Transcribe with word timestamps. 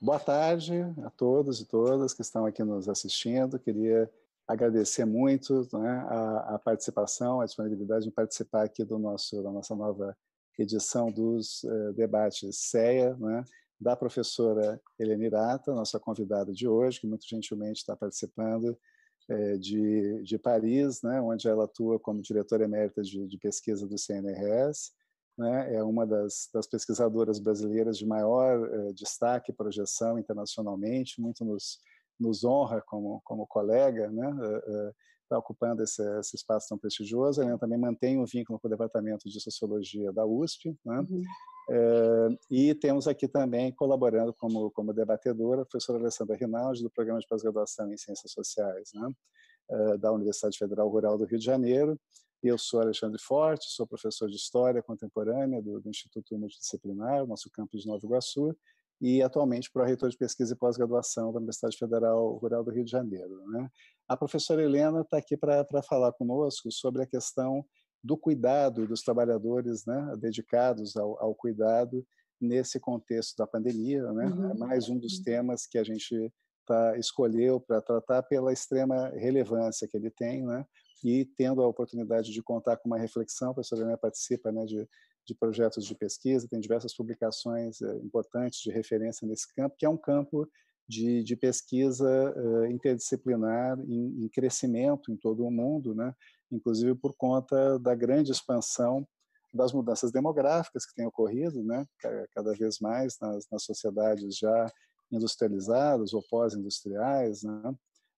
Boa 0.00 0.20
tarde 0.20 0.74
a 1.04 1.10
todos 1.10 1.60
e 1.60 1.66
todas 1.66 2.14
que 2.14 2.22
estão 2.22 2.46
aqui 2.46 2.62
nos 2.62 2.88
assistindo. 2.88 3.58
Queria 3.58 4.10
agradecer 4.46 5.04
muito 5.04 5.68
né, 5.72 6.06
a, 6.08 6.54
a, 6.54 6.58
participação, 6.58 7.40
a 7.40 7.44
disponibilidade 7.44 8.04
de 8.04 8.10
participar 8.10 8.64
aqui 8.64 8.84
do 8.84 8.98
nosso, 8.98 9.42
da 9.42 9.50
nossa 9.50 9.74
nova 9.74 10.16
edição 10.58 11.10
dos 11.10 11.64
uh, 11.64 11.92
debates 11.94 12.56
CEA, 12.56 13.16
né, 13.16 13.44
da 13.80 13.96
professora 13.96 14.80
Helena 14.98 15.24
Irata, 15.24 15.74
nossa 15.74 15.98
convidada 15.98 16.52
de 16.52 16.68
hoje, 16.68 17.00
que 17.00 17.06
muito 17.06 17.26
gentilmente 17.26 17.80
está 17.80 17.96
participando 17.96 18.78
uh, 19.28 19.58
de, 19.58 20.22
de 20.22 20.38
Paris, 20.38 21.02
né, 21.02 21.20
onde 21.20 21.48
ela 21.48 21.64
atua 21.64 21.98
como 21.98 22.22
diretora 22.22 22.64
emérita 22.64 23.02
de, 23.02 23.26
de 23.26 23.38
pesquisa 23.38 23.86
do 23.86 23.98
CNRS, 23.98 24.92
né, 25.36 25.74
é 25.74 25.82
uma 25.82 26.06
das, 26.06 26.48
das, 26.52 26.66
pesquisadoras 26.66 27.38
brasileiras 27.38 27.98
de 27.98 28.06
maior 28.06 28.60
uh, 28.60 28.94
destaque 28.94 29.50
e 29.50 29.54
projeção 29.54 30.18
internacionalmente, 30.18 31.20
muito 31.20 31.44
nos, 31.44 31.78
nos 32.18 32.44
honra 32.44 32.80
como, 32.86 33.20
como 33.24 33.46
colega, 33.46 34.10
né, 34.10 34.28
uh, 34.28 34.88
uh, 34.88 34.94
está 35.22 35.38
ocupando 35.38 35.82
esse, 35.82 36.02
esse, 36.20 36.36
espaço 36.36 36.68
tão 36.68 36.78
prestigioso. 36.78 37.42
Ela 37.42 37.58
também 37.58 37.78
mantém 37.78 38.20
um 38.20 38.24
vínculo 38.24 38.60
com 38.60 38.68
o 38.68 38.70
Departamento 38.70 39.28
de 39.28 39.40
Sociologia 39.40 40.12
da 40.12 40.24
USP, 40.24 40.76
né? 40.84 40.98
uhum. 41.00 41.22
é, 41.70 42.28
e 42.50 42.74
temos 42.74 43.08
aqui 43.08 43.26
também, 43.26 43.72
colaborando 43.72 44.34
como, 44.34 44.70
como 44.70 44.92
debatedora, 44.92 45.62
a 45.62 45.64
professora 45.64 45.98
Alessandra 45.98 46.36
Rinaldi, 46.36 46.82
do 46.82 46.90
Programa 46.90 47.20
de 47.20 47.26
Pós-Graduação 47.26 47.90
em 47.90 47.96
Ciências 47.96 48.30
Sociais, 48.32 48.90
né? 48.94 49.10
da 49.98 50.12
Universidade 50.12 50.58
Federal 50.58 50.90
Rural 50.90 51.16
do 51.16 51.24
Rio 51.24 51.38
de 51.38 51.44
Janeiro. 51.46 51.98
Eu 52.44 52.58
sou 52.58 52.82
Alexandre 52.82 53.18
Forte, 53.18 53.70
sou 53.70 53.86
professor 53.86 54.28
de 54.28 54.36
História 54.36 54.82
Contemporânea 54.82 55.62
do, 55.62 55.80
do 55.80 55.88
Instituto 55.88 56.36
Multidisciplinar, 56.36 57.26
nosso 57.26 57.50
campus 57.50 57.80
de 57.80 57.86
Nova 57.86 58.04
Iguaçu, 58.04 58.54
e 59.00 59.22
atualmente 59.22 59.72
pró-reitor 59.72 60.10
de 60.10 60.16
pesquisa 60.18 60.52
e 60.52 60.56
pós-graduação 60.56 61.32
da 61.32 61.38
Universidade 61.38 61.78
Federal 61.78 62.36
Rural 62.36 62.62
do 62.62 62.70
Rio 62.70 62.84
de 62.84 62.90
Janeiro. 62.90 63.42
Né? 63.48 63.70
A 64.06 64.14
professora 64.14 64.62
Helena 64.62 65.00
está 65.00 65.16
aqui 65.16 65.38
para 65.38 65.82
falar 65.88 66.12
conosco 66.12 66.70
sobre 66.70 67.02
a 67.02 67.06
questão 67.06 67.64
do 68.02 68.14
cuidado 68.14 68.86
dos 68.86 69.00
trabalhadores 69.00 69.86
né, 69.86 70.14
dedicados 70.18 70.98
ao, 70.98 71.18
ao, 71.22 71.34
cuidado 71.34 72.06
nesse 72.38 72.78
contexto 72.78 73.38
da 73.38 73.46
pandemia. 73.46 74.02
Né? 74.12 74.26
Uhum. 74.26 74.50
É 74.50 74.54
mais 74.54 74.90
um 74.90 74.98
dos 74.98 75.18
temas 75.18 75.66
que 75.66 75.78
a 75.78 75.82
gente 75.82 76.30
tá, 76.66 76.98
escolheu 76.98 77.58
para 77.58 77.80
tratar 77.80 78.22
pela 78.22 78.52
extrema 78.52 79.08
relevância 79.16 79.88
que 79.88 79.96
ele 79.96 80.10
tem, 80.10 80.44
né? 80.44 80.66
E 81.04 81.24
tendo 81.24 81.62
a 81.62 81.68
oportunidade 81.68 82.32
de 82.32 82.42
contar 82.42 82.78
com 82.78 82.88
uma 82.88 82.98
reflexão, 82.98 83.50
a 83.50 83.54
professora 83.54 83.82
Helena 83.82 83.98
participa 83.98 84.50
né, 84.50 84.64
de, 84.64 84.88
de 85.26 85.34
projetos 85.34 85.84
de 85.84 85.94
pesquisa, 85.94 86.48
tem 86.48 86.58
diversas 86.58 86.96
publicações 86.96 87.82
é, 87.82 87.96
importantes 87.98 88.60
de 88.60 88.70
referência 88.70 89.28
nesse 89.28 89.52
campo, 89.54 89.76
que 89.78 89.84
é 89.84 89.88
um 89.88 89.98
campo 89.98 90.48
de, 90.88 91.22
de 91.22 91.36
pesquisa 91.36 92.34
uh, 92.36 92.66
interdisciplinar 92.66 93.78
em, 93.80 94.24
em, 94.24 94.28
crescimento 94.28 95.10
em 95.10 95.16
todo 95.16 95.46
o 95.46 95.50
mundo, 95.50 95.94
né? 95.94 96.14
inclusive 96.52 96.94
por 96.94 97.14
conta 97.16 97.78
da 97.78 97.94
grande 97.94 98.30
expansão 98.30 99.06
das 99.52 99.72
mudanças 99.72 100.12
demográficas 100.12 100.84
que 100.84 100.94
têm 100.94 101.06
ocorrido, 101.06 101.62
né? 101.62 101.86
cada 102.34 102.52
vez 102.54 102.80
mais 102.80 103.18
nas, 103.18 103.48
nas 103.50 103.62
sociedades 103.62 104.36
já 104.36 104.70
industrializadas 105.10 106.12
ou 106.12 106.22
pós-industriais, 106.28 107.42
né? 107.42 107.74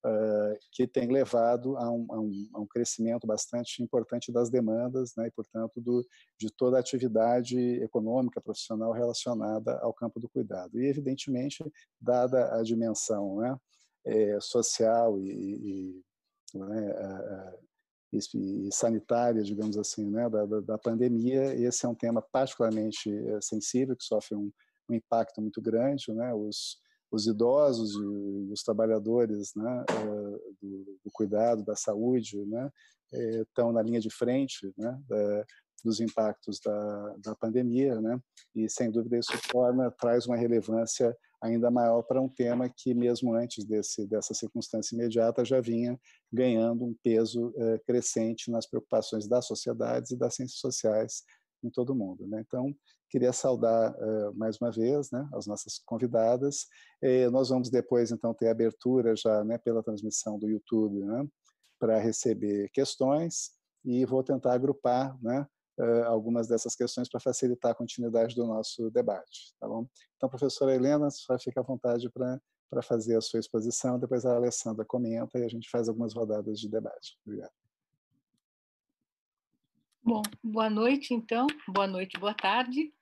Uh, 0.06 0.58
que 0.70 0.86
tem 0.86 1.08
levado 1.08 1.76
a 1.76 1.90
um, 1.90 2.06
a, 2.10 2.20
um, 2.20 2.48
a 2.54 2.60
um, 2.60 2.66
crescimento 2.66 3.26
bastante 3.26 3.82
importante 3.82 4.30
das 4.30 4.48
demandas 4.48 5.12
né, 5.16 5.26
e, 5.26 5.30
portanto, 5.30 5.80
do, 5.80 6.06
de 6.38 6.48
toda 6.50 6.76
a 6.76 6.80
atividade 6.80 7.58
econômica, 7.82 8.40
profissional 8.40 8.92
relacionada 8.92 9.78
ao 9.78 9.92
campo 9.92 10.20
do 10.20 10.28
cuidado. 10.28 10.80
E, 10.80 10.86
evidentemente, 10.86 11.64
dada 12.00 12.56
a 12.56 12.62
dimensão 12.62 13.38
né, 13.38 13.56
é, 14.06 14.38
social 14.40 15.18
e, 15.18 16.02
e, 16.54 16.58
né, 16.58 16.90
a, 16.92 17.54
e, 18.12 18.72
sanitária, 18.72 19.42
digamos 19.42 19.76
assim, 19.76 20.08
né, 20.08 20.28
da, 20.30 20.60
da, 20.60 20.78
pandemia, 20.78 21.54
esse 21.54 21.84
é 21.84 21.88
um 21.88 21.94
tema 21.94 22.22
particularmente 22.22 23.10
é, 23.10 23.40
sensível, 23.40 23.96
que 23.96 24.04
sofre 24.04 24.36
um, 24.36 24.52
um 24.88 24.94
impacto 24.94 25.40
muito 25.40 25.60
grande. 25.60 26.12
Né, 26.12 26.32
os, 26.32 26.78
os 27.10 27.26
idosos 27.26 27.94
e 27.94 28.52
os 28.52 28.62
trabalhadores 28.62 29.54
né, 29.54 29.84
eh, 29.88 30.38
do, 30.60 30.98
do, 31.04 31.10
cuidado, 31.12 31.64
da 31.64 31.76
saúde, 31.76 32.44
né, 32.46 32.70
eh, 33.12 33.42
estão 33.42 33.72
na 33.72 33.82
linha 33.82 34.00
de 34.00 34.10
frente 34.10 34.72
né, 34.76 34.98
da, 35.08 35.44
dos 35.84 36.00
impactos 36.00 36.58
da, 36.64 37.16
da 37.18 37.34
pandemia, 37.36 38.00
né, 38.00 38.18
e 38.54 38.68
sem 38.68 38.90
dúvida 38.90 39.18
isso 39.18 39.32
torna, 39.50 39.90
traz 39.90 40.26
uma 40.26 40.36
relevância 40.36 41.16
ainda 41.40 41.70
maior 41.70 42.02
para 42.02 42.20
um 42.20 42.28
tema 42.28 42.68
que 42.68 42.94
mesmo 42.94 43.34
antes 43.34 43.64
desse, 43.64 44.06
dessa 44.06 44.34
circunstância 44.34 44.94
imediata 44.94 45.44
já 45.44 45.60
vinha 45.60 45.98
ganhando 46.32 46.84
um 46.84 46.94
peso 47.02 47.52
eh, 47.56 47.78
crescente 47.86 48.50
nas 48.50 48.66
preocupações 48.66 49.28
das 49.28 49.46
sociedades 49.46 50.10
e 50.10 50.16
das 50.16 50.34
ciências 50.34 50.58
sociais 50.58 51.22
todo 51.70 51.94
mundo. 51.94 52.26
Né? 52.26 52.42
Então, 52.46 52.74
queria 53.10 53.32
saudar 53.32 53.92
uh, 53.94 54.34
mais 54.34 54.58
uma 54.60 54.70
vez 54.70 55.10
né, 55.10 55.28
as 55.34 55.46
nossas 55.46 55.78
convidadas. 55.84 56.66
Nós 57.30 57.50
vamos 57.50 57.70
depois, 57.70 58.10
então, 58.10 58.34
ter 58.34 58.48
abertura 58.48 59.14
já 59.14 59.44
né, 59.44 59.58
pela 59.58 59.82
transmissão 59.82 60.38
do 60.38 60.48
YouTube 60.48 61.04
né, 61.04 61.26
para 61.78 61.98
receber 61.98 62.70
questões 62.70 63.50
e 63.84 64.04
vou 64.04 64.22
tentar 64.22 64.54
agrupar 64.54 65.16
né, 65.22 65.46
uh, 65.78 66.04
algumas 66.06 66.48
dessas 66.48 66.74
questões 66.74 67.08
para 67.08 67.20
facilitar 67.20 67.72
a 67.72 67.74
continuidade 67.74 68.34
do 68.34 68.46
nosso 68.46 68.90
debate. 68.90 69.54
Tá 69.60 69.68
bom? 69.68 69.86
Então, 70.16 70.28
professora 70.28 70.74
Helena, 70.74 71.08
só 71.10 71.38
fica 71.38 71.60
à 71.60 71.64
vontade 71.64 72.10
para 72.10 72.40
para 72.68 72.82
fazer 72.82 73.16
a 73.16 73.20
sua 73.20 73.38
exposição, 73.38 73.96
depois 73.96 74.26
a 74.26 74.34
Alessandra 74.34 74.84
comenta 74.84 75.38
e 75.38 75.44
a 75.44 75.48
gente 75.48 75.70
faz 75.70 75.88
algumas 75.88 76.12
rodadas 76.12 76.58
de 76.58 76.68
debate. 76.68 77.16
Obrigado. 77.24 77.65
Bom, 80.06 80.22
boa 80.40 80.70
noite, 80.70 81.12
então. 81.12 81.48
Boa 81.66 81.88
noite, 81.88 82.16
boa 82.16 82.32
tarde. 82.32 82.94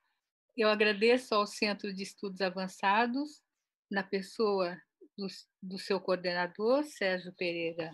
Eu 0.57 0.69
agradeço 0.69 1.35
ao 1.35 1.45
Centro 1.45 1.93
de 1.93 2.01
Estudos 2.01 2.41
Avançados, 2.41 3.43
na 3.91 4.01
pessoa 4.01 4.75
do, 5.15 5.27
do 5.61 5.77
seu 5.77 6.01
coordenador, 6.01 6.83
Sérgio 6.83 7.31
Pereira 7.37 7.91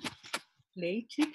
Leite, 0.73 1.29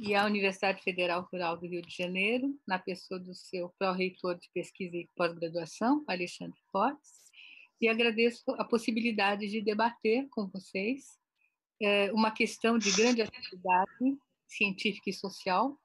e 0.00 0.14
à 0.14 0.24
Universidade 0.24 0.80
Federal 0.84 1.28
Rural 1.32 1.56
do 1.56 1.66
Rio 1.66 1.82
de 1.82 1.92
Janeiro, 1.92 2.56
na 2.64 2.78
pessoa 2.78 3.18
do 3.18 3.34
seu 3.34 3.74
pró-reitor 3.76 4.38
de 4.38 4.48
pesquisa 4.54 4.96
e 4.96 5.08
pós-graduação, 5.16 6.04
Alexandre 6.06 6.60
Fortes, 6.70 7.24
e 7.80 7.88
agradeço 7.88 8.48
a 8.52 8.64
possibilidade 8.64 9.48
de 9.48 9.60
debater 9.60 10.28
com 10.30 10.46
vocês 10.46 11.18
é, 11.82 12.12
uma 12.12 12.30
questão 12.30 12.78
de 12.78 12.92
grande 12.92 13.20
atividade 13.20 14.16
científica 14.46 15.10
e 15.10 15.12
social, 15.12 15.76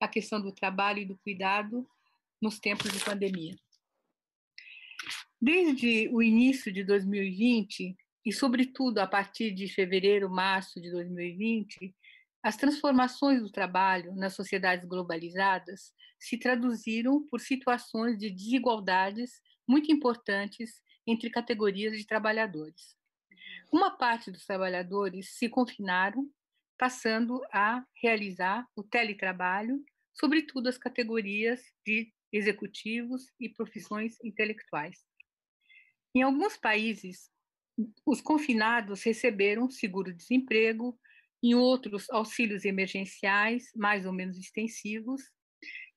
a 0.00 0.08
questão 0.08 0.40
do 0.40 0.52
trabalho 0.52 1.00
e 1.00 1.04
do 1.04 1.18
cuidado 1.18 1.88
nos 2.40 2.58
tempos 2.58 2.92
de 2.92 3.04
pandemia. 3.04 3.56
Desde 5.40 6.08
o 6.08 6.22
início 6.22 6.72
de 6.72 6.82
2020, 6.84 7.96
e 8.24 8.32
sobretudo 8.32 8.98
a 8.98 9.06
partir 9.06 9.52
de 9.52 9.68
fevereiro, 9.68 10.28
março 10.28 10.80
de 10.80 10.90
2020, 10.90 11.94
as 12.42 12.56
transformações 12.56 13.40
do 13.40 13.50
trabalho 13.50 14.14
nas 14.14 14.34
sociedades 14.34 14.86
globalizadas 14.86 15.92
se 16.18 16.36
traduziram 16.36 17.26
por 17.28 17.40
situações 17.40 18.18
de 18.18 18.30
desigualdades 18.30 19.40
muito 19.66 19.92
importantes 19.92 20.82
entre 21.06 21.30
categorias 21.30 21.96
de 21.96 22.06
trabalhadores. 22.06 22.96
Uma 23.72 23.96
parte 23.96 24.30
dos 24.30 24.44
trabalhadores 24.44 25.36
se 25.36 25.48
confinaram 25.48 26.28
passando 26.78 27.44
a 27.52 27.84
realizar 28.00 28.66
o 28.76 28.82
teletrabalho, 28.82 29.84
sobretudo 30.14 30.68
as 30.68 30.78
categorias 30.78 31.60
de 31.84 32.12
executivos 32.32 33.32
e 33.40 33.48
profissões 33.48 34.16
intelectuais. 34.22 34.98
Em 36.14 36.22
alguns 36.22 36.56
países, 36.56 37.30
os 38.06 38.20
confinados 38.20 39.02
receberam 39.02 39.70
seguro-desemprego, 39.70 40.98
em 41.42 41.54
outros, 41.54 42.08
auxílios 42.10 42.64
emergenciais, 42.64 43.70
mais 43.76 44.04
ou 44.04 44.12
menos 44.12 44.36
extensivos, 44.36 45.22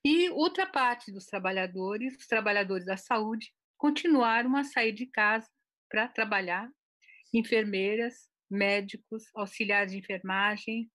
e 0.05 0.29
outra 0.29 0.65
parte 0.65 1.11
dos 1.11 1.25
trabalhadores, 1.25 2.15
os 2.17 2.27
trabalhadores 2.27 2.85
da 2.85 2.97
saúde, 2.97 3.51
continuaram 3.77 4.55
a 4.55 4.63
sair 4.63 4.91
de 4.91 5.07
casa 5.07 5.47
para 5.89 6.07
trabalhar, 6.07 6.69
enfermeiras, 7.33 8.29
médicos, 8.51 9.23
auxiliares 9.33 9.93
de 9.93 9.99
enfermagem 9.99 10.89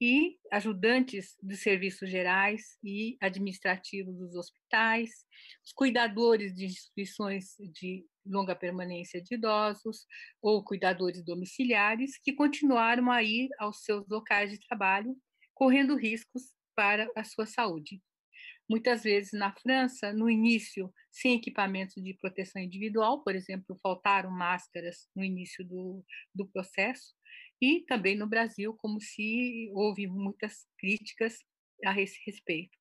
e 0.00 0.38
ajudantes 0.50 1.36
dos 1.42 1.60
serviços 1.60 2.08
gerais 2.08 2.78
e 2.82 3.18
administrativos 3.20 4.16
dos 4.16 4.34
hospitais, 4.34 5.10
os 5.62 5.72
cuidadores 5.72 6.54
de 6.54 6.64
instituições 6.64 7.54
de 7.72 8.06
longa 8.24 8.56
permanência 8.56 9.20
de 9.20 9.34
idosos 9.34 10.06
ou 10.40 10.64
cuidadores 10.64 11.22
domiciliares 11.22 12.18
que 12.22 12.32
continuaram 12.32 13.10
a 13.10 13.22
ir 13.22 13.50
aos 13.58 13.84
seus 13.84 14.08
locais 14.08 14.50
de 14.50 14.60
trabalho, 14.66 15.14
correndo 15.52 15.96
riscos 15.96 16.54
para 16.74 17.10
a 17.14 17.24
sua 17.24 17.44
saúde. 17.44 18.00
Muitas 18.70 19.02
vezes 19.02 19.32
na 19.32 19.52
França, 19.52 20.12
no 20.12 20.30
início, 20.30 20.94
sem 21.10 21.34
equipamentos 21.34 22.00
de 22.00 22.14
proteção 22.14 22.62
individual, 22.62 23.20
por 23.24 23.34
exemplo, 23.34 23.76
faltaram 23.82 24.30
máscaras 24.30 25.08
no 25.14 25.24
início 25.24 25.66
do, 25.66 26.04
do 26.32 26.46
processo, 26.46 27.12
e 27.60 27.80
também 27.80 28.16
no 28.16 28.28
Brasil, 28.28 28.72
como 28.74 29.00
se 29.00 29.68
houve 29.74 30.06
muitas 30.06 30.68
críticas 30.78 31.38
a 31.84 32.00
esse 32.00 32.20
respeito. 32.24 32.78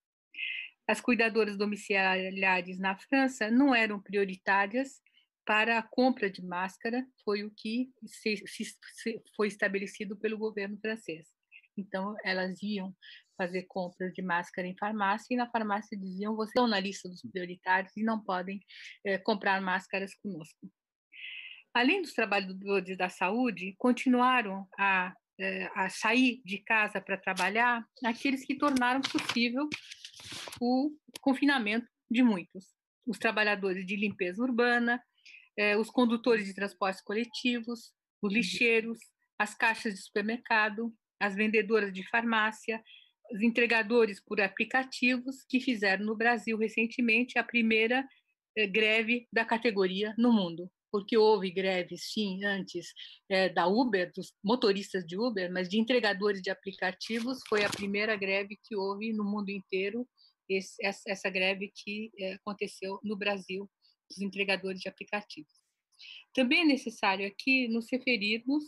As 0.87 1.01
cuidadoras 1.01 1.57
domiciliares 1.57 2.77
na 2.77 2.95
França 2.95 3.49
não 3.49 3.73
eram 3.73 3.99
prioritárias 3.99 5.01
para 5.43 5.79
a 5.79 5.83
compra 5.83 6.29
de 6.29 6.45
máscara, 6.45 7.03
foi 7.25 7.43
o 7.43 7.49
que 7.49 7.89
se, 8.05 8.37
se, 8.45 8.63
se 8.93 9.23
foi 9.35 9.47
estabelecido 9.47 10.15
pelo 10.15 10.37
governo 10.37 10.77
francês. 10.79 11.27
Então, 11.75 12.15
elas 12.23 12.61
iam 12.61 12.95
fazer 13.39 13.63
compras 13.69 14.13
de 14.13 14.21
máscara 14.21 14.67
em 14.67 14.75
farmácia 14.75 15.33
e 15.33 15.37
na 15.37 15.49
farmácia 15.49 15.97
diziam: 15.97 16.35
vocês 16.35 16.49
estão 16.49 16.67
na 16.67 16.79
lista 16.79 17.07
dos 17.07 17.21
prioritários 17.21 17.95
e 17.95 18.03
não 18.03 18.21
podem 18.21 18.59
é, 19.05 19.17
comprar 19.17 19.61
máscaras 19.61 20.13
conosco. 20.15 20.69
Além 21.73 22.01
dos 22.01 22.13
trabalhadores 22.13 22.97
da 22.97 23.07
saúde, 23.07 23.75
continuaram 23.77 24.67
a, 24.77 25.13
é, 25.39 25.69
a 25.73 25.87
sair 25.89 26.41
de 26.43 26.57
casa 26.57 26.99
para 26.99 27.17
trabalhar 27.17 27.85
aqueles 28.03 28.45
que 28.45 28.57
tornaram 28.57 28.99
possível 29.01 29.69
o 30.59 30.91
confinamento 31.21 31.87
de 32.11 32.21
muitos. 32.21 32.65
Os 33.07 33.17
trabalhadores 33.17 33.85
de 33.85 33.95
limpeza 33.95 34.43
urbana, 34.43 35.01
é, 35.57 35.77
os 35.77 35.89
condutores 35.89 36.45
de 36.45 36.53
transportes 36.53 37.01
coletivos, 37.01 37.93
os 38.21 38.33
lixeiros, 38.33 38.99
as 39.37 39.55
caixas 39.55 39.93
de 39.93 40.01
supermercado, 40.01 40.93
as 41.19 41.35
vendedoras 41.35 41.93
de 41.93 42.07
farmácia, 42.09 42.81
os 43.31 43.41
entregadores 43.41 44.19
por 44.19 44.41
aplicativos 44.41 45.43
que 45.47 45.59
fizeram 45.59 46.05
no 46.05 46.15
Brasil 46.15 46.57
recentemente 46.57 47.37
a 47.37 47.43
primeira 47.43 48.07
eh, 48.55 48.67
greve 48.67 49.27
da 49.31 49.45
categoria 49.45 50.13
no 50.17 50.31
mundo. 50.33 50.69
Porque 50.91 51.15
houve 51.15 51.51
greve, 51.51 51.97
sim, 51.97 52.43
antes 52.43 52.93
eh, 53.29 53.49
da 53.49 53.67
Uber, 53.67 54.11
dos 54.13 54.33
motoristas 54.43 55.05
de 55.05 55.17
Uber, 55.17 55.51
mas 55.51 55.69
de 55.69 55.79
entregadores 55.79 56.41
de 56.41 56.49
aplicativos 56.49 57.39
foi 57.47 57.63
a 57.63 57.69
primeira 57.69 58.15
greve 58.15 58.57
que 58.63 58.75
houve 58.75 59.13
no 59.13 59.23
mundo 59.23 59.49
inteiro, 59.49 60.07
esse, 60.49 60.83
essa, 60.83 61.03
essa, 61.07 61.29
greve 61.29 61.71
que 61.75 62.11
eh, 62.17 62.33
aconteceu 62.33 62.99
no 63.03 63.15
Brasil 63.15 63.69
dos 64.09 64.19
entregadores 64.19 64.81
de 64.81 64.89
aplicativos. 64.89 65.53
Também 66.33 66.61
é 66.61 66.65
necessário 66.65 67.27
aqui 67.27 67.67
nos 67.67 67.87
referirmos 67.91 68.63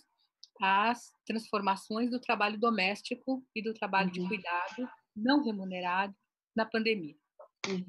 às 0.60 1.14
transformações 1.26 2.10
do 2.10 2.20
trabalho 2.20 2.60
doméstico 2.60 3.46
e 3.56 3.62
do 3.62 3.74
trabalho 3.74 4.08
uhum. 4.08 4.14
de 4.14 4.28
cuidado 4.28 4.90
não 5.16 5.44
remunerado 5.44 6.16
na 6.56 6.66
pandemia. 6.66 7.16
Uhum. 7.68 7.86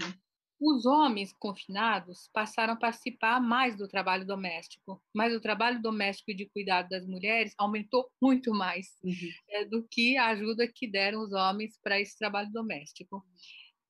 Os 0.64 0.86
homens 0.86 1.32
confinados 1.40 2.30
passaram 2.32 2.74
a 2.74 2.76
participar 2.76 3.40
mais 3.40 3.76
do 3.76 3.88
trabalho 3.88 4.24
doméstico, 4.24 5.02
mas 5.12 5.34
o 5.34 5.40
trabalho 5.40 5.82
doméstico 5.82 6.30
e 6.30 6.36
de 6.36 6.48
cuidado 6.50 6.88
das 6.88 7.04
mulheres 7.04 7.52
aumentou 7.58 8.08
muito 8.22 8.52
mais 8.52 8.86
uhum. 9.02 9.30
é, 9.48 9.64
do 9.64 9.86
que 9.88 10.16
a 10.16 10.28
ajuda 10.28 10.68
que 10.68 10.86
deram 10.86 11.20
os 11.20 11.32
homens 11.32 11.76
para 11.82 12.00
esse 12.00 12.16
trabalho 12.16 12.50
doméstico. 12.52 13.24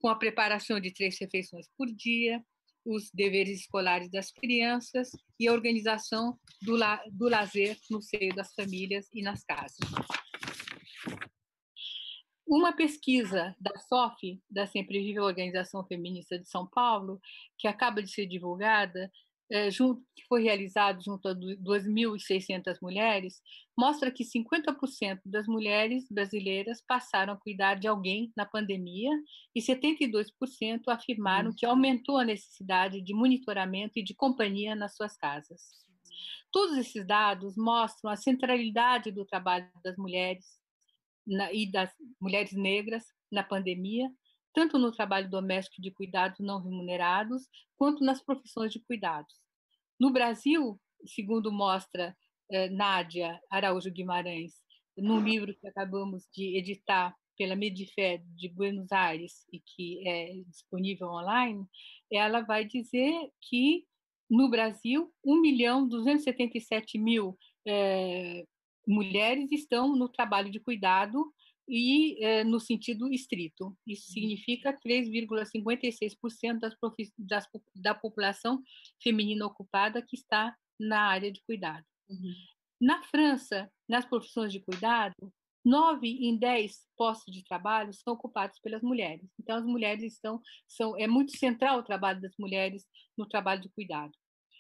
Com 0.01 0.09
a 0.09 0.17
preparação 0.17 0.81
de 0.81 0.91
três 0.91 1.19
refeições 1.21 1.69
por 1.77 1.87
dia, 1.87 2.43
os 2.85 3.11
deveres 3.13 3.61
escolares 3.61 4.11
das 4.11 4.31
crianças 4.31 5.11
e 5.39 5.49
a 5.49 5.53
organização 5.53 6.39
do, 6.61 6.77
la, 6.77 7.03
do 7.11 7.29
lazer 7.29 7.77
no 7.91 8.03
seio 8.03 8.35
das 8.35 8.53
famílias 8.55 9.09
e 9.13 9.23
nas 9.23 9.45
casas. 9.45 9.79
Uma 12.47 12.73
pesquisa 12.73 13.57
da 13.59 13.73
SOF, 13.79 14.41
da 14.51 14.67
Sempre 14.67 15.01
Viva 15.01 15.23
Organização 15.23 15.87
Feminista 15.87 16.39
de 16.39 16.49
São 16.49 16.67
Paulo, 16.67 17.19
que 17.57 17.67
acaba 17.67 18.03
de 18.03 18.11
ser 18.11 18.27
divulgada, 18.27 19.11
é, 19.53 19.71
junto, 19.71 20.03
que 20.17 20.25
foi 20.27 20.43
realizado 20.43 21.05
junto 21.05 21.29
a 21.29 21.35
2.600 21.35 22.79
mulheres, 22.81 23.43
mostra 23.79 24.11
que 24.11 24.25
50% 24.25 25.21
das 25.27 25.47
mulheres 25.47 26.07
brasileiras 26.11 26.83
passaram 26.89 27.35
a 27.35 27.37
cuidar 27.37 27.75
de 27.75 27.87
alguém 27.87 28.33
na 28.35 28.47
pandemia 28.47 29.11
e 29.55 29.61
72% 29.61 30.81
afirmaram 30.89 31.51
uhum. 31.51 31.55
que 31.55 31.67
aumentou 31.67 32.17
a 32.17 32.25
necessidade 32.25 33.03
de 33.03 33.13
monitoramento 33.13 33.99
e 33.99 34.03
de 34.03 34.15
companhia 34.15 34.75
nas 34.75 34.97
suas 34.97 35.19
casas. 35.19 35.61
Todos 36.51 36.79
esses 36.79 37.07
dados 37.07 37.55
mostram 37.55 38.11
a 38.11 38.17
centralidade 38.17 39.13
do 39.13 39.27
trabalho 39.27 39.71
das 39.85 39.99
mulheres 39.99 40.47
na, 41.27 41.53
e 41.53 41.71
das 41.71 41.93
mulheres 42.19 42.53
negras 42.53 43.05
na 43.31 43.43
pandemia, 43.43 44.11
tanto 44.55 44.79
no 44.79 44.93
trabalho 44.93 45.29
doméstico 45.29 45.83
de 45.83 45.91
cuidados 45.91 46.41
não 46.41 46.59
remunerados, 46.59 47.43
quanto 47.77 48.03
nas 48.03 48.23
profissões 48.23 48.73
de 48.73 48.81
cuidados. 48.81 49.42
No 49.99 50.13
Brasil, 50.13 50.81
segundo 51.07 51.53
mostra 51.53 52.17
eh, 52.51 52.69
Nádia 52.71 53.41
Araújo 53.51 53.91
Guimarães, 53.91 54.53
no 54.97 55.21
livro 55.21 55.55
que 55.59 55.67
acabamos 55.67 56.29
de 56.33 56.59
editar 56.59 57.15
pela 57.37 57.57
Medifé 57.57 58.23
de 58.37 58.49
Buenos 58.49 58.93
Aires 58.93 59.47
e 59.53 59.61
que 59.61 60.07
é 60.07 60.35
disponível 60.47 61.09
online, 61.09 61.65
ela 62.11 62.41
vai 62.43 62.65
dizer 62.65 63.31
que 63.41 63.85
no 64.29 64.51
Brasil 64.51 65.13
1 65.25 65.41
milhão 65.41 65.89
277 65.89 66.99
mil 66.99 67.39
eh, 67.67 68.45
mulheres 68.87 69.51
estão 69.53 69.97
no 69.97 70.09
trabalho 70.09 70.51
de 70.51 70.61
cuidado 70.61 71.33
e 71.69 72.23
é, 72.25 72.45
no 72.45 72.61
sentido 72.61 73.13
estrito. 73.13 73.77
Isso 73.87 74.09
uhum. 74.09 74.15
significa 74.15 74.79
3,56% 74.87 76.59
das, 76.59 76.75
das, 77.19 77.45
da 77.75 77.95
população 77.95 78.63
feminina 79.03 79.47
ocupada 79.47 80.03
que 80.03 80.17
está 80.17 80.55
na 80.79 81.03
área 81.03 81.31
de 81.31 81.43
cuidado. 81.45 81.85
Uhum. 82.09 82.35
Na 82.81 83.03
França, 83.05 83.71
nas 83.89 84.05
profissões 84.05 84.53
de 84.53 84.61
cuidado, 84.61 85.15
nove 85.65 86.09
em 86.09 86.37
dez 86.37 86.81
postos 86.97 87.33
de 87.33 87.45
trabalho 87.45 87.93
são 87.93 88.15
ocupados 88.15 88.59
pelas 88.61 88.83
mulheres. 88.83 89.31
Então, 89.39 89.57
as 89.57 89.65
mulheres 89.65 90.13
estão, 90.13 90.41
são, 90.67 90.99
é 90.99 91.07
muito 91.07 91.37
central 91.37 91.79
o 91.79 91.85
trabalho 91.85 92.21
das 92.21 92.35
mulheres 92.39 92.85
no 93.17 93.27
trabalho 93.27 93.63
de 93.63 93.69
cuidado. 93.71 94.13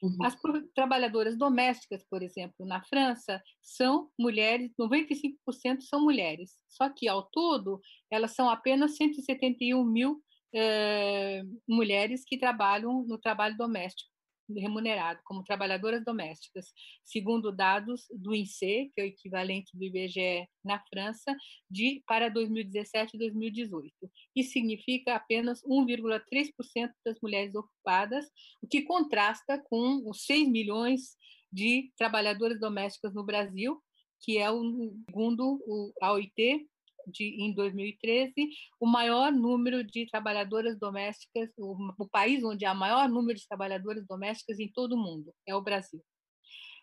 Uhum. 0.02 0.16
As 0.22 0.37
trabalhadoras 0.75 1.38
domésticas, 1.38 2.04
por 2.10 2.22
exemplo, 2.22 2.66
na 2.66 2.82
França, 2.82 3.40
são 3.62 4.10
mulheres, 4.19 4.72
95% 4.78 5.82
são 5.82 6.02
mulheres. 6.02 6.58
Só 6.69 6.88
que, 6.88 7.06
ao 7.08 7.22
todo, 7.31 7.81
elas 8.10 8.32
são 8.32 8.50
apenas 8.50 8.96
171 8.96 9.84
mil 9.84 10.20
eh, 10.52 11.43
mulheres 11.69 12.24
que 12.26 12.36
trabalham 12.36 13.05
no 13.06 13.17
trabalho 13.17 13.56
doméstico 13.56 14.11
remunerado 14.54 15.20
como 15.24 15.44
trabalhadoras 15.44 16.04
domésticas, 16.04 16.72
segundo 17.04 17.52
dados 17.52 18.06
do 18.10 18.34
INSEE, 18.34 18.90
que 18.94 19.00
é 19.00 19.04
o 19.04 19.06
equivalente 19.06 19.76
do 19.76 19.84
IBGE 19.84 20.46
na 20.64 20.82
França, 20.88 21.36
de 21.70 22.02
para 22.06 22.28
2017 22.28 23.16
e 23.16 23.18
2018. 23.18 23.92
Isso 24.34 24.52
significa 24.52 25.14
apenas 25.14 25.62
1,3% 25.62 26.90
das 27.04 27.18
mulheres 27.22 27.54
ocupadas, 27.54 28.26
o 28.62 28.66
que 28.66 28.82
contrasta 28.82 29.62
com 29.68 30.08
os 30.08 30.24
6 30.24 30.48
milhões 30.48 31.16
de 31.52 31.92
trabalhadoras 31.96 32.58
domésticas 32.58 33.12
no 33.14 33.24
Brasil, 33.24 33.82
que 34.22 34.38
é 34.38 34.50
o 34.50 34.62
segundo 35.06 35.60
a 36.00 36.12
OIT 36.12 36.66
de, 37.06 37.24
em 37.42 37.54
2013, 37.54 38.32
o 38.80 38.86
maior 38.86 39.32
número 39.32 39.84
de 39.84 40.06
trabalhadoras 40.06 40.78
domésticas, 40.78 41.50
o, 41.58 41.76
o 41.98 42.08
país 42.08 42.42
onde 42.44 42.64
há 42.64 42.74
maior 42.74 43.08
número 43.08 43.38
de 43.38 43.46
trabalhadoras 43.46 44.06
domésticas 44.06 44.58
em 44.58 44.70
todo 44.70 44.94
o 44.94 44.98
mundo, 44.98 45.32
é 45.46 45.54
o 45.54 45.62
Brasil. 45.62 46.02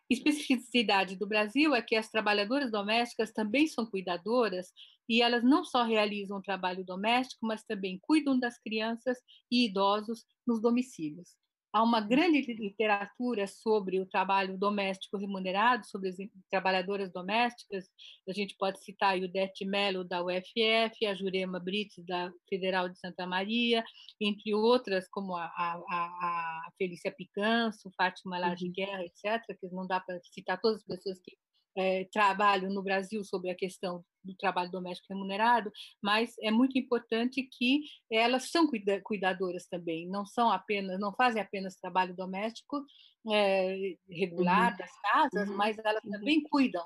Especificidade 0.10 1.16
do 1.16 1.28
Brasil 1.28 1.76
é 1.76 1.82
que 1.84 1.96
as 1.96 2.10
trabalhadoras 2.10 2.72
domésticas 2.72 3.32
também 3.32 3.68
são 3.68 3.86
cuidadoras 3.86 4.72
e 5.08 5.22
elas 5.22 5.44
não 5.44 5.64
só 5.64 5.84
realizam 5.84 6.38
o 6.38 6.42
trabalho 6.42 6.84
doméstico, 6.84 7.46
mas 7.46 7.64
também 7.64 8.00
cuidam 8.02 8.40
das 8.40 8.58
crianças 8.58 9.20
e 9.52 9.66
idosos 9.66 10.26
nos 10.48 10.60
domicílios. 10.60 11.36
Há 11.72 11.84
uma 11.84 12.02
grande 12.02 12.42
literatura 12.54 13.46
sobre 13.46 14.00
o 14.00 14.06
trabalho 14.06 14.58
doméstico 14.58 15.18
remunerado, 15.18 15.86
sobre 15.86 16.10
as 16.10 16.16
trabalhadoras 16.50 17.12
domésticas. 17.12 17.86
A 18.28 18.34
gente 18.34 18.56
pode 18.58 18.84
citar 18.84 19.20
o 19.20 19.28
Dete 19.28 19.66
Mello, 19.66 20.04
da 20.04 20.24
UFF, 20.24 21.06
a 21.06 21.14
Jurema 21.14 21.60
Brits, 21.60 22.04
da 22.06 22.32
Federal 22.50 22.90
de 22.90 22.98
Santa 22.98 23.28
Maria, 23.28 23.84
entre 24.20 24.54
outras, 24.54 25.08
como 25.10 25.36
a, 25.36 25.46
a, 25.46 25.84
a 25.90 26.72
Felícia 26.76 27.12
Picanso, 27.12 27.92
Fátima 27.96 28.40
Laje 28.40 28.66
uhum. 28.66 28.74
Guerra, 28.74 29.04
etc., 29.04 29.46
que 29.60 29.68
não 29.72 29.86
dá 29.86 30.00
para 30.00 30.20
citar 30.24 30.60
todas 30.60 30.78
as 30.78 30.88
pessoas 30.88 31.20
que 31.20 31.38
é, 31.80 32.06
trabalho 32.12 32.70
no 32.70 32.84
Brasil 32.84 33.24
sobre 33.24 33.50
a 33.50 33.56
questão 33.56 34.04
do 34.24 34.36
trabalho 34.36 34.70
doméstico 34.70 35.14
remunerado, 35.14 35.72
mas 36.04 36.36
é 36.42 36.52
muito 36.52 36.78
importante 36.78 37.42
que 37.44 37.82
elas 38.12 38.52
são 38.52 38.70
cuidadoras 39.04 39.66
também, 39.66 40.08
não 40.10 40.26
são 40.26 40.52
apenas, 40.52 41.00
não 41.00 41.14
fazem 41.14 41.42
apenas 41.42 41.78
trabalho 41.78 42.16
doméstico 42.16 42.84
é, 43.32 43.96
regular 44.10 44.72
uhum. 44.72 44.78
das 44.78 45.02
casas, 45.02 45.50
uhum. 45.50 45.56
mas 45.56 45.78
elas 45.78 46.04
uhum. 46.04 46.12
também 46.12 46.44
cuidam 46.44 46.86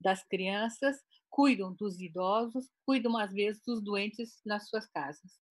das 0.00 0.22
crianças, 0.24 0.98
cuidam 1.30 1.74
dos 1.74 1.98
idosos, 2.00 2.68
cuidam 2.86 3.16
às 3.16 3.32
vezes 3.32 3.62
dos 3.66 3.82
doentes 3.82 4.40
nas 4.44 4.68
suas 4.68 4.86
casas. 4.86 5.43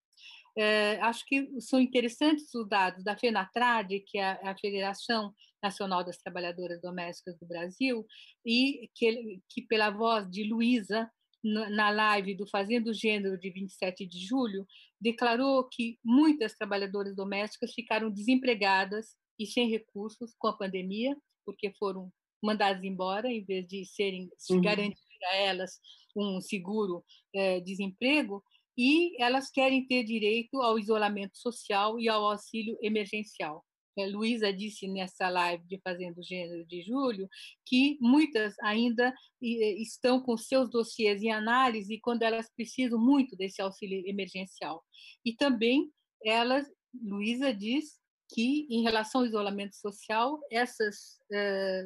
É, 0.56 1.00
acho 1.02 1.26
que 1.26 1.50
são 1.60 1.80
interessantes 1.80 2.54
os 2.54 2.68
dados 2.68 3.04
da 3.04 3.18
FENATRAD, 3.18 4.02
que 4.02 4.20
é 4.20 4.40
a 4.48 4.56
Federação 4.58 5.34
Nacional 5.62 6.04
das 6.04 6.18
Trabalhadoras 6.18 6.82
Domésticas 6.82 7.38
do 7.40 7.48
Brasil, 7.48 8.06
e 8.46 8.90
que, 8.94 9.42
que 9.50 9.62
pela 9.64 9.90
voz 9.90 10.30
de 10.30 10.44
Luísa, 10.44 11.10
na 11.44 11.90
live 11.90 12.36
do 12.36 12.48
Fazendo 12.48 12.94
Gênero 12.94 13.38
de 13.38 13.50
27 13.52 14.06
de 14.06 14.26
julho, 14.26 14.66
declarou 15.00 15.68
que 15.70 16.00
muitas 16.04 16.54
trabalhadoras 16.56 17.16
domésticas 17.16 17.74
ficaram 17.74 18.10
desempregadas 18.10 19.16
e 19.38 19.46
sem 19.46 19.70
recursos 19.70 20.34
com 20.38 20.48
a 20.48 20.58
pandemia, 20.58 21.18
porque 21.46 21.74
foram 21.78 22.10
mandadas 22.42 22.84
embora, 22.84 23.30
em 23.30 23.44
vez 23.44 23.68
de 23.68 23.86
serem 23.86 24.30
uhum. 24.50 24.62
garantir 24.62 25.24
a 25.26 25.36
elas 25.36 25.80
um 26.16 26.40
seguro 26.42 27.04
é, 27.34 27.60
desemprego, 27.62 28.44
e 28.78 29.22
elas 29.22 29.50
querem 29.50 29.86
ter 29.86 30.04
direito 30.04 30.62
ao 30.62 30.80
isolamento 30.80 31.38
social 31.38 32.00
e 32.00 32.10
ao 32.10 32.26
auxílio 32.26 32.78
emergencial. 32.82 33.64
A 34.00 34.08
Luísa 34.08 34.52
disse 34.52 34.88
nessa 34.88 35.30
live 35.30 35.64
de 35.68 35.80
Fazendo 35.84 36.24
Gênero 36.24 36.66
de 36.66 36.82
julho 36.82 37.30
que 37.64 37.98
muitas 38.02 38.56
ainda 38.64 39.14
estão 39.40 40.20
com 40.20 40.36
seus 40.36 40.70
dossiês 40.70 41.22
em 41.22 41.32
análise 41.32 42.00
quando 42.02 42.24
elas 42.24 42.50
precisam 42.56 43.00
muito 43.00 43.36
desse 43.36 43.62
auxílio 43.62 44.02
emergencial. 44.08 44.84
E 45.24 45.36
também 45.36 45.92
elas, 46.24 46.68
Luísa 47.04 47.54
diz 47.54 48.00
que, 48.34 48.66
em 48.70 48.82
relação 48.82 49.22
ao 49.22 49.28
isolamento 49.28 49.76
social, 49.76 50.40
essas 50.52 51.20
eh, 51.32 51.84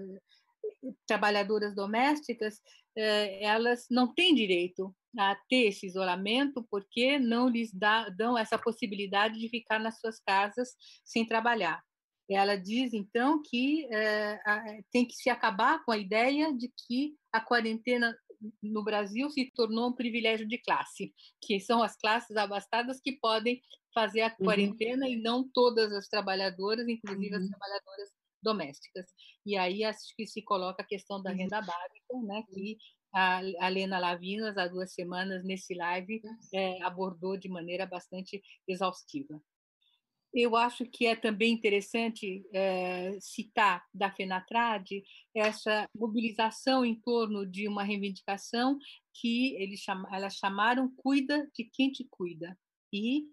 trabalhadoras 1.06 1.76
domésticas 1.76 2.62
eh, 2.96 3.44
elas 3.44 3.86
não 3.90 4.14
têm 4.14 4.34
direito 4.34 4.96
a 5.18 5.36
ter 5.50 5.68
esse 5.68 5.88
isolamento 5.88 6.66
porque 6.70 7.18
não 7.20 7.50
lhes 7.50 7.74
dá, 7.74 8.10
dão 8.10 8.38
essa 8.38 8.58
possibilidade 8.58 9.40
de 9.40 9.50
ficar 9.50 9.80
nas 9.80 10.00
suas 10.00 10.20
casas 10.20 10.70
sem 11.04 11.26
trabalhar. 11.26 11.82
Ela 12.30 12.58
diz, 12.58 12.94
então, 12.94 13.42
que 13.42 13.88
é, 13.94 14.38
tem 14.92 15.06
que 15.08 15.16
se 15.16 15.30
acabar 15.30 15.84
com 15.86 15.94
a 15.94 15.98
ideia 15.98 16.54
de 16.54 16.70
que 16.86 17.16
a 17.32 17.40
quarentena 17.40 18.14
no 18.62 18.84
Brasil 18.84 19.30
se 19.30 19.50
tornou 19.56 19.90
um 19.90 19.96
privilégio 19.96 20.48
de 20.48 20.58
classe, 20.58 21.14
que 21.42 21.60
são 21.60 21.82
as 21.82 21.96
classes 21.96 22.36
abastadas 22.36 23.00
que 23.02 23.14
podem 23.14 23.62
fazer 23.94 24.22
a 24.22 24.28
uhum. 24.28 24.46
quarentena 24.46 25.06
uhum. 25.06 25.12
e 25.12 25.22
não 25.22 25.50
todas 25.54 25.92
as 25.92 26.08
trabalhadoras, 26.08 26.88
inclusive 26.88 27.36
uhum. 27.36 27.42
as 27.42 27.50
trabalhadoras 27.50 28.10
domésticas. 28.44 29.06
E 29.46 29.58
aí 29.58 29.84
acho 29.84 30.14
que 30.16 30.28
se 30.28 30.44
coloca 30.44 30.84
a 30.84 30.86
questão 30.86 31.22
da 31.24 31.32
uhum. 31.32 31.38
renda 31.38 31.62
básica, 31.62 32.22
né, 32.24 32.44
que 32.54 32.78
a, 33.18 33.42
a 33.66 33.68
Lena 33.68 33.98
Lavinas, 33.98 34.58
há 34.58 34.68
duas 34.68 34.94
semanas, 34.94 35.44
nesse 35.44 35.74
live, 35.74 36.22
é, 36.54 36.84
abordou 36.84 37.36
de 37.36 37.50
maneira 37.50 37.84
bastante 37.84 38.44
exaustiva. 38.68 39.42
Eu 40.32 40.56
acho 40.56 40.86
que 40.86 41.08
é 41.08 41.16
também 41.16 41.52
interessante 41.52 42.46
é, 42.54 43.18
citar 43.20 43.84
da 43.92 44.12
FENATRAD 44.12 45.04
essa 45.36 45.90
mobilização 45.96 46.86
em 46.86 46.94
torno 46.94 47.44
de 47.44 47.68
uma 47.68 47.84
reivindicação 47.84 48.78
que 49.16 49.56
eles 49.56 49.80
cham, 49.80 50.04
elas 50.14 50.36
chamaram 50.36 50.94
Cuida 50.96 51.50
de 51.56 51.64
quem 51.64 51.92
te 51.92 52.06
cuida. 52.12 52.56
E 52.94 53.24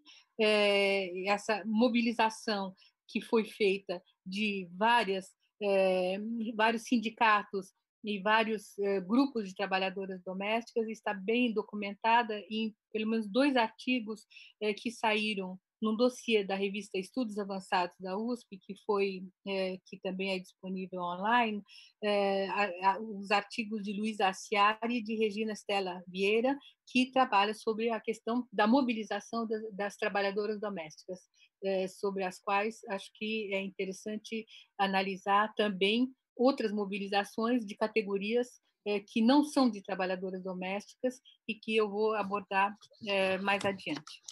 é, 0.40 1.28
essa 1.28 1.62
mobilização 1.66 2.74
que 3.06 3.20
foi 3.20 3.44
feita 3.44 4.02
de 4.24 4.66
várias, 4.72 5.26
é, 5.62 6.16
vários 6.56 6.84
sindicatos 6.84 7.74
e 8.04 8.20
vários 8.20 8.78
é, 8.78 9.00
grupos 9.00 9.48
de 9.48 9.54
trabalhadoras 9.54 10.22
domésticas 10.22 10.86
está 10.88 11.14
bem 11.14 11.52
documentada 11.52 12.38
em 12.50 12.74
pelo 12.92 13.10
menos 13.10 13.26
dois 13.26 13.56
artigos 13.56 14.26
é, 14.60 14.74
que 14.74 14.90
saíram 14.90 15.58
num 15.84 15.96
dossiê 15.96 16.42
da 16.42 16.54
revista 16.54 16.98
Estudos 16.98 17.38
Avançados 17.38 17.94
da 18.00 18.16
USP, 18.16 18.58
que 18.58 18.74
foi 18.86 19.22
é, 19.46 19.78
que 19.86 19.98
também 19.98 20.30
é 20.30 20.38
disponível 20.38 21.02
online, 21.02 21.62
é, 22.02 22.48
a, 22.48 22.92
a, 22.92 23.00
os 23.00 23.30
artigos 23.30 23.82
de 23.82 23.92
Luiz 23.92 24.18
Aciari 24.20 24.98
e 24.98 25.02
de 25.02 25.14
Regina 25.14 25.52
Stella 25.52 26.02
Vieira, 26.08 26.56
que 26.86 27.10
trabalha 27.10 27.52
sobre 27.52 27.90
a 27.90 28.00
questão 28.00 28.46
da 28.52 28.66
mobilização 28.66 29.46
das, 29.46 29.62
das 29.72 29.96
trabalhadoras 29.96 30.58
domésticas, 30.58 31.20
é, 31.62 31.86
sobre 31.88 32.24
as 32.24 32.38
quais 32.40 32.80
acho 32.88 33.10
que 33.14 33.52
é 33.52 33.60
interessante 33.60 34.46
analisar 34.78 35.52
também 35.54 36.10
outras 36.36 36.72
mobilizações 36.72 37.64
de 37.66 37.76
categorias 37.76 38.60
é, 38.86 39.00
que 39.00 39.22
não 39.22 39.44
são 39.44 39.70
de 39.70 39.82
trabalhadoras 39.82 40.42
domésticas 40.42 41.20
e 41.48 41.54
que 41.54 41.74
eu 41.74 41.88
vou 41.88 42.14
abordar 42.14 42.76
é, 43.06 43.38
mais 43.38 43.64
adiante. 43.64 44.22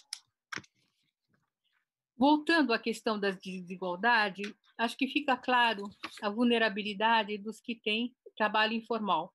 Voltando 2.15 2.71
à 2.71 2.79
questão 2.79 3.19
da 3.19 3.31
desigualdade, 3.31 4.43
acho 4.77 4.95
que 4.95 5.07
fica 5.07 5.35
claro 5.35 5.83
a 6.21 6.29
vulnerabilidade 6.29 7.37
dos 7.37 7.59
que 7.59 7.75
têm 7.75 8.15
trabalho 8.35 8.73
informal, 8.73 9.33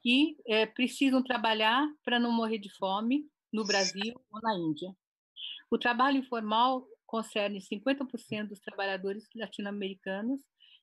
que 0.00 0.36
é, 0.46 0.66
precisam 0.66 1.22
trabalhar 1.22 1.86
para 2.04 2.18
não 2.18 2.32
morrer 2.32 2.58
de 2.58 2.70
fome 2.76 3.28
no 3.52 3.66
Brasil 3.66 4.14
ou 4.30 4.40
na 4.40 4.56
Índia. 4.56 4.96
O 5.70 5.76
trabalho 5.76 6.18
informal 6.18 6.86
concerne 7.06 7.60
50% 7.60 8.48
dos 8.48 8.60
trabalhadores 8.60 9.28
latino-americanos 9.34 10.40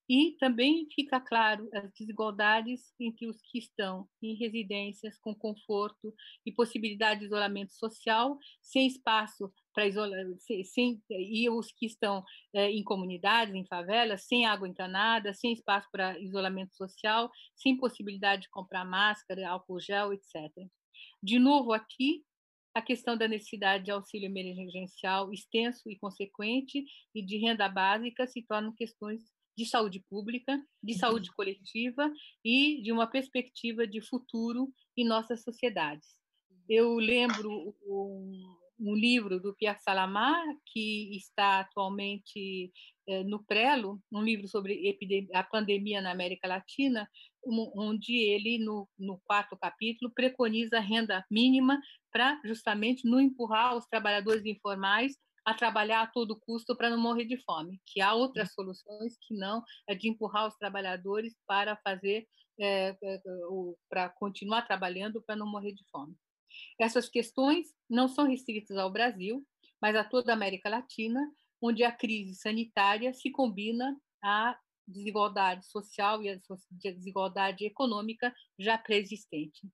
e 0.10 0.36
também 0.39 0.88
fica 0.92 1.22
claro 1.22 1.70
as 1.72 1.92
desigualdades 1.94 2.92
entre 3.00 3.28
os 3.28 3.39
que 3.44 3.60
estão 3.60 4.10
em 4.20 4.34
residências 4.34 5.20
com 5.20 5.36
conforto 5.36 6.12
e 6.44 6.51
possibilidade 6.51 7.20
de 7.20 7.28
isolamento 7.28 7.74
social, 7.74 8.36
sem 8.60 8.88
espaço 8.88 9.54
para 9.72 9.86
isolar, 9.86 10.25
sem, 10.63 11.00
e 11.12 11.48
os 11.48 11.72
que 11.72 11.86
estão 11.86 12.24
é, 12.56 12.72
em 12.72 12.84
comunidades, 12.84 13.54
em 13.54 13.68
favelas, 13.68 14.25
sem 14.25 14.48
água 14.48 14.68
encanada, 14.68 15.32
sem 15.36 15.54
espaço 15.54 15.88
para 15.92 16.20
isolamento 16.20 16.75
social, 16.75 17.30
sem 17.56 17.78
possibilidade 17.78 18.44
de 18.44 18.50
comprar 18.50 18.84
máscara, 18.84 19.48
álcool 19.48 19.80
gel, 19.80 20.12
etc. 20.12 20.34
De 21.22 21.38
novo 21.38 21.72
aqui, 21.72 22.24
a 22.74 22.82
questão 22.82 23.16
da 23.16 23.28
necessidade 23.28 23.84
de 23.86 23.92
auxílio 23.92 24.25
emergencial 24.25 25.32
extenso 25.32 25.89
e 25.89 26.00
consequente 26.00 26.84
e 27.13 27.22
de 27.24 27.38
renda 27.38 27.70
básica 27.70 28.25
se 28.25 28.42
tornam 28.42 28.74
questões 28.74 29.22
de 29.60 29.66
saúde 29.66 30.01
pública, 30.10 30.58
de 30.82 30.94
uhum. 30.94 31.00
saúde 31.00 31.32
coletiva 31.34 32.10
e 32.46 32.82
de 32.82 32.94
uma 32.94 33.06
perspectiva 33.06 33.86
de 33.86 34.00
futuro 34.00 34.72
em 34.96 35.06
nossas 35.06 35.44
sociedades. 35.44 36.08
Eu 36.70 36.96
lembro 36.96 37.75
um, 37.86 38.56
um 38.80 38.96
livro 38.96 39.38
do 39.38 39.54
Pierre 39.54 39.82
Salamar, 39.82 40.42
que 40.66 41.13
está 41.18 41.60
atualmente 41.60 42.72
é, 43.06 43.22
no 43.25 43.44
Prelo, 43.44 44.01
um 44.10 44.24
livro 44.24 44.48
sobre 44.48 44.98
a 45.34 45.44
pandemia 45.44 46.01
na 46.01 46.12
América 46.12 46.48
Latina, 46.48 47.10
onde 47.75 48.16
ele, 48.16 48.60
no, 48.60 48.88
no 48.98 49.20
quarto 49.25 49.58
capítulo, 49.58 50.10
preconiza 50.13 50.78
a 50.78 50.82
renda 50.82 51.25
mínima 51.30 51.82
para 52.13 52.39
justamente 52.46 53.06
não 53.06 53.20
empurrar 53.20 53.75
os 53.75 53.86
trabalhadores 53.88 54.46
informais 54.46 55.18
a 55.50 55.53
trabalhar 55.56 56.03
a 56.03 56.08
todo 56.08 56.39
custo 56.39 56.75
para 56.75 56.91
não 56.91 57.00
morrer 57.00 57.25
de 57.25 57.38
fome, 57.44 57.82
que 57.86 58.01
há 58.01 58.13
outras 58.13 58.53
soluções 58.53 59.18
que 59.22 59.34
não 59.34 59.63
é 59.88 59.96
de 59.96 60.08
empurrar 60.08 60.48
os 60.48 60.56
trabalhadores 60.56 61.36
para 61.48 61.75
fazer, 61.77 62.27
é, 62.60 62.96
é, 63.01 63.22
para 63.89 64.10
continuar 64.10 64.62
trabalhando 64.62 65.24
para 65.24 65.36
não 65.36 65.50
morrer 65.50 65.74
de 65.74 65.84
fome. 65.89 66.15
Essas 66.79 67.10
questões 67.10 67.68
não 67.89 68.08
são 68.08 68.27
restritas 68.27 68.77
ao 68.77 68.91
Brasil, 68.91 69.44
mas 69.82 69.96
a 69.96 70.03
toda 70.03 70.32
a 70.32 70.36
América 70.36 70.70
Latina, 70.70 71.20
onde 71.60 71.84
a 71.84 71.91
crise 71.91 72.36
sanitária 72.36 73.12
se 73.12 73.32
combina 73.32 74.00
à 74.24 74.56
desigualdade 74.88 75.65
social 75.65 76.22
e 76.22 76.29
à 76.29 76.39
desigualdade 76.72 77.65
econômica 77.65 78.34
já 78.58 78.77
pré-existente. 78.77 79.68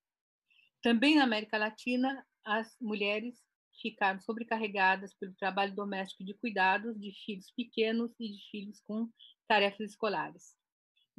Também 0.81 1.15
na 1.15 1.23
América 1.23 1.57
Latina, 1.57 2.25
as 2.45 2.77
mulheres 2.79 3.44
ficaram 3.81 4.19
sobrecarregadas 4.21 5.13
pelo 5.13 5.33
trabalho 5.33 5.75
doméstico 5.75 6.23
de 6.23 6.33
cuidados 6.33 6.99
de 6.99 7.11
filhos 7.25 7.51
pequenos 7.51 8.11
e 8.19 8.31
de 8.31 8.49
filhos 8.49 8.81
com 8.81 9.09
tarefas 9.47 9.91
escolares. 9.91 10.55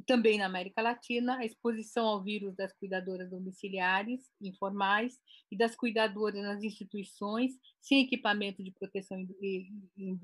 Também 0.05 0.37
na 0.37 0.45
América 0.45 0.81
Latina, 0.81 1.37
a 1.37 1.45
exposição 1.45 2.05
ao 2.05 2.23
vírus 2.23 2.55
das 2.55 2.71
cuidadoras 2.73 3.29
domiciliares, 3.29 4.31
informais, 4.39 5.19
e 5.51 5.57
das 5.57 5.75
cuidadoras 5.75 6.41
nas 6.41 6.63
instituições, 6.63 7.53
sem 7.81 8.03
equipamento 8.03 8.63
de 8.63 8.71
proteção 8.71 9.17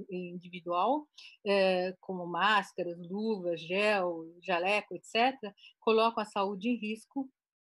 individual, 0.09 1.07
eh, 1.45 1.95
como 1.99 2.25
máscaras, 2.25 2.97
luvas, 3.09 3.59
gel, 3.59 4.25
jaleco, 4.41 4.95
etc., 4.95 5.35
colocam 5.79 6.21
a 6.21 6.25
saúde 6.25 6.69
em 6.69 6.75
risco, 6.75 7.29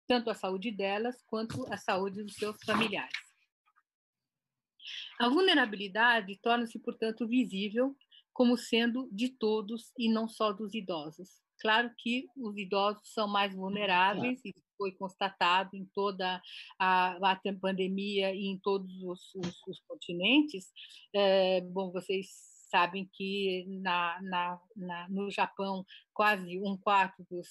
tanto 0.07 0.29
a 0.29 0.35
saúde 0.35 0.71
delas 0.71 1.21
quanto 1.25 1.65
a 1.71 1.77
saúde 1.77 2.23
dos 2.23 2.35
seus 2.35 2.57
familiares. 2.63 3.26
A 5.19 5.29
vulnerabilidade 5.29 6.39
torna-se, 6.41 6.79
portanto, 6.79 7.27
visível 7.27 7.95
como 8.33 8.55
sendo 8.55 9.09
de 9.11 9.29
todos 9.29 9.91
e 9.97 10.11
não 10.11 10.27
só 10.27 10.53
dos 10.53 10.73
idosos. 10.75 11.41
Claro 11.59 11.91
que 11.97 12.27
os 12.35 12.55
idosos 12.55 13.11
são 13.11 13.27
mais 13.27 13.55
vulneráveis, 13.55 14.41
claro. 14.41 14.55
isso 14.55 14.67
foi 14.77 14.91
constatado 14.91 15.75
em 15.75 15.85
toda 15.85 16.39
a, 16.79 17.17
a 17.31 17.39
pandemia 17.59 18.33
e 18.35 18.45
em 18.45 18.59
todos 18.59 18.93
os, 19.01 19.33
os, 19.35 19.67
os 19.67 19.79
continentes. 19.87 20.71
É, 21.15 21.61
bom, 21.61 21.91
vocês 21.91 22.27
sabem 22.69 23.09
que 23.11 23.65
na, 23.81 24.19
na, 24.21 24.59
na, 24.75 25.09
no 25.09 25.31
Japão 25.31 25.85
quase 26.13 26.59
um 26.59 26.77
quarto 26.77 27.25
dos, 27.29 27.47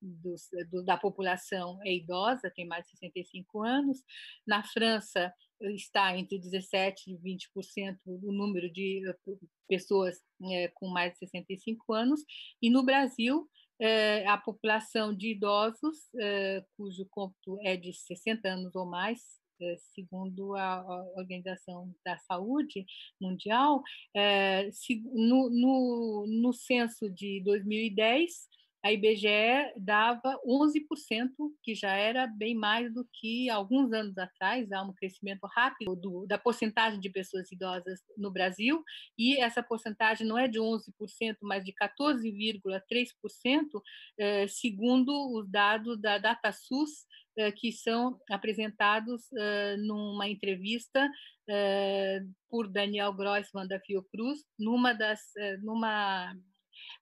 dos, 0.00 0.48
do, 0.70 0.84
da 0.84 0.96
população 0.96 1.78
é 1.84 1.94
idosa, 1.94 2.50
tem 2.50 2.66
mais 2.66 2.84
de 2.86 2.92
65 2.92 3.62
anos. 3.62 4.02
Na 4.46 4.62
França 4.62 5.32
está 5.62 6.16
entre 6.16 6.38
17 6.38 7.10
e 7.10 7.18
20% 7.18 7.98
o 8.06 8.32
número 8.32 8.70
de 8.70 9.02
pessoas 9.68 10.18
é, 10.50 10.68
com 10.68 10.88
mais 10.88 11.12
de 11.12 11.18
65 11.20 11.92
anos, 11.92 12.20
e 12.60 12.70
no 12.70 12.82
Brasil 12.82 13.48
é, 13.78 14.26
a 14.26 14.36
população 14.36 15.14
de 15.14 15.32
idosos, 15.32 16.10
cujo 16.76 17.06
cômputo 17.10 17.58
é 17.62 17.76
de 17.76 17.92
60 17.92 18.46
anos 18.46 18.74
ou 18.74 18.84
mais, 18.84 19.20
segundo 19.94 20.54
a 20.54 20.84
Organização 21.16 21.94
da 22.04 22.18
Saúde 22.18 22.84
Mundial, 23.20 23.82
no, 25.14 25.50
no, 25.50 26.26
no 26.26 26.52
censo 26.52 27.10
de 27.10 27.42
2010, 27.42 28.48
a 28.82 28.92
IBGE 28.92 29.74
dava 29.76 30.38
11%, 30.46 31.30
que 31.62 31.74
já 31.74 31.92
era 31.92 32.26
bem 32.26 32.54
mais 32.54 32.90
do 32.92 33.06
que 33.12 33.50
alguns 33.50 33.92
anos 33.92 34.16
atrás, 34.16 34.72
há 34.72 34.82
um 34.82 34.94
crescimento 34.94 35.46
rápido 35.54 35.94
do, 35.94 36.26
da 36.26 36.38
porcentagem 36.38 36.98
de 36.98 37.10
pessoas 37.10 37.52
idosas 37.52 38.00
no 38.16 38.30
Brasil, 38.30 38.82
e 39.18 39.38
essa 39.38 39.62
porcentagem 39.62 40.26
não 40.26 40.38
é 40.38 40.48
de 40.48 40.58
11%, 40.58 41.36
mas 41.42 41.62
de 41.62 41.74
14,3%, 41.74 43.82
eh, 44.18 44.48
segundo 44.48 45.12
os 45.38 45.50
dados 45.50 46.00
da 46.00 46.16
DataSUS, 46.16 47.04
eh, 47.36 47.52
que 47.52 47.72
são 47.72 48.18
apresentados 48.30 49.30
eh, 49.36 49.76
numa 49.76 50.28
entrevista 50.28 51.08
eh, 51.48 52.20
por 52.48 52.68
Daniel 52.68 53.12
Grossman 53.12 53.66
da 53.66 53.80
Fiocruz, 53.80 54.40
numa 54.58 54.94
das, 54.94 55.20
eh, 55.36 55.56
numa 55.58 56.34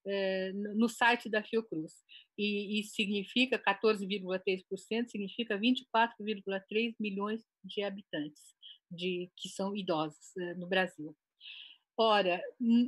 é, 0.07 0.53
no 0.53 0.89
site 0.89 1.29
da 1.29 1.43
Fiocruz. 1.43 1.93
E, 2.37 2.81
e 2.81 2.85
significa 2.85 3.59
14,3%, 3.59 5.09
significa 5.09 5.59
24,3 5.59 6.95
milhões 7.01 7.43
de 7.65 7.83
habitantes 7.83 8.43
de, 8.91 9.31
que 9.37 9.49
são 9.49 9.77
idosos 9.77 10.37
é, 10.37 10.55
no 10.55 10.67
Brasil. 10.67 11.17
Ora, 12.01 12.41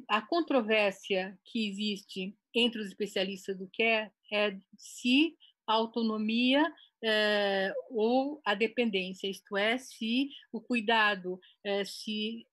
a 0.09 0.23
controvérsia 0.23 1.37
que 1.44 1.68
existe 1.68 2.37
entre 2.54 2.80
os 2.80 2.87
especialistas 2.87 3.59
do 3.59 3.68
CARE 3.76 4.11
é 4.32 4.56
se 4.78 5.37
a 5.70 5.74
autonomia 5.74 6.66
é, 7.02 7.72
ou 7.90 8.40
a 8.44 8.54
dependência, 8.54 9.28
isto 9.28 9.56
é, 9.56 9.78
se 9.78 10.28
o 10.52 10.60
cuidado 10.60 11.38
é, 11.64 11.84
se, 11.84 12.46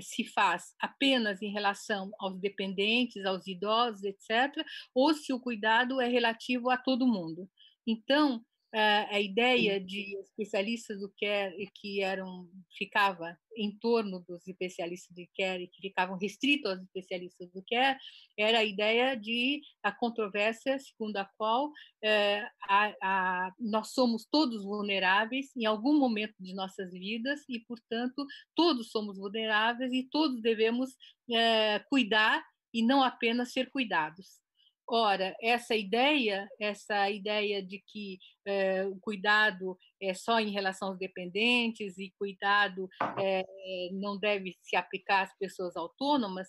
se 0.00 0.24
faz 0.24 0.74
apenas 0.80 1.42
em 1.42 1.50
relação 1.50 2.10
aos 2.20 2.38
dependentes, 2.38 3.24
aos 3.24 3.46
idosos, 3.46 4.04
etc., 4.04 4.54
ou 4.94 5.12
se 5.14 5.32
o 5.32 5.40
cuidado 5.40 6.00
é 6.00 6.06
relativo 6.06 6.70
a 6.70 6.76
todo 6.76 7.06
mundo. 7.06 7.48
Então, 7.86 8.44
a 8.74 9.18
ideia 9.18 9.80
de 9.80 10.18
especialistas 10.18 11.00
do 11.00 11.10
care 11.18 11.70
que 11.74 12.02
eram 12.02 12.46
ficava 12.76 13.38
em 13.56 13.76
torno 13.78 14.20
dos 14.20 14.46
especialistas 14.46 15.16
do 15.16 15.26
care 15.36 15.68
que 15.68 15.80
ficavam 15.80 16.18
restritos 16.18 16.70
aos 16.70 16.82
especialistas 16.82 17.50
do 17.50 17.64
care 17.66 17.98
era 18.38 18.58
a 18.58 18.64
ideia 18.64 19.16
de 19.16 19.62
a 19.82 19.90
controvérsia 19.90 20.78
segundo 20.78 21.16
a 21.16 21.24
qual 21.36 21.72
é, 22.04 22.46
a, 22.62 22.94
a, 23.02 23.54
nós 23.58 23.92
somos 23.92 24.26
todos 24.30 24.62
vulneráveis 24.62 25.50
em 25.56 25.64
algum 25.64 25.98
momento 25.98 26.34
de 26.38 26.54
nossas 26.54 26.92
vidas 26.92 27.40
e 27.48 27.60
portanto 27.60 28.26
todos 28.54 28.90
somos 28.90 29.16
vulneráveis 29.16 29.92
e 29.94 30.06
todos 30.10 30.42
devemos 30.42 30.94
é, 31.30 31.78
cuidar 31.88 32.44
e 32.72 32.82
não 32.82 33.02
apenas 33.02 33.50
ser 33.50 33.70
cuidados 33.70 34.46
Ora, 34.90 35.36
essa 35.42 35.76
ideia, 35.76 36.48
essa 36.58 37.10
ideia 37.10 37.62
de 37.62 37.82
que 37.86 38.18
é, 38.46 38.86
o 38.86 38.98
cuidado 39.00 39.78
é 40.00 40.14
só 40.14 40.40
em 40.40 40.50
relação 40.50 40.88
aos 40.88 40.98
dependentes 40.98 41.98
e 41.98 42.10
cuidado 42.18 42.88
é, 43.20 43.44
não 43.92 44.18
deve 44.18 44.56
se 44.62 44.76
aplicar 44.76 45.24
às 45.24 45.36
pessoas 45.36 45.76
autônomas, 45.76 46.48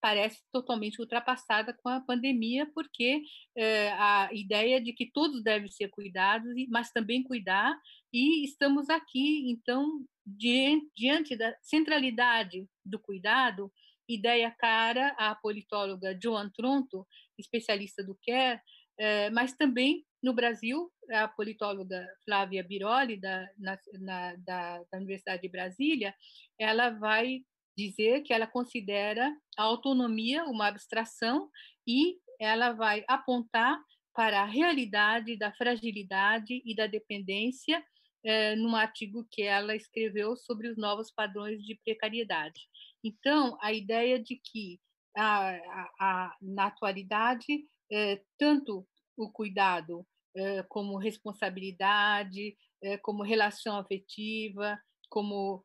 parece 0.00 0.40
totalmente 0.52 1.00
ultrapassada 1.00 1.76
com 1.82 1.88
a 1.88 2.00
pandemia, 2.00 2.70
porque 2.72 3.22
é, 3.56 3.90
a 3.92 4.28
ideia 4.32 4.80
de 4.80 4.92
que 4.92 5.10
todos 5.10 5.42
devem 5.42 5.68
ser 5.68 5.88
cuidados, 5.88 6.52
mas 6.68 6.92
também 6.92 7.24
cuidar, 7.24 7.76
e 8.12 8.44
estamos 8.44 8.88
aqui, 8.88 9.50
então, 9.50 10.04
diante, 10.24 10.88
diante 10.96 11.36
da 11.36 11.52
centralidade 11.60 12.64
do 12.84 13.00
cuidado, 13.00 13.72
ideia 14.08 14.50
cara 14.58 15.14
à 15.18 15.34
politóloga 15.34 16.18
Joan 16.22 16.50
Tronto, 16.50 17.06
especialista 17.42 18.02
do 18.02 18.18
CARE, 18.26 18.60
é, 18.98 19.30
mas 19.30 19.54
também 19.54 20.04
no 20.22 20.32
Brasil, 20.32 20.90
a 21.10 21.26
politóloga 21.26 22.06
Flávia 22.24 22.62
Biroli, 22.62 23.16
da, 23.16 23.48
na, 23.58 23.78
na, 23.98 24.36
da, 24.36 24.78
da 24.90 24.98
Universidade 24.98 25.42
de 25.42 25.48
Brasília, 25.48 26.14
ela 26.58 26.90
vai 26.90 27.42
dizer 27.76 28.22
que 28.22 28.32
ela 28.32 28.46
considera 28.46 29.34
a 29.56 29.62
autonomia 29.62 30.44
uma 30.44 30.68
abstração 30.68 31.50
e 31.86 32.18
ela 32.38 32.72
vai 32.72 33.04
apontar 33.08 33.80
para 34.14 34.42
a 34.42 34.46
realidade 34.46 35.36
da 35.36 35.52
fragilidade 35.52 36.62
e 36.64 36.74
da 36.74 36.86
dependência 36.86 37.82
é, 38.24 38.54
num 38.54 38.76
artigo 38.76 39.26
que 39.30 39.42
ela 39.42 39.74
escreveu 39.74 40.36
sobre 40.36 40.68
os 40.68 40.76
novos 40.76 41.10
padrões 41.10 41.62
de 41.62 41.74
precariedade. 41.84 42.60
Então, 43.02 43.58
a 43.60 43.72
ideia 43.72 44.22
de 44.22 44.36
que 44.36 44.78
a, 45.16 45.50
a, 45.50 45.90
a 46.00 46.36
na 46.40 46.66
atualidade, 46.66 47.64
é, 47.90 48.22
tanto 48.38 48.86
o 49.16 49.30
cuidado 49.30 50.06
é, 50.34 50.62
como 50.64 50.96
responsabilidade, 50.96 52.56
é, 52.82 52.96
como 52.98 53.22
relação 53.22 53.76
afetiva, 53.76 54.80
como 55.08 55.64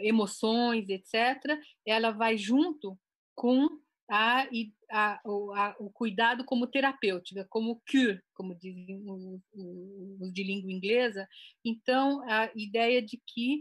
emoções, 0.00 0.88
etc., 0.88 1.60
ela 1.86 2.10
vai 2.10 2.38
junto 2.38 2.98
com 3.34 3.68
a, 4.10 4.48
a, 4.90 5.20
a, 5.24 5.76
o 5.78 5.90
cuidado 5.90 6.44
como 6.44 6.66
terapêutica, 6.66 7.46
como 7.50 7.82
cure, 7.88 8.20
como 8.34 8.54
dizem 8.54 9.02
os, 9.06 10.32
de 10.32 10.42
língua 10.42 10.72
inglesa. 10.72 11.28
Então, 11.64 12.22
a 12.28 12.50
ideia 12.56 13.02
de 13.02 13.20
que 13.26 13.60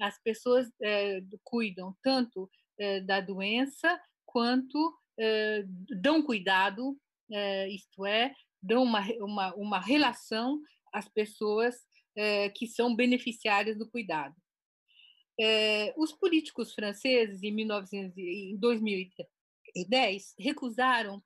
as 0.00 0.20
pessoas 0.22 0.68
cuidam 1.44 1.96
tanto 2.02 2.44
eh, 2.44 2.59
da 3.06 3.20
doença, 3.20 4.00
quanto 4.24 5.00
eh, 5.18 5.64
dão 6.00 6.22
cuidado, 6.22 6.96
eh, 7.30 7.68
isto 7.68 8.06
é, 8.06 8.34
dão 8.62 8.82
uma, 8.82 9.02
uma, 9.18 9.54
uma 9.54 9.80
relação 9.80 10.58
às 10.92 11.08
pessoas 11.08 11.76
que 12.56 12.66
são 12.66 12.94
beneficiárias 12.94 13.78
do 13.78 13.88
cuidado. 13.88 14.34
os 15.96 16.12
políticos 16.12 16.74
franceses, 16.74 17.42
em, 17.42 17.52
1900, 17.52 18.18
em 18.18 18.58
2010, 18.58 20.34
recusaram 20.38 21.22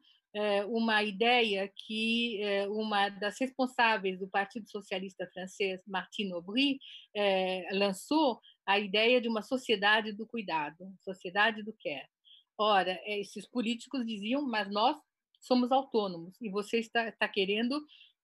uma 0.69 1.03
ideia 1.03 1.73
que 1.75 2.39
uma 2.69 3.09
das 3.09 3.41
responsáveis 3.41 4.21
do 4.21 4.29
Partido 4.29 4.71
Socialista 4.71 5.29
Francês, 5.33 5.81
Martine 5.87 6.35
Aubry, 6.35 6.79
lançou 7.73 8.41
a 8.67 8.79
ideia 8.79 9.21
de 9.21 9.29
uma 9.29 9.43
sociedade 9.43 10.13
do 10.13 10.27
cuidado, 10.27 10.93
sociedade 11.03 11.63
do 11.63 11.75
care. 11.83 12.09
Ora, 12.59 12.93
é, 13.03 13.21
esses 13.21 13.49
políticos 13.49 14.07
diziam, 14.07 14.43
mas 14.47 14.71
nós 14.71 14.97
somos 15.41 15.71
autônomos 15.71 16.41
e 16.41 16.51
você 16.51 16.79
está, 16.79 17.09
está 17.09 17.29
querendo 17.29 17.81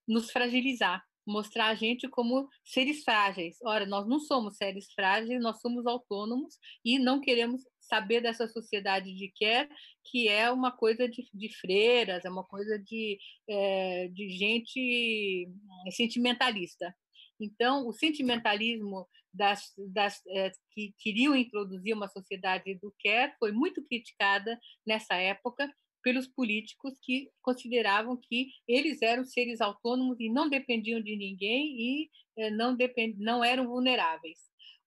nos 0.06 0.30
fragilizar, 0.30 1.04
mostrar 1.26 1.66
a 1.66 1.74
gente 1.74 2.08
como 2.08 2.48
seres 2.64 3.02
frágeis. 3.02 3.58
Ora, 3.62 3.86
nós 3.86 4.06
não 4.08 4.18
somos 4.18 4.56
seres 4.56 4.92
frágeis, 4.92 5.40
nós 5.42 5.60
somos 5.60 5.86
autônomos 5.86 6.54
e 6.84 6.98
não 6.98 7.20
queremos 7.20 7.62
saber 7.80 8.20
dessa 8.20 8.48
sociedade 8.48 9.12
de 9.14 9.32
care, 9.38 9.68
que 10.04 10.28
é 10.28 10.50
uma 10.50 10.70
coisa 10.70 11.08
de, 11.08 11.28
de 11.34 11.52
freiras, 11.58 12.24
é 12.24 12.30
uma 12.30 12.44
coisa 12.44 12.78
de, 12.78 13.18
é, 13.48 14.08
de 14.08 14.28
gente 14.30 15.48
é, 15.86 15.90
sentimentalista. 15.90 16.94
Então, 17.40 17.86
o 17.88 17.92
sentimentalismo 17.92 19.08
das, 19.32 19.72
das 19.92 20.20
é, 20.26 20.50
que 20.72 20.94
queriam 20.98 21.36
introduzir 21.36 21.94
uma 21.94 22.08
sociedade 22.08 22.74
do 22.74 22.94
care 23.02 23.34
foi 23.38 23.52
muito 23.52 23.82
criticada 23.84 24.58
nessa 24.86 25.14
época 25.14 25.72
pelos 26.02 26.26
políticos 26.26 26.98
que 27.02 27.30
consideravam 27.42 28.16
que 28.16 28.48
eles 28.66 29.02
eram 29.02 29.24
seres 29.24 29.60
autônomos 29.60 30.18
e 30.18 30.30
não 30.30 30.48
dependiam 30.48 31.00
de 31.00 31.16
ninguém 31.16 31.76
e 31.78 32.10
é, 32.36 32.50
não, 32.50 32.74
depend, 32.74 33.16
não 33.18 33.44
eram 33.44 33.66
vulneráveis. 33.66 34.38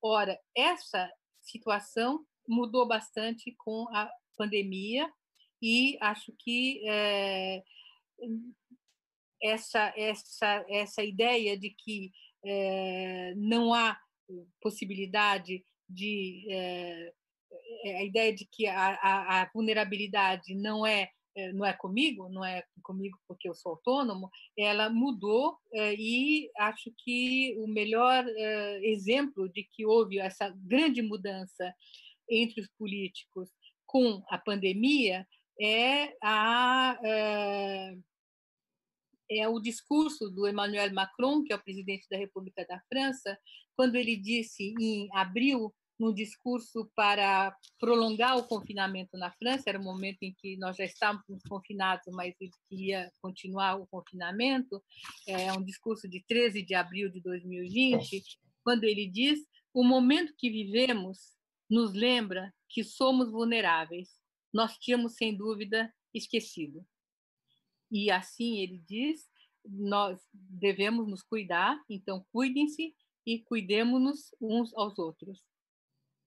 Ora, 0.01 0.39
essa 0.55 1.09
situação 1.41 2.25
mudou 2.47 2.87
bastante 2.87 3.53
com 3.57 3.87
a 3.95 4.09
pandemia 4.37 5.09
e 5.61 5.97
acho 6.01 6.33
que 6.39 6.81
é, 6.87 7.63
essa, 9.41 9.93
essa, 9.95 10.65
essa 10.67 11.03
ideia 11.03 11.57
de 11.57 11.69
que 11.69 12.11
é, 12.45 13.33
não 13.35 13.73
há 13.73 13.97
possibilidade 14.61 15.63
de. 15.89 16.47
É, 16.49 17.13
a 17.97 18.03
ideia 18.03 18.33
de 18.33 18.45
que 18.45 18.65
a, 18.65 18.95
a, 18.95 19.41
a 19.41 19.51
vulnerabilidade 19.53 20.55
não 20.55 20.85
é 20.85 21.09
não 21.53 21.65
é 21.65 21.73
comigo, 21.73 22.29
não 22.29 22.45
é 22.45 22.63
comigo 22.83 23.17
porque 23.27 23.49
eu 23.49 23.55
sou 23.55 23.71
autônomo, 23.71 24.29
ela 24.57 24.87
mudou 24.87 25.57
e 25.73 26.47
acho 26.57 26.93
que 26.95 27.55
o 27.57 27.67
melhor 27.67 28.23
exemplo 28.83 29.49
de 29.49 29.63
que 29.63 29.83
houve 29.83 30.19
essa 30.19 30.49
grande 30.55 31.01
mudança 31.01 31.73
entre 32.29 32.61
os 32.61 32.67
políticos 32.77 33.49
com 33.85 34.23
a 34.29 34.37
pandemia 34.37 35.27
é 35.59 36.15
a 36.21 36.97
é 39.29 39.47
o 39.47 39.59
discurso 39.59 40.29
do 40.29 40.47
Emmanuel 40.47 40.93
Macron, 40.93 41.43
que 41.43 41.53
é 41.53 41.55
o 41.55 41.63
presidente 41.63 42.07
da 42.09 42.17
República 42.17 42.65
da 42.67 42.81
França, 42.89 43.37
quando 43.75 43.95
ele 43.95 44.15
disse 44.15 44.73
em 44.79 45.09
abril, 45.13 45.73
num 45.99 46.13
discurso 46.13 46.91
para 46.95 47.55
prolongar 47.79 48.37
o 48.37 48.47
confinamento 48.47 49.17
na 49.17 49.31
França, 49.31 49.69
era 49.69 49.79
o 49.79 49.83
momento 49.83 50.23
em 50.23 50.33
que 50.33 50.57
nós 50.57 50.75
já 50.75 50.83
estávamos 50.83 51.43
confinados, 51.47 52.05
mas 52.11 52.33
ele 52.41 52.51
queria 52.69 53.11
continuar 53.21 53.75
o 53.75 53.87
confinamento, 53.87 54.83
é 55.27 55.53
um 55.53 55.63
discurso 55.63 56.07
de 56.09 56.23
13 56.27 56.63
de 56.63 56.73
abril 56.73 57.09
de 57.09 57.21
2020, 57.21 58.23
quando 58.63 58.83
ele 58.83 59.07
diz: 59.07 59.39
o 59.73 59.83
momento 59.83 60.33
que 60.37 60.49
vivemos 60.49 61.33
nos 61.69 61.93
lembra 61.93 62.53
que 62.69 62.83
somos 62.83 63.31
vulneráveis. 63.31 64.09
Nós 64.53 64.77
tínhamos, 64.77 65.15
sem 65.15 65.35
dúvida, 65.35 65.91
esquecido. 66.13 66.85
E 67.93 68.09
assim 68.09 68.57
ele 68.57 68.79
diz: 68.79 69.29
nós 69.63 70.19
devemos 70.33 71.07
nos 71.07 71.21
cuidar, 71.21 71.79
então 71.87 72.25
cuidem-se 72.31 72.95
e 73.23 73.39
cuidemos-nos 73.43 74.33
uns 74.41 74.75
aos 74.75 74.97
outros. 74.97 75.39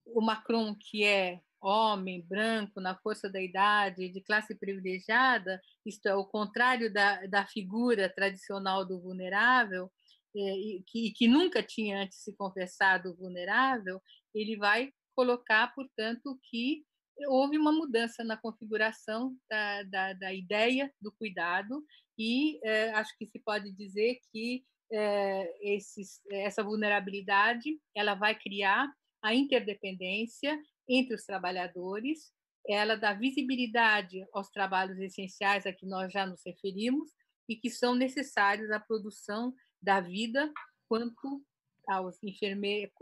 O 0.06 0.20
Macron, 0.20 0.76
que 0.76 1.02
é 1.04 1.42
homem, 1.60 2.22
branco, 2.22 2.80
na 2.80 2.96
força 2.96 3.28
da 3.28 3.42
idade, 3.42 4.08
de 4.08 4.20
classe 4.20 4.54
privilegiada, 4.54 5.60
isto 5.84 6.06
é, 6.06 6.14
o 6.14 6.24
contrário 6.24 6.92
da, 6.92 7.26
da 7.26 7.44
figura 7.44 8.08
tradicional 8.08 8.86
do 8.86 9.00
vulnerável, 9.00 9.90
é, 10.36 10.38
e, 10.38 10.84
que, 10.86 11.10
que 11.10 11.26
nunca 11.26 11.64
tinha 11.64 12.02
antes 12.02 12.22
se 12.22 12.32
confessado 12.36 13.16
vulnerável, 13.16 14.00
ele 14.32 14.56
vai 14.56 14.92
colocar, 15.16 15.74
portanto, 15.74 16.38
que 16.44 16.84
houve 17.28 17.56
uma 17.58 17.72
mudança 17.72 18.22
na 18.22 18.36
configuração 18.36 19.36
da, 19.48 19.82
da, 19.84 20.12
da 20.12 20.34
ideia 20.34 20.92
do 21.00 21.12
cuidado 21.12 21.84
e 22.18 22.58
é, 22.62 22.90
acho 22.90 23.16
que 23.18 23.26
se 23.26 23.38
pode 23.38 23.72
dizer 23.72 24.18
que 24.32 24.64
é, 24.92 25.74
esses, 25.74 26.20
essa 26.30 26.62
vulnerabilidade 26.62 27.78
ela 27.94 28.14
vai 28.14 28.34
criar 28.34 28.88
a 29.22 29.34
interdependência 29.34 30.60
entre 30.88 31.14
os 31.14 31.24
trabalhadores, 31.24 32.32
ela 32.68 32.96
dá 32.96 33.12
visibilidade 33.12 34.24
aos 34.32 34.48
trabalhos 34.50 34.98
essenciais 34.98 35.66
a 35.66 35.72
que 35.72 35.86
nós 35.86 36.12
já 36.12 36.26
nos 36.26 36.42
referimos 36.44 37.10
e 37.48 37.56
que 37.56 37.70
são 37.70 37.94
necessários 37.94 38.70
à 38.70 38.78
produção 38.78 39.54
da 39.80 40.00
vida 40.00 40.52
quanto 40.88 41.42
aos 41.88 42.22
enfermeiros, 42.22 42.92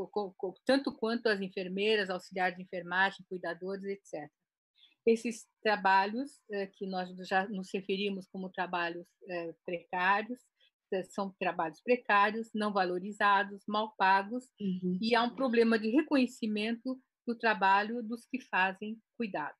tanto 0.66 0.94
quanto 0.94 1.29
às 1.29 1.40
enfermeiras, 1.40 2.11
auxiliares 2.11 2.57
de 2.57 2.62
enfermagem, 2.62 3.25
cuidadores, 3.29 3.85
etc. 3.85 4.31
Esses 5.07 5.47
trabalhos, 5.62 6.40
eh, 6.51 6.66
que 6.66 6.87
nós 6.87 7.11
já 7.29 7.47
nos 7.49 7.68
referimos 7.73 8.27
como 8.29 8.51
trabalhos 8.51 9.07
eh, 9.29 9.55
precários, 9.64 10.40
eh, 10.92 11.05
são 11.05 11.35
trabalhos 11.38 11.81
precários, 11.83 12.51
não 12.55 12.73
valorizados, 12.73 13.62
mal 13.68 13.94
pagos, 13.97 14.44
uhum. 14.61 14.99
e 15.01 15.14
há 15.14 15.23
um 15.23 15.35
problema 15.35 15.79
de 15.79 15.90
reconhecimento 15.90 16.99
do 17.27 17.37
trabalho 17.37 18.03
dos 18.03 18.27
que 18.27 18.40
fazem 18.40 18.99
cuidado. 19.16 19.57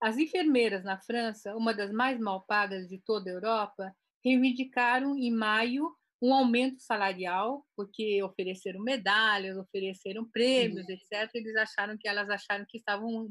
As 0.00 0.16
enfermeiras 0.18 0.82
na 0.82 0.98
França, 1.00 1.54
uma 1.54 1.72
das 1.72 1.92
mais 1.92 2.18
mal 2.18 2.44
pagas 2.44 2.88
de 2.88 2.98
toda 2.98 3.30
a 3.30 3.34
Europa, 3.34 3.94
reivindicaram 4.24 5.16
em 5.16 5.30
maio 5.30 5.88
um 6.22 6.32
aumento 6.32 6.80
salarial, 6.80 7.66
porque 7.76 8.22
ofereceram 8.22 8.80
medalhas, 8.80 9.58
ofereceram 9.58 10.24
prêmios, 10.30 10.86
uhum. 10.86 10.94
etc. 10.94 11.28
Eles 11.34 11.56
acharam 11.56 11.98
que 11.98 12.06
elas 12.06 12.30
acharam 12.30 12.64
que 12.68 12.78
estavam 12.78 13.28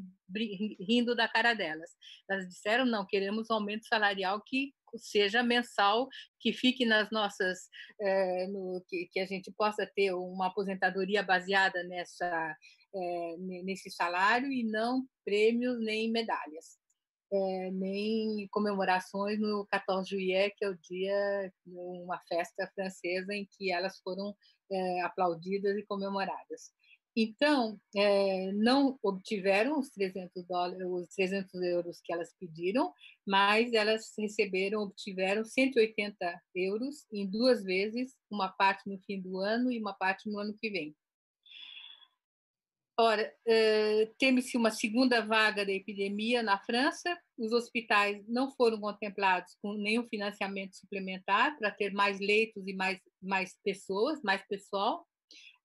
rindo 0.80 1.16
da 1.16 1.26
cara 1.28 1.54
delas. 1.54 1.90
Elas 2.30 2.50
disseram 2.50 2.86
não, 2.86 3.08
queremos 3.08 3.50
um 3.50 3.54
aumento 3.54 3.88
salarial 3.88 4.42
que 4.46 4.74
seja 4.98 5.42
mensal, 5.42 6.10
que 6.38 6.52
fique 6.52 6.86
nas 6.86 7.10
nossas, 7.12 7.70
é, 8.02 8.48
no, 8.48 8.84
que, 8.90 9.08
que, 9.10 9.22
a 9.22 9.26
gente 9.26 9.50
possa 9.54 9.90
ter 9.96 10.14
uma 10.14 10.48
aposentadoria 10.48 11.24
baseada 11.24 11.82
nessa 11.86 12.58
é, 12.94 13.36
nesse 13.64 13.90
salário 13.90 14.52
e 14.52 14.64
não 14.64 15.06
prêmios 15.24 15.80
nem 15.80 16.12
medalhas 16.12 16.81
é, 17.32 17.72
nem 17.72 18.48
comemorações 18.50 19.40
no 19.40 19.66
14 19.68 20.10
juillet, 20.10 20.54
que 20.58 20.66
é 20.66 20.70
o 20.70 20.78
dia, 20.78 21.54
uma 21.66 22.20
festa 22.28 22.70
francesa 22.76 23.34
em 23.34 23.48
que 23.58 23.72
elas 23.72 24.00
foram 24.00 24.36
é, 24.72 25.02
aplaudidas 25.02 25.78
e 25.78 25.84
comemoradas. 25.84 26.72
Então, 27.16 27.78
é, 27.96 28.52
não 28.54 28.98
obtiveram 29.04 29.78
os 29.80 29.90
300, 29.90 30.46
dólares, 30.48 30.88
os 30.88 31.08
300 31.14 31.54
euros 31.62 32.00
que 32.02 32.14
elas 32.14 32.34
pediram, 32.40 32.94
mas 33.28 33.74
elas 33.74 34.14
receberam, 34.18 34.82
obtiveram 34.84 35.44
180 35.44 36.42
euros 36.56 37.06
em 37.12 37.30
duas 37.30 37.64
vezes, 37.64 38.16
uma 38.30 38.48
parte 38.48 38.90
no 38.90 38.98
fim 39.00 39.20
do 39.22 39.40
ano 39.40 39.72
e 39.72 39.80
uma 39.80 39.94
parte 39.94 40.30
no 40.30 40.40
ano 40.40 40.56
que 40.58 40.70
vem. 40.70 40.96
Ora, 43.04 43.34
uh, 43.48 44.14
teme-se 44.20 44.56
uma 44.56 44.70
segunda 44.70 45.26
vaga 45.26 45.66
da 45.66 45.72
epidemia 45.72 46.44
na 46.44 46.60
França. 46.60 47.20
Os 47.36 47.52
hospitais 47.52 48.24
não 48.28 48.52
foram 48.52 48.80
contemplados 48.80 49.58
com 49.60 49.74
nenhum 49.74 50.08
financiamento 50.08 50.76
suplementar 50.76 51.58
para 51.58 51.72
ter 51.72 51.92
mais 51.94 52.20
leitos 52.20 52.68
e 52.68 52.74
mais, 52.76 53.00
mais 53.20 53.58
pessoas, 53.64 54.22
mais 54.22 54.46
pessoal, 54.48 55.04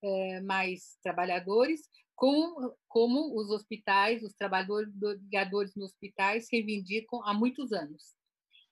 uh, 0.03 0.43
mais 0.47 0.97
trabalhadores, 1.03 1.81
como, 2.15 2.75
como 2.87 3.39
os 3.39 3.51
hospitais, 3.51 4.23
os 4.23 4.33
trabalhadores 4.33 5.75
nos 5.75 5.91
hospitais 5.91 6.47
reivindicam 6.51 7.21
há 7.23 7.35
muitos 7.35 7.71
anos. 7.71 8.15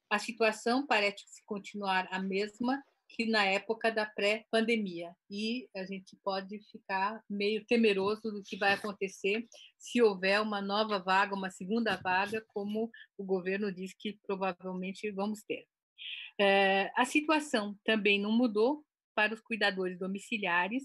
A 0.10 0.18
situação 0.18 0.88
parece 0.88 1.24
continuar 1.46 2.08
a 2.10 2.18
mesma 2.18 2.84
que 3.08 3.26
na 3.26 3.46
época 3.46 3.92
da 3.92 4.06
pré-pandemia. 4.06 5.16
E 5.30 5.68
a 5.76 5.86
gente 5.86 6.18
pode 6.24 6.60
ficar 6.72 7.22
meio 7.30 7.66
temeroso 7.66 8.32
do 8.32 8.44
que 8.44 8.58
vai 8.58 8.74
acontecer 8.74 9.48
se 9.78 10.02
houver 10.02 10.42
uma 10.42 10.62
nova 10.62 11.00
vaga, 11.00 11.36
uma 11.36 11.50
segunda 11.50 11.96
vaga, 11.98 12.44
como 12.48 12.92
o 13.18 13.24
governo 13.24 13.72
diz 13.72 13.94
que 13.94 14.20
provavelmente 14.26 15.10
vamos 15.12 15.44
ter. 15.44 15.66
É, 16.40 16.92
a 16.96 17.06
situação 17.06 17.78
também 17.86 18.20
não 18.20 18.32
mudou 18.32 18.84
para 19.16 19.34
os 19.34 19.42
cuidadores 19.42 19.98
domiciliares. 19.98 20.84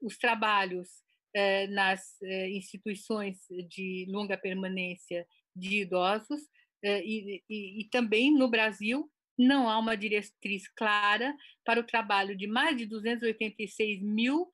os 0.00 0.18
trabalhos 0.18 0.88
é, 1.34 1.66
nas 1.68 2.20
é, 2.22 2.50
instituições 2.50 3.38
de 3.68 4.06
longa 4.08 4.36
permanência 4.36 5.26
de 5.56 5.82
idosos 5.82 6.42
e, 6.82 7.42
e, 7.48 7.80
e 7.80 7.88
também 7.90 8.32
no 8.32 8.48
Brasil 8.48 9.10
não 9.40 9.70
há 9.70 9.78
uma 9.78 9.96
diretriz 9.96 10.68
clara 10.68 11.34
para 11.64 11.80
o 11.80 11.84
trabalho 11.84 12.36
de 12.36 12.46
mais 12.46 12.76
de 12.76 12.84
286 12.84 14.02
mil 14.02 14.50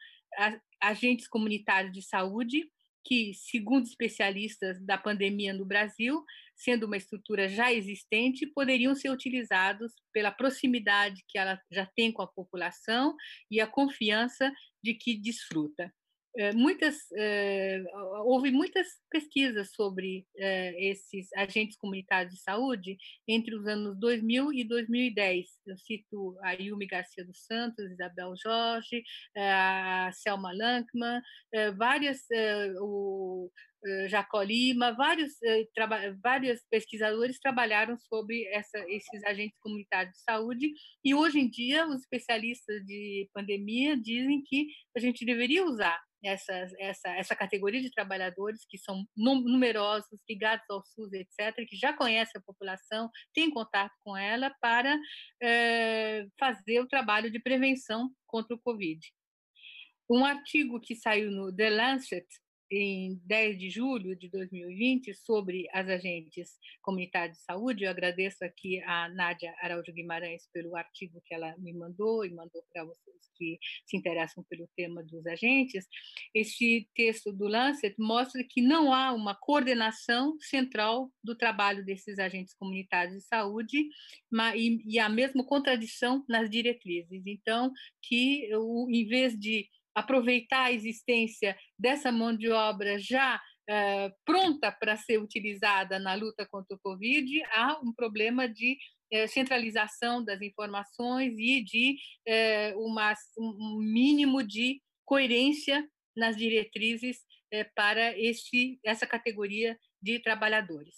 agentes 0.80 1.26
comunitários 1.26 1.92
de 1.92 2.02
saúde, 2.02 2.70
que, 3.04 3.34
segundo 3.34 3.84
especialistas 3.84 4.80
da 4.84 4.96
pandemia 4.96 5.52
no 5.52 5.64
Brasil, 5.64 6.24
sendo 6.54 6.86
uma 6.86 6.96
estrutura 6.96 7.48
já 7.48 7.72
existente, 7.72 8.46
poderiam 8.46 8.94
ser 8.94 9.10
utilizados 9.10 9.92
pela 10.12 10.30
proximidade 10.30 11.24
que 11.28 11.38
ela 11.38 11.60
já 11.70 11.86
tem 11.86 12.12
com 12.12 12.22
a 12.22 12.26
população 12.26 13.14
e 13.50 13.60
a 13.60 13.66
confiança 13.66 14.52
de 14.82 14.94
que 14.94 15.16
desfruta. 15.16 15.92
Eh, 16.38 16.52
muitas 16.52 16.98
eh, 17.16 17.82
houve 18.24 18.50
muitas 18.50 18.86
pesquisas 19.10 19.72
sobre 19.72 20.26
eh, 20.36 20.90
esses 20.90 21.32
agentes 21.34 21.78
comunitários 21.78 22.34
de 22.34 22.40
saúde 22.42 22.98
entre 23.26 23.54
os 23.54 23.66
anos 23.66 23.98
2000 23.98 24.52
e 24.52 24.64
2010. 24.64 25.46
Eu 25.66 25.78
cito 25.78 26.36
a 26.42 26.52
Yumi 26.52 26.86
Garcia 26.86 27.24
dos 27.24 27.42
Santos, 27.46 27.90
Isabel 27.90 28.34
Jorge, 28.36 29.02
a 29.34 30.10
Selma 30.12 30.52
Lankman, 30.52 31.22
várias 31.76 32.20
o 32.80 33.50
Jacó 34.08 34.42
Lima, 34.42 34.92
vários, 34.92 35.34
vários 36.22 36.60
pesquisadores 36.68 37.38
trabalharam 37.38 37.96
sobre 37.96 38.44
essa, 38.48 38.78
esses 38.88 39.24
agentes 39.24 39.58
comunitários 39.60 40.14
de 40.14 40.22
saúde 40.22 40.72
e 41.04 41.14
hoje 41.14 41.38
em 41.38 41.48
dia 41.48 41.86
os 41.86 42.00
especialistas 42.00 42.84
de 42.84 43.28
pandemia 43.32 43.96
dizem 43.96 44.42
que 44.44 44.66
a 44.96 45.00
gente 45.00 45.24
deveria 45.24 45.64
usar 45.64 45.98
essa, 46.24 46.52
essa, 46.78 47.08
essa 47.10 47.36
categoria 47.36 47.80
de 47.80 47.90
trabalhadores 47.90 48.64
que 48.68 48.78
são 48.78 49.04
numerosos, 49.16 50.20
ligados 50.28 50.64
ao 50.70 50.84
SUS, 50.84 51.12
etc., 51.12 51.66
que 51.68 51.76
já 51.76 51.92
conhecem 51.92 52.40
a 52.40 52.44
população, 52.44 53.10
têm 53.34 53.50
contato 53.50 53.92
com 54.04 54.16
ela 54.16 54.54
para 54.60 54.96
é, 55.42 56.26
fazer 56.38 56.80
o 56.80 56.88
trabalho 56.88 57.30
de 57.30 57.40
prevenção 57.40 58.10
contra 58.26 58.54
o 58.54 58.60
Covid. 58.60 59.00
Um 60.08 60.24
artigo 60.24 60.80
que 60.80 60.94
saiu 60.94 61.30
no 61.30 61.54
The 61.54 61.70
Lancet 61.70 62.26
em 62.70 63.20
10 63.24 63.58
de 63.58 63.70
julho 63.70 64.16
de 64.16 64.28
2020 64.28 65.14
sobre 65.14 65.68
as 65.72 65.88
agentes 65.88 66.58
comunitárias 66.82 67.38
de 67.38 67.44
saúde. 67.44 67.84
Eu 67.84 67.90
agradeço 67.90 68.44
aqui 68.44 68.82
a 68.82 69.08
Nádia 69.08 69.54
Araújo 69.60 69.92
Guimarães 69.92 70.48
pelo 70.52 70.76
artigo 70.76 71.22
que 71.24 71.34
ela 71.34 71.56
me 71.58 71.72
mandou 71.72 72.24
e 72.24 72.34
mandou 72.34 72.62
para 72.72 72.84
vocês 72.84 73.16
que 73.36 73.58
se 73.84 73.96
interessam 73.96 74.44
pelo 74.48 74.68
tema 74.76 75.02
dos 75.04 75.26
agentes. 75.26 75.86
Este 76.34 76.88
texto 76.94 77.32
do 77.32 77.46
Lancet 77.46 77.94
mostra 77.98 78.42
que 78.48 78.60
não 78.60 78.92
há 78.92 79.12
uma 79.12 79.34
coordenação 79.34 80.36
central 80.40 81.10
do 81.22 81.36
trabalho 81.36 81.84
desses 81.84 82.18
agentes 82.18 82.54
comunitários 82.54 83.16
de 83.16 83.22
saúde 83.22 83.88
e, 84.54 84.94
e 84.94 84.98
a 84.98 85.08
mesma 85.08 85.44
contradição 85.44 86.24
nas 86.28 86.50
diretrizes. 86.50 87.22
Então, 87.26 87.70
que 88.02 88.48
em 88.90 89.06
vez 89.06 89.38
de 89.38 89.68
aproveitar 89.96 90.64
a 90.64 90.72
existência 90.72 91.56
dessa 91.78 92.12
mão 92.12 92.36
de 92.36 92.50
obra 92.50 92.98
já 92.98 93.40
eh, 93.68 94.12
pronta 94.24 94.70
para 94.70 94.94
ser 94.96 95.18
utilizada 95.18 95.98
na 95.98 96.14
luta 96.14 96.46
contra 96.46 96.76
o 96.76 96.78
Covid, 96.78 97.42
há 97.46 97.80
um 97.82 97.92
problema 97.92 98.46
de 98.46 98.78
eh, 99.10 99.26
centralização 99.26 100.22
das 100.22 100.42
informações 100.42 101.34
e 101.38 101.64
de 101.64 101.96
eh, 102.28 102.74
uma, 102.76 103.14
um 103.38 103.78
mínimo 103.78 104.42
de 104.42 104.82
coerência 105.04 105.88
nas 106.14 106.36
diretrizes 106.36 107.24
para 107.74 108.18
este, 108.18 108.78
essa 108.84 109.06
categoria 109.06 109.78
de 110.02 110.18
trabalhadores. 110.18 110.94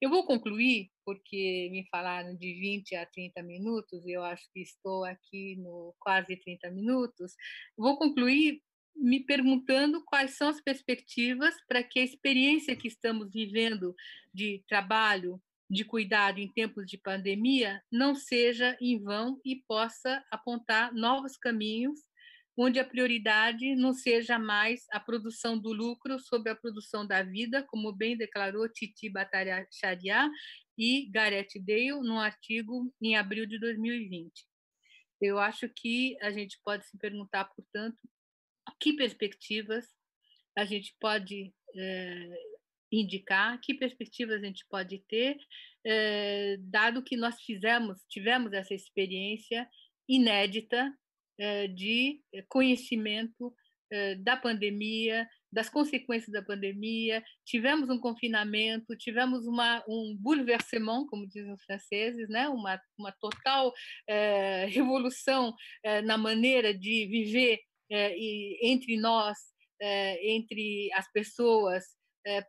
Eu 0.00 0.10
vou 0.10 0.24
concluir, 0.26 0.90
porque 1.04 1.68
me 1.70 1.86
falaram 1.90 2.36
de 2.36 2.54
20 2.54 2.94
a 2.96 3.06
30 3.06 3.42
minutos, 3.42 4.04
e 4.06 4.12
eu 4.12 4.22
acho 4.22 4.44
que 4.52 4.60
estou 4.60 5.04
aqui 5.04 5.56
no 5.56 5.94
quase 5.98 6.36
30 6.36 6.70
minutos. 6.70 7.34
Vou 7.76 7.96
concluir 7.96 8.60
me 8.94 9.20
perguntando 9.20 10.02
quais 10.04 10.36
são 10.36 10.48
as 10.48 10.60
perspectivas 10.60 11.54
para 11.66 11.82
que 11.82 11.98
a 11.98 12.04
experiência 12.04 12.76
que 12.76 12.88
estamos 12.88 13.30
vivendo 13.32 13.94
de 14.32 14.62
trabalho, 14.68 15.40
de 15.68 15.84
cuidado 15.84 16.38
em 16.38 16.52
tempos 16.52 16.86
de 16.86 16.98
pandemia, 16.98 17.82
não 17.90 18.14
seja 18.14 18.76
em 18.80 19.02
vão 19.02 19.40
e 19.44 19.56
possa 19.66 20.22
apontar 20.30 20.92
novos 20.92 21.36
caminhos 21.36 22.00
onde 22.56 22.78
a 22.78 22.84
prioridade 22.84 23.74
não 23.74 23.94
seja 23.94 24.38
mais 24.38 24.84
a 24.92 25.00
produção 25.00 25.58
do 25.58 25.72
lucro 25.72 26.18
sobre 26.18 26.50
a 26.50 26.56
produção 26.56 27.06
da 27.06 27.22
vida, 27.22 27.64
como 27.68 27.92
bem 27.92 28.16
declarou 28.16 28.68
Titi 28.68 29.08
Bhattacharya 29.08 30.30
e 30.76 31.10
Gareth 31.10 31.60
Dale 31.64 32.02
num 32.02 32.18
artigo 32.18 32.92
em 33.00 33.16
abril 33.16 33.46
de 33.46 33.58
2020. 33.58 34.30
Eu 35.20 35.38
acho 35.38 35.68
que 35.68 36.16
a 36.20 36.30
gente 36.30 36.58
pode 36.64 36.86
se 36.86 36.98
perguntar, 36.98 37.44
portanto, 37.44 37.96
que 38.80 38.92
perspectivas 38.94 39.86
a 40.56 40.64
gente 40.64 40.94
pode 41.00 41.54
é, 41.74 42.30
indicar, 42.90 43.58
que 43.60 43.74
perspectivas 43.74 44.42
a 44.42 44.44
gente 44.44 44.66
pode 44.68 44.98
ter, 45.08 45.36
é, 45.86 46.56
dado 46.60 47.02
que 47.02 47.16
nós 47.16 47.40
fizemos, 47.40 48.02
tivemos 48.08 48.52
essa 48.52 48.74
experiência 48.74 49.66
inédita 50.08 50.92
de 51.74 52.20
conhecimento 52.48 53.52
eh, 53.92 54.14
da 54.14 54.38
pandemia, 54.38 55.28
das 55.52 55.68
consequências 55.68 56.32
da 56.32 56.42
pandemia, 56.42 57.22
tivemos 57.44 57.90
um 57.90 58.00
confinamento, 58.00 58.96
tivemos 58.96 59.46
uma, 59.46 59.84
um 59.86 60.16
bouleversement, 60.18 61.04
como 61.08 61.28
dizem 61.28 61.52
os 61.52 61.62
franceses, 61.62 62.26
né? 62.30 62.48
uma, 62.48 62.80
uma 62.96 63.12
total 63.20 63.70
eh, 64.08 64.64
revolução 64.72 65.54
na 66.04 66.16
maneira 66.16 66.72
de 66.72 67.06
viver 67.06 67.60
entre 68.62 68.96
nós, 68.98 69.36
entre 70.22 70.90
as 70.94 71.10
pessoas. 71.12 71.84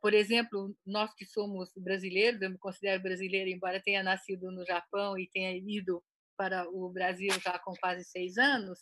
por 0.02 0.14
exemplo, 0.14 0.74
nós 0.86 1.14
que 1.14 1.26
somos 1.26 1.70
brasileiros, 1.76 2.42
eu 2.42 2.52
me 2.52 2.58
considero 2.58 3.04
brasileira, 3.04 3.50
embora 3.50 3.82
tenha 3.84 4.02
nascido 4.02 4.50
no 4.52 4.66
Japão 4.66 5.18
e 5.18 5.30
tenha 5.30 5.52
ido 5.58 6.02
para 6.38 6.68
o 6.70 6.90
Brasil 6.90 7.30
já 7.44 7.58
com 7.60 7.74
quase 7.74 8.04
seis 8.06 8.38
anos, 8.38 8.80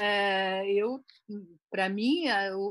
é, 0.00 0.64
eu, 0.72 1.04
para 1.70 1.88
mim, 1.88 2.24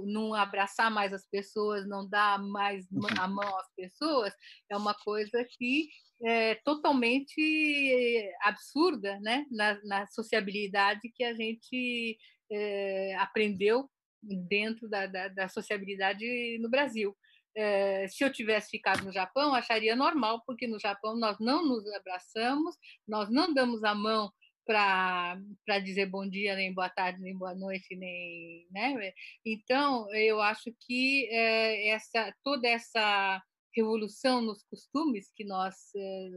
não 0.05 0.33
abraçar 0.33 0.91
mais 0.91 1.13
as 1.13 1.27
pessoas, 1.29 1.87
não 1.87 2.07
dar 2.07 2.39
mais 2.39 2.85
uhum. 2.91 3.07
a 3.19 3.27
mão 3.27 3.57
às 3.57 3.73
pessoas, 3.75 4.33
é 4.69 4.77
uma 4.77 4.93
coisa 4.93 5.45
que 5.57 5.89
é 6.25 6.55
totalmente 6.63 8.31
absurda, 8.41 9.19
né, 9.19 9.45
na, 9.51 9.79
na 9.83 10.07
sociabilidade 10.07 11.11
que 11.15 11.23
a 11.23 11.33
gente 11.33 12.17
é, 12.51 13.15
aprendeu 13.15 13.89
dentro 14.21 14.87
da, 14.87 15.05
da, 15.05 15.27
da 15.27 15.49
sociabilidade 15.49 16.57
no 16.59 16.69
Brasil. 16.69 17.15
É, 17.55 18.07
se 18.07 18.23
eu 18.23 18.31
tivesse 18.31 18.71
ficado 18.71 19.03
no 19.03 19.11
Japão, 19.11 19.53
acharia 19.53 19.95
normal, 19.95 20.41
porque 20.45 20.67
no 20.67 20.79
Japão 20.79 21.15
nós 21.15 21.37
não 21.39 21.63
nos 21.65 21.85
abraçamos, 21.93 22.75
nós 23.07 23.29
não 23.29 23.53
damos 23.53 23.83
a 23.83 23.93
mão 23.93 24.31
para 24.65 25.37
dizer 25.83 26.05
bom 26.07 26.27
dia, 26.27 26.55
nem 26.55 26.73
boa 26.73 26.89
tarde, 26.89 27.21
nem 27.21 27.37
boa 27.37 27.53
noite, 27.53 27.95
nem. 27.95 28.65
Né? 28.71 29.13
Então, 29.45 30.11
eu 30.13 30.41
acho 30.41 30.73
que 30.79 31.27
é, 31.29 31.89
essa, 31.89 32.33
toda 32.43 32.67
essa 32.67 33.41
revolução 33.75 34.41
nos 34.41 34.63
costumes 34.63 35.31
que 35.35 35.43
nós 35.43 35.75
é, 35.95 36.29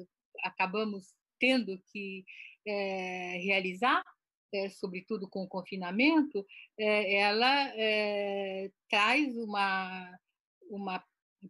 acabamos 0.45 1.15
tendo 1.39 1.81
que 1.93 2.25
realizar, 3.45 4.03
sobretudo 4.81 5.29
com 5.29 5.45
o 5.45 5.49
confinamento, 5.49 6.45
ela 6.77 7.73
traz 8.89 9.37
uma 9.37 10.16
uma 10.71 11.03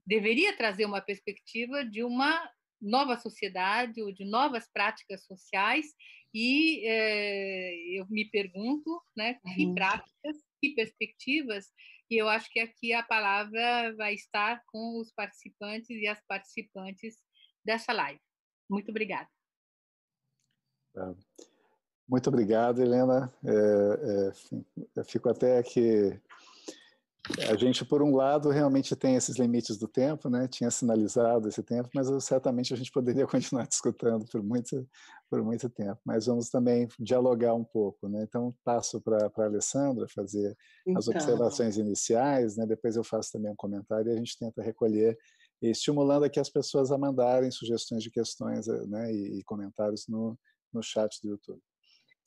deveria 0.05 0.57
trazer 0.57 0.85
uma 0.85 1.01
perspectiva 1.01 1.85
de 1.85 2.03
uma 2.03 2.51
nova 2.81 3.17
sociedade 3.17 4.03
ou 4.03 4.13
de 4.13 4.25
novas 4.25 4.69
práticas 4.71 5.25
sociais 5.25 5.87
e 6.35 6.87
é, 6.87 7.99
eu 7.99 8.07
me 8.09 8.29
pergunto 8.29 9.01
né 9.17 9.39
que 9.55 9.65
uhum. 9.65 9.75
práticas 9.75 10.37
que 10.61 10.75
perspectivas 10.75 11.73
e 12.11 12.17
eu 12.17 12.29
acho 12.29 12.49
que 12.51 12.61
aqui 12.61 12.93
a 12.93 13.03
palavra 13.03 13.95
vai 13.97 14.15
estar 14.15 14.63
com 14.67 15.01
os 15.01 15.13
participantes 15.13 15.91
e 15.91 16.07
as 16.07 16.21
participantes 16.27 17.17
dessa 17.65 17.93
live. 17.93 18.21
Muito 18.71 18.91
obrigada. 18.91 19.29
Muito 22.09 22.29
obrigado 22.29 22.81
Helena. 22.81 23.33
É, 23.45 23.51
é, 23.51 24.33
eu 24.95 25.05
fico 25.05 25.29
até 25.29 25.59
aqui 25.59 26.19
a 27.49 27.57
gente, 27.57 27.85
por 27.85 28.03
um 28.03 28.15
lado, 28.15 28.51
realmente 28.51 28.95
tem 28.95 29.17
esses 29.17 29.37
limites 29.37 29.77
do 29.77 29.89
tempo, 29.89 30.29
né? 30.29 30.47
Tinha 30.47 30.71
sinalizado 30.71 31.49
esse 31.49 31.63
tempo, 31.63 31.89
mas 31.95 32.09
certamente 32.25 32.73
a 32.73 32.77
gente 32.77 32.91
poderia 32.91 33.27
continuar 33.27 33.67
discutindo 33.67 34.25
por 34.31 34.43
muito, 34.43 34.89
por 35.29 35.43
muito 35.43 35.69
tempo. 35.69 35.99
Mas 36.05 36.27
vamos 36.27 36.49
também 36.49 36.89
dialogar 36.99 37.55
um 37.55 37.65
pouco, 37.65 38.09
né? 38.09 38.23
Então, 38.23 38.55
passo 38.65 39.01
para 39.01 39.31
a 39.37 39.45
Alessandra 39.45 40.07
fazer 40.09 40.57
então. 40.87 40.99
as 40.99 41.09
observações 41.09 41.77
iniciais, 41.77 42.57
né? 42.57 42.65
Depois 42.67 42.97
eu 42.97 43.05
faço 43.05 43.33
também 43.33 43.51
um 43.51 43.57
comentário 43.57 44.11
e 44.11 44.15
a 44.15 44.17
gente 44.17 44.39
tenta 44.39 44.63
recolher, 44.63 45.19
estimulando 45.61 46.25
aqui 46.25 46.39
as 46.39 46.51
pessoas 46.51 46.93
a 46.93 46.99
mandarem 46.99 47.51
sugestões 47.51 48.03
de 48.03 48.11
questões 48.11 48.67
né? 48.67 49.13
e, 49.13 49.41
e 49.41 49.45
comentários 49.45 50.07
no, 50.07 50.39
no 50.73 50.83
chat 50.83 51.21
do 51.23 51.31
YouTube. 51.31 51.61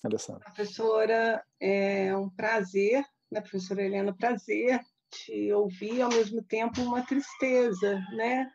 Alessandra. 0.04 0.46
Professora, 0.46 1.44
é 1.60 2.16
um 2.16 2.30
prazer 2.30 3.04
né, 3.32 3.42
professora 3.42 3.84
Helena, 3.84 4.16
prazer 4.16 4.82
te 5.10 5.52
ouvir, 5.54 6.02
ao 6.02 6.10
mesmo 6.10 6.44
tempo 6.44 6.82
uma 6.82 7.06
tristeza, 7.06 8.00
né? 8.14 8.50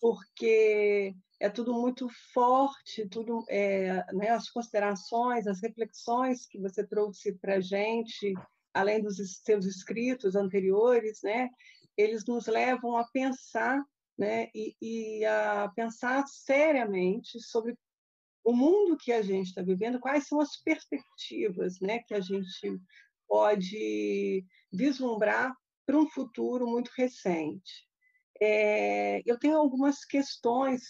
Porque 0.00 1.14
é 1.40 1.48
tudo 1.48 1.72
muito 1.72 2.08
forte, 2.32 3.08
tudo, 3.08 3.44
é, 3.48 4.04
né, 4.12 4.30
as 4.30 4.48
considerações, 4.48 5.46
as 5.46 5.60
reflexões 5.60 6.46
que 6.46 6.58
você 6.58 6.86
trouxe 6.86 7.32
para 7.34 7.56
a 7.56 7.60
gente, 7.60 8.32
além 8.74 9.02
dos 9.02 9.16
seus 9.44 9.64
escritos 9.64 10.34
anteriores, 10.34 11.20
né, 11.22 11.48
eles 11.96 12.24
nos 12.26 12.46
levam 12.46 12.96
a 12.96 13.04
pensar, 13.08 13.80
né, 14.16 14.48
e, 14.54 14.74
e 14.80 15.24
a 15.24 15.70
pensar 15.74 16.26
seriamente 16.26 17.40
sobre 17.40 17.76
o 18.44 18.52
mundo 18.52 18.96
que 18.96 19.12
a 19.12 19.22
gente 19.22 19.48
está 19.48 19.62
vivendo, 19.62 20.00
quais 20.00 20.26
são 20.26 20.40
as 20.40 20.56
perspectivas, 20.62 21.80
né, 21.80 22.00
que 22.00 22.14
a 22.14 22.20
gente 22.20 22.80
pode 23.28 24.44
vislumbrar 24.72 25.54
para 25.86 25.98
um 25.98 26.08
futuro 26.08 26.66
muito 26.66 26.90
recente. 26.96 27.86
É, 28.40 29.22
eu 29.26 29.38
tenho 29.38 29.56
algumas 29.56 30.04
questões 30.04 30.82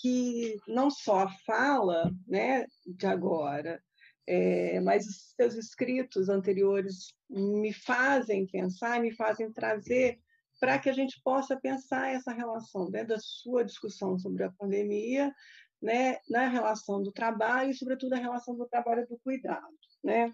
que 0.00 0.56
não 0.66 0.90
só 0.90 1.24
a 1.24 1.28
fala 1.44 2.12
né, 2.26 2.66
de 2.86 3.06
agora, 3.06 3.82
é, 4.26 4.80
mas 4.80 5.06
os 5.06 5.34
seus 5.34 5.54
escritos 5.54 6.28
anteriores 6.28 7.14
me 7.28 7.72
fazem 7.72 8.46
pensar, 8.46 9.00
me 9.00 9.12
fazem 9.14 9.52
trazer 9.52 10.20
para 10.60 10.78
que 10.78 10.90
a 10.90 10.92
gente 10.92 11.20
possa 11.22 11.58
pensar 11.58 12.12
essa 12.12 12.32
relação 12.32 12.90
né, 12.90 13.04
da 13.04 13.18
sua 13.18 13.64
discussão 13.64 14.18
sobre 14.18 14.44
a 14.44 14.52
pandemia, 14.52 15.32
né, 15.80 16.18
na 16.28 16.48
relação 16.48 17.02
do 17.02 17.12
trabalho 17.12 17.70
e, 17.70 17.74
sobretudo, 17.74 18.14
a 18.14 18.18
relação 18.18 18.56
do 18.56 18.66
trabalho 18.66 19.06
do 19.06 19.18
cuidado. 19.18 19.78
Né? 20.02 20.32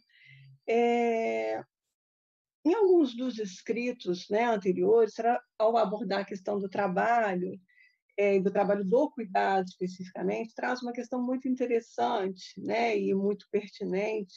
É, 0.67 1.63
em 2.65 2.75
alguns 2.75 3.15
dos 3.15 3.39
escritos 3.39 4.29
né, 4.31 4.45
anteriores, 4.45 5.15
ao 5.59 5.77
abordar 5.77 6.21
a 6.21 6.25
questão 6.25 6.59
do 6.59 6.69
trabalho, 6.69 7.61
é, 8.17 8.41
do 8.41 8.51
trabalho 8.51 8.85
do 8.85 9.11
cuidado 9.11 9.67
especificamente, 9.67 10.55
traz 10.55 10.83
uma 10.83 10.93
questão 10.93 11.23
muito 11.23 11.47
interessante 11.47 12.59
né, 12.59 12.97
e 12.97 13.13
muito 13.15 13.47
pertinente, 13.51 14.35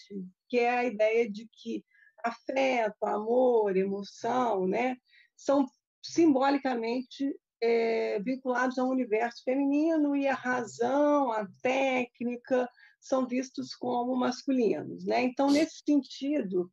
que 0.49 0.59
é 0.59 0.69
a 0.69 0.83
ideia 0.83 1.29
de 1.31 1.47
que 1.53 1.85
afeto, 2.23 3.05
amor, 3.05 3.77
emoção, 3.77 4.67
né, 4.67 4.97
são 5.35 5.65
simbolicamente 6.03 7.33
é, 7.61 8.19
vinculados 8.19 8.77
ao 8.77 8.89
universo 8.89 9.43
feminino 9.43 10.15
e 10.15 10.27
a 10.27 10.33
razão, 10.33 11.31
a 11.31 11.47
técnica 11.61 12.69
são 12.99 13.27
vistos 13.27 13.75
como 13.75 14.15
masculinos. 14.15 15.05
Né? 15.05 15.23
Então, 15.23 15.49
nesse 15.49 15.81
sentido, 15.85 16.71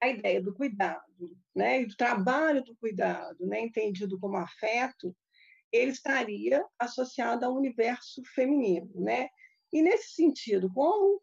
a 0.00 0.08
ideia 0.08 0.42
do 0.42 0.54
cuidado 0.54 1.36
né, 1.54 1.82
e 1.82 1.86
do 1.86 1.96
trabalho 1.96 2.62
do 2.62 2.76
cuidado, 2.76 3.46
né, 3.46 3.60
entendido 3.60 4.18
como 4.18 4.36
afeto, 4.36 5.16
ele 5.72 5.90
estaria 5.90 6.64
associado 6.78 7.44
ao 7.44 7.54
universo 7.54 8.22
feminino. 8.34 8.90
Né? 8.94 9.28
E, 9.72 9.82
nesse 9.82 10.14
sentido, 10.14 10.70
como 10.72 11.20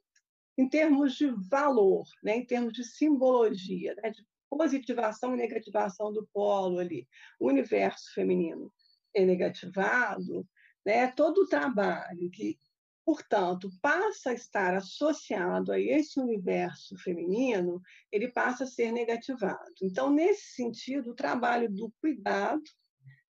em 0.57 0.67
termos 0.69 1.15
de 1.15 1.27
valor, 1.49 2.05
né, 2.23 2.37
em 2.37 2.45
termos 2.45 2.73
de 2.73 2.83
simbologia, 2.83 3.95
né, 3.95 4.11
de 4.11 4.25
positivação 4.49 5.33
e 5.33 5.37
negativação 5.37 6.13
do 6.13 6.27
polo 6.31 6.79
ali, 6.79 7.07
o 7.39 7.47
universo 7.47 8.13
feminino 8.13 8.71
é 9.15 9.25
negativado, 9.25 10.47
né, 10.85 11.07
todo 11.07 11.39
o 11.39 11.47
trabalho 11.47 12.29
que, 12.29 12.57
portanto, 13.05 13.69
passa 13.81 14.31
a 14.31 14.33
estar 14.33 14.75
associado 14.75 15.71
a 15.71 15.79
esse 15.79 16.19
universo 16.19 16.97
feminino, 16.97 17.81
ele 18.11 18.29
passa 18.29 18.63
a 18.63 18.67
ser 18.67 18.91
negativado. 18.91 19.73
Então, 19.81 20.09
nesse 20.09 20.53
sentido, 20.55 21.11
o 21.11 21.15
trabalho 21.15 21.69
do 21.69 21.91
cuidado 21.99 22.63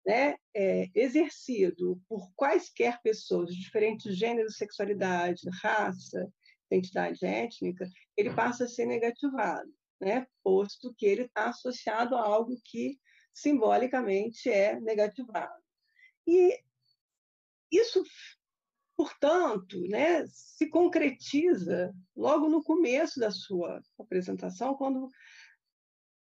né, 0.04 0.36
é, 0.54 0.88
exercido 0.94 2.00
por 2.08 2.32
quaisquer 2.34 3.00
pessoas 3.02 3.54
diferentes 3.54 4.16
gêneros, 4.16 4.56
sexualidade, 4.56 5.42
raça, 5.62 6.32
identidade 6.70 7.24
étnica, 7.24 7.88
ele 8.16 8.34
passa 8.34 8.64
a 8.64 8.68
ser 8.68 8.86
negativado 8.86 9.70
né? 10.00 10.26
posto 10.42 10.94
que 10.94 11.04
ele 11.04 11.22
está 11.22 11.50
associado 11.50 12.16
a 12.16 12.22
algo 12.22 12.58
que 12.64 12.98
simbolicamente 13.32 14.48
é 14.48 14.80
negativado. 14.80 15.62
E 16.26 16.58
isso, 17.70 18.02
portanto, 19.00 19.80
né, 19.88 20.26
se 20.26 20.68
concretiza 20.68 21.90
logo 22.14 22.50
no 22.50 22.62
começo 22.62 23.18
da 23.18 23.30
sua 23.30 23.80
apresentação, 23.98 24.74
quando 24.74 25.08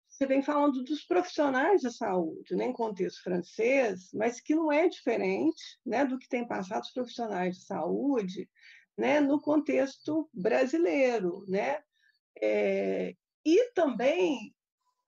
você 0.10 0.26
vem 0.26 0.42
falando 0.42 0.84
dos 0.84 1.06
profissionais 1.06 1.84
da 1.84 1.92
saúde, 1.92 2.56
né, 2.56 2.66
em 2.66 2.74
contexto 2.74 3.22
francês, 3.22 4.10
mas 4.16 4.42
que 4.42 4.56
não 4.56 4.72
é 4.72 4.90
diferente 4.90 5.62
né, 5.86 6.08
do 6.08 6.18
que 6.18 6.28
tem 6.28 6.48
passado 6.48 6.82
os 6.82 6.92
profissionais 6.92 7.56
de 7.56 7.66
saúde 7.66 8.50
né, 8.98 9.20
no 9.20 9.40
contexto 9.40 10.28
brasileiro. 10.34 11.46
Né? 11.48 11.84
É, 12.42 13.14
e 13.46 13.72
também 13.76 14.55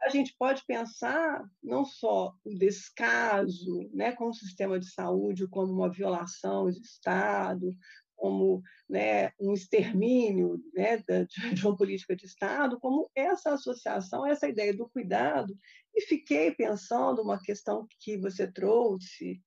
a 0.01 0.09
gente 0.09 0.35
pode 0.37 0.63
pensar 0.65 1.43
não 1.63 1.83
só 1.83 2.33
o 2.45 2.53
descaso 2.55 3.89
né, 3.93 4.11
com 4.13 4.29
o 4.29 4.33
sistema 4.33 4.79
de 4.79 4.91
saúde 4.91 5.47
como 5.47 5.73
uma 5.73 5.91
violação 5.91 6.69
de 6.69 6.79
Estado, 6.79 7.75
como 8.15 8.61
né, 8.89 9.31
um 9.39 9.53
extermínio 9.53 10.59
né, 10.73 10.97
de 11.53 11.65
uma 11.65 11.75
política 11.75 12.15
de 12.15 12.25
Estado, 12.25 12.79
como 12.79 13.09
essa 13.15 13.53
associação, 13.53 14.25
essa 14.25 14.47
ideia 14.47 14.75
do 14.75 14.89
cuidado. 14.89 15.55
E 15.95 16.01
fiquei 16.01 16.51
pensando 16.51 17.21
uma 17.21 17.39
questão 17.39 17.87
que 17.99 18.17
você 18.17 18.51
trouxe, 18.51 19.41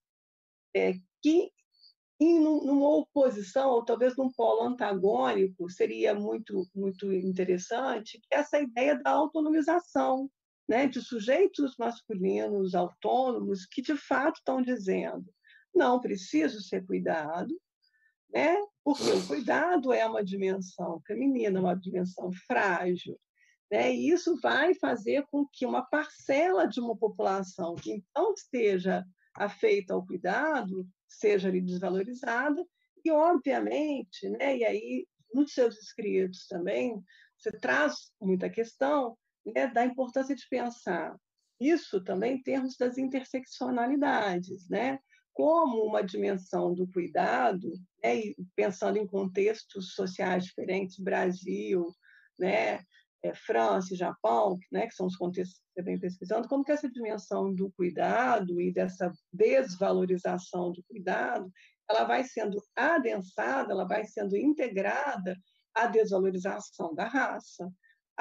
é, 0.74 0.94
que 1.22 1.50
em 2.20 2.38
numa 2.38 2.88
oposição, 2.96 3.70
ou 3.70 3.84
talvez 3.84 4.14
num 4.14 4.30
polo 4.30 4.62
antagônico, 4.68 5.70
seria 5.70 6.14
muito, 6.14 6.66
muito 6.74 7.10
interessante 7.10 8.20
que 8.20 8.34
essa 8.34 8.60
ideia 8.60 8.94
da 9.02 9.10
autonomização, 9.10 10.30
né, 10.70 10.86
de 10.86 11.02
sujeitos 11.02 11.74
masculinos 11.76 12.76
autônomos 12.76 13.66
que 13.66 13.82
de 13.82 13.96
fato 13.96 14.36
estão 14.36 14.62
dizendo 14.62 15.28
não 15.74 16.00
preciso 16.00 16.60
ser 16.60 16.86
cuidado, 16.86 17.52
né, 18.32 18.56
porque 18.84 19.10
o 19.10 19.26
cuidado 19.26 19.92
é 19.92 20.06
uma 20.06 20.24
dimensão 20.24 21.00
feminina, 21.04 21.58
uma 21.60 21.74
dimensão 21.74 22.30
frágil, 22.46 23.18
né, 23.68 23.92
e 23.92 24.10
isso 24.10 24.36
vai 24.40 24.72
fazer 24.74 25.26
com 25.28 25.44
que 25.52 25.66
uma 25.66 25.82
parcela 25.82 26.66
de 26.66 26.80
uma 26.80 26.96
população 26.96 27.74
que 27.74 27.90
então 27.90 28.32
esteja 28.32 29.04
afeita 29.34 29.92
ao 29.94 30.06
cuidado 30.06 30.86
seja 31.08 31.48
ali 31.48 31.60
desvalorizada 31.60 32.64
e 33.04 33.10
obviamente, 33.10 34.28
né, 34.28 34.58
e 34.58 34.64
aí 34.64 35.08
nos 35.34 35.52
seus 35.52 35.76
escritos 35.78 36.46
também 36.46 37.02
você 37.36 37.50
traz 37.50 38.12
muita 38.20 38.48
questão 38.48 39.16
né, 39.46 39.66
da 39.68 39.84
importância 39.84 40.34
de 40.34 40.46
pensar 40.48 41.16
isso 41.60 42.02
também 42.02 42.36
em 42.36 42.42
termos 42.42 42.76
das 42.76 42.96
interseccionalidades, 42.96 44.66
né? 44.68 44.98
Como 45.32 45.84
uma 45.84 46.02
dimensão 46.02 46.74
do 46.74 46.88
cuidado, 46.90 47.70
né, 48.02 48.16
e 48.16 48.36
pensando 48.56 48.96
em 48.96 49.06
contextos 49.06 49.94
sociais 49.94 50.44
diferentes, 50.44 50.98
Brasil, 50.98 51.94
né, 52.38 52.82
é, 53.22 53.34
França 53.34 53.94
Japão, 53.94 54.58
né, 54.72 54.86
que 54.86 54.94
são 54.94 55.06
os 55.06 55.16
contextos 55.16 55.58
que 55.58 55.64
você 55.74 55.82
vem 55.82 56.00
pesquisando, 56.00 56.48
como 56.48 56.64
que 56.64 56.72
essa 56.72 56.90
dimensão 56.90 57.54
do 57.54 57.70
cuidado 57.72 58.60
e 58.60 58.72
dessa 58.72 59.12
desvalorização 59.32 60.72
do 60.72 60.82
cuidado, 60.84 61.50
ela 61.88 62.04
vai 62.04 62.24
sendo 62.24 62.62
adensada, 62.74 63.72
ela 63.72 63.86
vai 63.86 64.04
sendo 64.04 64.36
integrada 64.36 65.36
à 65.74 65.86
desvalorização 65.86 66.94
da 66.94 67.06
raça, 67.06 67.70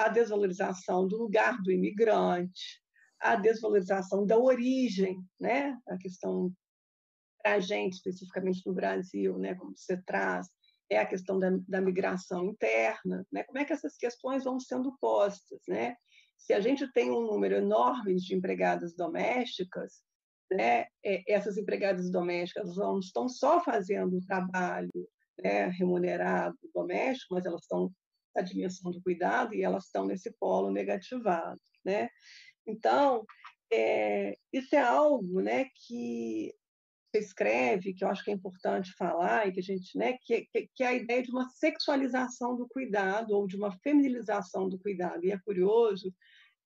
à 0.00 0.08
desvalorização 0.08 1.06
do 1.06 1.16
lugar 1.16 1.60
do 1.62 1.70
imigrante, 1.70 2.80
à 3.20 3.36
desvalorização 3.36 4.24
da 4.24 4.38
origem, 4.38 5.22
né, 5.38 5.78
a 5.86 5.96
questão 5.98 6.52
para 7.42 7.54
a 7.54 7.60
gente, 7.60 7.94
especificamente 7.94 8.62
no 8.66 8.72
Brasil, 8.72 9.38
né, 9.38 9.54
como 9.54 9.76
você 9.76 9.96
traz, 10.02 10.48
é 10.90 10.98
a 10.98 11.06
questão 11.06 11.38
da, 11.38 11.50
da 11.68 11.80
migração 11.80 12.46
interna, 12.46 13.24
né? 13.32 13.44
como 13.44 13.58
é 13.58 13.64
que 13.64 13.72
essas 13.72 13.96
questões 13.96 14.42
vão 14.42 14.58
sendo 14.58 14.96
postas. 15.00 15.60
Né? 15.68 15.94
Se 16.36 16.52
a 16.52 16.60
gente 16.60 16.90
tem 16.92 17.12
um 17.12 17.26
número 17.26 17.54
enorme 17.54 18.16
de 18.16 18.34
empregadas 18.34 18.94
domésticas, 18.96 20.02
né, 20.50 20.86
é, 21.04 21.22
essas 21.32 21.56
empregadas 21.56 22.10
domésticas 22.10 22.76
não 22.76 22.98
estão 22.98 23.28
só 23.28 23.62
fazendo 23.62 24.16
o 24.16 24.26
trabalho 24.26 24.90
né, 25.40 25.66
remunerado 25.68 26.58
doméstico, 26.74 27.34
mas 27.34 27.46
elas 27.46 27.62
estão 27.62 27.92
na 28.34 28.42
dimensão 28.42 28.90
do 28.90 29.02
cuidado 29.02 29.54
e 29.54 29.62
elas 29.62 29.84
estão 29.86 30.06
nesse 30.06 30.30
polo 30.32 30.70
negativado. 30.70 31.60
Né? 31.84 32.08
Então, 32.66 33.24
é, 33.72 34.36
isso 34.52 34.74
é 34.74 34.80
algo 34.80 35.40
né, 35.40 35.66
que 35.86 36.52
você 37.10 37.18
escreve, 37.18 37.92
que 37.92 38.04
eu 38.04 38.08
acho 38.08 38.24
que 38.24 38.30
é 38.30 38.34
importante 38.34 38.94
falar, 38.96 39.48
e 39.48 39.52
que 39.52 39.60
a 39.60 39.62
gente, 39.62 39.98
né, 39.98 40.16
que, 40.22 40.46
que, 40.52 40.70
que, 40.74 40.82
é 40.84 40.88
a 40.88 40.94
ideia 40.94 41.22
de 41.22 41.30
uma 41.30 41.48
sexualização 41.48 42.56
do 42.56 42.68
cuidado 42.68 43.32
ou 43.32 43.46
de 43.46 43.56
uma 43.56 43.76
feminilização 43.78 44.68
do 44.68 44.78
cuidado. 44.78 45.24
E 45.24 45.32
é 45.32 45.38
curioso, 45.38 46.14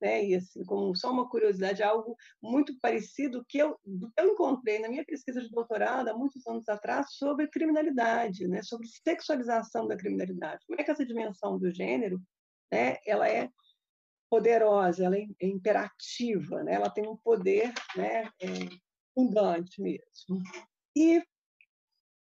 e 0.05 0.35
assim, 0.35 0.65
como 0.65 0.95
só 0.95 1.11
uma 1.11 1.29
curiosidade, 1.29 1.83
algo 1.83 2.17
muito 2.43 2.79
parecido 2.81 3.45
que 3.49 3.59
eu, 3.59 3.79
eu 4.19 4.33
encontrei 4.33 4.79
na 4.79 4.89
minha 4.89 5.05
pesquisa 5.05 5.41
de 5.41 5.51
doutorado 5.51 6.09
há 6.09 6.17
muitos 6.17 6.47
anos 6.47 6.69
atrás 6.69 7.07
sobre 7.13 7.49
criminalidade, 7.49 8.47
né, 8.47 8.63
sobre 8.63 8.87
sexualização 8.87 9.87
da 9.87 9.97
criminalidade. 9.97 10.65
Como 10.67 10.81
é 10.81 10.85
que 10.85 10.91
essa 10.91 11.07
dimensão 11.07 11.59
do 11.59 11.71
gênero, 11.71 12.21
né, 12.71 12.99
ela 13.07 13.29
é 13.29 13.49
poderosa, 14.29 15.05
ela 15.05 15.17
é, 15.17 15.27
é 15.41 15.47
imperativa, 15.47 16.63
né, 16.63 16.75
ela 16.75 16.91
tem 16.91 17.09
um 17.09 17.17
poder, 17.17 17.73
né, 17.97 18.29
é, 18.43 18.49
abundante 19.17 19.81
mesmo. 19.81 20.43
E, 20.97 21.23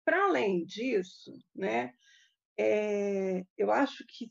para 0.05 0.25
além 0.25 0.65
disso, 0.65 1.33
né, 1.55 1.93
é, 2.59 3.43
eu 3.57 3.71
acho 3.71 4.05
que 4.07 4.29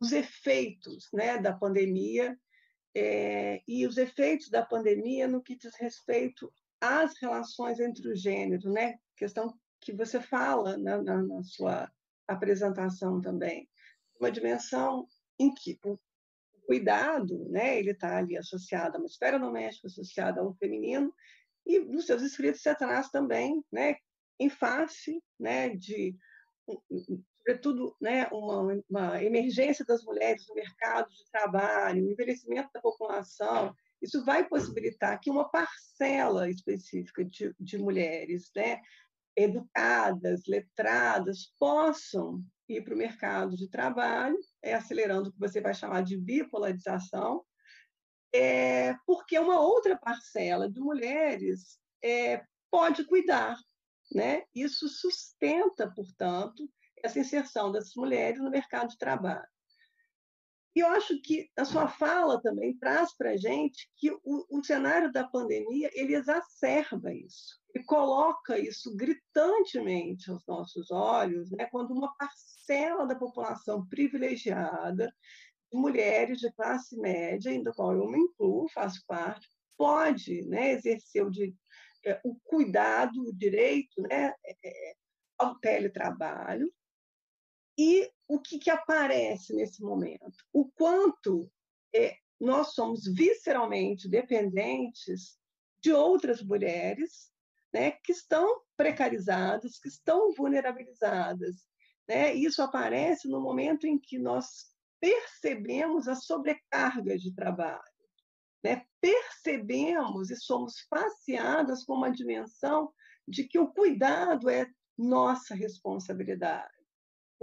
os 0.00 0.12
efeitos 0.12 1.08
né, 1.12 1.38
da 1.38 1.52
pandemia 1.52 2.38
é, 2.94 3.62
e 3.66 3.86
os 3.86 3.96
efeitos 3.98 4.48
da 4.48 4.64
pandemia 4.64 5.26
no 5.26 5.42
que 5.42 5.56
diz 5.56 5.74
respeito 5.76 6.52
às 6.80 7.16
relações 7.18 7.80
entre 7.80 8.08
os 8.08 8.20
gêneros, 8.20 8.64
né? 8.64 8.98
questão 9.16 9.58
que 9.80 9.92
você 9.92 10.20
fala 10.20 10.76
na, 10.76 11.02
na, 11.02 11.22
na 11.22 11.42
sua 11.42 11.90
apresentação 12.26 13.20
também. 13.20 13.68
uma 14.18 14.30
dimensão 14.30 15.06
em 15.38 15.52
que 15.52 15.78
o 15.84 15.98
cuidado, 16.66 17.46
né, 17.50 17.78
ele 17.78 17.90
está 17.90 18.16
ali 18.16 18.36
associado 18.38 18.96
a 18.96 19.00
uma 19.00 19.06
esfera 19.06 19.38
doméstica, 19.38 19.86
associado 19.86 20.40
a 20.40 20.48
um 20.48 20.54
feminino, 20.54 21.12
e 21.66 21.78
nos 21.80 22.06
seus 22.06 22.22
escritos 22.22 22.62
você 22.62 22.74
traz 22.74 23.10
também, 23.10 23.62
né, 23.70 23.96
em 24.38 24.48
face, 24.48 25.22
né, 25.38 25.76
de 25.76 26.16
sobretudo, 27.44 27.94
né, 28.00 28.26
uma, 28.32 28.82
uma 28.88 29.22
emergência 29.22 29.84
das 29.84 30.02
mulheres 30.02 30.46
no 30.48 30.54
mercado 30.54 31.08
de 31.10 31.30
trabalho, 31.30 32.02
o 32.02 32.10
envelhecimento 32.10 32.70
da 32.72 32.80
população, 32.80 33.74
isso 34.00 34.24
vai 34.24 34.48
possibilitar 34.48 35.20
que 35.20 35.30
uma 35.30 35.50
parcela 35.50 36.48
específica 36.48 37.24
de, 37.24 37.54
de 37.60 37.78
mulheres, 37.78 38.50
né, 38.56 38.80
educadas, 39.36 40.42
letradas, 40.46 41.52
possam 41.58 42.42
ir 42.66 42.82
para 42.82 42.94
o 42.94 42.98
mercado 42.98 43.56
de 43.56 43.68
trabalho, 43.68 44.38
é, 44.62 44.74
acelerando 44.74 45.28
o 45.28 45.32
que 45.32 45.38
você 45.38 45.60
vai 45.60 45.74
chamar 45.74 46.02
de 46.02 46.16
bipolarização, 46.16 47.44
é, 48.32 48.94
porque 49.06 49.38
uma 49.38 49.60
outra 49.60 49.98
parcela 49.98 50.70
de 50.70 50.80
mulheres 50.80 51.78
é, 52.02 52.42
pode 52.70 53.04
cuidar. 53.04 53.56
Né? 54.12 54.44
Isso 54.54 54.88
sustenta, 54.88 55.90
portanto, 55.90 56.68
essa 57.04 57.20
inserção 57.20 57.70
das 57.70 57.94
mulheres 57.94 58.40
no 58.40 58.50
mercado 58.50 58.88
de 58.88 58.98
trabalho. 58.98 59.46
E 60.74 60.80
eu 60.80 60.88
acho 60.88 61.20
que 61.20 61.48
a 61.56 61.64
sua 61.64 61.86
fala 61.86 62.42
também 62.42 62.76
traz 62.76 63.16
para 63.16 63.30
a 63.30 63.36
gente 63.36 63.88
que 63.96 64.10
o, 64.10 64.44
o, 64.50 64.64
cenário 64.64 65.12
da 65.12 65.22
pandemia 65.22 65.88
ele 65.92 66.16
exacerba 66.16 67.14
isso, 67.14 67.60
ele 67.72 67.84
coloca 67.84 68.58
isso 68.58 68.96
gritantemente 68.96 70.28
aos 70.30 70.44
nossos 70.48 70.90
olhos, 70.90 71.48
né, 71.52 71.66
quando 71.66 71.92
uma 71.92 72.12
parcela 72.16 73.06
da 73.06 73.14
população 73.14 73.86
privilegiada, 73.86 75.14
de 75.70 75.78
mulheres 75.78 76.38
de 76.40 76.50
classe 76.54 76.98
média, 76.98 77.52
ainda 77.52 77.72
qual 77.72 77.92
eu 77.92 78.08
me 78.08 78.18
incluo, 78.18 78.68
faço 78.70 79.00
parte, 79.06 79.46
pode 79.76 80.42
né, 80.48 80.72
exercer 80.72 81.24
o, 81.24 81.30
é, 82.04 82.20
o 82.24 82.34
cuidado, 82.42 83.22
o 83.22 83.32
direito 83.32 84.02
né, 84.02 84.34
é, 84.44 84.56
é 84.64 84.94
ao 85.38 85.56
teletrabalho, 85.60 86.72
e 87.78 88.10
o 88.28 88.38
que, 88.38 88.58
que 88.58 88.70
aparece 88.70 89.54
nesse 89.54 89.82
momento? 89.82 90.44
O 90.52 90.70
quanto 90.70 91.50
é, 91.94 92.16
nós 92.40 92.74
somos 92.74 93.04
visceralmente 93.04 94.08
dependentes 94.08 95.38
de 95.82 95.92
outras 95.92 96.42
mulheres 96.42 97.30
né, 97.72 97.90
que 97.90 98.12
estão 98.12 98.62
precarizadas, 98.76 99.78
que 99.78 99.88
estão 99.88 100.32
vulnerabilizadas. 100.32 101.66
Né? 102.08 102.34
Isso 102.34 102.62
aparece 102.62 103.28
no 103.28 103.40
momento 103.40 103.86
em 103.86 103.98
que 103.98 104.18
nós 104.18 104.72
percebemos 105.00 106.08
a 106.08 106.14
sobrecarga 106.14 107.18
de 107.18 107.34
trabalho. 107.34 107.82
Né? 108.62 108.86
Percebemos 109.00 110.30
e 110.30 110.36
somos 110.36 110.80
faceadas 110.88 111.84
com 111.84 111.94
uma 111.94 112.10
dimensão 112.10 112.92
de 113.26 113.44
que 113.44 113.58
o 113.58 113.72
cuidado 113.72 114.48
é 114.48 114.66
nossa 114.96 115.54
responsabilidade 115.54 116.73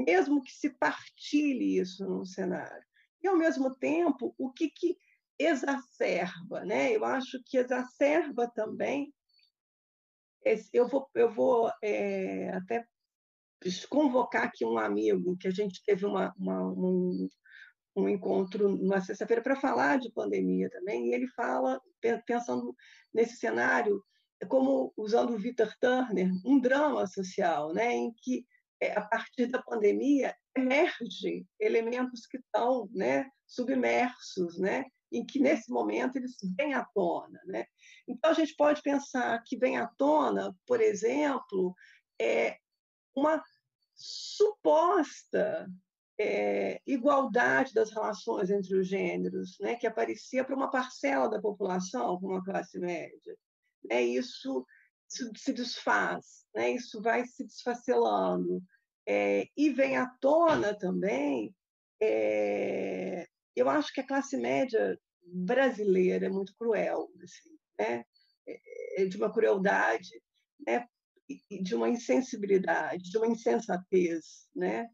mesmo 0.04 0.41
que 0.41 0.52
se 0.52 0.70
partilhe 0.70 1.80
isso 1.80 2.06
num 2.06 2.26
cenário. 2.26 2.86
E, 3.22 3.28
ao 3.28 3.38
mesmo 3.38 3.76
tempo, 3.76 4.34
o 4.38 4.52
que, 4.52 4.70
que 4.70 4.97
exacerba? 5.38 6.64
Né? 6.66 6.95
Eu 6.95 7.06
acho 7.06 7.41
que 7.45 7.58
exacerba 7.58 8.49
também. 8.54 9.14
Eu 10.74 10.88
vou, 10.88 11.08
eu 11.14 11.30
vou 11.32 11.72
é, 11.84 12.49
até 12.49 12.86
convocar 13.89 14.45
aqui 14.45 14.66
um 14.66 14.78
amigo 14.78 15.38
que 15.38 15.47
a 15.47 15.52
gente 15.52 15.84
teve 15.86 16.06
uma, 16.06 16.34
uma, 16.36 16.64
um, 16.64 17.30
um 17.95 18.10
encontro 18.10 18.70
numa 18.70 19.02
sexta-feira 19.02 19.41
para 19.41 19.56
falar 19.56 19.99
de 19.99 20.12
pandemia 20.12 20.70
também, 20.70 21.10
e 21.10 21.14
ele 21.14 21.28
fala, 21.28 21.80
pensando 22.26 22.76
nesse 23.14 23.36
cenário, 23.36 24.04
como 24.47 24.91
usando 24.97 25.34
o 25.34 25.38
Victor 25.38 25.72
Turner, 25.80 26.32
um 26.43 26.60
drama 26.60 27.06
social, 27.06 27.72
né, 27.74 27.93
em 27.93 28.12
que 28.14 28.45
a 28.89 29.01
partir 29.01 29.47
da 29.47 29.61
pandemia, 29.61 30.36
emergem 30.55 31.47
elementos 31.59 32.25
que 32.25 32.38
estão 32.38 32.89
né, 32.93 33.29
submersos, 33.45 34.57
né, 34.57 34.86
em 35.11 35.25
que, 35.25 35.39
nesse 35.39 35.71
momento, 35.71 36.15
eles 36.15 36.38
vêm 36.57 36.73
à 36.73 36.84
tona. 36.86 37.39
Né? 37.45 37.65
Então, 38.07 38.32
a 38.32 38.34
gente 38.34 38.55
pode 38.55 38.82
pensar 38.82 39.41
que 39.43 39.57
vem 39.57 39.77
à 39.77 39.88
tona, 39.88 40.55
por 40.65 40.82
exemplo, 40.82 41.75
é, 42.19 42.57
uma 43.15 43.43
suposta 43.93 45.69
é, 46.19 46.82
igualdade 46.88 47.73
das 47.73 47.91
relações 47.91 48.49
entre 48.49 48.75
os 48.75 48.88
gêneros, 48.88 49.57
né, 49.59 49.75
que 49.75 49.88
aparecia 49.88 50.43
para 50.43 50.55
uma 50.55 50.69
parcela 50.69 51.29
da 51.29 51.41
população, 51.41 52.19
como 52.19 52.36
a 52.36 52.43
classe 52.43 52.79
média. 52.79 53.38
Isso 53.89 54.21
isso 54.21 54.65
se 55.36 55.53
desfaz, 55.53 56.45
né? 56.55 56.72
isso 56.72 57.01
vai 57.01 57.26
se 57.26 57.43
desfacelando. 57.43 58.62
É, 59.07 59.47
e 59.57 59.70
vem 59.72 59.97
à 59.97 60.07
tona 60.22 60.78
também, 60.78 61.55
é, 62.01 63.28
eu 63.55 63.70
acho 63.70 63.93
que 63.93 64.01
a 64.01 64.07
classe 64.07 64.38
média 64.38 64.97
brasileira 65.24 66.28
é 66.28 66.30
muito 66.30 66.55
cruel, 66.55 67.09
assim, 67.24 67.57
né? 67.80 68.03
é, 68.47 69.05
de 69.05 69.18
uma 69.18 69.32
crueldade, 69.32 70.09
né? 70.66 70.86
de 71.62 71.76
uma 71.76 71.89
insensibilidade, 71.89 73.09
de 73.09 73.18
uma 73.18 73.28
insensatez, 73.28 74.47
né? 74.55 74.88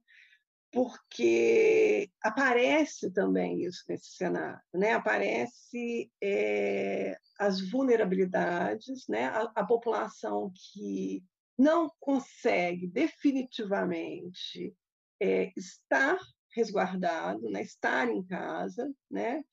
Porque 0.71 2.09
aparece 2.21 3.11
também 3.11 3.63
isso 3.63 3.83
nesse 3.87 4.11
cenário, 4.11 4.61
né? 4.73 4.93
aparece 4.93 6.11
é, 6.21 7.17
as 7.39 7.61
vulnerabilidades, 7.69 9.07
né? 9.07 9.25
A, 9.25 9.51
a, 9.55 9.65
população 9.65 10.51
que 10.53 11.23
não 11.57 11.89
consegue 11.99 12.85
definitivamente 12.87 14.75
é, 15.21 15.51
estar 15.55 16.19
resguardado, 16.53 17.49
né? 17.49 17.61
estar 17.61 18.09
em 18.09 18.23
casa, 18.23 18.93
né? 19.09 19.43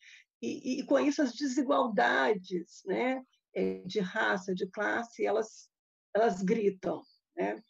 E, 0.43 0.81
e, 0.81 0.87
com 0.87 0.99
isso 0.99 1.23
as 1.23 1.33
desigualdades, 1.33 2.83
né? 2.85 3.23
É, 3.55 3.83
de 3.87 4.01
raça, 4.01 4.53
de 4.53 4.67
classe, 4.67 5.25
elas 5.25 5.71
elas 6.15 6.43
gritam, 6.43 7.03
né? 7.37 7.61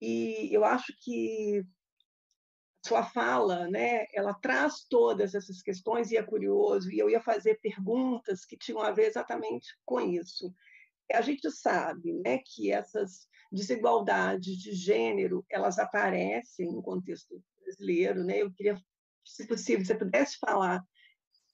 E 0.00 0.48
eu 0.50 0.64
acho 0.64 0.92
que 1.00 1.62
sua 2.84 3.04
fala, 3.04 3.68
né, 3.68 4.06
ela 4.12 4.34
traz 4.34 4.84
todas 4.88 5.34
essas 5.34 5.62
questões 5.62 6.10
e 6.10 6.16
é 6.16 6.22
curioso, 6.22 6.90
e 6.90 6.98
eu 6.98 7.08
ia 7.08 7.20
fazer 7.20 7.60
perguntas 7.60 8.44
que 8.44 8.56
tinham 8.56 8.80
a 8.80 8.90
ver 8.90 9.06
exatamente 9.06 9.68
com 9.84 10.00
isso. 10.00 10.52
A 11.12 11.20
gente 11.20 11.48
sabe, 11.50 12.12
né, 12.12 12.38
que 12.38 12.72
essas 12.72 13.28
desigualdades 13.52 14.56
de 14.56 14.72
gênero, 14.72 15.44
elas 15.48 15.78
aparecem 15.78 16.72
no 16.72 16.82
contexto 16.82 17.42
brasileiro, 17.62 18.24
né? 18.24 18.38
Eu 18.38 18.50
queria, 18.50 18.80
se 19.24 19.46
possível, 19.46 19.84
você 19.84 19.94
pudesse 19.94 20.38
falar 20.38 20.82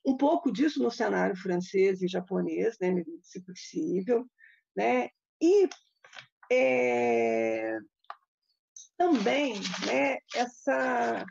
um 0.07 0.17
pouco 0.17 0.53
disso 0.53 0.81
no 0.83 0.91
cenário 0.91 1.37
francês 1.37 2.01
e 2.01 2.09
japonês, 2.09 2.79
né, 2.81 3.05
se 3.21 3.43
possível, 3.43 4.25
né? 4.77 5.11
E 5.43 5.69
é, 6.51 7.79
também 8.99 9.55
né, 9.87 10.19
essa, 10.35 11.25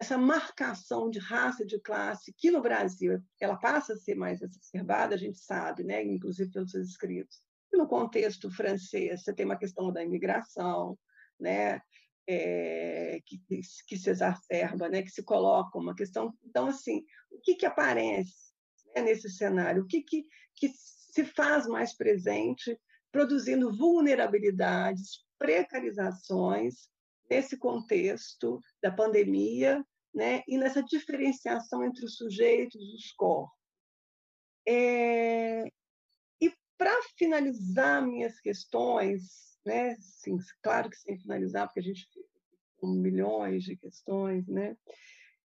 essa 0.00 0.16
marcação 0.16 1.10
de 1.10 1.18
raça, 1.18 1.64
de 1.64 1.78
classe, 1.78 2.32
que 2.32 2.50
no 2.50 2.62
Brasil 2.62 3.22
ela 3.38 3.56
passa 3.56 3.92
a 3.92 3.96
ser 3.96 4.14
mais 4.14 4.40
exacerbada, 4.40 5.14
a 5.14 5.18
gente 5.18 5.38
sabe, 5.38 5.84
né, 5.84 6.02
inclusive 6.02 6.50
pelos 6.50 6.70
seus 6.70 6.88
escritos. 6.88 7.40
E 7.70 7.76
no 7.76 7.86
contexto 7.86 8.50
francês, 8.50 9.22
você 9.22 9.34
tem 9.34 9.44
uma 9.44 9.58
questão 9.58 9.92
da 9.92 10.02
imigração, 10.02 10.98
né, 11.38 11.82
é, 12.26 13.20
que, 13.26 13.38
que 13.86 13.96
se 13.96 14.10
exacerba, 14.10 14.88
né, 14.88 15.02
que 15.02 15.10
se 15.10 15.22
coloca 15.22 15.78
uma 15.78 15.94
questão. 15.94 16.34
Então, 16.44 16.66
assim, 16.68 17.04
o 17.30 17.38
que, 17.40 17.54
que 17.54 17.66
aparece 17.66 18.52
né, 18.96 19.02
nesse 19.02 19.28
cenário? 19.28 19.82
O 19.82 19.86
que, 19.86 20.02
que, 20.02 20.26
que 20.54 20.70
se 20.72 21.24
faz 21.24 21.66
mais 21.66 21.94
presente, 21.94 22.78
produzindo 23.12 23.74
vulnerabilidades, 23.76 25.27
precarizações 25.38 26.88
nesse 27.30 27.56
contexto 27.56 28.60
da 28.82 28.90
pandemia 28.90 29.84
né, 30.14 30.42
e 30.48 30.56
nessa 30.58 30.82
diferenciação 30.82 31.84
entre 31.84 32.04
os 32.04 32.16
sujeitos 32.16 32.80
e 32.80 32.94
os 32.96 33.12
corpos. 33.12 33.56
É... 34.66 35.64
E 36.40 36.52
para 36.76 36.94
finalizar 37.16 38.04
minhas 38.06 38.40
questões, 38.40 39.58
né, 39.64 39.96
sim, 40.00 40.36
claro 40.62 40.90
que 40.90 40.96
sem 40.96 41.18
finalizar, 41.18 41.66
porque 41.66 41.80
a 41.80 41.82
gente 41.82 42.06
com 42.78 42.88
milhões 42.88 43.64
de 43.64 43.76
questões, 43.76 44.46
né, 44.46 44.76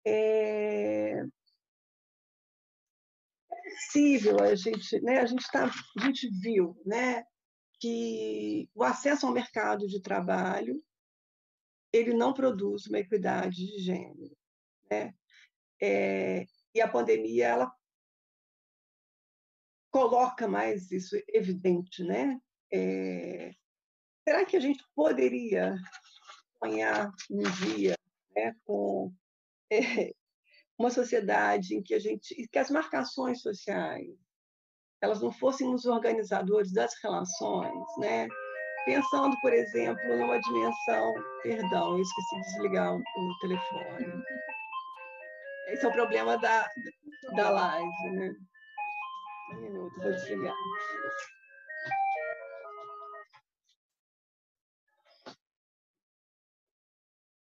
é, 0.04 1.20
é 1.22 1.26
possível 3.70 4.40
a 4.40 4.56
gente, 4.56 5.00
né, 5.02 5.20
a 5.20 5.26
gente 5.26 5.46
tá, 5.52 5.72
a 5.98 6.06
gente 6.06 6.28
viu, 6.42 6.76
né, 6.86 7.24
que 7.82 8.70
o 8.76 8.84
acesso 8.84 9.26
ao 9.26 9.34
mercado 9.34 9.88
de 9.88 10.00
trabalho 10.00 10.82
ele 11.92 12.14
não 12.14 12.32
produz 12.32 12.86
uma 12.86 13.00
equidade 13.00 13.66
de 13.66 13.80
gênero. 13.80 14.38
Né? 14.90 15.14
É, 15.82 16.46
e 16.74 16.80
a 16.80 16.88
pandemia 16.88 17.48
ela 17.48 17.76
coloca 19.92 20.48
mais 20.48 20.92
isso 20.92 21.18
evidente, 21.28 22.04
né? 22.04 22.40
É, 22.72 23.54
será 24.24 24.46
que 24.46 24.56
a 24.56 24.60
gente 24.60 24.82
poderia 24.96 25.76
sonhar 26.64 27.12
um 27.30 27.42
dia 27.66 27.96
né, 28.34 28.56
com 28.64 29.14
é, 29.70 30.14
uma 30.80 30.92
sociedade 30.92 31.76
em 31.76 31.84
que 31.84 31.94
a 31.94 32.00
gente, 32.00 32.48
que 32.48 32.60
as 32.60 32.70
marcações 32.70 33.42
sociais 33.42 34.16
elas 35.02 35.22
não 35.22 35.32
fossem 35.32 35.74
os 35.74 35.86
organizadores 35.86 36.72
das 36.72 36.94
relações, 37.04 37.86
né? 37.98 38.28
Pensando, 38.86 39.40
por 39.42 39.54
exemplo, 39.54 40.18
numa 40.18 40.40
dimensão, 40.40 41.14
perdão, 41.44 41.94
eu 41.94 42.02
esqueci 42.02 42.36
de 42.36 42.42
desligar 42.42 42.96
o, 42.96 43.40
telefone. 43.40 44.24
Esse 45.68 45.86
é 45.86 45.90
o 45.90 45.94
problema 45.94 46.38
da, 46.38 46.68
da 47.36 47.50
live, 47.50 48.10
né? 48.12 48.36
Um 49.54 49.62
minuto, 49.62 50.02
vou 50.02 50.12
desligar. 50.12 50.56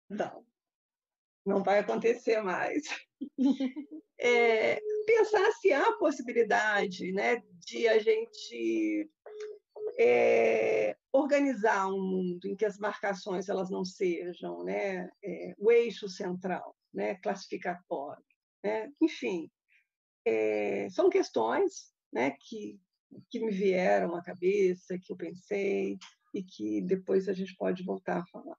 Não, 0.09 0.45
não 1.45 1.63
vai 1.63 1.79
acontecer 1.79 2.41
mais. 2.41 2.83
É, 4.23 4.79
pensar 5.03 5.51
se 5.53 5.73
há 5.73 5.93
possibilidade 5.93 7.11
né, 7.11 7.41
de 7.65 7.87
a 7.87 7.97
gente 7.97 9.09
é, 9.99 10.95
organizar 11.11 11.87
um 11.87 11.99
mundo 11.99 12.45
em 12.45 12.55
que 12.55 12.63
as 12.63 12.77
marcações 12.77 13.49
elas 13.49 13.71
não 13.71 13.83
sejam 13.83 14.63
né, 14.63 15.09
é, 15.23 15.55
o 15.57 15.71
eixo 15.71 16.07
central, 16.07 16.75
né, 16.93 17.15
classificatório. 17.15 18.23
Né? 18.63 18.91
Enfim, 19.01 19.49
é, 20.23 20.87
são 20.91 21.09
questões 21.09 21.91
né, 22.13 22.35
que, 22.39 22.79
que 23.29 23.39
me 23.39 23.51
vieram 23.51 24.15
à 24.15 24.21
cabeça, 24.21 24.99
que 24.99 25.11
eu 25.11 25.17
pensei 25.17 25.97
e 26.33 26.43
que 26.43 26.81
depois 26.81 27.27
a 27.27 27.33
gente 27.33 27.55
pode 27.55 27.83
voltar 27.83 28.19
a 28.19 28.25
falar. 28.27 28.57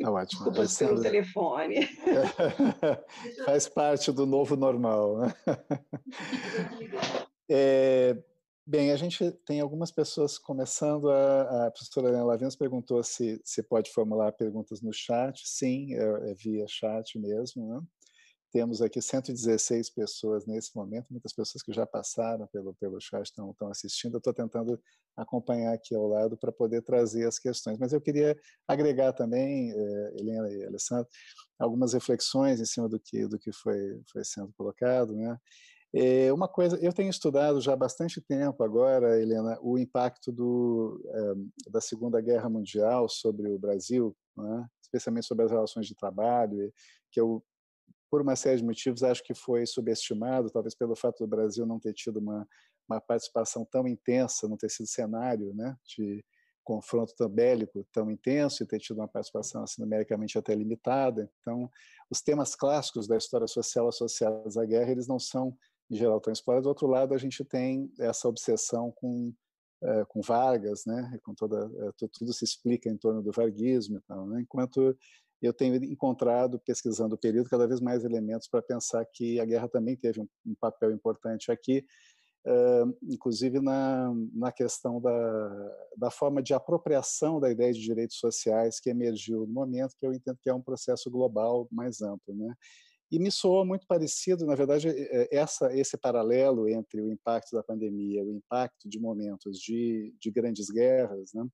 Tá 0.00 0.10
ótimo. 0.10 0.50
Desculpa 0.50 0.86
pelo 0.94 1.02
telefone. 1.02 1.86
Faz 3.44 3.68
parte 3.68 4.10
do 4.10 4.24
novo 4.26 4.56
normal. 4.56 5.18
Né? 5.18 5.34
É, 7.52 8.16
bem, 8.64 8.92
a 8.92 8.96
gente 8.96 9.32
tem 9.44 9.58
algumas 9.58 9.90
pessoas 9.90 10.38
começando. 10.38 11.10
A, 11.10 11.66
a 11.66 11.70
professora 11.72 12.06
Helena 12.06 12.22
Lavinos 12.22 12.54
perguntou 12.54 13.02
se, 13.02 13.40
se 13.44 13.60
pode 13.60 13.90
formular 13.90 14.30
perguntas 14.30 14.80
no 14.80 14.92
chat. 14.92 15.42
Sim, 15.48 15.96
é, 15.96 16.30
é 16.30 16.34
via 16.34 16.64
chat 16.68 17.18
mesmo. 17.18 17.66
Né? 17.66 17.82
Temos 18.52 18.82
aqui 18.82 19.00
116 19.00 19.90
pessoas 19.90 20.44
nesse 20.44 20.74
momento, 20.74 21.06
muitas 21.10 21.32
pessoas 21.32 21.62
que 21.62 21.72
já 21.72 21.86
passaram 21.86 22.48
pelo, 22.48 22.74
pelo 22.74 23.00
chat 23.00 23.24
estão, 23.24 23.50
estão 23.52 23.68
assistindo. 23.68 24.14
Eu 24.14 24.18
estou 24.18 24.34
tentando 24.34 24.80
acompanhar 25.16 25.72
aqui 25.72 25.94
ao 25.94 26.08
lado 26.08 26.36
para 26.36 26.50
poder 26.50 26.82
trazer 26.82 27.26
as 27.26 27.38
questões. 27.38 27.78
Mas 27.78 27.92
eu 27.92 28.00
queria 28.00 28.36
agregar 28.66 29.12
também, 29.12 29.70
eh, 29.70 30.14
Helena 30.18 30.50
e 30.50 30.64
Alessandro, 30.64 31.08
algumas 31.60 31.92
reflexões 31.92 32.60
em 32.60 32.64
cima 32.64 32.88
do 32.88 32.98
que, 32.98 33.28
do 33.28 33.38
que 33.38 33.52
foi, 33.52 34.00
foi 34.10 34.24
sendo 34.24 34.52
colocado. 34.56 35.14
Né? 35.14 35.38
É 35.92 36.32
uma 36.32 36.48
coisa, 36.48 36.76
eu 36.80 36.92
tenho 36.92 37.10
estudado 37.10 37.60
já 37.60 37.72
há 37.72 37.76
bastante 37.76 38.20
tempo 38.20 38.62
agora, 38.64 39.20
Helena, 39.20 39.58
o 39.60 39.78
impacto 39.78 40.32
do, 40.32 41.00
é, 41.06 41.70
da 41.70 41.80
Segunda 41.80 42.20
Guerra 42.20 42.48
Mundial 42.48 43.08
sobre 43.08 43.48
o 43.48 43.58
Brasil, 43.58 44.16
né? 44.36 44.66
especialmente 44.82 45.26
sobre 45.26 45.44
as 45.44 45.50
relações 45.50 45.86
de 45.86 45.94
trabalho, 45.94 46.72
que 47.12 47.20
eu 47.20 47.42
por 48.10 48.20
uma 48.20 48.36
série 48.36 48.58
de 48.58 48.64
motivos, 48.64 49.02
acho 49.02 49.22
que 49.22 49.34
foi 49.34 49.64
subestimado, 49.66 50.50
talvez 50.50 50.74
pelo 50.74 50.96
fato 50.96 51.24
do 51.24 51.28
Brasil 51.28 51.64
não 51.64 51.78
ter 51.78 51.94
tido 51.94 52.18
uma, 52.18 52.46
uma 52.88 53.00
participação 53.00 53.64
tão 53.64 53.86
intensa, 53.86 54.48
não 54.48 54.56
ter 54.56 54.70
sido 54.70 54.88
cenário 54.88 55.54
né, 55.54 55.76
de 55.84 56.24
confronto 56.64 57.14
tão 57.16 57.28
bélico 57.28 57.86
tão 57.92 58.10
intenso 58.10 58.62
e 58.62 58.66
ter 58.66 58.78
tido 58.78 58.98
uma 58.98 59.08
participação 59.08 59.62
assim, 59.62 59.80
numericamente 59.80 60.36
até 60.36 60.54
limitada. 60.54 61.30
Então, 61.40 61.70
os 62.10 62.20
temas 62.20 62.54
clássicos 62.54 63.06
da 63.06 63.16
história 63.16 63.46
social 63.46 63.88
associados 63.88 64.56
à 64.56 64.64
guerra, 64.64 64.90
eles 64.90 65.08
não 65.08 65.18
são, 65.18 65.56
em 65.90 65.96
geral, 65.96 66.20
tão 66.20 66.32
explorados. 66.32 66.64
Do 66.64 66.68
outro 66.68 66.86
lado, 66.86 67.14
a 67.14 67.18
gente 67.18 67.44
tem 67.44 67.92
essa 67.98 68.28
obsessão 68.28 68.92
com 68.92 69.32
é, 69.82 70.04
com 70.04 70.20
Vargas, 70.20 70.84
né, 70.84 71.18
com 71.22 71.34
toda 71.34 71.58
é, 71.58 72.06
tudo 72.12 72.32
se 72.34 72.44
explica 72.44 72.90
em 72.90 72.98
torno 72.98 73.22
do 73.22 73.32
varguismo, 73.32 73.96
então, 73.96 74.26
né, 74.26 74.42
enquanto 74.42 74.94
eu 75.46 75.52
tenho 75.52 75.76
encontrado, 75.84 76.58
pesquisando 76.58 77.14
o 77.14 77.18
período, 77.18 77.48
cada 77.48 77.66
vez 77.66 77.80
mais 77.80 78.04
elementos 78.04 78.48
para 78.48 78.62
pensar 78.62 79.04
que 79.06 79.40
a 79.40 79.44
guerra 79.44 79.68
também 79.68 79.96
teve 79.96 80.20
um, 80.20 80.28
um 80.46 80.54
papel 80.54 80.92
importante 80.92 81.50
aqui, 81.50 81.84
uh, 82.46 82.96
inclusive 83.02 83.60
na, 83.60 84.12
na 84.32 84.52
questão 84.52 85.00
da, 85.00 85.76
da 85.96 86.10
forma 86.10 86.42
de 86.42 86.52
apropriação 86.52 87.40
da 87.40 87.50
ideia 87.50 87.72
de 87.72 87.80
direitos 87.80 88.18
sociais 88.18 88.78
que 88.80 88.90
emergiu 88.90 89.46
no 89.46 89.52
momento, 89.52 89.96
que 89.98 90.06
eu 90.06 90.12
entendo 90.12 90.38
que 90.42 90.50
é 90.50 90.54
um 90.54 90.62
processo 90.62 91.10
global 91.10 91.66
mais 91.72 92.02
amplo. 92.02 92.34
Né? 92.34 92.54
E 93.10 93.18
me 93.18 93.30
soou 93.30 93.64
muito 93.64 93.86
parecido, 93.86 94.46
na 94.46 94.54
verdade, 94.54 94.88
essa, 95.32 95.74
esse 95.76 95.96
paralelo 95.96 96.68
entre 96.68 97.00
o 97.00 97.10
impacto 97.10 97.56
da 97.56 97.62
pandemia, 97.62 98.22
o 98.22 98.30
impacto 98.30 98.88
de 98.88 99.00
momentos 99.00 99.58
de, 99.58 100.14
de 100.20 100.30
grandes 100.30 100.70
guerras, 100.70 101.32
né? 101.34 101.44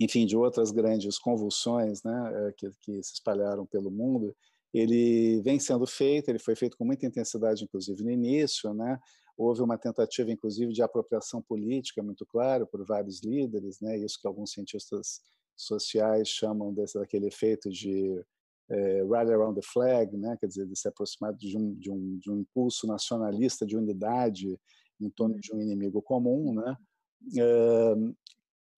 Enfim, 0.00 0.26
de 0.26 0.36
outras 0.36 0.70
grandes 0.70 1.18
convulsões 1.18 2.02
né, 2.02 2.32
eh, 2.34 2.52
que, 2.56 2.70
que 2.80 3.02
se 3.02 3.14
espalharam 3.14 3.66
pelo 3.66 3.90
mundo, 3.90 4.34
ele 4.72 5.40
vem 5.42 5.58
sendo 5.58 5.86
feito, 5.86 6.28
ele 6.28 6.38
foi 6.38 6.54
feito 6.54 6.76
com 6.76 6.84
muita 6.84 7.06
intensidade, 7.06 7.64
inclusive 7.64 8.02
no 8.02 8.10
início, 8.10 8.72
né? 8.74 8.98
Houve 9.36 9.62
uma 9.62 9.78
tentativa, 9.78 10.30
inclusive, 10.30 10.72
de 10.72 10.82
apropriação 10.82 11.40
política, 11.40 12.02
muito 12.02 12.26
claro, 12.26 12.66
por 12.66 12.84
vários 12.84 13.22
líderes, 13.22 13.80
né? 13.80 13.96
Isso 13.96 14.20
que 14.20 14.26
alguns 14.26 14.52
cientistas 14.52 15.20
sociais 15.56 16.28
chamam 16.28 16.72
desse, 16.72 16.98
daquele 16.98 17.28
efeito 17.28 17.70
de 17.70 18.22
é, 18.70 19.02
rally 19.04 19.32
around 19.32 19.58
the 19.58 19.66
flag, 19.66 20.16
né? 20.16 20.36
Quer 20.38 20.48
dizer, 20.48 20.66
de 20.66 20.78
se 20.78 20.88
aproximar 20.88 21.32
de 21.34 21.56
um, 21.56 21.74
de 21.74 21.90
um, 21.90 22.18
de 22.18 22.30
um 22.30 22.38
impulso 22.40 22.86
nacionalista 22.86 23.64
de 23.64 23.76
unidade 23.76 24.58
em 25.00 25.08
torno 25.08 25.34
uhum. 25.34 25.40
de 25.40 25.54
um 25.54 25.60
inimigo 25.60 26.02
comum, 26.02 26.52
né? 26.52 26.76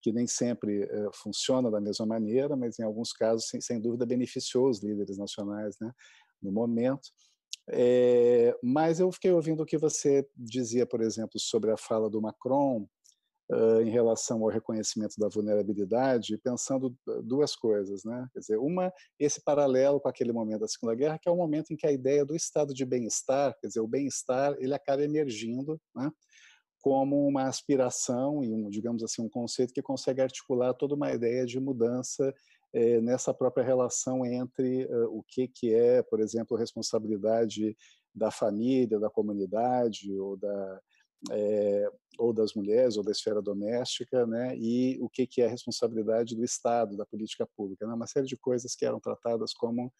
Que 0.01 0.11
nem 0.11 0.27
sempre 0.27 0.83
uh, 0.83 1.11
funciona 1.13 1.69
da 1.69 1.79
mesma 1.79 2.05
maneira, 2.05 2.55
mas 2.55 2.79
em 2.79 2.83
alguns 2.83 3.13
casos, 3.13 3.47
sem, 3.47 3.61
sem 3.61 3.79
dúvida, 3.79 4.05
beneficiou 4.05 4.69
os 4.69 4.81
líderes 4.81 5.17
nacionais 5.17 5.77
né, 5.79 5.91
no 6.41 6.51
momento. 6.51 7.09
É, 7.69 8.55
mas 8.61 8.99
eu 8.99 9.11
fiquei 9.11 9.31
ouvindo 9.31 9.61
o 9.63 9.65
que 9.65 9.77
você 9.77 10.27
dizia, 10.35 10.85
por 10.85 11.01
exemplo, 11.01 11.39
sobre 11.39 11.71
a 11.71 11.77
fala 11.77 12.09
do 12.09 12.21
Macron 12.21 12.87
uh, 13.51 13.81
em 13.81 13.89
relação 13.89 14.41
ao 14.41 14.49
reconhecimento 14.49 15.15
da 15.17 15.27
vulnerabilidade, 15.27 16.37
pensando 16.43 16.95
duas 17.23 17.55
coisas, 17.55 18.03
né? 18.03 18.27
Quer 18.33 18.39
dizer, 18.39 18.57
uma, 18.57 18.91
esse 19.19 19.41
paralelo 19.43 19.99
com 19.99 20.09
aquele 20.09 20.31
momento 20.31 20.61
da 20.61 20.67
Segunda 20.67 20.95
Guerra, 20.95 21.19
que 21.21 21.29
é 21.29 21.31
o 21.31 21.37
momento 21.37 21.71
em 21.71 21.77
que 21.77 21.85
a 21.85 21.91
ideia 21.91 22.25
do 22.25 22.35
estado 22.35 22.73
de 22.73 22.85
bem-estar, 22.85 23.55
quer 23.59 23.67
dizer, 23.67 23.81
o 23.81 23.87
bem-estar, 23.87 24.55
ele 24.59 24.73
acaba 24.73 25.03
emergindo, 25.03 25.79
né? 25.95 26.09
Como 26.81 27.27
uma 27.27 27.43
aspiração 27.43 28.43
e 28.43 28.51
um, 28.51 28.69
digamos 28.69 29.03
assim, 29.03 29.21
um 29.21 29.29
conceito 29.29 29.73
que 29.73 29.81
consegue 29.81 30.21
articular 30.21 30.73
toda 30.73 30.95
uma 30.95 31.11
ideia 31.13 31.45
de 31.45 31.59
mudança 31.59 32.33
é, 32.73 32.99
nessa 33.01 33.33
própria 33.33 33.63
relação 33.63 34.25
entre 34.25 34.85
uh, 34.85 35.17
o 35.17 35.23
que 35.23 35.47
que 35.47 35.73
é, 35.73 36.01
por 36.01 36.19
exemplo, 36.19 36.57
responsabilidade 36.57 37.75
da 38.13 38.31
família, 38.31 38.99
da 38.99 39.09
comunidade 39.09 40.17
ou 40.19 40.35
da 40.35 40.81
é, 41.29 41.91
ou 42.17 42.33
das 42.33 42.53
mulheres 42.53 42.97
ou 42.97 43.03
da 43.03 43.11
esfera 43.11 43.41
doméstica, 43.41 44.25
né, 44.25 44.57
e 44.57 44.97
o 44.99 45.07
que 45.07 45.27
que 45.27 45.41
é 45.41 45.47
responsabilidade 45.47 46.35
do 46.35 46.43
Estado, 46.43 46.97
da 46.97 47.05
política 47.05 47.47
pública, 47.55 47.85
né, 47.85 47.93
uma 47.93 48.07
série 48.07 48.25
de 48.25 48.35
coisas 48.35 48.75
que 48.75 48.85
eram 48.85 48.99
tratadas 48.99 49.53
como 49.53 49.93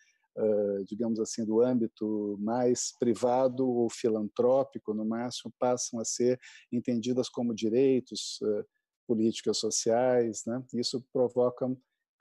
digamos 0.87 1.19
assim, 1.19 1.45
do 1.45 1.61
âmbito 1.61 2.37
mais 2.39 2.93
privado 2.97 3.67
ou 3.67 3.89
filantrópico, 3.89 4.93
no 4.93 5.05
máximo, 5.05 5.53
passam 5.59 5.99
a 5.99 6.05
ser 6.05 6.39
entendidas 6.71 7.29
como 7.29 7.53
direitos, 7.53 8.39
uh, 8.41 8.65
políticas 9.07 9.57
sociais. 9.57 10.43
Né? 10.45 10.63
Isso 10.73 11.03
provoca, 11.11 11.69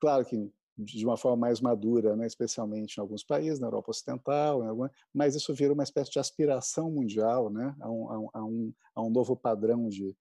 claro 0.00 0.24
que 0.24 0.50
de 0.76 1.04
uma 1.04 1.16
forma 1.16 1.36
mais 1.36 1.60
madura, 1.60 2.16
né? 2.16 2.26
especialmente 2.26 2.96
em 2.96 3.00
alguns 3.00 3.22
países, 3.22 3.60
na 3.60 3.66
Europa 3.66 3.90
Ocidental, 3.90 4.62
alguma, 4.62 4.90
mas 5.12 5.34
isso 5.34 5.52
vira 5.54 5.72
uma 5.72 5.82
espécie 5.82 6.10
de 6.10 6.18
aspiração 6.18 6.90
mundial 6.90 7.50
né? 7.50 7.74
a, 7.80 7.86
a, 7.86 7.90
um, 7.90 8.28
a, 8.32 8.44
um, 8.44 8.74
a 8.94 9.02
um 9.02 9.10
novo 9.10 9.36
padrão 9.36 9.88
de 9.88 10.16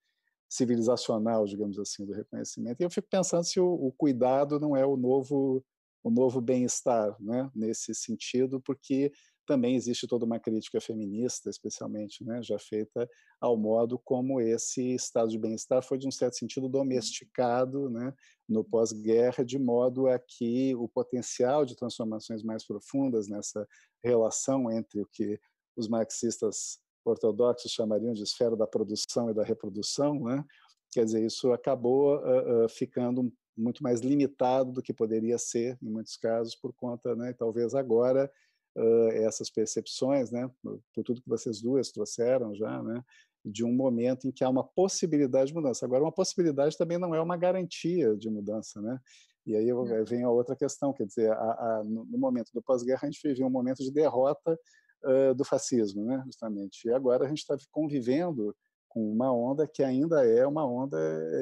civilizacional, 0.49 1.45
digamos 1.45 1.77
assim, 1.79 2.05
do 2.05 2.11
reconhecimento. 2.11 2.81
E 2.81 2.83
eu 2.83 2.89
fico 2.89 3.07
pensando 3.09 3.43
se 3.43 3.59
o, 3.59 3.71
o 3.71 3.91
cuidado 3.91 4.59
não 4.59 4.75
é 4.75 4.85
o 4.85 4.97
novo 4.97 5.63
o 6.03 6.09
novo 6.09 6.39
bem-estar, 6.39 7.15
né, 7.19 7.49
nesse 7.53 7.93
sentido, 7.93 8.61
porque 8.61 9.11
também 9.45 9.75
existe 9.75 10.07
toda 10.07 10.25
uma 10.25 10.39
crítica 10.39 10.79
feminista, 10.79 11.49
especialmente, 11.49 12.23
né, 12.23 12.41
já 12.43 12.59
feita 12.59 13.09
ao 13.41 13.57
modo 13.57 13.97
como 13.97 14.39
esse 14.39 14.93
estado 14.93 15.29
de 15.29 15.39
bem-estar 15.39 15.83
foi, 15.83 15.97
de 15.97 16.07
um 16.07 16.11
certo 16.11 16.37
sentido, 16.37 16.69
domesticado 16.69 17.89
né, 17.89 18.13
no 18.47 18.63
pós-guerra, 18.63 19.43
de 19.43 19.57
modo 19.57 20.07
a 20.07 20.19
que 20.19 20.75
o 20.75 20.87
potencial 20.87 21.65
de 21.65 21.75
transformações 21.75 22.43
mais 22.43 22.63
profundas 22.65 23.27
nessa 23.27 23.67
relação 24.03 24.71
entre 24.71 25.01
o 25.01 25.07
que 25.11 25.39
os 25.75 25.87
marxistas 25.87 26.77
ortodoxos 27.03 27.71
chamariam 27.71 28.13
de 28.13 28.21
esfera 28.21 28.55
da 28.55 28.67
produção 28.67 29.31
e 29.31 29.33
da 29.33 29.43
reprodução, 29.43 30.19
né, 30.25 30.45
quer 30.91 31.05
dizer, 31.05 31.25
isso 31.25 31.51
acabou 31.51 32.17
uh, 32.17 32.65
uh, 32.65 32.69
ficando 32.69 33.31
muito 33.59 33.83
mais 33.83 33.99
limitado 34.01 34.71
do 34.71 34.81
que 34.81 34.93
poderia 34.93 35.37
ser, 35.37 35.77
em 35.81 35.89
muitos 35.89 36.15
casos, 36.17 36.55
por 36.55 36.73
conta, 36.73 37.15
né, 37.15 37.33
talvez 37.33 37.75
agora, 37.75 38.31
uh, 38.75 39.09
essas 39.11 39.49
percepções, 39.49 40.31
né, 40.31 40.49
por 40.63 41.03
tudo 41.03 41.21
que 41.21 41.29
vocês 41.29 41.61
duas 41.61 41.91
trouxeram 41.91 42.55
já, 42.55 42.81
né, 42.81 43.03
de 43.43 43.63
um 43.63 43.73
momento 43.73 44.27
em 44.27 44.31
que 44.31 44.43
há 44.43 44.49
uma 44.49 44.63
possibilidade 44.63 45.47
de 45.47 45.53
mudança. 45.53 45.85
Agora, 45.85 46.03
uma 46.03 46.11
possibilidade 46.11 46.77
também 46.77 46.97
não 46.97 47.15
é 47.15 47.21
uma 47.21 47.37
garantia 47.37 48.15
de 48.15 48.29
mudança, 48.29 48.81
né? 48.81 48.99
E 49.45 49.55
aí 49.55 49.67
vem 50.05 50.23
a 50.23 50.29
outra 50.29 50.55
questão, 50.55 50.93
quer 50.93 51.05
dizer, 51.05 51.31
a, 51.31 51.35
a, 51.35 51.83
no, 51.83 52.17
momento 52.17 52.51
do 52.53 52.61
pós-guerra 52.61 52.99
a 53.03 53.05
gente 53.05 53.25
vivia 53.25 53.47
um 53.47 53.49
momento 53.49 53.81
de 53.81 53.91
derrota 53.91 54.59
uh, 55.03 55.33
do 55.33 55.45
fascismo, 55.45 56.05
né? 56.05 56.21
Justamente. 56.25 56.87
E 56.87 56.91
agora 56.91 57.25
a 57.25 57.29
gente 57.29 57.39
está 57.39 57.55
convivendo 57.71 58.55
com 58.87 59.09
uma 59.11 59.31
onda 59.31 59.67
que 59.67 59.83
ainda 59.83 60.25
é 60.25 60.45
uma 60.45 60.65
onda 60.65 60.97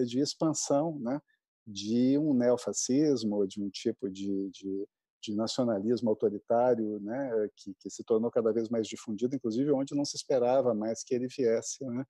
de 0.05 0.19
expansão, 0.19 0.99
né? 0.99 1.19
De 1.67 2.17
um 2.17 2.33
neofascismo, 2.33 3.45
de 3.45 3.61
um 3.61 3.69
tipo 3.69 4.09
de, 4.09 4.49
de 4.51 4.87
de 5.21 5.35
nacionalismo 5.35 6.09
autoritário, 6.09 6.99
né, 6.99 7.49
que, 7.55 7.73
que, 7.79 7.89
se 7.89 8.03
tornou 8.03 8.31
cada 8.31 8.53
vez 8.53 8.69
mais 8.69 8.87
difundido, 8.87 9.35
inclusive 9.35 9.71
onde 9.71 9.95
não 9.95 10.05
se 10.05 10.15
esperava 10.15 10.73
mais 10.73 11.03
que 11.03 11.13
ele 11.13 11.27
viesse. 11.27 11.83
Né? 11.85 12.05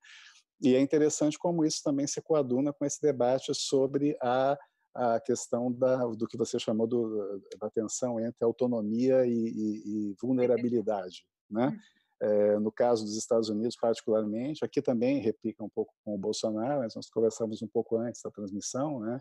E 0.60 0.74
é 0.74 0.80
interessante 0.80 1.38
como 1.38 1.64
isso 1.64 1.82
também 1.82 2.06
se 2.06 2.20
coaduna 2.20 2.72
com 2.72 2.84
esse 2.84 3.00
debate 3.00 3.52
sobre 3.54 4.16
a, 4.22 4.58
a 4.94 5.20
questão 5.20 5.72
da, 5.72 6.04
do 6.06 6.26
que 6.26 6.36
você 6.36 6.58
chamou 6.58 6.86
do, 6.86 7.42
da 7.58 7.70
tensão 7.70 8.20
entre 8.20 8.44
autonomia 8.44 9.26
e, 9.26 9.32
e, 9.32 10.10
e 10.10 10.16
vulnerabilidade. 10.20 11.24
Né? 11.50 11.76
É, 12.20 12.58
no 12.58 12.72
caso 12.72 13.04
dos 13.04 13.16
Estados 13.16 13.48
Unidos, 13.48 13.76
particularmente, 13.76 14.64
aqui 14.64 14.82
também 14.82 15.20
replica 15.20 15.62
um 15.62 15.68
pouco 15.68 15.94
com 16.04 16.14
o 16.14 16.18
Bolsonaro, 16.18 16.80
mas 16.80 16.94
nós 16.94 17.08
conversamos 17.08 17.62
um 17.62 17.68
pouco 17.68 17.96
antes 17.96 18.20
da 18.22 18.30
transmissão, 18.30 18.98
né? 18.98 19.20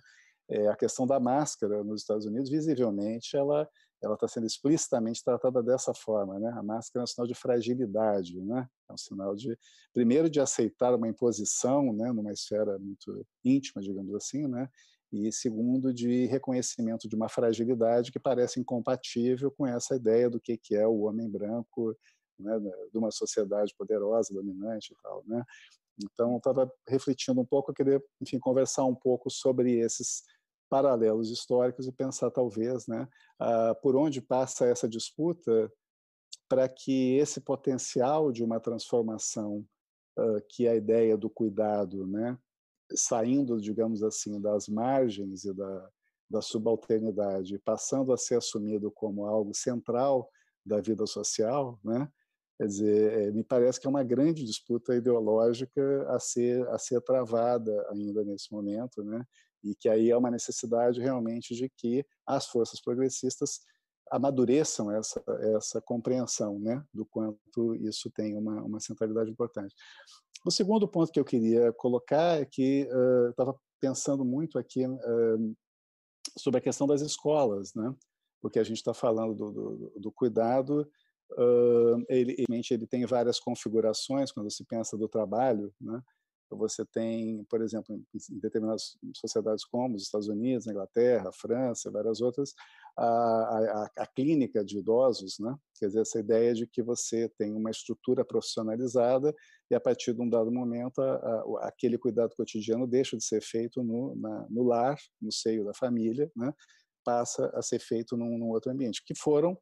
É, 0.49 0.67
a 0.67 0.75
questão 0.75 1.05
da 1.05 1.19
máscara 1.19 1.83
nos 1.83 2.01
Estados 2.01 2.25
Unidos, 2.25 2.49
visivelmente, 2.49 3.35
ela 3.35 3.67
ela 4.01 4.13
está 4.13 4.27
sendo 4.27 4.45
explicitamente 4.45 5.23
tratada 5.23 5.63
dessa 5.63 5.93
forma, 5.93 6.39
né? 6.39 6.51
A 6.55 6.61
máscara 6.61 7.01
é 7.01 7.03
um 7.03 7.07
sinal 7.07 7.27
de 7.27 7.33
fragilidade, 7.33 8.39
né? 8.41 8.67
É 8.89 8.93
um 8.93 8.97
sinal 8.97 9.35
de, 9.35 9.57
primeiro, 9.91 10.29
de 10.29 10.39
aceitar 10.39 10.93
uma 10.93 11.07
imposição, 11.07 11.91
né? 11.93 12.11
Numa 12.11 12.31
esfera 12.31 12.77
muito 12.77 13.25
íntima, 13.43 13.81
digamos 13.81 14.13
assim, 14.13 14.47
né? 14.47 14.69
E 15.11 15.31
segundo, 15.31 15.93
de 15.93 16.25
reconhecimento 16.25 17.07
de 17.07 17.15
uma 17.15 17.29
fragilidade 17.29 18.11
que 18.11 18.19
parece 18.19 18.59
incompatível 18.59 19.49
com 19.49 19.65
essa 19.65 19.95
ideia 19.95 20.29
do 20.29 20.39
que 20.39 20.57
que 20.57 20.75
é 20.75 20.85
o 20.85 21.01
homem 21.01 21.29
branco, 21.29 21.97
né? 22.39 22.59
De 22.91 22.97
uma 22.97 23.09
sociedade 23.09 23.73
poderosa, 23.75 24.33
dominante 24.33 24.93
e 24.93 25.01
tal, 25.01 25.23
né? 25.25 25.43
Então, 26.03 26.37
estava 26.37 26.71
refletindo 26.87 27.41
um 27.41 27.45
pouco, 27.45 27.73
queria, 27.73 27.99
enfim, 28.21 28.37
conversar 28.37 28.85
um 28.85 28.93
pouco 28.93 29.31
sobre 29.31 29.79
esses 29.79 30.21
paralelos 30.69 31.31
históricos 31.31 31.87
e 31.87 31.91
pensar 31.91 32.31
talvez, 32.31 32.87
né, 32.87 33.07
uh, 33.41 33.79
por 33.81 33.95
onde 33.95 34.21
passa 34.21 34.65
essa 34.65 34.87
disputa 34.87 35.71
para 36.47 36.67
que 36.67 37.17
esse 37.17 37.41
potencial 37.41 38.31
de 38.31 38.43
uma 38.43 38.59
transformação 38.59 39.65
uh, 40.17 40.41
que 40.49 40.67
é 40.67 40.71
a 40.71 40.75
ideia 40.75 41.17
do 41.17 41.29
cuidado, 41.29 42.05
né, 42.07 42.37
saindo, 42.95 43.59
digamos 43.59 44.03
assim, 44.03 44.39
das 44.39 44.67
margens 44.67 45.43
e 45.43 45.53
da, 45.53 45.89
da 46.29 46.41
subalternidade, 46.41 47.59
passando 47.59 48.13
a 48.13 48.17
ser 48.17 48.35
assumido 48.35 48.89
como 48.91 49.25
algo 49.25 49.53
central 49.53 50.29
da 50.65 50.79
vida 50.79 51.05
social, 51.05 51.79
né, 51.83 52.09
Quer 52.57 52.67
dizer, 52.67 53.13
é, 53.13 53.31
me 53.31 53.43
parece 53.43 53.79
que 53.79 53.85
é 53.85 53.89
uma 53.89 54.03
grande 54.03 54.43
disputa 54.43 54.95
ideológica 54.95 56.07
a 56.09 56.19
ser 56.19 56.67
a 56.69 56.79
ser 56.79 56.99
travada 57.01 57.71
ainda 57.91 58.23
nesse 58.23 58.51
momento, 58.51 59.03
né? 59.03 59.23
E 59.71 59.75
que 59.75 59.89
aí 59.89 60.09
é 60.09 60.17
uma 60.17 60.31
necessidade 60.31 60.99
realmente 60.99 61.55
de 61.55 61.69
que 61.69 62.05
as 62.25 62.47
forças 62.47 62.81
progressistas 62.81 63.59
amadureçam 64.09 64.89
essa 64.91 65.21
essa 65.55 65.81
compreensão, 65.81 66.57
né, 66.59 66.81
do 66.93 67.05
quanto 67.05 67.75
isso 67.75 68.09
tem 68.11 68.37
uma 68.37 68.63
uma 68.63 68.79
centralidade 68.79 69.29
importante. 69.29 69.75
O 70.45 70.51
segundo 70.51 70.87
ponto 70.87 71.11
que 71.11 71.19
eu 71.19 71.25
queria 71.25 71.73
colocar 71.73 72.39
é 72.39 72.45
que 72.45 72.87
uh, 72.89 73.29
estava 73.29 73.55
pensando 73.81 74.23
muito 74.23 74.57
aqui 74.57 74.87
uh, 74.87 75.55
sobre 76.37 76.59
a 76.59 76.61
questão 76.61 76.87
das 76.87 77.01
escolas, 77.01 77.73
né? 77.75 77.93
Porque 78.41 78.59
a 78.59 78.63
gente 78.63 78.77
está 78.77 78.93
falando 78.93 79.35
do, 79.35 79.51
do, 79.51 79.93
do 79.99 80.11
cuidado 80.11 80.87
Uh, 81.33 82.05
ele, 82.07 82.45
ele 82.47 82.87
tem 82.87 83.05
várias 83.05 83.39
configurações 83.39 84.31
quando 84.31 84.49
se 84.49 84.63
pensa 84.63 84.97
do 84.97 85.09
trabalho, 85.09 85.73
né? 85.79 86.01
Você 86.51 86.85
tem, 86.85 87.43
por 87.49 87.61
exemplo, 87.61 87.95
em 87.95 88.39
determinadas 88.39 88.97
sociedades 89.13 89.65
como 89.65 89.95
os 89.95 90.03
Estados 90.03 90.27
Unidos, 90.27 90.67
Inglaterra, 90.67 91.29
França, 91.33 91.91
várias 91.91 92.21
outras, 92.21 92.53
a, 92.97 93.05
a, 93.05 93.91
a, 93.97 94.07
clínica 94.07 94.63
de 94.63 94.79
idosos, 94.79 95.37
né? 95.39 95.55
Quer 95.77 95.87
dizer, 95.87 96.01
essa 96.01 96.19
ideia 96.19 96.53
de 96.53 96.65
que 96.65 96.81
você 96.81 97.29
tem 97.37 97.53
uma 97.53 97.69
estrutura 97.69 98.25
profissionalizada 98.25 99.35
e 99.69 99.75
a 99.75 99.79
partir 99.79 100.13
de 100.13 100.21
um 100.21 100.29
dado 100.29 100.51
momento 100.51 100.99
a, 101.01 101.67
aquele 101.67 101.97
cuidado 101.97 102.35
cotidiano 102.35 102.87
deixa 102.87 103.15
de 103.17 103.23
ser 103.23 103.41
feito 103.41 103.83
no, 103.83 104.15
na, 104.15 104.47
no 104.49 104.63
lar, 104.63 104.97
no 105.21 105.31
seio 105.31 105.65
da 105.65 105.73
família, 105.73 106.31
né? 106.35 106.51
Passa 107.03 107.51
a 107.53 107.61
ser 107.61 107.79
feito 107.79 108.17
num, 108.17 108.37
num 108.37 108.49
outro 108.49 108.71
ambiente, 108.71 109.03
que 109.05 109.13
foram 109.15 109.57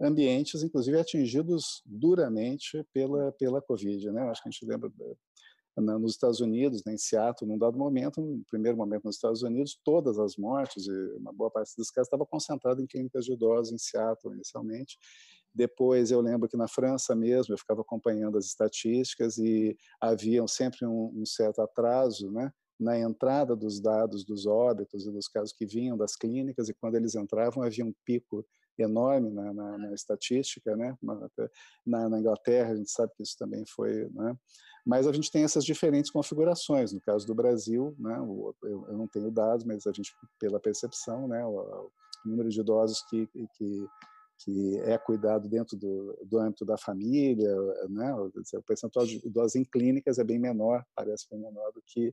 ambientes, 0.00 0.62
inclusive 0.62 0.98
atingidos 0.98 1.82
duramente 1.86 2.84
pela 2.92 3.32
pela 3.32 3.62
Covid, 3.62 4.10
né? 4.10 4.22
Acho 4.28 4.42
que 4.42 4.48
a 4.48 4.52
gente 4.52 4.66
lembra 4.66 4.90
nos 5.76 6.12
Estados 6.12 6.40
Unidos, 6.40 6.82
né, 6.86 6.94
em 6.94 6.98
Seattle, 6.98 7.50
num 7.50 7.58
dado 7.58 7.76
momento, 7.76 8.20
no 8.20 8.44
primeiro 8.44 8.76
momento 8.76 9.04
nos 9.04 9.16
Estados 9.16 9.42
Unidos, 9.42 9.80
todas 9.84 10.18
as 10.18 10.36
mortes, 10.36 10.86
e 10.86 11.16
uma 11.16 11.32
boa 11.32 11.50
parte 11.50 11.74
dos 11.76 11.90
casos, 11.90 12.06
estava 12.06 12.24
concentrada 12.24 12.80
em 12.80 12.86
clínicas 12.86 13.24
de 13.24 13.32
idosos 13.32 13.72
em 13.72 13.78
Seattle, 13.78 14.34
inicialmente. 14.34 14.98
Depois, 15.52 16.10
eu 16.10 16.20
lembro 16.20 16.48
que 16.48 16.56
na 16.56 16.68
França 16.68 17.14
mesmo, 17.14 17.54
eu 17.54 17.58
ficava 17.58 17.80
acompanhando 17.80 18.38
as 18.38 18.46
estatísticas 18.46 19.38
e 19.38 19.76
havia 20.00 20.46
sempre 20.48 20.86
um, 20.86 21.12
um 21.14 21.26
certo 21.26 21.60
atraso, 21.60 22.30
né, 22.30 22.52
na 22.78 22.98
entrada 22.98 23.54
dos 23.54 23.80
dados 23.80 24.24
dos 24.24 24.46
óbitos 24.46 25.06
e 25.06 25.10
dos 25.10 25.28
casos 25.28 25.52
que 25.52 25.64
vinham 25.64 25.96
das 25.96 26.16
clínicas, 26.16 26.68
e 26.68 26.74
quando 26.74 26.96
eles 26.96 27.14
entravam, 27.14 27.62
havia 27.62 27.84
um 27.84 27.94
pico 28.04 28.44
enorme 28.76 29.30
na, 29.30 29.52
na, 29.52 29.78
na 29.78 29.94
estatística, 29.94 30.76
né? 30.76 30.96
Na, 31.86 32.08
na, 32.08 32.18
Inglaterra 32.18 32.72
a 32.72 32.76
gente 32.76 32.90
sabe 32.90 33.12
que 33.16 33.22
isso 33.22 33.36
também 33.38 33.64
foi, 33.66 34.08
né? 34.10 34.36
Mas 34.84 35.06
a 35.06 35.12
gente 35.12 35.30
tem 35.30 35.44
essas 35.44 35.64
diferentes 35.64 36.10
configurações. 36.10 36.92
No 36.92 37.00
caso 37.00 37.26
do 37.26 37.34
Brasil, 37.34 37.94
né? 37.98 38.16
Eu, 38.62 38.86
não 38.92 39.08
tenho 39.08 39.30
dados, 39.30 39.64
mas 39.64 39.86
a 39.86 39.92
gente 39.92 40.12
pela 40.38 40.60
percepção, 40.60 41.26
né? 41.26 41.44
O, 41.44 41.88
o 42.24 42.28
número 42.28 42.48
de 42.48 42.60
idosos 42.60 43.02
que, 43.08 43.26
que 43.56 43.86
que 44.44 44.78
é 44.80 44.98
cuidado 44.98 45.48
dentro 45.48 45.76
do, 45.76 46.18
do 46.24 46.38
âmbito 46.38 46.64
da 46.64 46.76
família, 46.76 47.54
né? 47.88 48.14
O 48.14 48.62
percentual 48.66 49.06
de 49.06 49.24
idosos 49.24 49.54
em 49.54 49.64
clínicas 49.64 50.18
é 50.18 50.24
bem 50.24 50.38
menor, 50.38 50.84
parece 50.94 51.26
bem 51.30 51.40
menor 51.40 51.72
do 51.72 51.82
que 51.86 52.12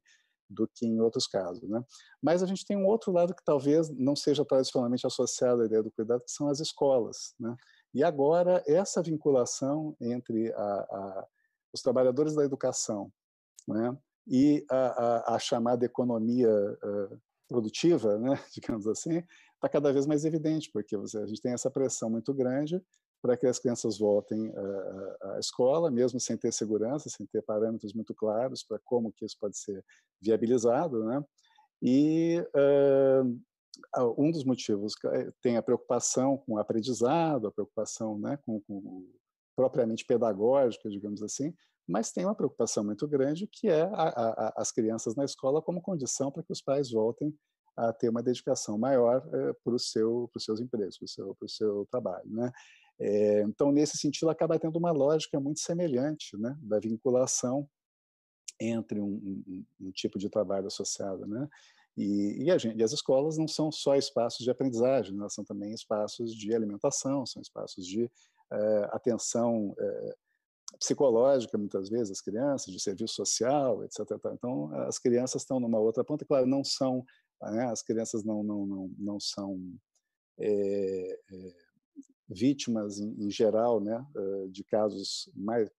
do 0.52 0.68
que 0.68 0.86
em 0.86 1.00
outros 1.00 1.28
casos. 1.28 1.68
Né? 1.68 1.82
Mas 2.22 2.44
a 2.44 2.46
gente 2.46 2.66
tem 2.66 2.78
um 2.78 2.86
outro 2.86 3.12
lado 3.12 3.34
que 3.34 3.44
talvez 3.44 3.90
não 3.90 4.16
seja 4.16 4.44
tradicionalmente 4.46 5.08
associado 5.08 5.62
à 5.62 5.66
ideia 5.66 5.82
do 5.82 5.92
cuidado, 5.92 6.24
que 6.26 6.32
são 6.32 6.50
as 6.50 6.60
escolas. 6.60 7.34
Né? 7.40 7.56
E 7.94 8.04
agora, 8.04 8.62
essa 8.68 9.02
vinculação 9.02 9.96
entre 10.00 10.52
a, 10.54 10.62
a, 10.62 11.28
os 11.74 11.82
trabalhadores 11.82 12.36
da 12.36 12.44
educação 12.44 13.12
né? 13.68 13.98
e 14.28 14.66
a, 14.70 15.36
a, 15.36 15.40
chamada 15.40 15.86
economia 15.86 16.50
uh, 16.50 17.22
produtiva, 17.48 18.18
né? 18.18 18.40
digamos 18.54 18.88
assim, 18.88 19.24
está 19.56 19.70
cada 19.70 19.92
vez 19.92 20.06
mais 20.06 20.26
evidente, 20.26 20.70
porque 20.72 20.96
você, 20.98 21.18
a 21.18 21.26
gente 21.26 21.42
tem 21.42 21.54
essa 21.54 21.70
pressão 21.70 22.10
muito 22.10 22.34
grande 22.34 22.82
para 23.22 23.38
que 23.38 23.46
as 23.46 23.60
crianças 23.60 24.00
voltem 24.00 24.52
à, 25.22 25.38
escola, 25.40 25.92
mesmo 25.92 26.20
sem 26.20 26.36
ter 26.36 26.52
segurança, 26.52 27.08
sem 27.08 27.26
ter 27.28 27.44
parâmetros 27.44 27.94
muito 27.94 28.16
claros 28.16 28.64
para 28.64 28.80
como 28.84 29.12
que 29.12 29.24
isso 29.24 29.38
pode 29.40 29.58
ser 29.58 29.84
viabilizado, 30.20 31.04
né? 31.04 31.24
E 31.84 32.44
uh, 32.56 33.42
um 34.18 34.32
dos 34.32 34.44
motivos 34.44 34.94
eh, 35.06 35.32
tem 35.42 35.58
a 35.58 35.64
preocupação 35.64 36.38
com 36.38 36.54
o 36.54 36.60
aprendizado, 36.60 37.48
a 37.48 37.52
preocupação, 37.52 38.20
né, 38.20 38.38
com, 38.46 38.60
com 38.62 39.08
propriamente 39.62 40.04
pedagógica, 40.04 40.90
digamos 40.90 41.22
assim, 41.22 41.54
mas 41.88 42.12
tem 42.12 42.26
uma 42.26 42.34
preocupação 42.34 42.84
muito 42.84 43.08
grande 43.08 43.46
que 43.46 43.68
é 43.68 43.84
a, 43.84 44.08
a, 44.08 44.54
as 44.58 44.72
crianças 44.72 45.16
na 45.16 45.24
escola 45.24 45.62
como 45.62 45.80
condição 45.80 46.32
para 46.32 46.42
que 46.42 46.52
os 46.52 46.62
pais 46.62 46.90
voltem 46.90 47.32
a 47.78 47.94
ter 47.94 48.10
uma 48.10 48.24
dedicação 48.24 48.76
maior 48.76 49.24
uh, 49.28 49.56
para, 49.64 49.76
o 49.76 49.80
seu, 49.80 50.30
os 50.36 50.44
seus 50.44 50.60
empregos, 50.60 50.98
para 50.98 51.06
o 51.06 51.08
seu, 51.08 51.36
para 51.36 51.46
o 51.46 51.50
seu 51.50 51.88
trabalho. 51.92 52.28
Né? 52.28 52.52
É, 53.00 53.42
então, 53.44 53.72
nesse 53.72 53.98
sentido, 53.98 54.30
acaba 54.30 54.58
tendo 54.58 54.78
uma 54.78 54.92
lógica 54.92 55.40
muito 55.40 55.60
semelhante 55.60 56.36
né, 56.38 56.58
da 56.60 56.80
vinculação 56.80 57.70
entre 58.60 59.00
um, 59.00 59.44
um, 59.48 59.66
um 59.80 59.92
tipo 59.92 60.18
de 60.18 60.28
trabalho 60.28 60.68
associado. 60.68 61.28
Né? 61.28 61.48
E, 61.96 62.50
e, 62.50 62.60
gente, 62.60 62.80
e, 62.80 62.84
as 62.84 62.94
escolas 62.94 63.38
não 63.38 63.48
são 63.48 63.72
só 63.72 63.96
espaços 63.96 64.44
de 64.44 64.50
aprendizagem, 64.50 65.18
elas 65.18 65.36
são 65.36 65.46
também 65.46 65.72
espaços 65.72 66.36
de 66.36 66.54
alimentação, 66.54 67.28
são 67.28 67.42
espaços 67.42 67.86
de 67.86 68.10
atenção 68.92 69.70
uh, 69.70 70.14
psicológica, 70.80 71.58
muitas 71.58 71.90
vezes, 71.90 72.12
as 72.12 72.22
crianças, 72.22 72.74
de 72.74 72.82
serviço 72.82 73.16
social, 73.16 73.84
etc. 73.84 74.02
Então, 74.34 74.74
as 74.88 74.98
crianças 74.98 75.42
estão 75.42 75.60
numa 75.60 75.80
outra 75.80 76.04
ponta, 76.04 76.26
claro, 76.26 76.46
não 76.46 76.64
são, 76.64 77.06
né, 77.42 77.66
as 77.66 77.82
crianças 77.82 78.24
não, 78.24 78.44
não, 78.44 78.66
não, 78.66 78.92
não 78.98 79.20
são 79.20 79.60
é, 80.40 81.20
é, 81.32 81.54
vítimas, 82.30 83.00
em, 83.00 83.26
em, 83.26 83.30
geral, 83.30 83.80
né, 83.80 84.06
de 84.50 84.64
casos 84.64 85.30
mais, 85.36 85.70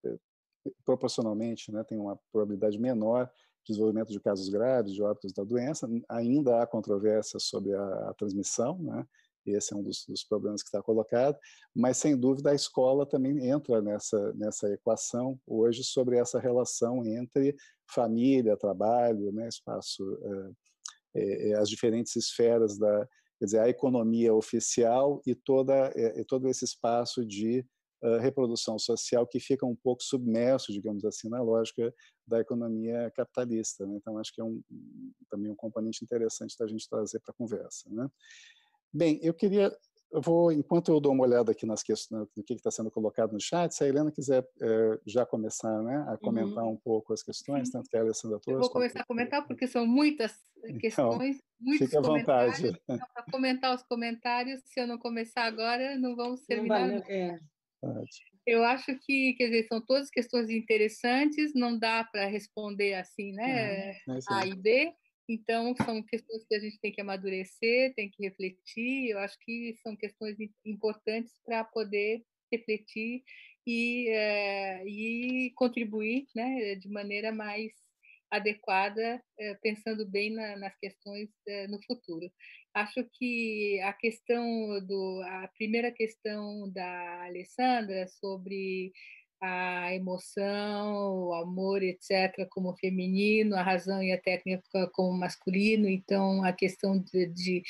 proporcionalmente, 0.85 1.73
né, 1.73 1.83
tem 1.85 1.99
uma 1.99 2.19
probabilidade 2.31 2.79
menor 2.79 3.31
de 3.65 3.73
desenvolvimento 3.73 4.11
de 4.11 4.21
casos 4.21 4.49
graves, 4.49 4.93
de 4.93 5.03
óbitos 5.03 5.33
da 5.33 5.45
doença. 5.45 5.89
Ainda 6.09 6.63
há 6.63 6.67
controvérsia 6.67 7.39
sobre 7.39 7.75
a, 7.75 8.11
a 8.11 8.15
transmissão, 8.15 8.79
né? 8.83 9.07
Esse 9.45 9.75
é 9.75 9.77
um 9.77 9.83
dos, 9.83 10.05
dos, 10.09 10.25
problemas 10.25 10.63
que 10.63 10.69
está 10.69 10.83
colocado, 10.83 11.37
mas 11.75 11.97
sem 11.97 12.17
dúvida 12.17 12.51
a 12.51 12.55
escola 12.55 13.05
também 13.05 13.49
entra 13.49 13.83
nessa 13.83 14.33
nessa 14.35 14.69
equação 14.73 15.39
hoje 15.47 15.83
sobre 15.83 16.17
essa 16.17 16.39
relação 16.39 17.05
entre 17.05 17.57
família, 17.93 18.57
trabalho, 18.57 19.33
né, 19.33 19.49
espaço, 19.49 20.03
é, 21.15 21.51
é, 21.51 21.55
as 21.55 21.69
diferentes 21.69 22.15
esferas 22.17 22.79
da, 22.79 23.09
quer 23.39 23.45
dizer, 23.45 23.59
a 23.59 23.69
economia 23.69 24.33
oficial 24.33 25.21
e 25.27 25.35
toda 25.35 25.93
todo 26.29 26.49
esse 26.49 26.65
espaço 26.65 27.27
de 27.27 27.67
uh, 28.03 28.19
reprodução 28.19 28.79
social 28.79 29.27
que 29.27 29.41
fica 29.41 29.65
um 29.65 29.77
pouco 29.77 30.03
submerso, 30.03 30.73
digamos 30.73 31.05
assim, 31.05 31.29
na 31.29 31.41
lógica 31.41 31.95
da 32.27 32.41
economia 32.41 33.11
capitalista. 33.15 33.87
Né? 33.87 33.97
Então, 33.97 34.19
acho 34.19 34.33
que 34.35 34.41
é 34.41 34.45
um, 34.45 34.63
também 35.31 35.51
um 35.51 35.57
componente 35.57 36.05
interessante 36.05 36.57
da 36.59 36.67
gente 36.67 36.89
trazer 36.89 37.21
para 37.21 37.33
a 37.33 37.37
conversa. 37.37 37.89
Né? 37.91 38.09
Bem, 38.93 39.19
eu 39.23 39.33
queria, 39.33 39.75
eu 40.13 40.21
vou, 40.21 40.53
enquanto 40.53 40.93
eu 40.93 41.01
dou 41.01 41.13
uma 41.13 41.25
olhada 41.25 41.53
aqui 41.53 41.65
nas 41.65 41.83
questões, 41.83 42.29
no 42.37 42.45
que 42.45 42.53
está 42.53 42.71
sendo 42.71 42.91
colocado 42.91 43.33
no 43.33 43.41
chat, 43.41 43.73
se 43.73 43.83
a 43.83 43.89
Helena 43.89 44.13
quiser 44.13 44.47
é, 44.61 45.01
já 45.07 45.25
começar 45.25 45.83
né, 45.83 46.05
a 46.09 46.19
comentar 46.19 46.65
uhum. 46.65 46.73
um 46.73 46.77
pouco 46.77 47.15
as 47.15 47.23
questões, 47.23 47.71
tanto 47.71 47.89
que 47.89 47.97
a 47.97 48.01
Alessandra 48.01 48.39
trouxe. 48.39 48.59
Eu 48.59 48.61
vou 48.61 48.71
começar 48.71 49.01
a 49.01 49.07
comentar, 49.07 49.47
porque 49.47 49.67
são 49.67 49.87
muitas 49.87 50.33
então, 50.59 50.79
questões, 50.79 51.37
então, 51.37 51.47
muitos 51.61 51.87
fique 51.87 51.97
à 51.97 52.01
vontade. 52.03 52.67
Então, 52.69 53.09
para 53.15 53.25
comentar 53.31 53.75
os 53.75 53.83
comentários, 53.85 54.61
se 54.67 54.81
eu 54.81 54.87
não 54.87 54.99
começar 54.99 55.45
agora, 55.45 55.97
não 55.97 56.15
vamos 56.15 56.43
terminar. 56.45 56.87
Não 56.87 57.01
vale, 57.01 57.13
é. 57.13 57.39
Eu 58.47 58.65
acho 58.65 58.97
que, 59.01 59.35
quer 59.35 59.47
dizer, 59.47 59.67
são 59.69 59.81
todas 59.81 60.11
questões 60.11 60.51
interessantes, 60.51 61.53
não 61.55 61.79
dá 61.79 62.05
para 62.05 62.27
responder 62.27 62.95
assim, 62.95 63.33
né, 63.33 63.93
uhum, 64.07 64.17
é 64.17 64.19
A 64.29 64.47
e 64.47 64.55
B, 64.55 64.93
então 65.29 65.75
são 65.77 66.03
questões 66.03 66.45
que 66.45 66.55
a 66.55 66.61
gente 66.61 66.79
tem 66.81 66.93
que 66.93 67.01
amadurecer, 67.01 67.95
tem 67.95 68.11
que 68.11 68.23
refletir, 68.23 69.11
eu 69.11 69.19
acho 69.19 69.39
que 69.41 69.77
são 69.83 69.97
questões 69.97 70.37
importantes 70.65 71.33
para 71.45 71.65
poder 71.65 72.23
refletir 72.53 73.23
e, 73.67 74.09
é, 74.09 74.85
e 74.87 75.53
contribuir 75.55 76.27
né, 76.35 76.75
de 76.75 76.89
maneira 76.89 77.33
mais 77.33 77.73
adequada, 78.31 79.23
é, 79.39 79.55
pensando 79.57 80.09
bem 80.09 80.31
na, 80.31 80.57
nas 80.57 80.77
questões 80.79 81.29
é, 81.47 81.69
no 81.69 81.79
futuro. 81.83 82.31
Acho 82.75 83.05
que 83.13 83.79
a 83.83 83.93
questão 83.93 84.81
do 84.87 85.23
a 85.27 85.49
primeira 85.49 85.93
questão 85.93 86.71
da 86.73 87.25
Alessandra 87.27 88.09
sobre 88.09 88.91
a 89.43 89.93
emoção, 89.93 91.27
o 91.27 91.35
amor, 91.35 91.83
etc., 91.83 92.47
como 92.49 92.77
feminino, 92.77 93.57
a 93.57 93.63
razão 93.63 94.01
e 94.01 94.13
a 94.13 94.21
técnica 94.21 94.89
como 94.93 95.19
masculino. 95.19 95.89
Então, 95.89 96.45
a 96.45 96.53
questão 96.53 96.97
de, 96.97 97.27
de, 97.27 97.63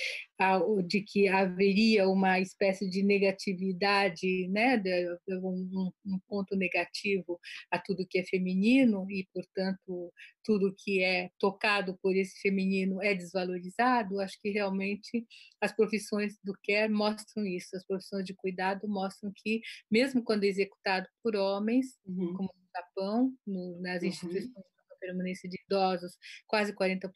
de 0.87 1.03
que 1.03 1.29
haveria 1.29 2.09
uma 2.09 2.41
espécie 2.41 2.89
de 2.89 3.03
negatividade, 3.03 4.49
né, 4.49 4.83
um, 5.29 5.91
um, 6.05 6.19
ponto 6.29 6.57
negativo 6.57 7.39
a 7.71 7.79
tudo 7.79 8.07
que 8.09 8.19
é 8.19 8.25
feminino 8.25 9.07
e, 9.11 9.27
portanto, 9.33 10.13
tudo 10.45 10.75
que 10.77 11.03
é 11.03 11.31
tocado 11.39 11.97
por 12.03 12.17
esse 12.17 12.41
feminino 12.41 13.01
é 13.03 13.15
desvalorizado. 13.15 14.21
Acho 14.21 14.41
que 14.41 14.51
realmente 14.51 15.27
as 15.61 15.73
profissões 15.73 16.37
do 16.43 16.55
care 16.65 16.93
mostram 16.93 17.47
isso. 17.47 17.77
As 17.77 17.87
profissões 17.87 18.25
de 18.25 18.35
cuidado 18.35 18.89
mostram 18.89 19.33
que, 19.35 19.61
mesmo 19.91 20.25
quando 20.25 20.45
executado 20.45 21.07
por 21.23 21.37
homens, 21.37 21.99
uhum. 22.05 22.35
como 22.35 22.51
no 22.55 22.71
Japão, 22.75 23.35
no, 23.47 23.81
nas 23.81 24.03
uhum. 24.03 24.09
instituições 24.09 24.53
de 24.55 24.99
permanência 25.01 25.49
de 25.49 25.61
idosos, 25.67 26.17
quase 26.47 26.75
40% 26.75 27.11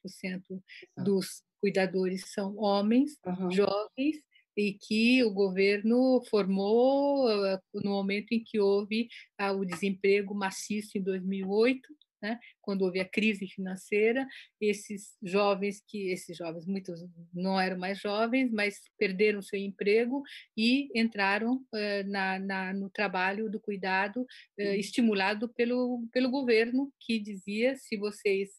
dos 0.98 1.42
cuidadores 1.60 2.32
são 2.32 2.56
homens, 2.56 3.18
uhum. 3.24 3.50
jovens, 3.50 4.16
e 4.56 4.72
que 4.72 5.22
o 5.22 5.30
governo 5.30 6.22
formou 6.30 7.26
uh, 7.26 7.60
no 7.74 7.90
momento 7.90 8.32
em 8.32 8.42
que 8.42 8.58
houve 8.58 9.08
uh, 9.40 9.52
o 9.52 9.66
desemprego 9.66 10.34
maciço 10.34 10.96
em 10.96 11.02
2008, 11.02 11.86
né? 12.22 12.40
quando 12.62 12.82
houve 12.82 12.98
a 12.98 13.04
crise 13.04 13.46
financeira, 13.46 14.26
esses 14.60 15.16
jovens 15.22 15.82
que 15.86 16.10
esses 16.10 16.36
jovens 16.36 16.66
muitos 16.66 17.00
não 17.32 17.60
eram 17.60 17.78
mais 17.78 18.00
jovens, 18.00 18.50
mas 18.50 18.80
perderam 18.98 19.42
seu 19.42 19.58
emprego 19.58 20.22
e 20.56 20.88
entraram 20.94 21.56
uh, 21.56 22.08
na, 22.08 22.38
na, 22.38 22.72
no 22.72 22.88
trabalho 22.88 23.50
do 23.50 23.60
cuidado 23.60 24.22
uh, 24.22 24.62
estimulado 24.62 25.48
pelo 25.50 26.06
pelo 26.12 26.30
governo 26.30 26.90
que 27.00 27.18
dizia 27.18 27.76
se 27.76 27.96
vocês 27.96 28.50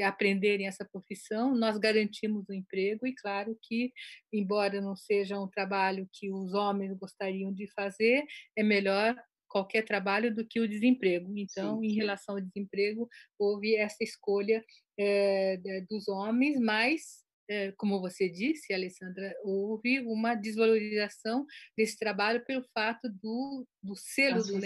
aprenderem 0.00 0.66
essa 0.66 0.84
profissão, 0.84 1.54
nós 1.54 1.76
garantimos 1.76 2.48
o 2.48 2.52
emprego 2.52 3.06
e 3.06 3.14
claro 3.14 3.58
que, 3.62 3.92
embora 4.32 4.80
não 4.80 4.96
seja 4.96 5.40
um 5.40 5.48
trabalho 5.48 6.08
que 6.12 6.32
os 6.32 6.54
homens 6.54 6.96
gostariam 6.96 7.52
de 7.52 7.66
fazer, 7.72 8.24
é 8.56 8.62
melhor 8.62 9.14
qualquer 9.52 9.84
trabalho 9.84 10.34
do 10.34 10.46
que 10.46 10.58
o 10.60 10.66
desemprego. 10.68 11.36
Então, 11.36 11.78
Sim. 11.78 11.86
em 11.86 11.92
relação 11.92 12.36
ao 12.36 12.40
desemprego, 12.40 13.06
houve 13.38 13.76
essa 13.76 14.02
escolha 14.02 14.64
é, 14.98 15.58
dos 15.90 16.08
homens, 16.08 16.58
mas, 16.58 17.22
é, 17.48 17.70
como 17.72 18.00
você 18.00 18.30
disse, 18.30 18.72
Alessandra, 18.72 19.36
houve 19.44 20.00
uma 20.00 20.34
desvalorização 20.34 21.44
desse 21.76 21.98
trabalho 21.98 22.42
pelo 22.46 22.64
fato 22.72 23.10
do, 23.10 23.66
do 23.82 23.94
selo 23.94 24.42
do 24.42 24.58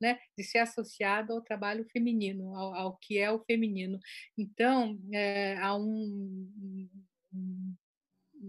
né, 0.00 0.18
de 0.36 0.44
ser 0.44 0.58
associado 0.58 1.32
ao 1.32 1.42
trabalho 1.42 1.84
feminino, 1.92 2.56
ao, 2.56 2.74
ao 2.74 2.96
que 2.96 3.18
é 3.18 3.30
o 3.30 3.44
feminino. 3.44 3.98
Então, 4.36 4.98
é, 5.12 5.56
há 5.58 5.76
um 5.76 6.88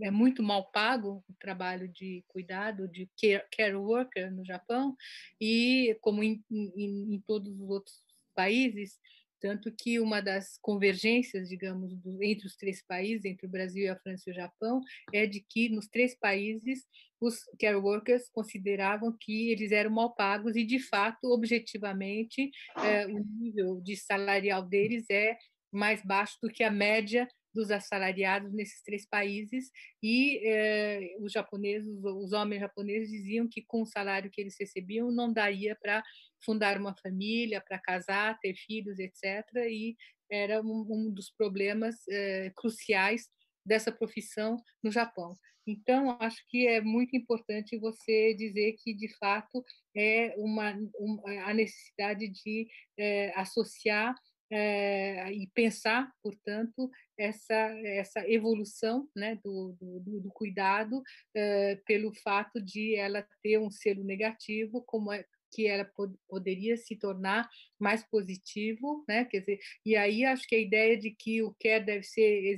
é 0.02 0.10
muito 0.10 0.42
mal 0.42 0.72
pago 0.72 1.24
o 1.28 1.34
trabalho 1.40 1.88
de 1.90 2.24
cuidado 2.28 2.88
de 2.88 3.10
care, 3.20 3.46
care 3.52 3.76
worker 3.76 4.32
no 4.32 4.46
Japão 4.46 4.96
e 5.40 5.98
como 6.02 6.24
em, 6.24 6.42
em, 6.50 7.16
em, 7.16 7.24
todos 7.28 7.52
os 7.60 7.70
outros 7.70 8.02
países 8.34 8.98
tanto 9.42 9.72
que 9.72 10.00
uma 10.00 10.22
das 10.22 10.58
convergências 10.62 11.50
digamos 11.50 11.94
do, 11.98 12.24
entre 12.24 12.48
os 12.48 12.56
três 12.56 12.82
países 12.86 13.26
entre 13.26 13.46
o 13.46 13.50
Brasil 13.50 13.92
a 13.92 13.96
França 13.98 14.24
e 14.28 14.32
o 14.32 14.36
Japão 14.36 14.82
é 15.12 15.26
de 15.26 15.42
que 15.42 15.68
nos 15.68 15.88
três 15.88 16.16
países 16.18 16.86
os 17.20 17.40
care 17.60 17.76
workers 17.76 18.30
consideravam 18.30 19.16
que 19.20 19.52
eles 19.52 19.72
eram 19.72 19.92
mal 19.92 20.14
pagos 20.14 20.56
e 20.56 20.64
de 20.64 20.80
fato 20.80 21.26
objetivamente 21.26 22.52
é, 22.78 23.06
o 23.08 23.26
nível 23.40 23.82
de 23.82 23.96
salarial 23.98 24.64
deles 24.64 25.06
é 25.10 25.38
mais 25.72 26.04
baixo 26.04 26.38
do 26.42 26.50
que 26.50 26.64
a 26.64 26.72
média 26.72 27.28
dos 27.54 27.72
assalariados 27.72 28.54
nesses 28.54 28.82
três 28.82 29.06
países 29.06 29.72
e 30.02 30.40
eh, 30.48 31.16
os 31.20 31.32
japoneses, 31.32 31.88
os 32.04 32.32
homens 32.34 32.62
japoneses 32.62 33.10
diziam 33.10 33.48
que 33.48 33.62
com 33.62 33.82
o 33.82 33.86
salário 33.86 34.32
que 34.32 34.42
eles 34.42 34.56
recebiam 34.60 35.12
não 35.12 35.32
daria 35.32 35.76
para 35.82 36.04
fundar 36.44 36.80
uma 36.80 36.96
família, 36.96 37.62
para 37.62 37.80
casar, 37.80 38.40
ter 38.40 38.56
filhos, 38.56 38.98
etc. 39.00 39.46
E 39.70 39.96
era 40.30 40.62
um, 40.62 40.86
um 40.90 41.12
dos 41.12 41.30
problemas 41.30 41.96
eh, 42.10 42.52
cruciais 42.56 43.28
dessa 43.66 43.92
profissão 43.92 44.58
no 44.84 44.92
Japão. 44.92 45.38
Então, 45.68 46.18
acho 46.20 46.44
que 46.50 46.68
é 46.68 46.82
muito 46.82 47.16
importante 47.16 47.78
você 47.78 48.34
dizer 48.34 48.76
que, 48.80 48.94
de 48.94 49.08
fato, 49.18 49.64
é 49.96 50.34
uma, 50.38 50.76
uma 50.96 51.44
a 51.44 51.54
necessidade 51.54 52.28
de 52.28 52.68
é, 52.98 53.32
associar 53.40 54.16
é, 54.52 55.32
e 55.32 55.48
pensar, 55.48 56.12
portanto, 56.22 56.92
essa, 57.18 57.56
essa 57.86 58.30
evolução 58.30 59.08
né, 59.16 59.40
do, 59.44 59.76
do, 59.80 60.20
do 60.20 60.32
cuidado 60.32 61.02
é, 61.34 61.78
pelo 61.86 62.14
fato 62.14 62.62
de 62.62 62.96
ela 62.96 63.26
ter 63.42 63.58
um 63.58 63.72
selo 63.72 64.04
negativo, 64.04 64.84
como 64.84 65.12
é, 65.14 65.26
que 65.52 65.68
ela 65.68 65.86
pod 65.86 66.16
poderia 66.28 66.78
se 66.78 66.96
tornar 66.96 67.50
mais 67.80 68.04
positivo, 68.10 69.04
né? 69.08 69.26
Quer 69.26 69.42
dizer, 69.42 69.60
e 69.86 69.96
aí 69.96 70.24
acho 70.24 70.48
que 70.48 70.56
a 70.56 70.60
ideia 70.60 70.98
de 70.98 71.12
que 71.12 71.44
o 71.44 71.54
care 71.62 71.86
deve 71.86 72.04
ser 72.04 72.58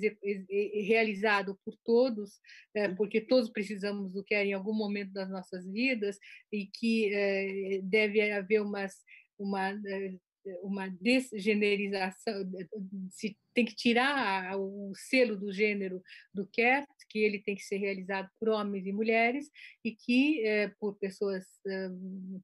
realizado 0.86 1.60
por 1.66 1.76
todos, 1.84 2.39
é, 2.76 2.89
porque 2.89 3.20
todos 3.20 3.50
precisamos 3.50 4.12
do 4.12 4.24
care 4.24 4.50
em 4.50 4.54
algum 4.54 4.74
momento 4.74 5.12
das 5.12 5.30
nossas 5.30 5.66
vidas 5.66 6.20
e 6.52 6.68
que 6.68 7.14
é, 7.14 7.80
deve 7.82 8.32
haver 8.32 8.62
umas 8.62 8.94
uma 9.39 9.74
uma 10.62 10.89
desgenerização, 10.89 12.34
se 13.10 13.38
tem 13.54 13.66
que 13.66 13.76
tirar 13.76 14.58
o 14.58 14.91
selo 14.96 15.38
do 15.38 15.52
gênero 15.52 16.02
do 16.34 16.48
CARE, 16.48 16.86
que 17.10 17.20
ele 17.20 17.39
tem 17.39 17.56
que 17.56 17.62
ser 17.62 17.78
realizado 17.78 18.28
por 18.39 18.50
homens 18.50 18.88
e 18.88 18.91
mulheres, 18.91 19.50
e 19.86 19.91
que 19.91 20.46
é, 20.46 20.70
por 20.80 20.98
pessoas 20.98 21.46
é, 21.68 21.89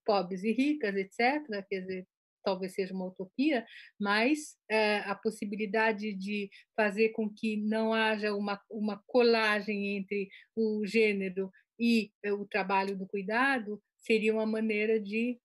pobres 0.05 0.43
e 0.43 0.51
ricas, 0.51 0.95
etc., 0.95 1.65
quer 1.67 1.81
dizer, 1.81 2.07
talvez 2.43 2.73
seja 2.73 2.93
uma 2.93 3.07
utopia, 3.07 3.65
mas 3.99 4.57
é, 4.69 4.99
a 4.99 5.15
possibilidade 5.15 6.13
de 6.13 6.49
fazer 6.75 7.09
com 7.09 7.29
que 7.29 7.57
não 7.57 7.93
haja 7.93 8.33
uma, 8.33 8.61
uma 8.69 9.01
colagem 9.07 9.97
entre 9.97 10.29
o 10.55 10.85
gênero 10.85 11.51
e 11.79 12.11
o 12.25 12.45
trabalho 12.45 12.97
do 12.97 13.07
cuidado 13.07 13.81
seria 13.97 14.33
uma 14.33 14.45
maneira 14.45 14.99
de 14.99 15.39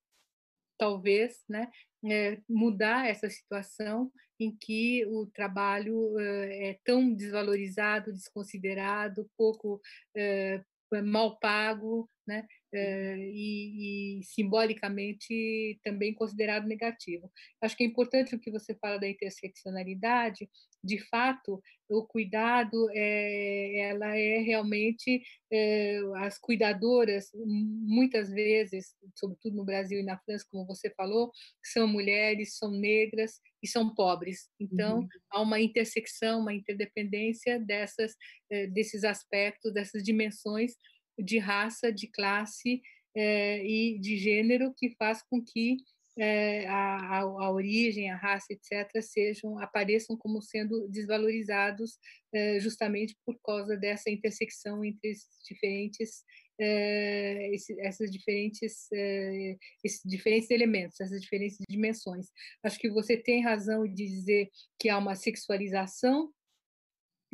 talvez, 0.79 1.45
né, 1.49 1.71
é, 2.11 2.39
mudar 2.49 3.09
essa 3.09 3.29
situação 3.29 4.11
em 4.39 4.55
que 4.55 5.07
o 5.07 5.27
trabalho 5.27 6.19
é, 6.19 6.71
é 6.71 6.79
tão 6.85 7.15
desvalorizado, 7.15 8.13
desconsiderado, 8.13 9.31
pouco 9.37 9.81
é, 10.17 10.63
mal 11.03 11.39
pago, 11.39 12.09
né? 12.27 12.47
Eh, 12.73 13.17
e, 13.33 14.19
e, 14.21 14.25
simbolicamente 14.25 15.79
também 15.85 16.15
considerado 16.15 16.67
negativo. 16.67 17.31
Acho 17.61 17.77
que 17.77 17.85
é 17.85 17.87
importante 17.87 18.35
o 18.35 18.41
que 18.41 18.51
você 18.51 18.75
fala 18.75 18.99
da 18.99 19.09
interseccionalidade. 19.09 20.49
De 20.85 20.99
fato, 20.99 21.63
o 21.89 22.07
cuidado 22.07 22.91
é, 22.93 23.79
ela 23.89 24.15
é 24.17 24.39
realmente 24.41 25.23
é, 25.51 25.99
as 26.17 26.39
cuidadoras 26.39 27.31
muitas 27.35 28.31
vezes, 28.31 28.95
sobretudo 29.15 29.57
no 29.57 29.65
Brasil 29.65 29.99
e 29.99 30.03
na 30.03 30.19
França, 30.19 30.45
como 30.51 30.67
você 30.67 30.91
falou, 30.91 31.33
são 31.65 31.89
mulheres, 31.89 32.59
são 32.59 32.71
negras 32.71 33.41
e 33.63 33.67
são 33.67 33.95
pobres. 33.95 34.51
Então 34.61 34.99
uhum. 34.99 35.09
há 35.31 35.41
uma 35.41 35.59
intersecção, 35.59 36.41
uma 36.41 36.53
interdependência 36.53 37.59
dessas 37.59 38.15
é, 38.51 38.67
desses 38.67 39.03
aspectos, 39.03 39.73
dessas 39.73 40.03
dimensões 40.03 40.75
de 41.19 41.39
raça, 41.39 41.91
de 41.91 42.09
classe 42.09 42.83
e 43.17 43.97
de 44.01 44.17
gênero 44.17 44.75
que 44.77 44.91
faz 44.99 45.23
com 45.23 45.41
que 45.41 45.77
é, 46.17 46.67
a, 46.69 47.21
a, 47.21 47.51
origem, 47.51 48.11
a 48.11 48.17
raça, 48.17 48.47
etc., 48.53 49.03
sejam 49.03 49.59
apareçam 49.59 50.17
como 50.17 50.41
sendo 50.41 50.89
desvalorizados 50.89 51.99
é, 52.33 52.61
justamente 52.61 53.17
por 53.25 53.39
causa 53.41 53.77
dessa 53.77 54.11
intersecção 54.11 54.85
entre 54.85 55.11
esses 55.11 55.43
diferentes 55.47 56.25
esses, 56.57 57.77
essas 57.79 58.13
diferentes 58.13 58.89
esses 59.83 60.01
diferentes 60.05 60.49
elementos, 60.51 61.01
essas 61.01 61.21
diferentes 61.21 61.59
dimensões. 61.69 62.29
Acho 62.63 62.79
que 62.79 62.89
você 62.89 63.17
tem 63.17 63.43
razão 63.43 63.85
de 63.85 64.07
dizer 64.07 64.49
que 64.79 64.89
há 64.89 64.97
uma 64.97 65.17
sexualização 65.17 66.33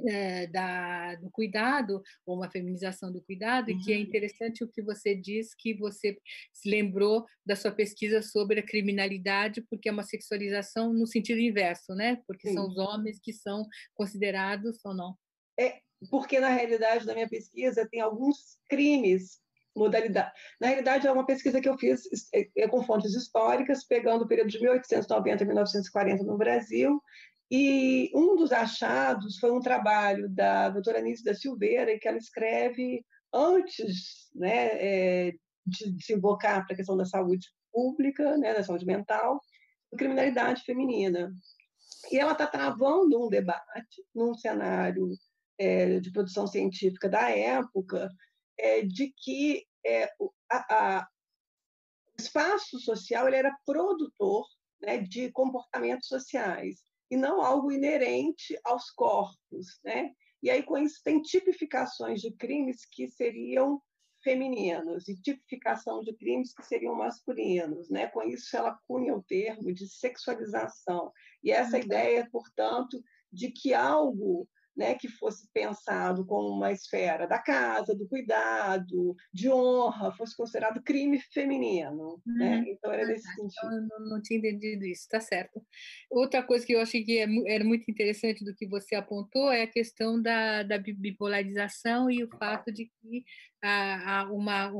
é, 0.06 0.46
da, 0.46 1.14
do 1.16 1.30
cuidado, 1.30 2.02
ou 2.26 2.36
uma 2.36 2.50
feminização 2.50 3.12
do 3.12 3.22
cuidado, 3.22 3.70
uhum. 3.70 3.78
e 3.78 3.80
que 3.80 3.92
é 3.92 3.96
uhum. 3.96 4.02
interessante 4.02 4.64
o 4.64 4.68
que 4.68 4.82
você 4.82 5.14
diz, 5.14 5.54
que 5.54 5.74
você 5.74 6.16
se 6.52 6.68
lembrou 6.68 7.24
da 7.44 7.56
sua 7.56 7.72
pesquisa 7.72 8.22
sobre 8.22 8.60
a 8.60 8.66
criminalidade, 8.66 9.62
porque 9.68 9.88
é 9.88 9.92
uma 9.92 10.02
sexualização 10.02 10.92
no 10.92 11.06
sentido 11.06 11.40
inverso, 11.40 11.94
né? 11.94 12.20
Porque 12.26 12.48
Sim. 12.48 12.54
são 12.54 12.68
os 12.68 12.76
homens 12.76 13.18
que 13.22 13.32
são 13.32 13.66
considerados 13.94 14.78
ou 14.84 14.94
não. 14.94 15.14
É, 15.58 15.80
porque 16.10 16.40
na 16.40 16.48
realidade 16.48 17.04
da 17.04 17.14
minha 17.14 17.28
pesquisa 17.28 17.86
tem 17.90 18.00
alguns 18.00 18.58
crimes 18.68 19.40
modalidade. 19.76 20.32
Na 20.60 20.68
realidade, 20.68 21.06
é 21.06 21.12
uma 21.12 21.24
pesquisa 21.24 21.60
que 21.60 21.68
eu 21.68 21.78
fiz 21.78 22.02
é, 22.34 22.48
é, 22.56 22.68
com 22.68 22.82
fontes 22.82 23.14
históricas, 23.14 23.84
pegando 23.84 24.24
o 24.24 24.28
período 24.28 24.50
de 24.50 24.60
1890 24.60 25.42
a 25.42 25.46
1940 25.46 26.24
no 26.24 26.36
Brasil, 26.36 27.00
e 27.50 28.12
um 28.14 28.36
dos 28.36 28.52
achados 28.52 29.38
foi 29.38 29.50
um 29.50 29.60
trabalho 29.60 30.28
da 30.28 30.68
doutora 30.68 31.00
Anice 31.00 31.24
da 31.24 31.34
Silveira, 31.34 31.98
que 31.98 32.06
ela 32.06 32.16
escreve 32.16 33.04
antes 33.32 34.30
né, 34.34 34.68
é, 35.28 35.32
de 35.66 35.90
desembocar 35.90 36.64
para 36.64 36.74
a 36.74 36.76
questão 36.76 36.96
da 36.96 37.04
saúde 37.04 37.48
pública, 37.72 38.36
né, 38.38 38.54
da 38.54 38.62
saúde 38.62 38.86
mental, 38.86 39.40
criminalidade 39.98 40.62
feminina. 40.62 41.32
E 42.12 42.18
ela 42.18 42.32
está 42.32 42.46
travando 42.46 43.26
um 43.26 43.28
debate 43.28 44.04
num 44.14 44.32
cenário 44.34 45.08
é, 45.58 45.98
de 45.98 46.12
produção 46.12 46.46
científica 46.46 47.08
da 47.08 47.30
época 47.30 48.08
é, 48.56 48.82
de 48.82 49.12
que 49.16 49.64
o 50.20 50.30
espaço 52.16 52.78
social 52.78 53.26
ele 53.26 53.36
era 53.36 53.58
produtor 53.66 54.46
né, 54.80 54.98
de 54.98 55.32
comportamentos 55.32 56.06
sociais 56.06 56.80
e 57.10 57.16
não 57.16 57.42
algo 57.42 57.72
inerente 57.72 58.58
aos 58.64 58.90
corpos, 58.90 59.80
né? 59.84 60.12
E 60.42 60.48
aí 60.50 60.62
com 60.62 60.78
isso 60.78 61.00
tem 61.02 61.20
tipificações 61.20 62.20
de 62.20 62.32
crimes 62.32 62.86
que 62.86 63.08
seriam 63.08 63.82
femininos 64.22 65.08
e 65.08 65.20
tipificação 65.20 66.02
de 66.02 66.14
crimes 66.14 66.52
que 66.54 66.62
seriam 66.62 66.94
masculinos, 66.94 67.90
né? 67.90 68.06
Com 68.08 68.22
isso 68.22 68.56
ela 68.56 68.78
cunha 68.86 69.14
o 69.14 69.22
termo 69.22 69.72
de 69.72 69.88
sexualização. 69.88 71.12
E 71.42 71.50
essa 71.50 71.76
uhum. 71.76 71.82
ideia, 71.82 72.28
portanto, 72.30 73.02
de 73.32 73.50
que 73.50 73.74
algo 73.74 74.48
né, 74.76 74.94
que 74.94 75.08
fosse 75.08 75.48
pensado 75.52 76.24
como 76.24 76.48
uma 76.48 76.72
esfera 76.72 77.26
da 77.26 77.38
casa, 77.38 77.94
do 77.94 78.08
cuidado, 78.08 79.16
de 79.32 79.50
honra, 79.50 80.12
fosse 80.12 80.36
considerado 80.36 80.82
crime 80.82 81.20
feminino. 81.32 82.20
Né? 82.26 82.56
Uhum. 82.56 82.60
Né? 82.62 82.64
Então, 82.68 82.92
era 82.92 83.06
nesse 83.06 83.26
sentido. 83.34 83.72
Eu 83.72 84.00
não, 84.06 84.22
tinha 84.22 84.38
entendido 84.38 84.84
isso, 84.84 85.02
está 85.02 85.20
certo. 85.20 85.62
Outra 86.10 86.42
coisa 86.42 86.64
que 86.64 86.72
eu 86.72 86.80
achei 86.80 87.04
que 87.04 87.18
é, 87.18 87.26
era 87.46 87.64
muito 87.64 87.90
interessante 87.90 88.44
do 88.44 88.54
que 88.54 88.66
você 88.66 88.94
apontou 88.94 89.50
é 89.52 89.62
a 89.62 89.70
questão 89.70 90.20
da, 90.20 90.62
da 90.62 90.78
bipolarização 90.78 92.10
e 92.10 92.22
o 92.22 92.28
fato 92.38 92.72
de 92.72 92.86
que 92.86 93.24
a, 93.62 94.20
a, 94.20 94.32
uma, 94.32 94.72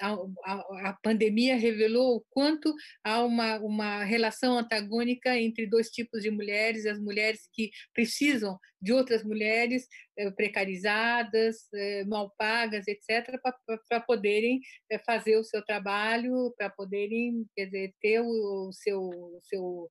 a, 0.00 0.88
a, 0.88 0.98
pandemia 1.02 1.56
revelou 1.56 2.16
o 2.16 2.24
quanto 2.30 2.74
há 3.04 3.22
uma, 3.22 3.58
uma 3.58 4.04
relação 4.04 4.56
antagônica 4.56 5.36
entre 5.38 5.66
dois 5.66 5.90
tipos 5.90 6.22
de 6.22 6.30
mulheres, 6.30 6.86
as 6.86 6.98
mulheres 6.98 7.48
que 7.52 7.70
precisam 7.92 8.58
de 8.82 8.92
outras 8.92 9.22
mulheres 9.22 9.86
eh, 10.18 10.30
precarizadas, 10.32 11.68
eh, 11.72 12.04
mal 12.04 12.34
pagas, 12.36 12.88
etc., 12.88 13.40
para 13.88 14.00
poderem 14.00 14.60
eh, 14.90 14.98
fazer 14.98 15.36
o 15.36 15.44
seu 15.44 15.64
trabalho, 15.64 16.52
para 16.58 16.68
poderem 16.68 17.46
quer 17.54 17.66
dizer, 17.66 17.94
ter 18.00 18.20
o, 18.20 18.72
seu, 18.72 19.10
seu, 19.44 19.88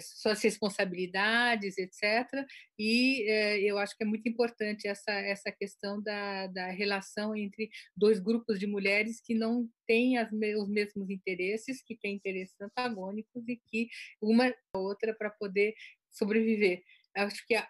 suas 0.00 0.42
responsabilidades, 0.42 1.78
etc. 1.78 2.26
E 2.78 3.22
eu 3.64 3.78
acho 3.78 3.96
que 3.96 4.04
é 4.04 4.06
muito 4.06 4.28
importante 4.28 4.88
essa, 4.88 5.12
essa 5.12 5.52
questão 5.52 6.02
da, 6.02 6.48
da 6.48 6.66
relação 6.70 7.34
entre 7.34 7.70
dois 7.96 8.18
grupos 8.18 8.58
de 8.58 8.66
mulheres 8.66 9.20
que 9.20 9.34
não 9.34 9.68
têm 9.86 10.18
as, 10.18 10.30
os 10.32 10.68
mesmos 10.68 11.10
interesses, 11.10 11.82
que 11.82 11.96
têm 11.96 12.16
interesses 12.16 12.60
antagônicos 12.60 13.48
e 13.48 13.56
que 13.56 13.88
uma 14.20 14.52
a 14.74 14.78
outra 14.78 15.14
para 15.14 15.30
poder 15.30 15.74
sobreviver 16.10 16.82
acho 17.16 17.44
que 17.46 17.54
a, 17.54 17.66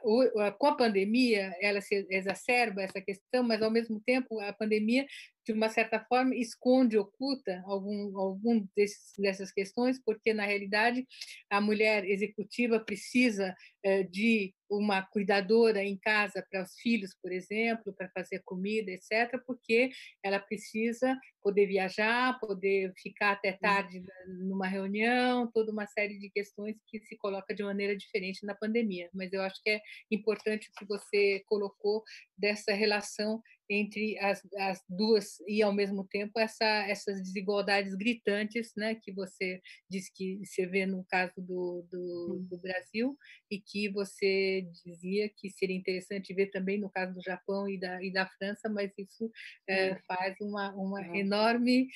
com 0.59 0.67
a 0.67 0.77
pandemia 0.77 1.55
ela 1.61 1.81
se 1.81 2.07
exacerba 2.11 2.83
essa 2.83 3.01
questão, 3.01 3.43
mas 3.43 3.63
ao 3.63 3.71
mesmo 3.71 4.01
tempo 4.05 4.41
a 4.41 4.53
pandemia 4.53 5.07
de 5.47 5.53
uma 5.53 5.69
certa 5.69 6.01
forma 6.09 6.35
esconde, 6.35 6.99
oculta 6.99 7.63
algum 7.67 8.19
algum 8.19 8.67
desses, 8.77 9.13
dessas 9.17 9.53
questões, 9.53 10.01
porque 10.05 10.35
na 10.35 10.45
realidade 10.45 11.07
a 11.49 11.61
mulher 11.61 12.05
executiva 12.05 12.81
precisa 12.81 13.55
eh, 13.85 14.03
de 14.03 14.53
uma 14.71 15.03
cuidadora 15.03 15.83
em 15.83 15.97
casa 15.97 16.45
para 16.51 16.63
os 16.63 16.75
filhos, 16.81 17.15
por 17.23 17.33
exemplo, 17.33 17.93
para 17.93 18.11
fazer 18.11 18.43
comida, 18.45 18.91
etc., 18.91 19.41
porque 19.47 19.91
ela 20.23 20.39
precisa 20.39 21.17
poder 21.43 21.67
viajar, 21.67 22.39
poder 22.41 22.93
ficar 22.97 23.33
até 23.33 23.53
tarde 23.53 24.03
numa 24.27 24.67
reunião, 24.67 25.49
toda 25.53 25.71
uma 25.71 25.87
série 25.87 26.19
de 26.19 26.29
questões 26.29 26.77
que 26.89 26.99
se 27.01 27.17
coloca 27.17 27.55
de 27.55 27.63
maneira 27.63 27.97
diferente 27.97 28.45
na 28.45 28.55
pandemia. 28.55 29.09
Mas 29.15 29.33
eu 29.33 29.41
acho 29.43 29.63
que 29.63 29.71
é 29.71 29.81
importante 30.11 30.69
o 30.69 30.73
que 30.79 30.85
você 30.85 31.45
colocou 31.47 32.03
dessa 32.37 32.73
relação 32.73 33.41
entre 33.69 34.19
as, 34.19 34.43
as, 34.59 34.81
duas 34.89 35.41
e 35.47 35.63
ao 35.63 35.73
mesmo 35.73 36.05
tempo 36.05 36.39
essa, 36.39 36.65
essas 36.89 37.21
desigualdades 37.23 37.95
gritantes, 37.95 38.73
né, 38.77 38.95
que 38.95 39.13
você 39.13 39.61
diz 39.91 40.09
que 40.13 40.39
você 40.45 40.67
vê 40.67 40.87
no 40.87 41.05
caso 41.05 41.35
do, 41.37 41.87
do, 41.91 42.47
do 42.49 42.59
Brasil 42.59 43.17
e 43.51 43.61
que 43.61 43.89
você 43.89 44.56
você 44.57 44.63
dizia 44.63 45.29
que 45.29 45.51
seria 45.51 45.77
interessante 45.77 46.33
ver 46.33 46.51
também 46.51 46.79
no 46.79 46.91
caso 46.91 47.15
do 47.15 47.23
Japão 47.23 47.69
e 47.69 47.79
da, 47.79 48.03
e 48.03 48.13
da 48.13 48.27
França, 48.27 48.69
mas 48.69 48.91
isso 48.97 49.31
é, 49.69 49.97
faz 50.07 50.37
uma, 50.41 50.73
uma 50.75 51.01
uhum. 51.01 51.15
enorme. 51.15 51.89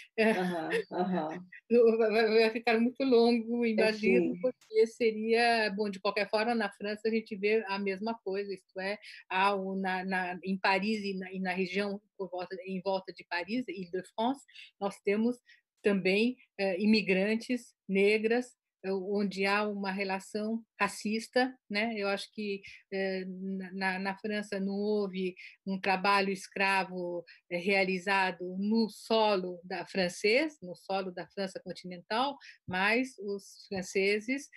Uhum. 0.91 1.47
vai 2.41 2.51
ficar 2.51 2.79
muito 2.79 3.03
longo, 3.05 3.65
imagino, 3.65 4.35
é, 4.35 4.39
porque 4.41 4.87
seria. 4.87 5.71
Bom, 5.71 5.89
de 5.89 6.01
qualquer 6.01 6.29
forma, 6.29 6.55
na 6.55 6.71
França 6.71 7.09
a 7.09 7.11
gente 7.11 7.37
vê 7.37 7.65
a 7.69 7.79
mesma 7.79 8.19
coisa, 8.23 8.53
isto 8.53 8.81
é, 8.81 8.99
há 9.29 9.57
na, 9.77 10.05
na, 10.05 10.39
em 10.45 10.59
Paris 10.59 11.03
e 11.05 11.15
na, 11.15 11.33
e 11.33 11.41
na 11.41 11.53
região 11.53 12.01
volta, 12.19 12.57
em 12.67 12.81
volta 12.81 13.13
de 13.13 13.25
Paris, 13.25 13.65
Ile-de-France, 13.69 14.45
nós 14.81 15.01
temos 15.01 15.39
também 15.83 16.37
eh, 16.59 16.79
imigrantes 16.79 17.75
negras 17.89 18.55
onde 18.85 19.45
há 19.45 19.67
uma 19.69 19.91
relação 19.91 20.63
racista, 20.81 21.55
né? 21.69 21.95
Eu 21.97 22.09
acho 22.09 22.33
que 22.33 22.63
eh, 22.93 23.25
na, 23.73 23.99
na, 23.99 24.19
França 24.19 24.59
não 24.59 24.75
houve 24.75 25.35
um 25.67 25.79
trabalho 25.79 26.31
escravo 26.31 27.25
eh, 27.51 27.59
realizado 27.59 28.57
no 28.59 28.89
solo 28.89 29.61
da 29.65 29.85
francês, 29.87 30.57
no 30.63 30.75
solo 30.75 31.11
da 31.11 31.27
França 31.29 31.61
continental, 31.63 32.37
mas 32.67 33.19
os 33.19 33.67
franceses 33.69 34.49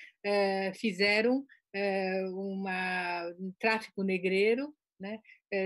fizeram 0.75 1.45
uma, 2.33 3.27
um 3.39 3.51
tráfico 3.59 4.03
negreiro, 4.03 4.73
né? 4.99 5.19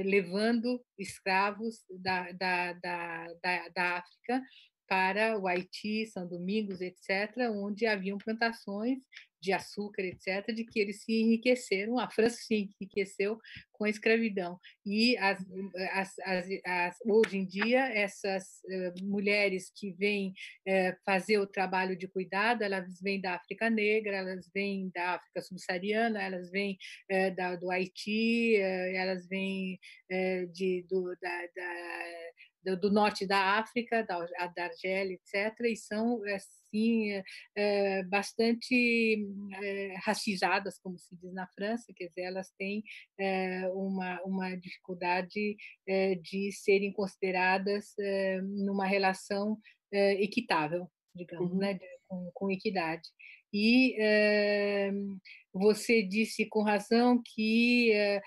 levando 0.03 0.84
escravos 0.97 1.84
da, 1.89 2.32
da, 2.32 2.74
da, 2.74 3.28
da, 3.41 3.70
da 3.70 3.97
África 3.97 4.41
para 4.88 5.38
o 5.38 5.48
Haiti, 5.48 6.06
São 6.08 6.28
Domingos, 6.28 6.82
etc., 6.82 7.50
onde 7.52 7.86
haviam 7.86 8.18
plantações 8.18 9.00
de 9.42 9.54
açúcar, 9.54 10.04
etc., 10.04 10.54
de 10.54 10.66
que 10.66 10.80
eles 10.80 11.04
se 11.04 11.14
enriqueceram, 11.14 12.00
a 12.00 12.10
França 12.10 12.38
se 12.38 12.56
enriqueceu 12.80 13.40
com 13.72 13.86
a 13.86 13.90
escravidão. 13.90 14.60
E 14.86 15.16
as, 15.18 15.46
as, 15.92 16.16
as, 16.66 16.98
hoje 17.06 17.38
em 17.38 17.46
dia, 17.46 17.88
essas 17.94 18.44
uh, 18.66 19.06
mulheres 19.06 19.72
que 19.76 19.92
vêm 19.92 20.30
uh, 20.68 20.98
fazer 21.06 21.38
o 21.38 21.48
trabalho 21.48 21.96
de 21.96 22.08
cuidado, 22.08 22.64
elas 22.64 23.00
vêm 23.02 23.22
da 23.22 23.36
África 23.36 23.70
Negra, 23.70 24.18
elas 24.18 24.50
vêm 24.54 24.90
da 24.94 25.16
África 25.16 25.42
Subsaariana, 25.42 26.22
elas 26.22 26.50
vêm 26.50 26.78
uh, 27.12 27.36
da, 27.36 27.56
do 27.56 27.70
Haiti, 27.70 28.56
elas 28.58 29.28
vêm 29.28 29.80
de, 30.54 30.86
do, 30.90 31.16
da, 31.22 31.42
da 31.56 31.74
do, 32.76 32.91
norte 32.91 33.26
da 33.26 33.59
África, 33.59 34.03
da, 34.03 34.26
da 34.47 34.65
Argélia, 34.65 35.15
etc., 35.15 35.59
e 35.65 35.76
são 35.76 36.22
assim 36.26 37.24
é, 37.55 38.03
bastante 38.03 39.26
é, 39.61 39.95
racizadas, 40.03 40.78
como 40.80 40.97
se 40.97 41.15
diz 41.15 41.34
na 41.34 41.47
França, 41.47 41.93
quer 41.95 42.07
dizer, 42.07 42.24
elas 42.24 42.51
têm 42.57 42.84
é, 43.18 43.68
uma, 43.70 44.22
uma 44.24 44.55
dificuldade 44.57 45.55
de 46.22 46.51
serem 46.51 46.91
consideradas 46.91 47.95
numa 48.43 48.86
relação 48.86 49.57
equitável, 49.91 50.89
digamos, 51.15 51.51
uhum. 51.51 51.59
né, 51.59 51.80
com, 52.07 52.30
com 52.34 52.51
equidade. 52.51 53.07
E 53.53 53.95
você 55.58 56.01
disse 56.03 56.45
com 56.45 56.64
razão 56.64 57.22
que 57.24 57.91
eh, 57.91 58.22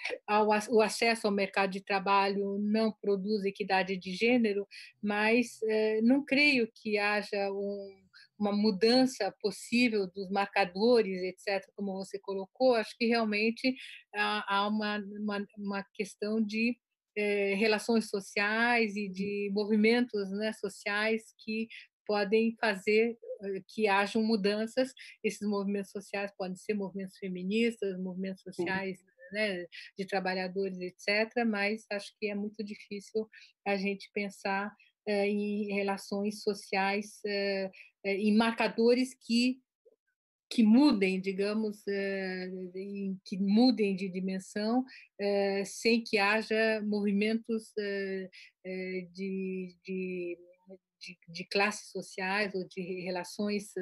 o 0.70 0.80
acesso 0.80 1.26
ao 1.26 1.32
mercado 1.32 1.70
de 1.70 1.80
trabalho 1.80 2.58
não 2.58 2.92
produz 2.92 3.44
equidade 3.44 3.96
de 3.96 4.12
gênero, 4.12 4.66
mas 5.02 5.58
eh, 5.62 6.00
não 6.02 6.24
creio 6.24 6.70
que 6.74 6.98
haja 6.98 7.50
um, 7.52 8.00
uma 8.38 8.52
mudança 8.52 9.32
possível 9.40 10.10
dos 10.10 10.30
marcadores, 10.30 11.22
etc., 11.22 11.66
como 11.76 11.92
você 11.94 12.18
colocou. 12.18 12.74
Acho 12.74 12.96
que 12.96 13.06
realmente 13.06 13.74
há, 14.14 14.56
há 14.56 14.68
uma, 14.68 14.98
uma, 15.20 15.46
uma 15.58 15.84
questão 15.94 16.40
de 16.42 16.76
eh, 17.16 17.54
relações 17.54 18.08
sociais 18.08 18.96
e 18.96 19.08
de 19.08 19.50
movimentos 19.52 20.30
né, 20.30 20.52
sociais 20.54 21.34
que 21.44 21.68
podem 22.06 22.56
fazer 22.60 23.16
que 23.68 23.88
hajam 23.88 24.22
mudanças. 24.22 24.92
Esses 25.22 25.46
movimentos 25.46 25.90
sociais 25.90 26.32
podem 26.36 26.56
ser 26.56 26.74
movimentos 26.74 27.16
feministas, 27.18 27.98
movimentos 27.98 28.42
sociais 28.42 28.98
né, 29.32 29.66
de 29.96 30.06
trabalhadores, 30.06 30.78
etc., 30.80 31.44
mas 31.46 31.84
acho 31.90 32.12
que 32.18 32.28
é 32.28 32.34
muito 32.34 32.62
difícil 32.64 33.28
a 33.66 33.76
gente 33.76 34.10
pensar 34.12 34.74
eh, 35.06 35.28
em 35.28 35.72
relações 35.74 36.42
sociais, 36.42 37.20
eh, 37.24 37.70
em 38.04 38.36
marcadores 38.36 39.14
que 39.14 39.58
que 40.52 40.64
mudem, 40.64 41.20
digamos, 41.20 41.84
que 43.24 43.38
mudem 43.38 43.94
de 43.94 44.08
dimensão, 44.08 44.84
sem 45.64 46.02
que 46.02 46.18
haja 46.18 46.82
movimentos 46.82 47.72
de, 49.14 49.76
de 49.84 50.36
de, 51.00 51.18
de, 51.28 51.44
classes 51.44 51.90
sociais 51.90 52.54
ou 52.54 52.66
de 52.68 53.02
relações 53.02 53.72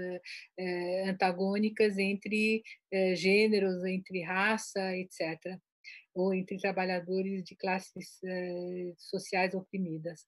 eh, 0.59 1.09
antagônicas 1.09 1.99
entre 1.99 2.63
eh, 2.93 3.15
gêneros, 3.15 3.85
entre 3.85 4.23
raça, 4.23 4.97
etc., 4.97 5.59
ou 6.15 6.35
entre 6.35 6.59
trabalhadores 6.59 7.45
de 7.45 7.55
classes 7.57 8.19
eh, 8.25 8.93
sociais 8.97 9.55
oprimidas. 9.55 10.27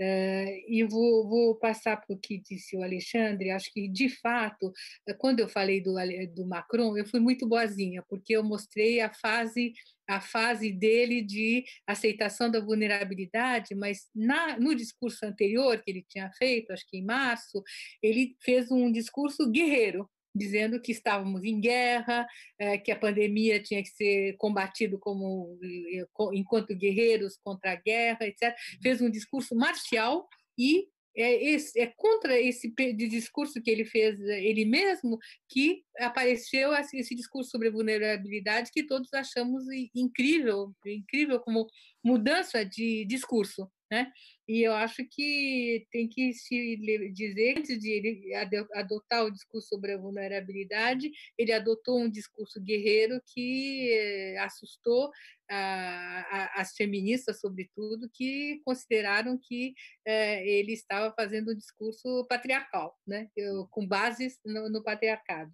Uh, 0.00 0.56
e 0.66 0.82
vou, 0.90 1.28
vou 1.28 1.54
passar 1.56 1.98
para 1.98 2.16
o 2.16 2.18
que 2.18 2.38
disse 2.38 2.74
o 2.74 2.82
Alexandre. 2.82 3.50
Acho 3.50 3.70
que, 3.70 3.86
de 3.86 4.08
fato, 4.08 4.72
quando 5.18 5.40
eu 5.40 5.48
falei 5.48 5.82
do, 5.82 5.92
do 6.34 6.46
Macron, 6.46 6.96
eu 6.96 7.04
fui 7.04 7.20
muito 7.20 7.46
boazinha, 7.46 8.02
porque 8.08 8.34
eu 8.34 8.42
mostrei 8.42 9.02
a 9.02 9.12
fase 9.12 9.74
a 10.10 10.20
fase 10.20 10.72
dele 10.72 11.22
de 11.22 11.64
aceitação 11.86 12.50
da 12.50 12.60
vulnerabilidade, 12.60 13.76
mas 13.76 14.08
na, 14.12 14.58
no 14.58 14.74
discurso 14.74 15.24
anterior 15.24 15.80
que 15.80 15.88
ele 15.88 16.04
tinha 16.08 16.28
feito, 16.32 16.72
acho 16.72 16.84
que 16.88 16.98
em 16.98 17.04
março, 17.04 17.62
ele 18.02 18.36
fez 18.42 18.72
um 18.72 18.90
discurso 18.90 19.48
guerreiro, 19.48 20.10
dizendo 20.34 20.80
que 20.80 20.90
estávamos 20.90 21.44
em 21.44 21.60
guerra, 21.60 22.26
é, 22.58 22.76
que 22.76 22.90
a 22.90 22.98
pandemia 22.98 23.62
tinha 23.62 23.82
que 23.82 23.90
ser 23.90 24.36
combatido 24.36 24.98
como 24.98 25.58
eh, 25.62 26.06
enquanto 26.32 26.76
guerreiros 26.76 27.38
contra 27.42 27.72
a 27.72 27.76
guerra, 27.76 28.26
etc. 28.26 28.54
Fez 28.82 29.00
um 29.00 29.10
discurso 29.10 29.54
marcial 29.54 30.28
e 30.58 30.88
é, 31.16 31.44
esse, 31.44 31.78
é 31.80 31.86
contra 31.86 32.38
esse 32.38 32.72
discurso 32.94 33.60
que 33.60 33.70
ele 33.70 33.84
fez 33.84 34.20
eh, 34.20 34.44
ele 34.44 34.64
mesmo 34.64 35.18
que 35.48 35.82
apareceu 35.98 36.72
esse 36.72 37.14
discurso 37.14 37.50
sobre 37.50 37.70
vulnerabilidade 37.70 38.70
que 38.72 38.84
todos 38.84 39.12
achamos 39.12 39.64
incrível, 39.94 40.74
incrível 40.86 41.40
como 41.40 41.66
mudança 42.02 42.64
de 42.64 43.04
discurso, 43.06 43.70
né? 43.90 44.10
E 44.50 44.64
eu 44.64 44.72
acho 44.72 45.04
que 45.08 45.86
tem 45.92 46.08
que 46.08 46.32
se 46.32 46.76
dizer, 47.14 47.56
antes 47.56 47.78
de 47.78 47.88
ele 47.88 48.34
adotar 48.74 49.24
o 49.24 49.30
discurso 49.30 49.68
sobre 49.68 49.92
a 49.92 49.96
vulnerabilidade, 49.96 51.08
ele 51.38 51.52
adotou 51.52 52.00
um 52.00 52.10
discurso 52.10 52.60
guerreiro 52.60 53.22
que 53.24 53.92
eh, 53.92 54.38
assustou 54.38 55.08
as 55.48 56.74
feministas, 56.74 57.38
sobretudo, 57.38 58.10
que 58.12 58.60
consideraram 58.64 59.38
que 59.38 59.72
eh, 60.04 60.44
ele 60.44 60.72
estava 60.72 61.14
fazendo 61.14 61.52
um 61.52 61.56
discurso 61.56 62.26
patriarcal, 62.28 62.98
né? 63.06 63.28
com 63.70 63.86
bases 63.86 64.36
no, 64.44 64.82
patriarcado. 64.82 65.52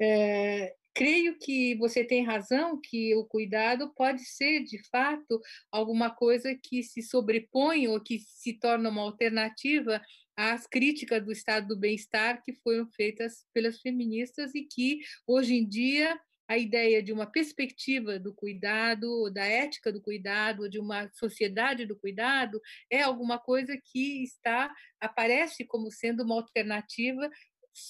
É, 0.00 0.74
creio 0.98 1.38
que 1.38 1.76
você 1.76 2.02
tem 2.02 2.24
razão 2.24 2.80
que 2.82 3.14
o 3.14 3.24
cuidado 3.24 3.94
pode 3.94 4.24
ser, 4.24 4.64
de 4.64 4.82
fato, 4.90 5.40
alguma 5.70 6.10
coisa 6.10 6.58
que 6.60 6.82
se 6.82 7.02
sobrepõe 7.02 7.86
ou 7.86 8.00
que 8.00 8.18
se 8.18 8.54
torna 8.54 8.88
uma 8.88 9.02
alternativa 9.02 10.02
às 10.36 10.66
críticas 10.66 11.24
do 11.24 11.30
estado 11.30 11.68
do 11.68 11.78
bem-estar 11.78 12.42
que 12.42 12.52
foram 12.52 12.84
feitas 12.90 13.46
pelas 13.54 13.80
feministas 13.80 14.52
e 14.56 14.64
que, 14.64 14.98
hoje 15.24 15.54
em 15.54 15.68
dia, 15.68 16.18
a 16.48 16.58
ideia 16.58 17.00
de 17.00 17.12
uma 17.12 17.30
perspectiva 17.30 18.18
do 18.18 18.34
cuidado, 18.34 19.30
da 19.30 19.44
ética 19.44 19.92
do 19.92 20.02
cuidado, 20.02 20.68
de 20.68 20.80
uma 20.80 21.08
sociedade 21.12 21.86
do 21.86 21.96
cuidado, 21.96 22.60
é 22.90 23.02
alguma 23.02 23.38
coisa 23.38 23.78
que 23.92 24.24
está 24.24 24.74
aparece 25.00 25.64
como 25.64 25.92
sendo 25.92 26.24
uma 26.24 26.34
alternativa 26.34 27.30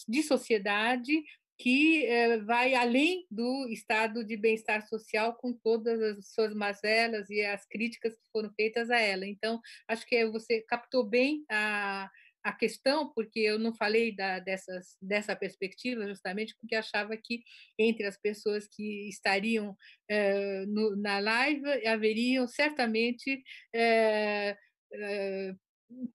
de 0.06 0.22
sociedade 0.22 1.22
que 1.59 2.06
eh, 2.06 2.38
vai 2.38 2.74
além 2.74 3.26
do 3.28 3.68
estado 3.68 4.24
de 4.24 4.36
bem-estar 4.36 4.86
social 4.86 5.34
com 5.34 5.52
todas 5.52 6.00
as 6.00 6.28
suas 6.32 6.54
mazelas 6.54 7.28
e 7.30 7.44
as 7.44 7.66
críticas 7.66 8.14
que 8.14 8.30
foram 8.32 8.50
feitas 8.54 8.90
a 8.90 8.98
ela. 8.98 9.26
Então, 9.26 9.61
acho 9.88 10.06
que 10.06 10.24
você 10.26 10.61
captou 10.62 11.04
bem 11.04 11.44
a, 11.50 12.09
a 12.44 12.52
questão, 12.52 13.12
porque 13.12 13.40
eu 13.40 13.59
não 13.59 13.74
falei 13.74 14.14
da, 14.14 14.38
dessas, 14.38 14.96
dessa 15.02 15.34
perspectiva, 15.34 16.06
justamente 16.06 16.54
porque 16.61 16.76
achava 16.76 17.16
que 17.16 17.42
entre 17.76 18.06
as 18.06 18.16
pessoas 18.16 18.68
que 18.68 19.09
estariam 19.09 19.76
eh, 20.09 20.64
no, 20.66 20.96
na 20.96 21.18
live 21.18 21.86
haveriam 21.86 22.46
certamente 22.46 23.42
eh, 23.74 24.56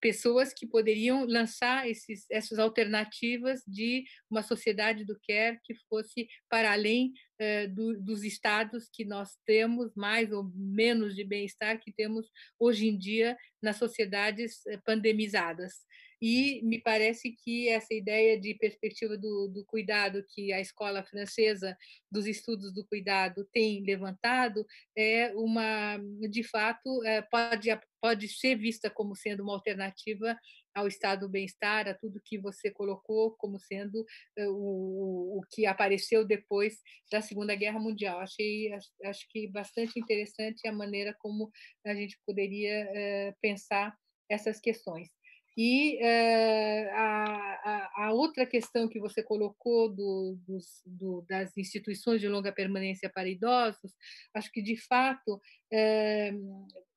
pessoas 0.00 0.52
que 0.52 0.66
poderiam 0.66 1.26
lançar 1.26 1.88
esses, 1.88 2.26
essas 2.30 2.58
alternativas 2.58 3.62
de 3.66 4.04
uma 4.30 4.42
sociedade 4.42 5.04
do 5.04 5.18
care 5.26 5.58
que 5.64 5.74
fosse 5.88 6.28
para 6.48 6.72
além 6.72 7.12
eh, 7.38 7.66
do, 7.66 8.00
dos 8.00 8.22
estados 8.22 8.88
que 8.92 9.04
nós 9.04 9.30
temos, 9.44 9.92
mais 9.94 10.32
ou 10.32 10.44
menos 10.54 11.14
de 11.14 11.24
bem-estar 11.24 11.80
que 11.80 11.92
temos 11.92 12.30
hoje 12.58 12.86
em 12.86 12.96
dia 12.96 13.36
nas 13.60 13.76
sociedades 13.76 14.64
eh, 14.66 14.78
pandemizadas. 14.84 15.84
E 16.26 16.62
me 16.62 16.80
parece 16.80 17.32
que 17.32 17.68
essa 17.68 17.92
ideia 17.92 18.40
de 18.40 18.54
perspectiva 18.54 19.14
do, 19.14 19.46
do 19.46 19.62
cuidado 19.66 20.24
que 20.26 20.54
a 20.54 20.58
escola 20.58 21.04
francesa 21.04 21.76
dos 22.10 22.26
estudos 22.26 22.72
do 22.72 22.82
cuidado 22.86 23.46
tem 23.52 23.84
levantado 23.84 24.66
é 24.96 25.34
uma, 25.34 25.98
de 26.30 26.42
fato, 26.42 27.04
é, 27.04 27.20
pode, 27.20 27.68
pode 28.00 28.26
ser 28.30 28.56
vista 28.56 28.88
como 28.88 29.14
sendo 29.14 29.42
uma 29.42 29.52
alternativa 29.52 30.34
ao 30.74 30.88
estado 30.88 31.26
do 31.26 31.28
bem-estar, 31.28 31.86
a 31.88 31.92
tudo 31.92 32.22
que 32.24 32.38
você 32.38 32.70
colocou 32.70 33.32
como 33.32 33.58
sendo 33.58 34.02
é, 34.34 34.48
o, 34.48 35.40
o 35.40 35.42
que 35.52 35.66
apareceu 35.66 36.24
depois 36.24 36.80
da 37.12 37.20
Segunda 37.20 37.54
Guerra 37.54 37.78
Mundial. 37.78 38.18
Achei, 38.20 38.72
acho 39.04 39.28
que 39.28 39.46
bastante 39.48 40.00
interessante 40.00 40.66
a 40.66 40.72
maneira 40.72 41.14
como 41.18 41.52
a 41.84 41.94
gente 41.94 42.18
poderia 42.24 42.88
é, 42.94 43.34
pensar 43.42 43.94
essas 44.26 44.58
questões. 44.58 45.10
E 45.56 45.98
uh, 46.02 46.88
a, 46.94 48.06
a, 48.06 48.12
outra 48.12 48.44
questão 48.44 48.88
que 48.88 48.98
você 48.98 49.22
colocou 49.22 49.88
do, 49.88 50.36
dos, 50.46 50.82
do, 50.84 51.24
das 51.28 51.56
instituições 51.56 52.20
de 52.20 52.28
longa 52.28 52.52
permanência 52.52 53.08
para 53.08 53.28
idosos, 53.28 53.92
acho 54.34 54.50
que, 54.50 54.60
de 54.60 54.76
fato, 54.76 55.40
é, 55.72 56.32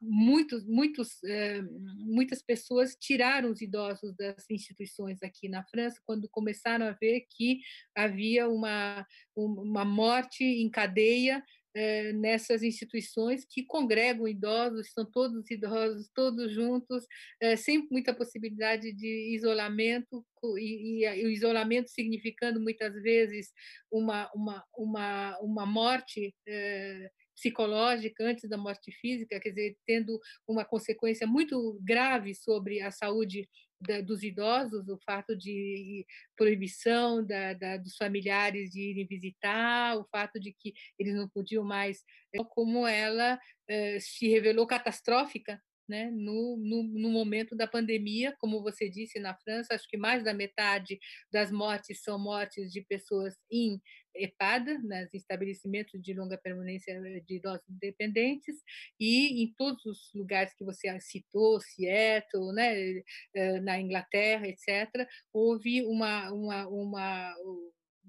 muitos, 0.02 0.66
muitos, 0.66 1.24
é, 1.24 1.62
muitas 2.00 2.42
pessoas 2.42 2.96
tiraram 3.00 3.52
os 3.52 3.62
idosos 3.62 4.16
das 4.16 4.50
instituições 4.50 5.22
aqui 5.22 5.48
na 5.48 5.64
França 5.64 6.02
quando 6.06 6.28
começaram 6.30 6.88
a 6.88 6.92
ver 6.92 7.26
que 7.30 7.60
havia 7.96 8.50
uma, 8.50 9.06
uma 9.36 9.86
morte 9.86 10.44
em 10.44 10.70
cadeia 10.70 11.44
é, 11.76 12.14
nessas 12.14 12.64
instituições 12.64 13.46
que 13.50 13.66
congregam 13.66 14.28
idosos, 14.28 14.92
são 14.92 15.06
todos 15.06 15.50
idosos, 15.52 16.10
todos 16.14 16.54
juntos, 16.54 17.06
é, 17.42 17.56
sem 17.56 17.88
muita 17.92 18.14
possibilidade 18.14 18.94
de 18.94 19.36
isolamento, 19.36 20.26
e, 20.58 21.06
e, 21.06 21.26
o 21.26 21.30
isolamento 21.30 21.90
significando 21.90 22.60
muitas 22.60 22.94
vezes 23.02 23.52
uma, 23.92 24.30
uma, 24.34 24.64
uma, 24.76 25.38
uma 25.40 25.66
morte. 25.66 26.34
É, 26.48 27.10
psicológica 27.38 28.24
antes 28.24 28.50
da 28.50 28.58
morte 28.58 28.92
física, 28.92 29.40
quer 29.40 29.50
dizer, 29.50 29.78
tendo 29.86 30.20
uma 30.48 30.66
consequência 30.66 31.28
muito 31.28 31.80
grave 31.84 32.34
sobre 32.34 32.82
a 32.82 32.90
saúde 32.90 33.48
da, 33.80 34.02
dos 34.02 34.24
idosos, 34.24 34.88
o 34.88 34.98
fato 35.06 35.36
de 35.36 36.06
proibição 36.36 37.26
da, 37.26 37.54
da, 37.54 37.78
dos 37.78 37.96
familiares 37.96 38.72
de 38.72 38.82
irem 38.82 39.08
visitar, 39.08 39.98
o 39.98 40.06
fato 40.06 40.40
de 40.40 40.54
que 40.54 40.74
eles 40.98 41.16
não 41.16 41.28
podiam 41.30 41.64
mais, 41.64 42.04
é, 42.34 42.44
como 42.44 42.88
ela 42.88 43.40
eh, 43.68 44.00
se 44.00 44.28
revelou 44.28 44.66
catastrófica 44.66 45.62
né, 45.88 46.10
no, 46.12 46.58
no, 46.58 46.84
no, 46.84 47.10
momento 47.10 47.56
da 47.56 47.68
pandemia, 47.68 48.36
como 48.40 48.62
você 48.62 48.90
disse, 48.90 49.20
na 49.20 49.36
França, 49.36 49.74
acho 49.74 49.88
que 49.88 49.98
mais 49.98 50.24
da 50.24 50.34
metade 50.34 51.00
das 51.32 51.52
mortes 51.52 52.02
são 52.04 52.20
mortes 52.20 52.72
de 52.72 52.82
pessoas 52.82 53.36
em 53.52 53.82
EPAD, 54.16 54.80
nos 54.80 55.14
estabelecimentos 55.14 56.02
de 56.02 56.14
longa 56.14 56.38
permanência 56.38 57.00
de 57.22 57.36
idosos 57.36 57.66
dependentes, 57.68 58.56
e 59.00 59.44
em 59.44 59.54
todos 59.56 59.86
os 59.86 60.12
lugares 60.14 60.54
que 60.54 60.66
você 60.66 61.00
citou, 61.00 61.60
Seattle, 61.62 62.54
né, 62.54 63.04
eh, 63.36 63.60
na 63.62 63.80
Inglaterra, 63.80 64.48
etc., 64.48 65.08
houve 65.32 65.84
uma, 65.84 66.32
uma, 66.32 66.68
uma 66.68 67.36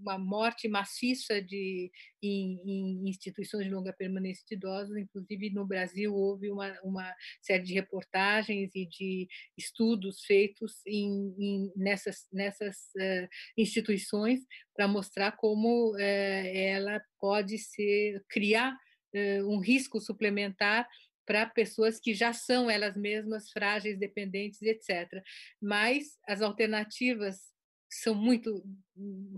uma 0.01 0.19
morte 0.19 0.69
maciça 0.69 1.41
de, 1.43 1.91
em, 2.23 2.61
em, 2.65 3.09
instituições 3.09 3.65
de 3.65 3.71
longa 3.71 3.93
permanência 3.93 4.45
de 4.49 4.55
idosos, 4.55 4.97
inclusive 4.97 5.51
no 5.51 5.67
Brasil 5.67 6.15
houve 6.15 6.51
uma, 6.51 6.79
uma 6.83 7.15
série 7.41 7.63
de 7.63 7.75
reportagens 7.75 8.75
e 8.75 8.87
de 8.87 9.29
estudos 9.57 10.23
feitos 10.23 10.81
em, 10.87 11.35
em 11.39 11.73
nessas, 11.77 12.27
nessas 12.33 12.77
uh, 12.97 13.29
instituições 13.57 14.41
para 14.75 14.89
mostrar 14.89 15.33
como 15.33 15.93
uh, 15.93 15.99
ela 15.99 17.01
pode 17.21 17.59
ser 17.59 18.25
criar 18.29 18.73
uh, 18.73 19.49
um 19.49 19.61
risco 19.61 20.01
suplementar 20.01 20.89
para 21.29 21.45
pessoas 21.45 22.01
que 22.01 22.15
já 22.15 22.33
são 22.33 22.71
elas 22.71 22.97
mesmas 22.97 23.51
frágeis, 23.51 23.99
dependentes, 23.99 24.63
etc. 24.63 25.23
Mas 25.61 26.19
as 26.27 26.41
alternativas 26.41 27.53
são 27.91 28.15
muito, 28.15 28.63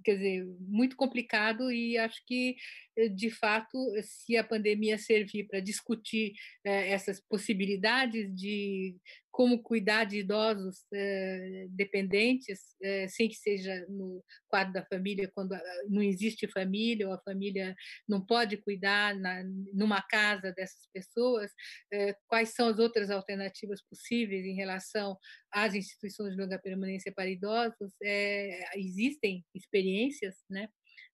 quer 0.05 0.15
dizer, 0.17 0.47
muito 0.61 0.97
complicado 0.97 1.71
e 1.71 1.97
acho 1.97 2.25
que 2.27 2.57
eh, 2.97 3.09
de 3.09 3.31
fato, 3.31 3.79
se 4.03 4.37
a 4.37 4.45
pandemia 4.45 4.99
servir 4.99 5.47
para 5.47 5.61
discutir 5.61 6.33
eh, 6.65 6.91
essas 6.91 7.21
possibilidades 7.21 8.35
de 8.35 8.97
como 9.41 9.63
cuidar 9.63 10.05
de 10.05 10.19
idosos 10.19 10.85
eh, 10.93 11.67
dependentes, 11.71 12.77
eh, 12.83 13.09
sem 13.09 13.27
que 13.27 13.37
seja 13.37 13.87
no 13.89 14.23
quadro 14.47 14.75
da 14.75 14.85
família, 14.85 15.33
quando 15.35 15.55
ah, 15.55 15.63
não 15.89 16.03
existe 16.03 16.47
família 16.47 17.09
ou 17.09 17.15
a 17.15 17.23
família 17.23 17.75
não 18.07 18.21
pode 18.21 18.59
cuidar 18.59 19.15
na, 19.15 19.43
numa 19.73 20.03
casa 20.03 20.53
dessas 20.53 20.87
pessoas, 20.93 21.51
eh, 21.91 22.15
quais 22.29 22.51
são 22.51 22.69
as 22.69 22.79
outras 22.79 23.11
alternativas 23.11 23.81
possíveis 23.89 24.45
em 24.45 24.55
relação 24.55 25.17
às 25.51 25.75
instituições 25.75 26.35
de 26.35 26.43
longa 26.43 26.59
permanência 26.59 27.11
para 27.11 27.31
idosos? 27.31 27.95
Existem 28.77 29.43
experiências, 29.55 30.35
né? 30.51 30.69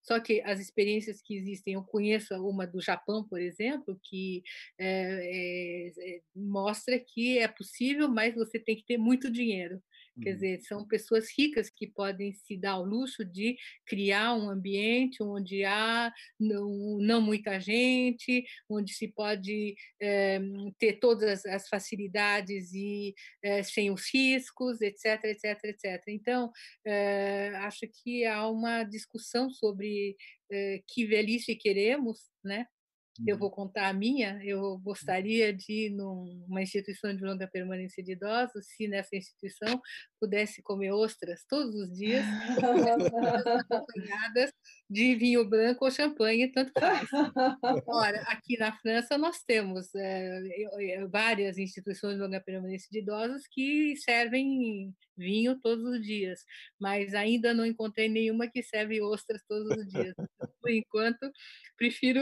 Só 0.07 0.21
que 0.21 0.41
as 0.43 0.61
experiências 0.61 1.21
que 1.21 1.35
existem, 1.35 1.75
eu 1.75 1.83
conheço 1.83 2.35
uma 2.47 2.67
do 2.67 2.81
Japão, 2.81 3.25
por 3.25 3.41
exemplo, 3.41 3.99
que 4.03 4.43
é, 4.79 5.91
é, 5.99 6.21
mostra 6.35 6.99
que 6.99 7.39
é 7.39 7.49
possível, 7.49 8.09
mas 8.09 8.35
você 8.35 8.59
tem 8.59 8.77
que 8.77 8.85
ter 8.85 8.99
muito 8.99 9.31
dinheiro. 9.31 9.83
Quer 10.23 10.31
uhum. 10.31 10.35
dizer, 10.35 10.61
são 10.63 10.87
pessoas 10.87 11.27
ricas 11.37 11.69
que 11.69 11.87
podem 11.87 12.33
se 12.33 12.57
dar 12.57 12.73
ao 12.73 12.85
luxo 12.85 13.25
de 13.25 13.57
criar 13.85 14.35
um 14.35 14.49
ambiente 14.49 15.23
onde 15.23 15.63
há 15.65 16.11
não, 16.41 16.99
não 16.99 17.21
muita 17.21 17.61
gente, 17.61 18.45
onde 18.69 18.95
se 18.95 19.09
pode 19.09 19.77
é, 20.01 20.41
ter 20.79 20.95
todas 20.95 21.45
as 21.45 21.69
facilidades 21.69 22.73
e 22.73 23.15
é, 23.43 23.63
sem 23.63 23.91
os 23.91 24.11
riscos, 24.13 24.81
etc, 24.81 25.23
etc, 25.25 25.65
etc. 25.65 26.03
Então, 26.09 26.51
é, 26.85 27.53
acho 27.57 27.87
que 28.03 28.25
há 28.25 28.49
uma 28.49 28.85
discussão 28.85 29.51
sobre 29.51 29.96
que 30.87 31.07
velhice 31.07 31.57
queremos, 31.57 32.19
né? 32.45 32.67
Eu 33.27 33.35
uhum. 33.35 33.41
vou 33.41 33.51
contar 33.51 33.89
a 33.89 33.93
minha, 33.93 34.41
eu 34.45 34.79
gostaria 34.79 35.53
de 35.53 35.87
ir 35.87 35.91
numa 35.91 36.63
instituição 36.63 37.15
de 37.15 37.23
longa 37.23 37.47
permanência 37.47 38.03
de 38.03 38.13
idosos, 38.13 38.67
se 38.67 38.89
nessa 38.89 39.17
instituição 39.17 39.81
pudesse 40.21 40.63
comer 40.63 40.93
ostras 40.93 41.45
todos 41.49 41.75
os 41.75 41.97
dias, 41.97 42.25
acompanhadas 43.71 44.53
de 44.89 45.15
vinho 45.15 45.49
branco 45.49 45.85
ou 45.85 45.91
champanhe, 45.91 46.51
tanto 46.53 46.73
faz. 46.79 47.09
Ora, 47.87 48.21
aqui 48.23 48.59
na 48.59 48.73
França 48.79 49.19
nós 49.19 49.43
temos 49.45 49.89
é, 49.95 51.07
várias 51.11 51.59
instituições 51.59 52.17
de 52.17 52.23
longa 52.23 52.41
permanência 52.41 52.89
de 52.91 52.99
idosos 52.99 53.47
que 53.51 53.97
servem 53.97 54.95
vinho 55.17 55.59
todos 55.61 55.85
os 55.85 56.01
dias, 56.03 56.45
mas 56.79 57.15
ainda 57.15 57.55
não 57.55 57.65
encontrei 57.65 58.09
nenhuma 58.09 58.49
que 58.49 58.63
serve 58.63 59.01
ostras 59.01 59.43
todos 59.49 59.77
os 59.77 59.87
dias. 59.87 60.15
Por 60.61 60.71
enquanto, 60.71 61.31
prefiro 61.77 62.21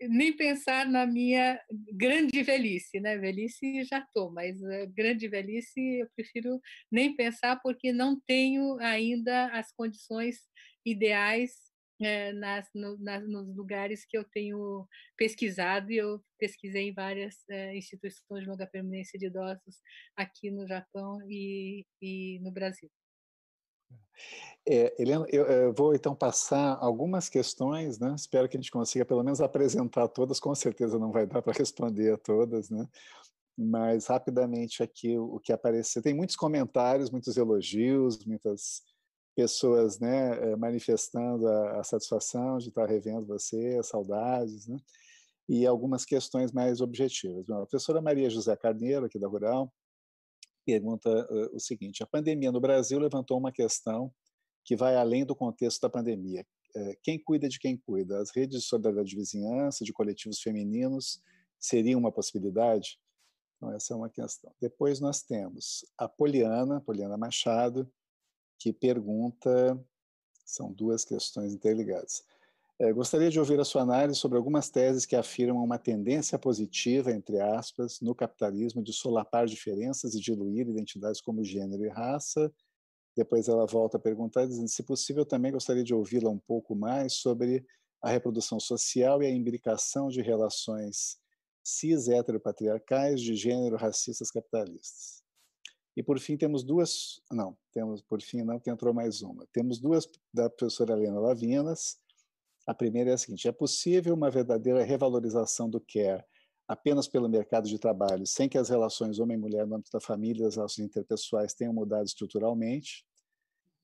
nem 0.00 0.36
pensar 0.36 0.86
na 0.86 1.06
minha 1.06 1.60
grande 1.92 2.42
velhice, 2.42 3.00
né? 3.00 3.16
Velhice 3.16 3.84
já 3.84 3.98
estou, 4.00 4.30
mas 4.30 4.58
grande 4.94 5.28
velhice 5.28 5.80
eu 6.00 6.08
prefiro 6.14 6.60
nem 6.90 7.14
pensar 7.14 7.60
porque 7.62 7.92
não 7.92 8.20
tenho 8.26 8.78
ainda 8.80 9.46
as 9.48 9.72
condições 9.72 10.36
ideais 10.84 11.52
é, 12.00 12.32
nas, 12.32 12.68
no, 12.74 12.98
nas, 12.98 13.26
nos 13.26 13.56
lugares 13.56 14.04
que 14.04 14.16
eu 14.16 14.24
tenho 14.24 14.86
pesquisado 15.16 15.90
e 15.90 15.96
eu 15.96 16.22
pesquisei 16.38 16.88
em 16.88 16.94
várias 16.94 17.36
é, 17.48 17.76
instituições 17.76 18.42
de 18.42 18.48
longa 18.50 18.66
permanência 18.66 19.18
de 19.18 19.26
idosos 19.26 19.80
aqui 20.16 20.50
no 20.50 20.66
Japão 20.66 21.18
e, 21.28 21.86
e 22.02 22.38
no 22.42 22.50
Brasil. 22.52 22.90
É, 24.68 25.00
Helena, 25.00 25.24
eu, 25.30 25.44
eu, 25.46 25.72
vou 25.72 25.94
então 25.94 26.12
passar 26.12 26.76
algumas 26.80 27.28
questões, 27.28 28.00
né? 28.00 28.14
Espero 28.16 28.48
que 28.48 28.56
a 28.56 28.60
gente 28.60 28.70
consiga 28.70 29.04
pelo 29.04 29.22
menos 29.22 29.40
apresentar 29.40 30.08
todas. 30.08 30.40
Com 30.40 30.54
certeza 30.56 30.98
não 30.98 31.12
vai 31.12 31.24
dar 31.24 31.40
para 31.40 31.52
responder 31.52 32.14
a 32.14 32.18
todas, 32.18 32.68
né? 32.68 32.88
Mas 33.56 34.06
rapidamente 34.06 34.82
aqui 34.82 35.16
o, 35.16 35.38
que 35.38 35.52
apareceu. 35.52 36.02
Tem 36.02 36.14
muitos 36.14 36.34
comentários, 36.34 37.10
muitos 37.10 37.36
elogios, 37.36 38.24
muitas 38.24 38.82
pessoas, 39.36 40.00
né, 40.00 40.52
eh, 40.52 40.56
manifestando 40.56 41.46
a, 41.46 41.80
a 41.80 41.84
satisfação 41.84 42.58
de 42.58 42.68
estar 42.70 42.86
revendo 42.86 43.26
você, 43.26 43.82
saudades, 43.82 44.66
né? 44.66 44.78
E 45.48 45.64
algumas 45.66 46.04
questões 46.04 46.50
mais 46.52 46.80
objetivas. 46.80 47.48
A 47.50 47.66
professora 47.66 48.02
Maria 48.02 48.28
José 48.28 48.56
Carneiro, 48.56 49.06
aqui 49.06 49.18
da 49.18 49.28
Rural, 49.28 49.72
pergunta 50.66 51.08
o 51.54 51.60
seguinte: 51.60 52.02
a 52.02 52.06
pandemia 52.06 52.50
no 52.50 52.60
Brasil 52.60 52.98
levantou 52.98 53.38
uma 53.38 53.52
questão 53.52 54.12
que 54.64 54.76
vai 54.76 54.96
além 54.96 55.24
do 55.24 55.34
contexto 55.34 55.80
da 55.80 55.88
pandemia. 55.88 56.44
Quem 57.02 57.22
cuida 57.22 57.48
de 57.48 57.58
quem 57.58 57.76
cuida? 57.76 58.20
As 58.20 58.34
redes 58.34 58.60
de 58.60 58.66
solidariedade 58.66 59.08
de 59.10 59.16
vizinhança, 59.16 59.84
de 59.84 59.92
coletivos 59.92 60.40
femininos, 60.40 61.22
seriam 61.58 62.00
uma 62.00 62.12
possibilidade? 62.12 62.98
Então, 63.56 63.72
essa 63.72 63.94
é 63.94 63.96
uma 63.96 64.10
questão. 64.10 64.52
Depois 64.60 65.00
nós 65.00 65.22
temos 65.22 65.86
a 65.96 66.06
Poliana, 66.06 66.80
Poliana 66.80 67.16
Machado, 67.16 67.90
que 68.58 68.72
pergunta, 68.72 69.82
são 70.44 70.72
duas 70.72 71.04
questões 71.04 71.54
interligadas. 71.54 72.24
É, 72.78 72.92
gostaria 72.92 73.30
de 73.30 73.38
ouvir 73.38 73.58
a 73.58 73.64
sua 73.64 73.82
análise 73.82 74.18
sobre 74.18 74.36
algumas 74.36 74.68
teses 74.68 75.06
que 75.06 75.16
afirmam 75.16 75.64
uma 75.64 75.78
tendência 75.78 76.38
positiva, 76.38 77.10
entre 77.10 77.40
aspas, 77.40 78.00
no 78.02 78.14
capitalismo 78.14 78.82
de 78.82 78.92
solapar 78.92 79.46
diferenças 79.46 80.14
e 80.14 80.20
diluir 80.20 80.68
identidades 80.68 81.22
como 81.22 81.42
gênero 81.42 81.84
e 81.84 81.88
raça. 81.88 82.52
Depois 83.16 83.48
ela 83.48 83.66
volta 83.66 83.96
a 83.96 84.00
perguntar, 84.00 84.46
dizendo, 84.46 84.68
se 84.68 84.82
possível, 84.82 85.24
também 85.24 85.52
gostaria 85.52 85.82
de 85.82 85.94
ouvi-la 85.94 86.28
um 86.28 86.38
pouco 86.38 86.76
mais 86.76 87.14
sobre 87.14 87.64
a 88.02 88.10
reprodução 88.10 88.60
social 88.60 89.22
e 89.22 89.26
a 89.26 89.30
imbricação 89.30 90.08
de 90.08 90.20
relações 90.20 91.16
cis 91.64 92.08
heteropatriarcais 92.08 93.22
de 93.22 93.34
gênero 93.34 93.76
racistas 93.76 94.30
capitalistas. 94.30 95.24
E 95.96 96.02
por 96.02 96.20
fim 96.20 96.36
temos 96.36 96.62
duas, 96.62 97.22
não, 97.32 97.56
temos 97.72 98.02
por 98.02 98.20
fim 98.20 98.42
não 98.42 98.60
que 98.60 98.68
entrou 98.68 98.92
mais 98.92 99.22
uma. 99.22 99.46
Temos 99.50 99.80
duas 99.80 100.06
da 100.32 100.50
professora 100.50 100.92
Helena 100.92 101.18
Lavinas. 101.18 101.98
A 102.66 102.74
primeira 102.74 103.10
é 103.10 103.14
a 103.14 103.18
seguinte: 103.18 103.46
é 103.46 103.52
possível 103.52 104.14
uma 104.14 104.30
verdadeira 104.30 104.82
revalorização 104.82 105.70
do 105.70 105.80
care 105.80 106.24
apenas 106.66 107.06
pelo 107.06 107.28
mercado 107.28 107.68
de 107.68 107.78
trabalho, 107.78 108.26
sem 108.26 108.48
que 108.48 108.58
as 108.58 108.68
relações 108.68 109.20
homem-mulher 109.20 109.66
no 109.66 109.76
âmbito 109.76 109.92
da 109.92 110.00
família 110.00 110.42
e 110.42 110.46
as 110.46 110.56
relações 110.56 110.86
interpessoais 110.86 111.54
tenham 111.54 111.72
mudado 111.72 112.06
estruturalmente? 112.06 113.06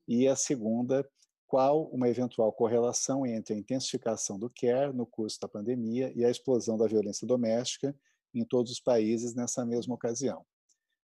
E 0.08 0.26
a 0.26 0.34
segunda, 0.34 1.08
qual 1.46 1.84
uma 1.92 2.08
eventual 2.08 2.52
correlação 2.52 3.24
entre 3.24 3.54
a 3.54 3.58
intensificação 3.58 4.36
do 4.36 4.50
care 4.50 4.92
no 4.92 5.06
curso 5.06 5.38
da 5.40 5.46
pandemia 5.46 6.12
e 6.16 6.24
a 6.24 6.30
explosão 6.30 6.76
da 6.76 6.88
violência 6.88 7.24
doméstica 7.24 7.94
em 8.34 8.44
todos 8.44 8.72
os 8.72 8.80
países 8.80 9.32
nessa 9.34 9.64
mesma 9.64 9.94
ocasião? 9.94 10.44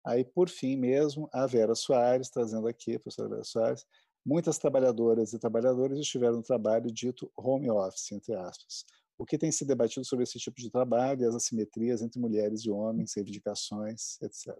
Aí, 0.03 0.23
por 0.23 0.49
fim 0.49 0.75
mesmo, 0.75 1.29
a 1.31 1.45
Vera 1.45 1.75
Soares, 1.75 2.29
trazendo 2.29 2.67
aqui, 2.67 2.95
a 2.95 2.99
professora 2.99 3.29
Vera 3.29 3.43
Soares, 3.43 3.85
muitas 4.25 4.57
trabalhadoras 4.57 5.33
e 5.33 5.39
trabalhadores 5.39 5.99
estiveram 5.99 6.37
no 6.37 6.43
trabalho 6.43 6.91
dito 6.91 7.31
home 7.35 7.69
office, 7.69 8.11
entre 8.11 8.35
aspas. 8.35 8.85
O 9.17 9.25
que 9.25 9.37
tem 9.37 9.51
se 9.51 9.65
debatido 9.65 10.05
sobre 10.05 10.23
esse 10.23 10.39
tipo 10.39 10.61
de 10.61 10.69
trabalho 10.69 11.21
e 11.21 11.25
as 11.25 11.35
assimetrias 11.35 12.01
entre 12.01 12.19
mulheres 12.19 12.61
e 12.61 12.71
homens, 12.71 13.13
reivindicações, 13.15 14.21
etc. 14.21 14.57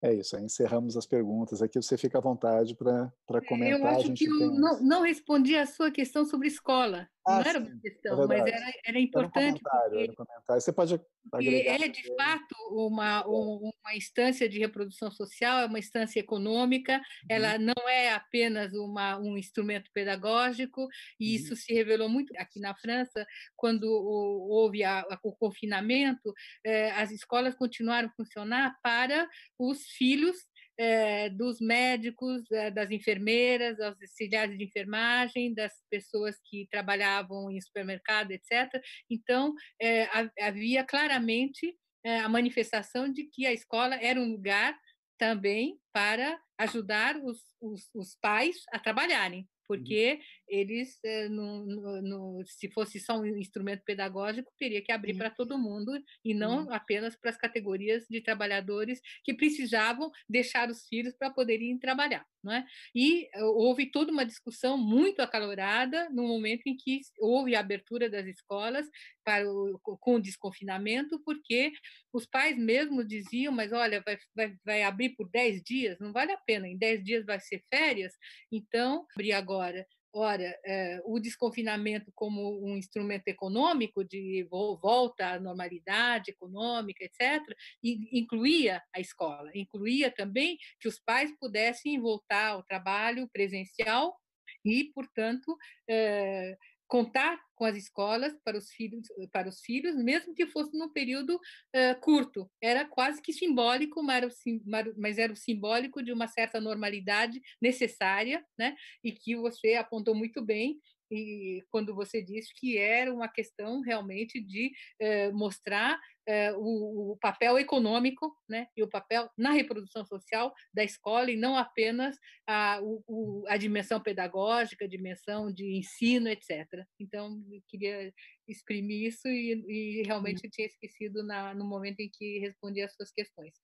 É 0.00 0.14
isso, 0.14 0.36
aí 0.36 0.44
encerramos 0.44 0.96
as 0.96 1.06
perguntas. 1.06 1.60
Aqui 1.60 1.80
você 1.80 1.98
fica 1.98 2.18
à 2.18 2.20
vontade 2.20 2.74
para 2.76 3.12
é, 3.30 3.40
comentar. 3.40 3.80
Eu 3.80 3.86
acho 3.86 4.12
que 4.14 4.26
eu 4.26 4.38
tem... 4.38 4.60
não, 4.60 4.80
não 4.80 5.02
respondi 5.02 5.56
a 5.56 5.66
sua 5.66 5.90
questão 5.90 6.24
sobre 6.24 6.46
escola. 6.46 7.08
Ah, 7.28 7.40
não 7.40 7.50
era 7.50 7.58
uma 7.58 7.80
questão, 7.80 8.22
é 8.22 8.26
mas 8.26 8.40
era, 8.40 8.72
era 8.84 8.98
importante. 8.98 9.60
Era 9.62 9.80
um 9.80 9.84
comentário, 9.84 9.98
era 10.00 10.12
um. 10.12 10.60
Você 10.60 10.72
pode 10.72 11.00
agregar. 11.32 11.84
É, 11.84 11.88
de 11.88 12.14
fato, 12.16 12.54
uma, 12.70 13.24
uma 13.26 13.94
instância 13.94 14.48
de 14.48 14.58
reprodução 14.58 15.10
social, 15.10 15.60
é 15.60 15.66
uma 15.66 15.78
instância 15.78 16.18
econômica, 16.20 16.96
uhum. 16.96 17.02
ela 17.28 17.58
não 17.58 17.88
é 17.88 18.12
apenas 18.12 18.72
uma, 18.72 19.18
um 19.18 19.36
instrumento 19.36 19.90
pedagógico, 19.92 20.88
e 21.20 21.28
uhum. 21.28 21.36
isso 21.36 21.56
se 21.56 21.72
revelou 21.72 22.08
muito 22.08 22.32
aqui 22.36 22.60
na 22.60 22.74
França, 22.74 23.26
quando 23.56 23.84
houve 23.84 24.82
a, 24.84 25.00
a, 25.00 25.18
o 25.22 25.36
confinamento, 25.36 26.32
eh, 26.64 26.90
as 26.92 27.10
escolas 27.10 27.54
continuaram 27.54 28.08
a 28.08 28.12
funcionar 28.12 28.76
para 28.82 29.28
os 29.58 29.82
filhos 29.82 30.47
é, 30.78 31.28
dos 31.28 31.60
médicos, 31.60 32.42
é, 32.52 32.70
das 32.70 32.90
enfermeiras, 32.90 33.76
dos 33.76 33.86
auxiliares 33.86 34.56
de 34.56 34.64
enfermagem, 34.64 35.52
das 35.54 35.72
pessoas 35.90 36.36
que 36.44 36.68
trabalhavam 36.70 37.50
em 37.50 37.60
supermercado, 37.60 38.30
etc. 38.30 38.80
Então, 39.10 39.54
é, 39.80 40.08
havia 40.40 40.84
claramente 40.84 41.76
a 42.24 42.28
manifestação 42.28 43.12
de 43.12 43.24
que 43.24 43.44
a 43.44 43.52
escola 43.52 43.96
era 43.96 44.20
um 44.20 44.30
lugar 44.30 44.78
também 45.18 45.78
para 45.92 46.40
ajudar 46.56 47.16
os, 47.16 47.42
os, 47.60 47.90
os 47.92 48.16
pais 48.20 48.62
a 48.72 48.78
trabalharem, 48.78 49.46
Uhum. 49.70 49.84
porque 49.84 50.20
eles, 50.48 50.98
eh, 51.04 51.28
no, 51.28 51.64
no, 51.64 52.02
no, 52.02 52.42
se 52.46 52.70
fosse 52.70 52.98
só 52.98 53.18
um 53.18 53.26
instrumento 53.26 53.82
pedagógico, 53.84 54.52
teria 54.58 54.82
que 54.82 54.92
abrir 54.92 55.16
para 55.16 55.30
todo 55.30 55.58
mundo 55.58 55.92
e 56.24 56.34
não 56.34 56.64
uhum. 56.64 56.72
apenas 56.72 57.16
para 57.16 57.30
as 57.30 57.36
categorias 57.36 58.06
de 58.08 58.20
trabalhadores 58.20 59.00
que 59.24 59.34
precisavam 59.34 60.10
deixar 60.28 60.70
os 60.70 60.86
filhos 60.88 61.14
para 61.16 61.30
poderem 61.30 61.78
trabalhar. 61.78 62.26
Não 62.42 62.52
é? 62.52 62.64
E 62.94 63.28
eh, 63.34 63.42
houve 63.42 63.90
toda 63.90 64.12
uma 64.12 64.24
discussão 64.24 64.78
muito 64.78 65.20
acalorada 65.20 66.08
no 66.10 66.26
momento 66.26 66.62
em 66.66 66.76
que 66.76 67.00
houve 67.18 67.54
a 67.54 67.60
abertura 67.60 68.08
das 68.08 68.26
escolas 68.26 68.86
para 69.24 69.46
o, 69.50 69.78
com 70.00 70.14
o 70.14 70.20
desconfinamento, 70.20 71.20
porque 71.24 71.72
os 72.12 72.26
pais 72.26 72.56
mesmo 72.56 73.04
diziam, 73.04 73.52
mas 73.52 73.72
olha, 73.72 74.02
vai, 74.04 74.18
vai, 74.34 74.56
vai 74.64 74.82
abrir 74.82 75.10
por 75.10 75.28
10 75.28 75.62
dias, 75.62 75.98
não 75.98 76.12
vale 76.12 76.32
a 76.32 76.38
pena, 76.38 76.66
em 76.66 76.78
10 76.78 77.04
dias 77.04 77.26
vai 77.26 77.38
ser 77.40 77.62
férias, 77.68 78.14
então 78.50 79.06
abrir 79.14 79.32
agora 79.32 79.86
Ora, 80.12 80.58
é, 80.64 81.00
o 81.04 81.20
desconfinamento 81.20 82.10
como 82.14 82.64
um 82.64 82.76
instrumento 82.76 83.28
econômico 83.28 84.02
de 84.02 84.46
volta 84.50 85.34
à 85.34 85.40
normalidade 85.40 86.30
econômica, 86.30 87.04
etc., 87.04 87.42
incluía 87.82 88.82
a 88.94 89.00
escola, 89.00 89.50
incluía 89.54 90.10
também 90.10 90.56
que 90.80 90.88
os 90.88 90.98
pais 90.98 91.30
pudessem 91.38 92.00
voltar 92.00 92.52
ao 92.52 92.62
trabalho 92.62 93.28
presencial 93.28 94.16
e, 94.64 94.90
portanto, 94.94 95.56
é, 95.88 96.56
contar 96.88 97.38
com 97.54 97.64
as 97.64 97.76
escolas 97.76 98.34
para 98.42 98.56
os 98.56 98.70
filhos, 98.70 99.06
para 99.30 99.48
os 99.48 99.60
filhos, 99.60 99.94
mesmo 99.96 100.34
que 100.34 100.46
fosse 100.46 100.76
num 100.76 100.88
período 100.88 101.36
uh, 101.36 102.00
curto. 102.00 102.50
Era 102.62 102.86
quase 102.86 103.20
que 103.20 103.32
simbólico, 103.32 104.02
mas 104.02 105.18
era 105.18 105.32
o 105.32 105.36
simbólico 105.36 106.02
de 106.02 106.12
uma 106.12 106.26
certa 106.26 106.60
normalidade 106.60 107.40
necessária, 107.60 108.44
né? 108.58 108.74
E 109.04 109.12
que 109.12 109.36
você 109.36 109.74
apontou 109.74 110.14
muito 110.14 110.42
bem 110.42 110.80
e 111.10 111.62
quando 111.70 111.94
você 111.94 112.22
disse 112.22 112.52
que 112.54 112.76
era 112.78 113.12
uma 113.12 113.28
questão 113.28 113.80
realmente 113.80 114.40
de 114.40 114.72
eh, 115.00 115.30
mostrar 115.32 115.98
eh, 116.26 116.52
o, 116.56 117.12
o, 117.12 117.16
papel 117.16 117.58
econômico 117.58 118.36
né, 118.48 118.66
e 118.76 118.82
o 118.82 118.88
papel 118.88 119.30
na 119.36 119.52
reprodução 119.52 120.04
social 120.04 120.52
da 120.74 120.84
escola 120.84 121.30
e 121.30 121.36
não 121.36 121.56
apenas 121.56 122.18
a, 122.46 122.80
o, 122.82 123.44
a 123.48 123.56
dimensão 123.56 124.00
pedagógica, 124.00 124.84
a 124.84 124.88
dimensão 124.88 125.52
de 125.52 125.78
ensino, 125.78 126.28
etc. 126.28 126.66
Então, 127.00 127.42
eu 127.50 127.62
queria 127.66 128.12
exprimir 128.46 129.08
isso 129.08 129.26
e, 129.28 129.64
e 129.68 130.02
realmente 130.02 130.44
eu 130.44 130.50
tinha 130.50 130.66
esquecido 130.66 131.22
na, 131.22 131.54
no 131.54 131.64
momento 131.64 132.00
em 132.00 132.10
que 132.10 132.38
respondi 132.40 132.82
as 132.82 132.94
suas 132.94 133.10
questões. 133.10 133.54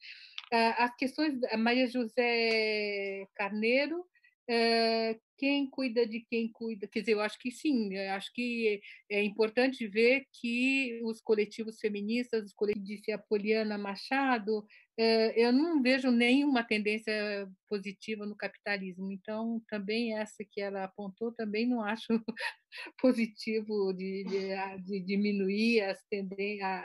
Ah, 0.53 0.85
as 0.85 0.97
questões 0.97 1.35
Maria 1.59 1.87
José 1.87 3.27
Carneiro, 3.35 4.05
eh, 4.49 5.19
quem 5.37 5.69
cuida 5.69 6.07
de 6.07 6.21
quem 6.21 6.51
cuida. 6.53 6.87
Quer 6.87 7.01
dizer, 7.01 7.13
eu 7.13 7.21
acho 7.21 7.39
que 7.39 7.51
sim, 7.51 7.97
acho 7.97 8.33
que 8.33 8.81
é 9.11 9.23
importante 9.23 9.87
ver 9.89 10.25
que 10.33 11.01
os 11.05 11.21
coletivos 11.21 11.79
feministas, 11.81 12.45
os 12.45 12.53
coletivos 12.53 13.03
de 13.03 13.19
Poliana 13.29 13.77
Machado, 13.77 14.65
eh, 14.99 15.33
eu 15.37 15.53
não 15.53 15.83
vejo 15.83 16.11
nenhuma 16.11 16.63
tendência 16.63 17.49
positiva 17.69 18.27
no 18.27 18.37
capitalismo. 18.37 19.11
Então, 19.11 19.61
também 19.69 20.17
essa 20.17 20.45
que 20.51 20.61
ela 20.61 20.85
apontou, 20.85 21.33
também 21.33 21.67
não 21.67 21.81
acho 21.83 22.07
positivo 23.01 23.93
de, 23.93 24.25
de, 24.25 24.83
de 24.85 25.01
diminuir 25.01 25.83
as, 25.83 25.99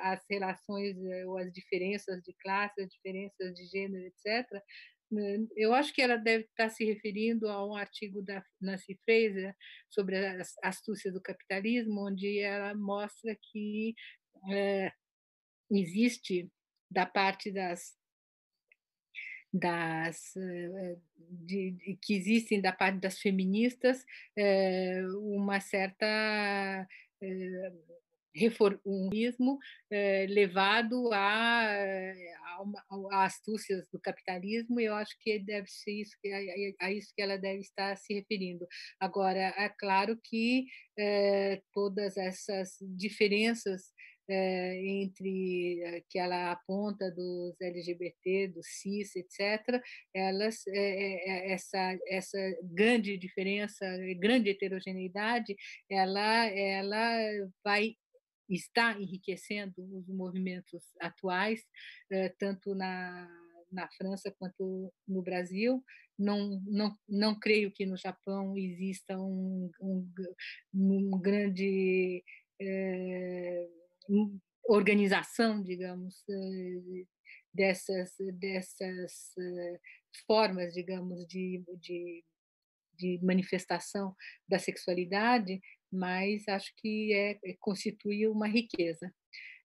as 0.01 0.21
relações 0.29 0.97
eh, 0.97 1.25
ou 1.25 1.37
as 1.37 1.51
diferenças 1.51 2.21
de 2.23 2.33
classe, 2.41 2.81
as 2.81 2.89
diferenças 2.89 3.53
de 3.53 3.65
gênero, 3.67 4.05
etc 4.05 4.61
eu 5.55 5.73
acho 5.73 5.93
que 5.93 6.01
ela 6.01 6.17
deve 6.17 6.45
estar 6.45 6.69
se 6.69 6.85
referindo 6.85 7.47
a 7.49 7.65
um 7.65 7.75
artigo 7.75 8.21
da 8.21 8.43
Nancy 8.61 8.99
Fraser 9.03 9.55
sobre 9.89 10.17
as 10.17 10.53
astúcias 10.63 11.13
do 11.13 11.21
capitalismo, 11.21 12.07
onde 12.07 12.39
ela 12.39 12.75
mostra 12.75 13.35
que 13.51 13.95
é, 14.51 14.91
existe 15.71 16.49
da 16.91 17.05
parte 17.05 17.51
das 17.51 17.97
das 19.51 20.35
eh, 20.35 20.97
de, 21.17 21.71
de, 21.71 21.97
que 21.99 22.13
existem 22.13 22.61
da 22.61 22.71
parte 22.71 22.99
das 22.99 23.19
feministas 23.19 24.05
é, 24.37 25.01
uma 25.15 25.59
certa 25.59 26.05
é, 27.21 27.73
reformismo 28.35 29.57
eh, 29.91 30.25
levado 30.29 31.11
a, 31.13 31.65
a, 31.65 32.63
a, 33.11 33.25
astúcias 33.25 33.87
do 33.91 33.99
capitalismo, 33.99 34.79
eu 34.79 34.93
acho 34.95 35.15
que 35.19 35.39
deve 35.39 35.67
ser 35.69 35.91
isso 35.91 36.15
que 36.21 36.31
a, 36.31 36.85
a, 36.85 36.91
isso 36.91 37.11
que 37.15 37.21
ela 37.21 37.37
deve 37.37 37.61
estar 37.61 37.95
se 37.97 38.13
referindo. 38.13 38.67
Agora, 38.99 39.53
é 39.57 39.69
claro 39.69 40.19
que 40.23 40.65
eh, 40.97 41.61
todas 41.73 42.17
essas 42.17 42.77
diferenças 42.81 43.93
é, 44.29 44.75
entre 44.85 45.81
eh, 45.81 46.03
que 46.07 46.19
ela 46.19 46.51
aponta 46.51 47.09
dos 47.09 47.59
LGBT, 47.59 48.49
dos 48.49 48.67
cis, 48.67 49.15
etc., 49.15 49.81
elas, 50.13 50.61
é, 50.67 51.51
essa, 51.51 51.97
essa 52.07 52.37
grande 52.61 53.17
diferença, 53.17 53.85
grande 54.19 54.51
heterogeneidade, 54.51 55.55
ela, 55.89 56.45
ela 56.45 57.49
vai 57.63 57.95
está 58.49 58.99
enriquecendo 58.99 59.73
os 59.77 60.07
movimentos 60.07 60.83
atuais, 60.99 61.61
tanto 62.37 62.73
na, 62.73 63.29
na 63.71 63.87
França 63.89 64.33
quanto 64.37 64.91
no 65.07 65.21
Brasil. 65.21 65.83
Não, 66.17 66.61
não, 66.65 66.97
não 67.07 67.39
creio 67.39 67.71
que 67.71 67.85
no 67.85 67.95
Japão 67.95 68.57
exista 68.57 69.17
um, 69.17 69.71
um, 69.79 70.13
um 70.73 71.11
grande 71.21 72.23
é, 72.61 73.67
organização, 74.69 75.63
digamos, 75.63 76.23
eh, 76.29 77.05
dessas, 77.53 78.13
dessas 78.33 79.31
eh, 79.37 79.79
formas, 80.27 80.73
digamos, 80.73 81.25
de, 81.27 81.63
de, 81.81 82.23
de 82.97 83.19
manifestação 83.23 84.15
da 84.47 84.59
sexualidade, 84.59 85.59
mas 85.91 86.47
acho 86.47 86.73
que 86.77 87.13
é, 87.13 87.39
é 87.43 87.55
constitui 87.59 88.27
uma 88.27 88.47
riqueza. 88.47 89.11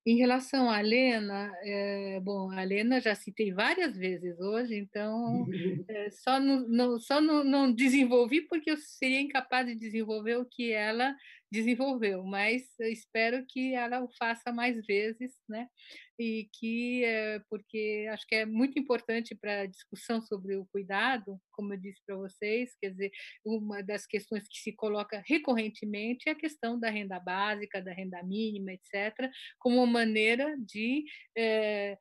Em 0.07 0.17
relação 0.17 0.69
à 0.69 0.83
Lena, 0.83 1.51
é, 1.63 2.21
bom, 2.21 2.51
a 2.51 2.63
Lena 2.63 3.01
já 3.01 3.15
citei 3.15 3.55
várias 3.55 3.97
vezes 3.97 4.39
hoje, 4.39 4.77
então 4.77 5.47
é, 5.89 6.11
só, 6.13 6.39
não, 6.39 6.69
não, 6.69 6.99
só 6.99 7.23
não, 7.23 7.43
não 7.43 7.73
desenvolvi 7.73 8.43
porque 8.43 8.71
eu 8.71 8.77
seria 8.77 9.21
incapaz 9.21 9.67
de 9.67 9.75
desenvolver 9.75 10.37
o 10.37 10.45
que 10.45 10.73
ela 10.73 11.17
desenvolveu, 11.51 12.25
mas 12.25 12.63
espero 12.81 13.45
que 13.49 13.75
ela 13.75 14.03
o 14.03 14.09
faça 14.19 14.53
mais 14.53 14.85
vezes, 14.87 15.33
né? 15.49 15.69
E 16.19 16.49
que, 16.53 17.05
é, 17.05 17.41
porque 17.49 18.07
acho 18.11 18.27
que 18.27 18.35
é 18.37 18.47
muito 18.47 18.79
importante 18.79 19.35
para 19.35 19.61
a 19.63 19.67
discussão 19.67 20.21
sobre 20.23 20.57
o 20.57 20.67
cuidado, 20.67 21.41
como 21.53 21.73
eu 21.73 21.79
disse 21.79 22.01
para 22.07 22.17
vocês, 22.17 22.75
quer 22.81 22.91
dizer, 22.91 23.11
uma 23.45 23.83
das 23.83 24.07
questões 24.07 24.49
que 24.49 24.59
se 24.59 24.73
coloca 24.73 25.23
recorrentemente 25.27 26.29
é 26.29 26.33
a 26.33 26.37
questão 26.37 26.79
da 26.79 26.91
renda 26.91 27.19
básica, 27.21 27.83
da 27.83 27.93
renda 27.93 28.23
mínima, 28.23 28.73
etc., 28.73 29.31
como 29.59 29.77
uma 29.77 29.87
maneira 29.87 30.57
de 30.59 31.05
é, 31.37 31.97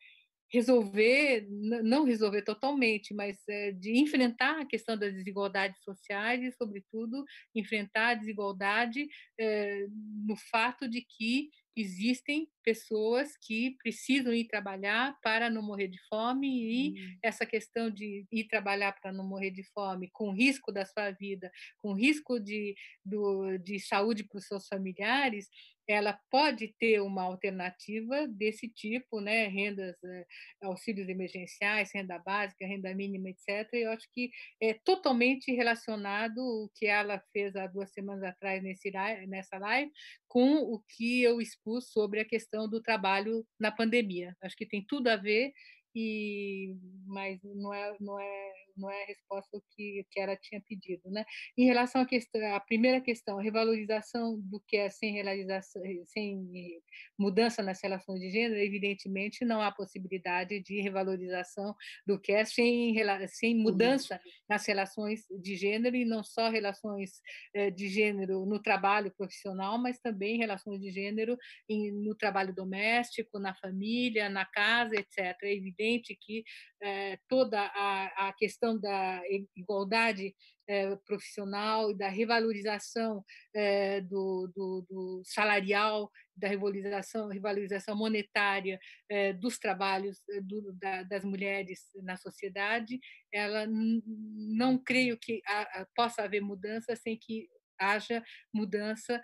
resolver, 0.54 1.48
não 1.50 2.06
resolver 2.06 2.44
totalmente, 2.44 3.12
mas 3.12 3.40
é, 3.50 3.72
de 3.72 3.98
enfrentar 3.98 4.62
a 4.62 4.66
questão 4.66 4.96
das 4.96 5.12
desigualdades 5.12 5.82
sociais 5.84 6.44
e, 6.44 6.52
sobretudo, 6.52 7.26
enfrentar 7.56 8.10
a 8.10 8.14
desigualdade 8.14 9.08
é, 9.40 9.88
no 9.90 10.36
fato 10.36 10.88
de 10.88 11.02
que 11.02 11.50
existem 11.76 12.48
pessoas 12.64 13.36
que 13.36 13.76
precisam 13.82 14.32
ir 14.32 14.46
trabalhar 14.46 15.18
para 15.24 15.50
não 15.50 15.64
morrer 15.64 15.88
de 15.88 15.98
fome 16.08 16.48
e 16.48 16.92
hum. 16.92 17.18
essa 17.24 17.48
questão 17.48 17.90
de 17.90 18.26
ir 18.32 18.44
trabalhar 18.44 18.94
para 18.94 19.12
não 19.12 19.28
morrer 19.28 19.50
de 19.50 19.64
fome, 19.74 20.10
com 20.12 20.32
risco 20.32 20.72
da 20.72 20.86
sua 20.86 21.10
vida, 21.10 21.52
com 21.80 21.94
risco 21.94 22.40
de, 22.40 22.76
do, 23.04 23.58
de 23.58 23.80
saúde 23.80 24.24
para 24.24 24.38
os 24.38 24.46
seus 24.46 24.68
familiares, 24.68 25.50
ela 25.88 26.18
pode 26.30 26.74
ter 26.80 27.02
uma 27.02 27.24
alternativa 27.24 28.28
desse 28.28 28.70
tipo, 28.70 29.20
né, 29.20 29.48
rendas, 29.48 29.96
eh, 30.04 30.26
auxílios 30.62 31.10
emergenciais, 31.10 31.92
renda 31.94 32.18
básica, 32.20 32.66
renda 32.66 32.94
mínima, 32.96 33.30
etc. 33.30 33.68
Eu 33.74 33.92
acho 33.92 34.08
que 34.14 34.32
é 34.62 34.74
totalmente 34.74 35.52
relacionado 35.52 36.38
o 36.40 36.70
que 36.76 36.86
ela 36.86 37.22
fez 37.32 37.56
há 37.56 37.68
duas 37.68 37.92
semanas 37.92 38.24
atrás 38.24 38.64
nesse, 38.64 38.92
nessa 39.28 39.58
live 39.58 39.92
com 40.28 40.56
o 40.56 40.82
que 40.98 41.22
eu 41.22 41.40
expus 41.42 41.92
sobre 41.92 42.20
a 42.20 42.26
questão 42.26 42.68
do 42.68 42.82
trabalho 42.82 43.46
na 43.60 43.72
pandemia. 43.72 44.36
Acho 44.42 44.56
que 44.56 44.66
tem 44.66 44.84
tudo 44.88 45.08
a 45.10 45.16
ver 45.16 45.52
e 45.96 46.76
mas 47.06 47.40
não 47.44 47.74
é 47.74 47.96
não 48.00 48.20
é 48.20 48.54
não 48.76 48.90
é 48.90 49.04
a 49.04 49.06
resposta 49.06 49.62
que, 49.76 50.04
que 50.10 50.20
ela 50.20 50.36
tinha 50.36 50.60
pedido, 50.62 51.10
né? 51.12 51.24
Em 51.56 51.66
relação 51.66 52.02
à 52.02 52.06
questão, 52.08 52.42
a 52.56 52.60
primeira 52.60 53.00
questão, 53.00 53.38
a 53.38 53.42
revalorização 53.42 54.40
do 54.42 54.60
que 54.68 54.78
é 54.78 54.90
sem 54.90 55.14
realização, 55.14 55.82
sem 56.08 56.82
mudança 57.18 57.62
nas 57.62 57.80
relações 57.82 58.20
de 58.20 58.32
gênero, 58.32 58.60
evidentemente 58.60 59.46
não 59.46 59.62
há 59.62 59.72
possibilidade 59.72 60.60
de 60.62 60.82
revalorização 60.82 61.76
do 62.06 62.20
que 62.20 62.32
é 62.32 62.46
sem 62.46 62.96
sem 63.28 63.56
mudança 63.56 64.20
nas 64.50 64.66
relações 64.66 65.22
de 65.40 65.56
gênero 65.56 65.96
e 65.96 66.06
não 66.06 66.24
só 66.24 66.50
relações 66.50 67.22
eh, 67.54 67.70
de 67.70 67.88
gênero 67.88 68.46
no 68.46 68.60
trabalho 68.60 69.14
profissional, 69.16 69.78
mas 69.78 70.00
também 70.00 70.38
relações 70.38 70.82
de 70.82 70.90
gênero 70.92 71.38
no 72.04 72.16
trabalho 72.16 72.54
doméstico, 72.56 73.38
na 73.38 73.54
família, 73.54 74.30
na 74.30 74.46
casa, 74.46 74.96
etc. 74.96 75.38
É 75.44 75.54
evidente 75.54 75.83
que 76.20 76.44
eh, 76.82 77.18
toda 77.28 77.60
a, 77.62 78.30
a 78.30 78.34
questão 78.34 78.80
da 78.80 79.22
igualdade 79.56 80.34
é, 80.68 80.96
profissional 81.06 81.92
e 81.92 81.98
da 81.98 82.08
revalorização 82.08 83.24
é, 83.54 84.02
do, 84.02 84.52
do, 84.56 84.86
do, 84.90 85.22
salarial, 85.26 86.10
da 86.36 86.48
revalorização, 86.48 87.28
revalorização 87.28 87.96
monetária 87.96 88.80
dos 89.40 89.60
trabalhos 89.60 90.22
do, 90.44 90.74
da, 90.74 91.04
das 91.04 91.24
mulheres 91.24 91.82
na 92.02 92.18
sociedade, 92.18 93.00
ela 93.32 93.68
não 93.68 94.78
creio 94.78 95.18
que 95.18 95.42
a, 95.46 95.82
a, 95.82 95.88
possa 95.96 96.24
haver 96.24 96.42
mudança 96.42 96.96
sem 96.96 97.18
que 97.18 97.48
haja 97.78 98.24
mudança 98.54 99.22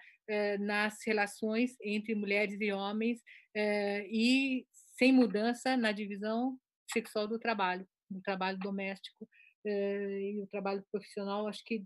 nas 0.59 0.97
relações 1.05 1.75
entre 1.81 2.13
mulheres 2.13 2.59
e 2.59 2.71
homens 2.71 3.19
e 3.55 4.65
sem 4.99 5.11
mudança 5.11 5.75
na 5.75 5.91
divisão 5.91 6.59
sexual 6.91 7.27
do 7.27 7.39
trabalho 7.39 7.87
do 8.09 8.21
trabalho 8.21 8.57
doméstico 8.57 9.27
eh, 9.65 10.31
e 10.33 10.41
o 10.41 10.47
trabalho 10.47 10.83
profissional, 10.91 11.47
acho 11.47 11.63
que 11.63 11.85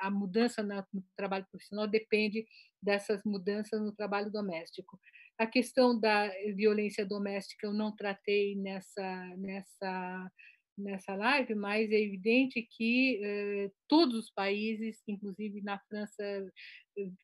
a, 0.00 0.10
mudança 0.10 0.62
no 0.62 1.04
trabalho 1.16 1.46
profissional 1.50 1.86
depende 1.86 2.46
dessas 2.82 3.22
mudanças 3.24 3.80
no 3.80 3.92
trabalho 3.94 4.30
doméstico. 4.30 4.98
A 5.38 5.46
questão 5.46 5.98
da 5.98 6.28
violência 6.54 7.06
doméstica 7.06 7.66
eu 7.66 7.72
não 7.72 7.94
tratei 7.94 8.56
nessa, 8.56 9.36
nessa, 9.38 10.30
nessa 10.78 11.14
live, 11.14 11.54
mas 11.54 11.90
é 11.90 12.00
evidente 12.00 12.66
que 12.76 13.20
eh, 13.22 13.70
todos 13.88 14.14
os 14.14 14.30
países, 14.30 15.02
inclusive 15.06 15.60
na 15.62 15.78
França, 15.88 16.22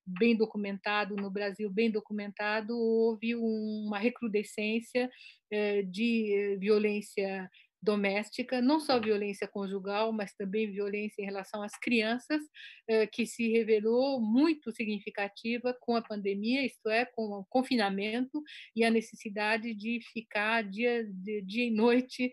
bem 0.06 0.36
documentado, 0.36 1.16
no 1.16 1.30
Brasil, 1.30 1.70
bem 1.70 1.90
documentado, 1.90 2.76
houve 2.76 3.34
uma 3.34 3.98
recrudescência 3.98 5.10
eh, 5.50 5.82
de 5.82 6.56
violência 6.60 7.48
doméstica, 7.84 8.62
não 8.62 8.80
só 8.80 8.98
violência 8.98 9.46
conjugal, 9.46 10.12
mas 10.12 10.34
também 10.34 10.70
violência 10.70 11.22
em 11.22 11.26
relação 11.26 11.62
às 11.62 11.76
crianças, 11.76 12.42
eh, 12.88 13.06
que 13.06 13.26
se 13.26 13.52
revelou 13.52 14.20
muito 14.20 14.72
significativa 14.72 15.76
com 15.80 15.94
a 15.94 16.02
pandemia, 16.02 16.64
isto 16.64 16.88
é, 16.88 17.04
com 17.04 17.40
o 17.40 17.44
confinamento 17.44 18.42
e 18.74 18.82
a 18.84 18.90
necessidade 18.90 19.74
de 19.74 20.00
ficar 20.12 20.62
dia, 20.62 21.06
dia 21.44 21.66
e 21.66 21.70
noite, 21.70 22.32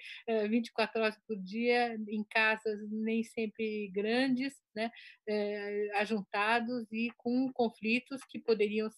24 0.50 0.98
eh, 0.98 1.04
horas 1.04 1.20
por 1.28 1.38
dia, 1.38 1.96
em 2.08 2.24
casas 2.24 2.80
nem 2.90 3.24
sempre 3.24 3.90
grandes, 3.90 4.54
né, 4.74 4.90
eh, 5.28 5.90
ajuntados 5.96 6.92
e 6.92 7.12
com 7.18 7.52
conflitos 7.52 8.22
que 8.24 8.40
poderiam 8.40 8.90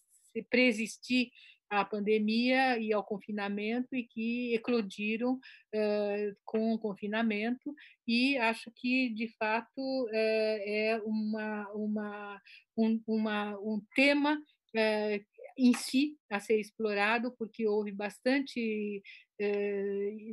preexistir 0.50 1.32
à 1.80 1.86
pandemia 1.86 2.78
e 2.78 2.94
ao 2.94 3.04
confinamento 3.04 3.96
e 3.96 4.04
que 4.04 4.54
eclodiram 4.54 5.34
uh, 5.34 6.38
com 6.46 6.74
o 6.74 6.80
confinamento. 6.80 7.74
E 8.08 8.38
acho 8.38 8.72
que 8.76 9.10
de 9.10 9.28
fato 9.38 9.80
uh, 9.80 10.10
é 10.12 11.02
uma, 11.06 11.70
uma, 11.72 12.42
um, 12.78 13.02
uma, 13.08 13.60
um 13.60 13.82
tema 13.96 14.36
uh, 14.36 15.26
em 15.58 15.74
si 15.74 16.18
a 16.30 16.40
ser 16.40 16.60
explorado 16.60 17.32
porque 17.38 17.68
houve 17.68 17.92
bastante 17.92 19.02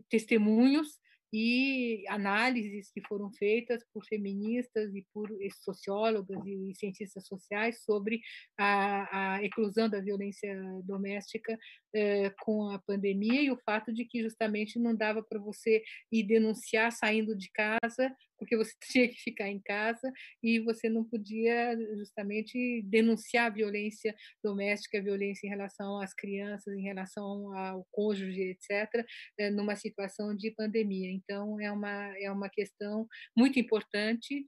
testemunhos 0.09 1.01
e 1.33 2.05
análises 2.09 2.91
que 2.91 3.01
foram 3.07 3.33
feitas 3.33 3.85
por 3.93 4.05
feministas 4.05 4.95
e 4.95 5.07
por 5.13 5.29
sociólogas 5.63 6.45
e 6.45 6.73
cientistas 6.75 7.27
sociais 7.27 7.83
sobre 7.85 8.21
a, 8.59 9.37
a 9.37 9.45
eclosão 9.45 9.89
da 9.89 10.01
violência 10.01 10.55
doméstica 10.85 11.59
eh, 11.95 12.31
com 12.43 12.71
a 12.71 12.79
pandemia 12.79 13.43
e 13.43 13.51
o 13.51 13.59
fato 13.65 13.93
de 13.93 14.05
que 14.05 14.23
justamente 14.23 14.79
não 14.79 14.95
dava 14.95 15.23
para 15.23 15.41
você 15.41 15.83
ir 16.11 16.25
denunciar 16.25 16.93
saindo 16.93 17.37
de 17.37 17.51
casa 17.53 18.15
porque 18.41 18.57
você 18.57 18.73
tinha 18.91 19.09
que 19.09 19.21
ficar 19.21 19.49
em 19.49 19.61
casa 19.61 20.11
e 20.43 20.59
você 20.61 20.89
não 20.89 21.05
podia 21.05 21.77
justamente 21.97 22.83
denunciar 22.87 23.47
a 23.47 23.55
violência 23.55 24.17
doméstica, 24.43 24.99
a 24.99 25.03
violência 25.03 25.47
em 25.47 25.51
relação 25.51 26.01
às 26.01 26.15
crianças, 26.15 26.75
em 26.75 26.83
relação 26.83 27.55
ao 27.55 27.87
cônjuge, 27.93 28.41
etc., 28.43 29.07
eh, 29.39 29.51
numa 29.51 29.77
situação 29.77 30.35
de 30.35 30.51
pandemia. 30.53 31.13
Então, 31.13 31.61
é 31.61 31.71
uma, 31.71 32.19
é 32.19 32.33
uma 32.33 32.49
questão 32.49 33.07
muito 33.37 33.59
importante 33.59 34.47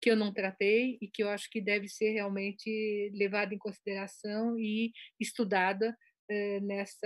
que 0.00 0.10
eu 0.10 0.16
não 0.16 0.32
tratei 0.32 0.98
e 1.00 1.08
que 1.08 1.22
eu 1.22 1.28
acho 1.28 1.48
que 1.50 1.60
deve 1.60 1.88
ser 1.88 2.10
realmente 2.10 3.10
levada 3.14 3.54
em 3.54 3.58
consideração 3.58 4.58
e 4.58 4.92
estudada 5.20 5.96
nessa 6.62 6.98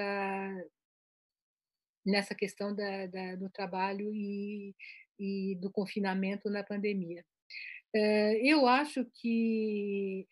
nessa 2.06 2.34
questão 2.34 2.74
da, 2.74 3.06
da, 3.08 3.34
do 3.34 3.50
trabalho 3.50 4.14
e, 4.14 4.74
e 5.18 5.56
do 5.60 5.70
confinamento 5.70 6.50
na 6.50 6.62
pandemia. 6.62 7.24
Eu 8.42 8.66
acho 8.66 9.06
que 9.20 10.26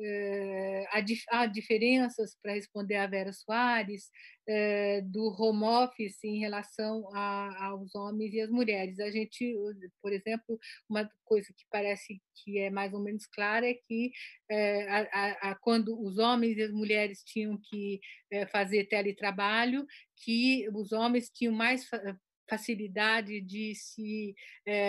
eh, 0.00 0.84
há, 1.30 1.46
diferenças, 1.46 2.36
para 2.40 2.52
responder 2.52 2.96
a 2.96 3.06
Vera 3.06 3.32
Soares, 3.32 4.10
eh, 4.46 5.00
do 5.02 5.24
home 5.36 5.64
office 5.64 6.22
em 6.22 6.38
relação 6.38 7.04
aos 7.16 7.94
homens 7.96 8.32
e 8.32 8.40
às 8.40 8.50
mulheres. 8.50 9.00
A 9.00 9.10
gente, 9.10 9.56
por 10.00 10.12
exemplo, 10.12 10.58
uma 10.88 11.10
coisa 11.24 11.48
que 11.48 11.64
parece 11.70 12.20
que 12.36 12.58
é 12.58 12.70
mais 12.70 12.94
ou 12.94 13.00
menos 13.00 13.26
clara 13.26 13.68
é 13.68 13.74
que 13.74 14.12
eh, 14.50 15.10
quando 15.60 16.00
os 16.00 16.16
homens 16.18 16.56
e 16.56 16.62
as 16.62 16.70
mulheres 16.70 17.22
tinham 17.24 17.58
que 17.60 18.00
fazer 18.52 18.84
teletrabalho, 18.86 19.84
que 20.16 20.68
os 20.74 20.92
homens 20.92 21.28
tinham 21.30 21.52
mais 21.52 21.88
facilidade 22.48 23.40
de 23.40 23.74
se 23.74 24.34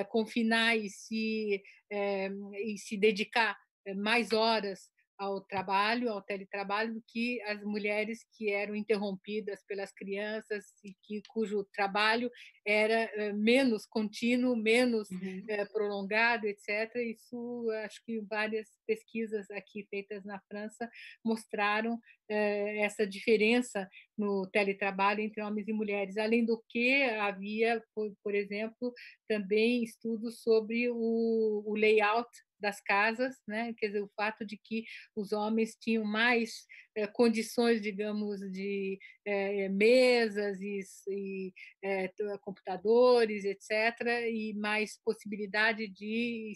confinar 0.09 0.77
e 0.77 0.89
se, 0.89 1.61
e 1.91 2.77
se 2.77 2.97
dedicar 2.97 3.57
mais 3.95 4.31
horas 4.33 4.89
ao 5.19 5.41
trabalho, 5.41 6.09
ao 6.09 6.21
teletrabalho, 6.21 6.93
do 6.93 7.03
que 7.05 7.41
as 7.41 7.61
mulheres 7.61 8.25
que 8.33 8.49
eram 8.49 8.73
interrompidas 8.73 9.61
pelas 9.65 9.91
crianças 9.91 10.73
e 10.81 10.93
que 11.03 11.21
cujo 11.27 11.67
trabalho 11.73 12.31
era 12.69 13.09
eh, 13.15 13.33
menos 13.33 13.85
contínuo, 13.85 14.55
menos 14.55 15.09
uhum. 15.09 15.43
Eh, 15.47 15.65
prolongado, 15.65 16.45
etc. 16.45 16.95
Isso, 16.97 17.67
acho 17.83 18.03
que 18.05 18.19
várias 18.21 18.67
pesquisas 18.85 19.49
aqui 19.49 19.87
feitas 19.89 20.23
na 20.23 20.39
França 20.47 20.89
mostraram 21.25 21.99
eh, 22.29 22.81
essa 22.81 23.07
diferença 23.07 23.89
no 24.15 24.47
teletrabalho 24.47 25.21
entre 25.21 25.41
homens 25.41 25.67
e 25.67 25.73
mulheres. 25.73 26.17
Além 26.17 26.45
do 26.45 26.63
que 26.69 27.03
havia, 27.03 27.83
por, 27.95 28.13
por 28.23 28.35
exemplo, 28.35 28.93
também 29.27 29.83
estudos 29.83 30.41
sobre 30.41 30.89
o, 30.91 31.63
o 31.65 31.73
layout 31.75 32.29
das 32.59 32.81
casas, 32.81 33.35
né? 33.47 33.73
quer 33.77 33.87
dizer, 33.87 34.01
o 34.01 34.11
fato 34.15 34.45
de 34.45 34.57
que 34.57 34.83
os 35.15 35.31
homens 35.31 35.75
tinham 35.79 36.03
mais 36.03 36.65
é, 36.95 37.07
condições, 37.07 37.81
digamos, 37.81 38.39
de 38.51 38.99
é, 39.25 39.69
mesas 39.69 40.59
e, 40.61 40.81
e 41.07 41.53
é, 41.83 42.11
computadores, 42.41 43.45
etc., 43.45 44.27
e 44.29 44.53
mais 44.55 44.99
possibilidade 45.03 45.87
de 45.87 46.53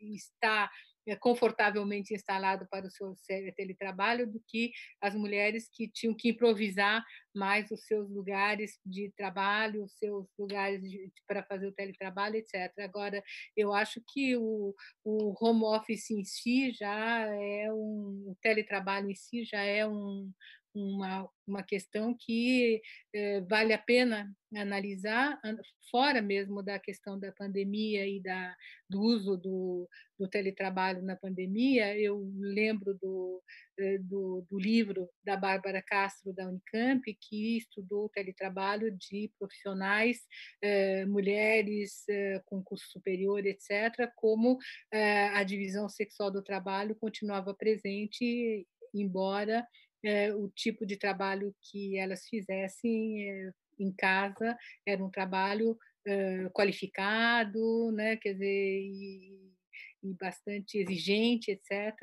estar 0.00 0.70
confortavelmente 1.20 2.14
instalado 2.14 2.66
para 2.70 2.86
o 2.86 2.90
seu 2.90 3.14
teletrabalho 3.56 4.26
do 4.26 4.42
que 4.48 4.72
as 5.00 5.14
mulheres 5.14 5.68
que 5.72 5.88
tinham 5.88 6.14
que 6.14 6.30
improvisar 6.30 7.04
mais 7.34 7.70
os 7.70 7.84
seus 7.86 8.08
lugares 8.08 8.78
de 8.86 9.12
trabalho, 9.16 9.84
os 9.84 9.92
seus 9.98 10.26
lugares 10.38 10.80
para 11.26 11.42
fazer 11.42 11.66
o 11.66 11.72
teletrabalho, 11.72 12.36
etc. 12.36 12.72
Agora, 12.78 13.22
eu 13.56 13.72
acho 13.72 14.00
que 14.12 14.36
o, 14.36 14.74
o 15.04 15.34
home 15.40 15.64
office 15.64 16.10
em 16.10 16.24
si 16.24 16.72
já 16.72 17.26
é 17.26 17.72
um, 17.72 18.30
o 18.30 18.36
teletrabalho 18.40 19.10
em 19.10 19.14
si 19.14 19.44
já 19.44 19.62
é 19.62 19.86
um, 19.86 20.30
uma, 20.74 21.28
uma 21.46 21.62
questão 21.62 22.14
que 22.18 22.82
eh, 23.14 23.40
vale 23.42 23.72
a 23.72 23.78
pena 23.78 24.34
analisar, 24.54 25.40
fora 25.90 26.22
mesmo 26.22 26.62
da 26.62 26.78
questão 26.78 27.18
da 27.18 27.32
pandemia 27.32 28.06
e 28.06 28.20
da, 28.20 28.54
do 28.88 29.00
uso 29.00 29.36
do, 29.36 29.88
do 30.18 30.28
teletrabalho 30.28 31.02
na 31.02 31.16
pandemia. 31.16 31.96
Eu 31.98 32.28
lembro 32.38 32.94
do, 32.94 33.42
eh, 33.78 33.98
do, 33.98 34.44
do, 34.48 34.58
livro 34.58 35.08
da 35.24 35.36
Bárbara 35.36 35.82
Castro, 35.82 36.32
da 36.32 36.48
Unicamp, 36.48 37.02
que 37.20 37.58
estudou 37.58 38.06
o 38.06 38.10
teletrabalho 38.10 38.90
de 38.90 39.30
profissionais, 39.38 40.20
eh, 40.62 41.04
mulheres 41.06 42.04
com 42.46 42.62
curso 42.62 42.86
superior, 42.90 43.44
etc., 43.46 44.10
como 44.16 44.58
a 45.32 45.42
divisão 45.44 45.88
sexual 45.88 46.30
do 46.30 46.42
trabalho 46.42 46.96
continuava 46.96 47.54
presente, 47.54 48.66
embora 48.92 49.66
é, 50.04 50.34
o 50.34 50.48
tipo 50.48 50.84
de 50.86 50.96
trabalho 50.96 51.54
que 51.60 51.98
elas 51.98 52.26
fizessem 52.28 53.30
é, 53.30 53.50
em 53.78 53.92
casa 53.92 54.56
era 54.86 55.02
um 55.02 55.10
trabalho 55.10 55.76
é, 56.06 56.48
qualificado, 56.50 57.90
né? 57.92 58.16
quer 58.16 58.34
dizer, 58.34 58.80
e, 58.82 59.43
e 60.02 60.14
bastante 60.14 60.78
exigente, 60.78 61.50
etc. 61.50 61.94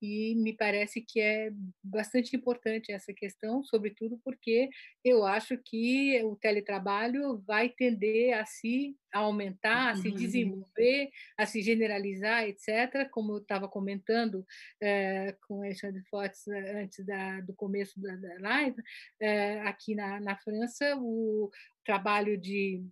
E 0.00 0.34
me 0.36 0.52
parece 0.54 1.00
que 1.00 1.20
é 1.20 1.50
bastante 1.82 2.36
importante 2.36 2.92
essa 2.92 3.12
questão, 3.12 3.64
sobretudo 3.64 4.20
porque 4.22 4.68
eu 5.04 5.24
acho 5.24 5.56
que 5.58 6.22
o 6.24 6.36
teletrabalho 6.36 7.38
vai 7.46 7.70
tender 7.70 8.38
a 8.38 8.44
se 8.44 8.94
aumentar, 9.12 9.92
a 9.92 9.96
se 9.96 10.08
uhum. 10.08 10.14
desenvolver, 10.14 11.08
a 11.38 11.46
se 11.46 11.62
generalizar, 11.62 12.44
etc. 12.44 13.08
Como 13.10 13.32
eu 13.32 13.38
estava 13.38 13.68
comentando 13.68 14.44
é, 14.80 15.34
com 15.46 15.62
Alexandre 15.62 16.02
Fortes 16.10 16.46
eh, 16.48 16.82
antes 16.82 17.04
da, 17.04 17.40
do 17.40 17.54
começo 17.54 17.98
da, 18.00 18.14
da 18.16 18.38
live, 18.40 18.82
é, 19.20 19.60
aqui 19.62 19.94
na, 19.94 20.20
na 20.20 20.36
França, 20.36 20.96
o 20.98 21.50
trabalho 21.84 22.36
de 22.36 22.84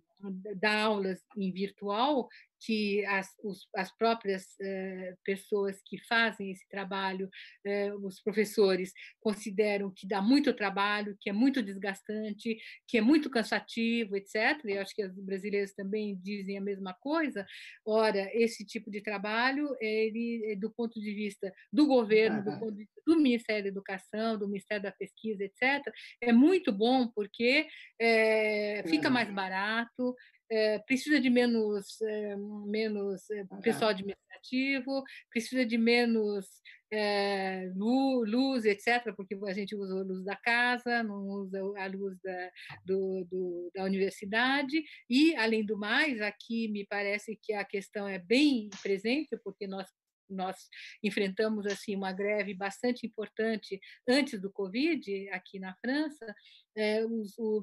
dar 0.55 0.83
aulas 0.83 1.23
em 1.37 1.51
virtual 1.51 2.27
que 2.65 3.05
as, 3.05 3.27
os, 3.43 3.67
as 3.75 3.95
próprias 3.95 4.45
eh, 4.59 5.13
pessoas 5.23 5.79
que 5.85 6.03
fazem 6.05 6.51
esse 6.51 6.67
trabalho, 6.67 7.29
eh, 7.63 7.93
os 7.93 8.19
professores, 8.21 8.91
consideram 9.19 9.93
que 9.95 10.07
dá 10.07 10.19
muito 10.21 10.51
trabalho, 10.53 11.15
que 11.21 11.29
é 11.29 11.33
muito 11.33 11.61
desgastante, 11.61 12.57
que 12.87 12.97
é 12.97 13.01
muito 13.01 13.29
cansativo, 13.29 14.15
etc. 14.15 14.59
E 14.65 14.77
acho 14.79 14.95
que 14.95 15.05
os 15.05 15.13
brasileiros 15.23 15.73
também 15.73 16.19
dizem 16.21 16.57
a 16.57 16.61
mesma 16.61 16.93
coisa. 16.93 17.45
Ora, 17.85 18.29
esse 18.33 18.65
tipo 18.65 18.89
de 18.89 19.01
trabalho, 19.01 19.75
ele, 19.79 20.55
do 20.55 20.71
ponto 20.71 20.99
de 20.99 21.13
vista 21.13 21.53
do 21.71 21.85
governo, 21.85 22.43
do 22.43 22.59
ponto 22.59 22.71
de 22.71 22.85
vista 22.85 23.01
do 23.05 23.19
Ministério 23.19 23.63
da 23.63 23.69
Educação, 23.69 24.39
do 24.39 24.47
Ministério 24.47 24.83
da 24.83 24.91
Pesquisa, 24.91 25.43
etc., 25.43 25.93
é 26.19 26.33
muito 26.33 26.71
bom 26.71 27.07
porque 27.07 27.67
é, 28.01 28.83
fica 28.87 29.09
mais 29.09 29.29
barato, 29.31 30.15
é, 30.49 30.79
precisa 30.79 31.19
de 31.19 31.29
menos, 31.29 32.01
é, 32.01 32.35
menos 32.65 33.29
é, 33.29 33.43
pessoal 33.61 33.91
administrativo, 33.91 35.03
precisa 35.29 35.65
de 35.65 35.77
menos 35.77 36.45
é, 36.91 37.71
luz, 37.75 38.65
etc., 38.65 39.13
porque 39.15 39.37
a 39.47 39.53
gente 39.53 39.75
usa 39.75 39.93
a 39.93 40.03
luz 40.03 40.23
da 40.23 40.35
casa, 40.35 41.03
não 41.03 41.27
usa 41.27 41.59
a 41.77 41.87
luz 41.87 42.17
da, 42.23 42.51
do, 42.85 43.25
do, 43.29 43.71
da 43.73 43.83
universidade, 43.83 44.83
e, 45.09 45.35
além 45.35 45.65
do 45.65 45.77
mais, 45.77 46.21
aqui 46.21 46.67
me 46.67 46.85
parece 46.85 47.37
que 47.41 47.53
a 47.53 47.65
questão 47.65 48.07
é 48.07 48.19
bem 48.19 48.69
presente, 48.81 49.37
porque 49.43 49.67
nós 49.67 49.87
nós 50.29 50.57
enfrentamos 51.03 51.65
assim 51.65 51.95
uma 51.95 52.11
greve 52.11 52.53
bastante 52.53 53.05
importante 53.05 53.79
antes 54.07 54.39
do 54.39 54.51
Covid 54.51 55.29
aqui 55.29 55.59
na 55.59 55.75
França, 55.75 56.35
é, 56.75 57.01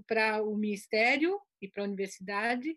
para 0.07 0.43
o 0.43 0.57
Ministério 0.57 1.41
e 1.61 1.69
para 1.69 1.83
a 1.83 1.87
universidade, 1.87 2.77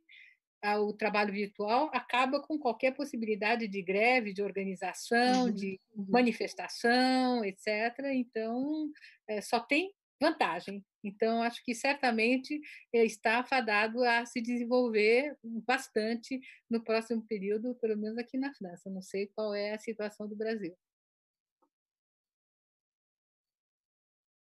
o 0.79 0.93
trabalho 0.93 1.31
virtual 1.31 1.91
acaba 1.93 2.41
com 2.41 2.57
qualquer 2.57 2.95
possibilidade 2.95 3.67
de 3.67 3.81
greve, 3.81 4.33
de 4.33 4.41
organização, 4.41 5.45
uhum, 5.45 5.53
de 5.53 5.79
uhum. 5.93 6.05
manifestação, 6.09 7.45
etc. 7.45 7.67
Então, 8.13 8.89
é, 9.27 9.41
só 9.41 9.59
tem 9.59 9.93
vantagem. 10.19 10.83
Então, 11.03 11.41
acho 11.41 11.63
que 11.63 11.75
certamente 11.75 12.59
eh, 12.93 13.05
está 13.05 13.39
afadado 13.39 14.03
a 14.03 14.25
se 14.25 14.41
desenvolver 14.41 15.37
bastante 15.43 16.39
no 16.69 16.83
próximo 16.83 17.25
período, 17.27 17.75
pelo 17.75 17.97
menos 17.97 18.17
aqui 18.17 18.37
na 18.37 18.53
França. 18.53 18.89
Não 18.89 19.01
sei 19.01 19.27
qual 19.35 19.53
é 19.53 19.73
a 19.73 19.79
situação 19.79 20.27
do 20.27 20.35
Brasil. 20.35 20.75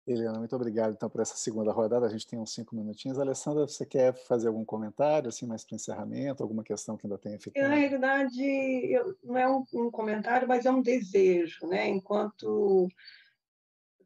Eliana, 0.06 0.38
muito 0.38 0.54
obrigado 0.54 0.92
então 0.92 1.08
por 1.08 1.22
essa 1.22 1.34
segunda 1.34 1.72
rodada. 1.72 2.04
A 2.04 2.10
gente 2.10 2.26
tem 2.26 2.38
uns 2.38 2.52
cinco 2.52 2.76
minutinhos. 2.76 3.18
Alessandra, 3.18 3.66
você 3.66 3.86
quer 3.86 4.12
fazer 4.26 4.48
algum 4.48 4.64
comentário 4.64 5.28
assim 5.28 5.46
mais 5.46 5.64
para 5.64 5.76
encerramento? 5.76 6.42
Alguma 6.42 6.62
questão 6.62 6.94
que 6.94 7.06
ainda 7.06 7.16
tenha 7.16 7.40
ficado? 7.40 7.66
Na 7.66 7.74
realidade, 7.74 8.42
eu, 8.42 9.16
não 9.24 9.38
é 9.38 9.48
um, 9.48 9.64
um, 9.72 9.90
comentário, 9.90 10.46
mas 10.46 10.66
é 10.66 10.70
um 10.70 10.82
desejo, 10.82 11.66
né? 11.66 11.88
Enquanto 11.88 12.86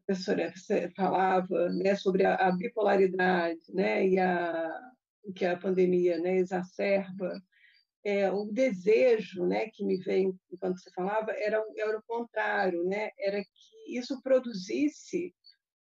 professora 0.09 0.51
falava 0.95 1.69
né, 1.69 1.95
sobre 1.95 2.25
a, 2.25 2.35
a, 2.35 2.51
bipolaridade 2.51 3.59
né, 3.69 4.07
e 4.07 4.19
a, 4.19 4.91
que 5.35 5.45
a 5.45 5.55
pandemia 5.55 6.17
né, 6.17 6.37
exacerba, 6.37 7.39
é, 8.03 8.31
o 8.31 8.45
desejo 8.45 9.45
né, 9.45 9.69
que 9.71 9.85
me 9.85 9.97
veio 9.97 10.35
enquanto 10.51 10.79
você 10.79 10.89
falava 10.91 11.31
era, 11.31 11.63
era 11.77 11.99
o 11.99 12.03
contrário, 12.07 12.83
né, 12.85 13.11
era 13.19 13.39
que 13.43 13.97
isso 13.97 14.19
produzisse 14.23 15.33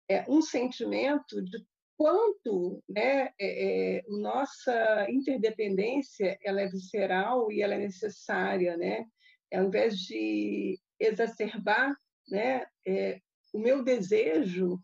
é, 0.07 0.23
um 0.29 0.41
sentimento 0.41 1.41
de 1.41 1.65
quanto 1.97 2.83
né, 2.87 3.29
é, 3.39 3.97
é, 3.97 4.03
nossa 4.07 5.07
interdependência 5.09 6.37
ela 6.43 6.61
é 6.61 6.67
visceral 6.67 7.51
e 7.51 7.61
ela 7.61 7.75
é 7.75 7.77
necessária, 7.77 8.75
né? 8.75 9.05
Ao 9.53 9.65
invés 9.65 9.99
de 9.99 10.79
exacerbar 10.99 11.95
né, 12.27 12.65
é, 12.87 13.21
o 13.53 13.59
meu 13.59 13.83
desejo 13.83 14.79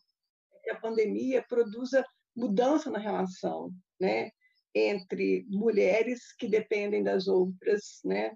que 0.64 0.70
a 0.70 0.80
pandemia 0.80 1.44
produza 1.48 2.06
mudança 2.36 2.90
na 2.92 3.00
relação, 3.00 3.72
né? 4.00 4.32
entre 4.78 5.46
mulheres 5.50 6.34
que 6.38 6.48
dependem 6.48 7.04
das 7.04 7.28
outras, 7.28 8.00
né? 8.06 8.36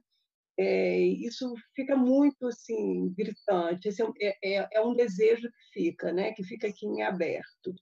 É, 0.57 0.99
isso 0.99 1.53
fica 1.75 1.95
muito 1.95 2.47
assim 2.47 3.13
gritante. 3.13 3.87
Esse 3.87 4.03
é, 4.19 4.37
é, 4.43 4.67
é, 4.73 4.81
um 4.81 4.95
desejo 4.95 5.49
que 5.49 5.81
fica, 5.81 6.11
né? 6.11 6.33
Que 6.33 6.43
fica 6.43 6.67
aqui 6.67 6.85
em 6.85 7.01
aberto. 7.03 7.73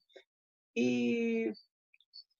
E, 0.75 1.51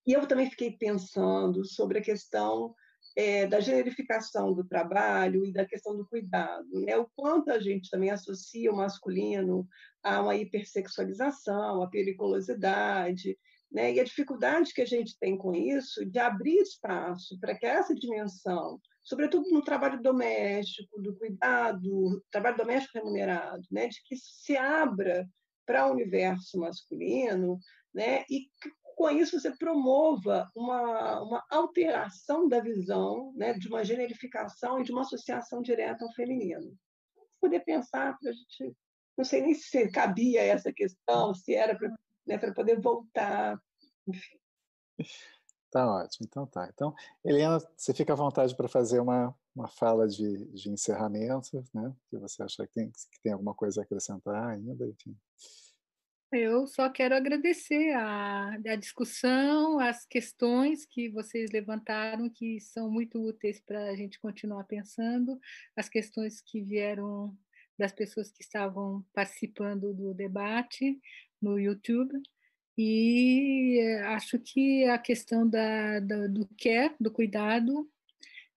e 0.06 0.14
eu 0.14 0.28
também 0.28 0.50
fiquei 0.50 0.72
pensando 0.78 1.66
sobre 1.66 2.00
a 2.00 2.04
questão 2.04 2.74
é, 3.16 3.48
da 3.48 3.60
generificação 3.60 4.54
do 4.54 4.64
trabalho 4.64 5.46
e 5.46 5.52
da 5.52 5.66
questão 5.66 5.96
do 5.96 6.08
cuidado, 6.08 6.70
né? 6.82 6.96
O 6.98 7.10
quanto 7.16 7.52
a 7.52 7.60
gente 7.60 7.90
também 7.90 8.12
associa 8.12 8.72
o 8.72 8.76
masculino 8.76 9.68
a 10.04 10.22
uma 10.22 10.36
hipersexualização, 10.36 11.82
a 11.82 11.90
periculosidade, 11.90 13.38
né? 13.72 13.94
E 13.94 14.00
a 14.00 14.04
dificuldade 14.04 14.74
que 14.74 14.82
a 14.82 14.86
gente 14.86 15.18
tem 15.20 15.38
com 15.38 15.54
isso 15.54 16.06
de 16.06 16.18
abrir 16.18 16.58
espaço 16.62 17.40
para 17.40 17.56
que 17.56 17.66
essa 17.66 17.94
dimensão, 17.94 18.80
sobretudo 19.04 19.50
no 19.52 19.64
trabalho 19.64 20.02
doméstico, 20.02 21.02
do 21.02 21.16
cuidado, 21.16 22.24
trabalho 22.32 22.58
doméstico 22.58 22.98
remunerado, 22.98 23.62
né? 23.72 23.88
de 23.88 24.02
que 24.04 24.16
se 24.16 24.58
abra 24.58 25.28
para 25.66 25.88
o 25.88 25.92
universo 25.92 26.60
masculino, 26.60 27.60
né? 27.94 28.24
e 28.30 28.42
que, 28.62 28.72
com 28.96 29.10
isso 29.12 29.40
você 29.40 29.56
promova 29.56 30.50
uma, 30.56 31.22
uma 31.22 31.46
alteração 31.50 32.48
da 32.48 32.60
visão, 32.60 33.32
né? 33.36 33.54
de 33.54 33.68
uma 33.68 33.84
generificação 33.84 34.80
e 34.80 34.84
de 34.84 34.92
uma 34.92 35.02
associação 35.02 35.62
direta 35.62 36.04
ao 36.04 36.14
feminino. 36.14 36.76
Poder 37.40 37.60
pensar 37.62 38.18
para 38.20 38.32
a 38.32 38.34
gente, 38.34 38.76
não 39.20 39.26
sei 39.26 39.42
nem 39.42 39.54
se 39.54 39.92
cabia 39.92 40.42
essa 40.42 40.72
questão, 40.72 41.34
se 41.34 41.54
era 41.54 41.78
para 41.78 41.94
né, 42.26 42.38
para 42.38 42.54
poder 42.54 42.80
voltar, 42.80 43.60
enfim. 44.08 44.38
Tá 45.72 45.86
ótimo, 45.86 46.26
então 46.30 46.48
tá. 46.48 46.70
Então, 46.74 46.96
Helena, 47.24 47.60
você 47.76 47.94
fica 47.94 48.14
à 48.14 48.16
vontade 48.16 48.56
para 48.56 48.68
fazer 48.68 49.00
uma, 49.00 49.36
uma 49.56 49.68
fala 49.68 50.08
de, 50.08 50.46
de 50.54 50.70
encerramento, 50.70 51.64
né? 51.74 51.94
Que 52.10 52.18
você 52.18 52.42
acha 52.42 52.66
que 52.66 52.74
tem, 52.74 52.90
que 52.90 53.22
tem 53.22 53.34
alguma 53.34 53.54
coisa 53.54 53.82
a 53.82 53.84
acrescentar 53.84 54.52
ainda, 54.52 54.86
enfim. 54.88 55.16
Eu 56.32 56.68
só 56.68 56.90
quero 56.90 57.16
agradecer 57.16 57.92
a, 57.94 58.54
a 58.54 58.76
discussão, 58.76 59.80
as 59.80 60.06
questões 60.06 60.86
que 60.86 61.10
vocês 61.10 61.52
levantaram, 61.52 62.30
que 62.30 62.60
são 62.62 62.90
muito 62.90 63.20
úteis 63.20 63.60
para 63.60 63.90
a 63.90 63.96
gente 63.96 64.20
continuar 64.20 64.64
pensando, 64.66 65.40
as 65.76 65.90
questões 65.90 66.42
que 66.42 66.62
vieram 66.62 67.36
das 67.80 67.94
pessoas 67.94 68.30
que 68.30 68.44
estavam 68.44 69.04
participando 69.14 69.94
do 69.94 70.14
debate, 70.14 71.00
no 71.42 71.58
YouTube. 71.58 72.22
E 72.78 73.80
acho 74.06 74.38
que 74.38 74.86
a 74.86 74.98
questão 74.98 75.50
da, 75.50 76.00
da 76.02 76.28
do 76.28 76.48
care, 76.62 76.94
do 77.00 77.10
cuidado, 77.10 77.90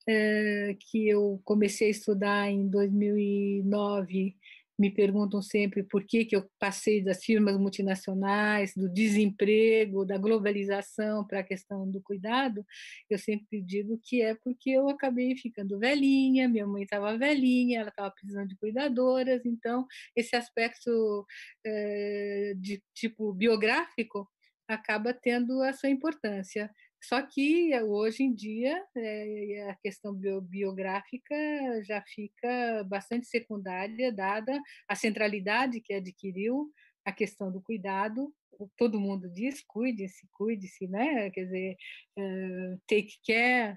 é, 0.07 0.77
que 0.79 1.09
eu 1.09 1.41
comecei 1.45 1.89
a 1.89 1.91
estudar 1.91 2.51
em 2.51 2.69
2009 2.69 4.37
me 4.83 4.91
perguntam 4.91 5.41
sempre 5.41 5.85
por 5.85 6.05
que, 6.05 6.25
que 6.25 6.35
eu 6.35 6.51
passei 6.59 7.01
das 7.01 7.23
firmas 7.25 7.57
multinacionais, 7.57 8.75
do 8.75 8.93
desemprego, 8.93 10.05
da 10.05 10.19
globalização 10.19 11.25
para 11.25 11.39
a 11.39 11.45
questão 11.45 11.89
do 11.89 12.03
cuidado, 12.03 12.67
eu 13.09 13.17
sempre 13.17 13.63
digo 13.63 13.97
que 14.03 14.21
é 14.21 14.35
porque 14.35 14.71
eu 14.71 14.89
acabei 14.89 15.37
ficando 15.37 15.79
velhinha, 15.79 16.49
minha 16.49 16.67
mãe 16.67 16.83
estava 16.83 17.17
velhinha, 17.17 17.79
ela 17.79 17.91
estava 17.91 18.11
precisando 18.11 18.49
de 18.49 18.57
cuidadoras, 18.57 19.47
então 19.47 19.87
esse 20.17 20.35
aspecto 20.35 21.25
é, 21.65 22.55
de 22.57 22.83
tipo 22.93 23.33
biográfico 23.33 24.29
acaba 24.67 25.15
tendo 25.15 25.63
a 25.63 25.73
sua 25.73 25.91
importância. 25.91 26.69
Só 27.03 27.21
que 27.23 27.77
hoje 27.83 28.23
em 28.23 28.33
dia 28.33 28.83
é, 28.97 29.69
a 29.71 29.75
questão 29.77 30.15
biográfica 30.43 31.35
já 31.83 32.03
fica 32.03 32.85
bastante 32.85 33.27
secundária, 33.27 34.13
dada 34.13 34.61
a 34.89 34.95
centralidade 34.95 35.81
que 35.81 35.95
adquiriu 35.95 36.71
a 37.05 37.13
questão 37.13 37.51
do 37.51 37.61
cuidado. 37.61 38.33
Todo 38.77 39.01
mundo 39.01 39.29
diz: 39.29 39.63
cuide-se, 39.67 40.29
cuide-se, 40.33 40.87
né? 40.87 41.31
Quer 41.31 41.45
dizer, 41.45 41.77
uh, 42.17 42.81
take 42.87 43.13
care, 43.27 43.77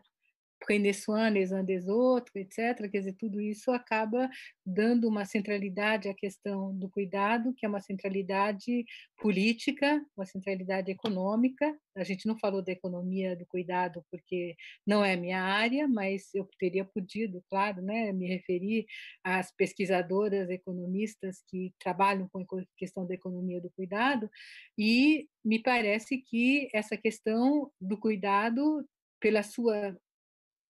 les 0.69 1.51
uns 1.51 1.63
des 1.63 1.87
autres, 1.87 2.35
etc. 2.35 2.89
Quer 2.89 2.99
dizer, 2.99 3.13
tudo 3.13 3.39
isso 3.39 3.71
acaba 3.71 4.29
dando 4.65 5.07
uma 5.07 5.25
centralidade 5.25 6.09
à 6.09 6.13
questão 6.13 6.75
do 6.77 6.89
cuidado, 6.89 7.53
que 7.53 7.65
é 7.65 7.69
uma 7.69 7.79
centralidade 7.79 8.85
política, 9.17 10.03
uma 10.17 10.25
centralidade 10.25 10.91
econômica. 10.91 11.77
A 11.95 12.03
gente 12.03 12.27
não 12.27 12.37
falou 12.37 12.61
da 12.61 12.71
economia 12.71 13.35
do 13.35 13.45
cuidado 13.45 14.03
porque 14.11 14.55
não 14.85 15.03
é 15.03 15.15
minha 15.15 15.41
área, 15.41 15.87
mas 15.87 16.33
eu 16.33 16.47
teria 16.59 16.83
podido, 16.83 17.43
claro, 17.49 17.81
né, 17.81 18.11
me 18.11 18.27
referir 18.27 18.85
às 19.23 19.51
pesquisadoras 19.55 20.49
economistas 20.49 21.43
que 21.47 21.73
trabalham 21.79 22.27
com 22.31 22.41
a 22.41 22.63
questão 22.77 23.05
da 23.05 23.13
economia 23.13 23.61
do 23.61 23.69
cuidado, 23.71 24.29
e 24.77 25.27
me 25.43 25.61
parece 25.61 26.17
que 26.17 26.69
essa 26.73 26.97
questão 26.97 27.71
do 27.79 27.97
cuidado 27.97 28.85
pela 29.19 29.43
sua 29.43 29.97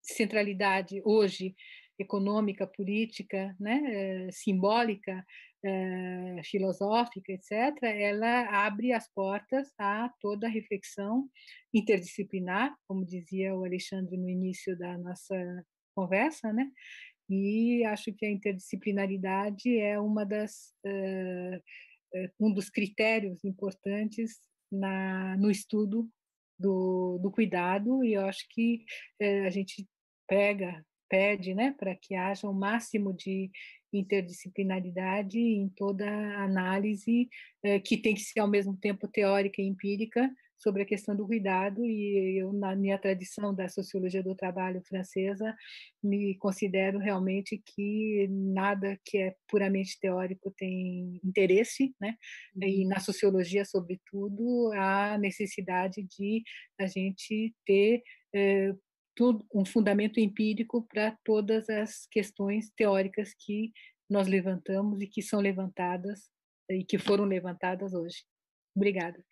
centralidade 0.06 1.02
hoje 1.04 1.56
econômica, 1.98 2.68
política, 2.68 3.56
né, 3.60 4.28
eh, 4.28 4.32
simbólica, 4.32 5.26
eh, 5.64 6.42
filosófica, 6.44 7.32
etc., 7.32 7.84
ela 7.84 8.66
abre 8.66 8.92
as 8.92 9.08
portas 9.14 9.72
a 9.80 10.10
toda 10.20 10.48
a 10.48 10.50
reflexão 10.50 11.30
interdisciplinar, 11.74 12.76
como 12.88 13.06
dizia 13.06 13.56
o 13.56 13.64
Alexandre 13.64 14.18
no 14.18 14.30
início 14.30 14.78
da 14.78 14.98
nossa 14.98 15.36
conversa, 15.96 16.52
né? 16.54 16.70
E 17.30 17.84
acho 17.86 18.14
que 18.14 18.26
a 18.26 18.32
interdisciplinaridade 18.32 19.80
é 19.80 20.00
uma 20.00 20.26
das 20.26 20.74
uh, 20.86 21.62
um 22.40 22.54
dos 22.54 22.70
critérios 22.70 23.44
importantes 23.44 24.40
na, 24.72 25.36
no 25.38 25.50
estudo 25.50 26.08
do, 26.60 27.18
do 27.22 27.32
cuidado 27.32 28.04
e 28.04 28.14
eu 28.14 28.26
acho 28.26 28.46
que 28.50 28.86
a 29.46 29.50
gente 29.50 29.86
pega, 30.28 30.86
pede 31.10 31.54
né, 31.54 31.74
para 31.78 31.96
que 31.96 32.16
haja 32.16 32.48
o 32.48 32.52
um 32.52 32.54
máximo 32.54 33.14
de 33.14 33.52
interdisciplinaridade 33.94 35.40
em 35.40 35.70
toda 35.70 36.06
análise, 36.38 37.30
eh, 37.64 37.80
que 37.80 37.98
tem 37.98 38.14
que 38.14 38.22
ser 38.22 38.40
ao 38.40 38.48
mesmo 38.48 38.76
tempo 38.78 39.08
teórica 39.08 39.62
e 39.62 39.66
empírica, 39.66 40.30
sobre 40.58 40.82
a 40.82 40.86
questão 40.86 41.16
do 41.16 41.28
cuidado, 41.28 41.86
e 41.86 42.40
eu, 42.40 42.52
na 42.54 42.76
minha 42.76 42.98
tradição 42.98 43.54
da 43.54 43.68
sociologia 43.68 44.24
do 44.24 44.34
trabalho 44.36 44.82
francesa, 44.82 45.56
me 46.02 46.36
considero 46.38 46.98
realmente 46.98 47.62
que 47.64 48.28
nada 48.30 49.00
que 49.06 49.18
é 49.18 49.36
puramente 49.48 50.00
teórico 50.00 50.54
tem 50.58 51.20
interesse, 51.24 51.94
né? 52.00 52.16
E 52.62 52.84
uhum. 52.84 52.90
na 52.90 53.00
sociologia, 53.00 53.66
sobretudo, 53.66 54.72
há 54.74 55.18
necessidade 55.18 56.02
de 56.18 56.42
a 56.80 56.88
gente 56.88 57.54
ter 57.66 58.02
eh, 58.34 58.74
tudo, 59.16 59.46
um 59.54 59.66
fundamento 59.66 60.20
empírico 60.20 60.86
para 60.88 61.18
todas 61.24 61.70
as 61.70 62.06
questões 62.08 62.70
teóricas 62.76 63.34
que 63.34 63.72
nós 64.10 64.28
levantamos 64.28 65.02
e 65.02 65.08
que 65.08 65.22
são 65.22 65.40
levantadas 65.40 66.30
e 66.70 66.84
que 66.84 66.98
foram 66.98 67.26
levantadas 67.26 67.94
hoje. 67.94 68.24
Obrigada. 68.76 69.24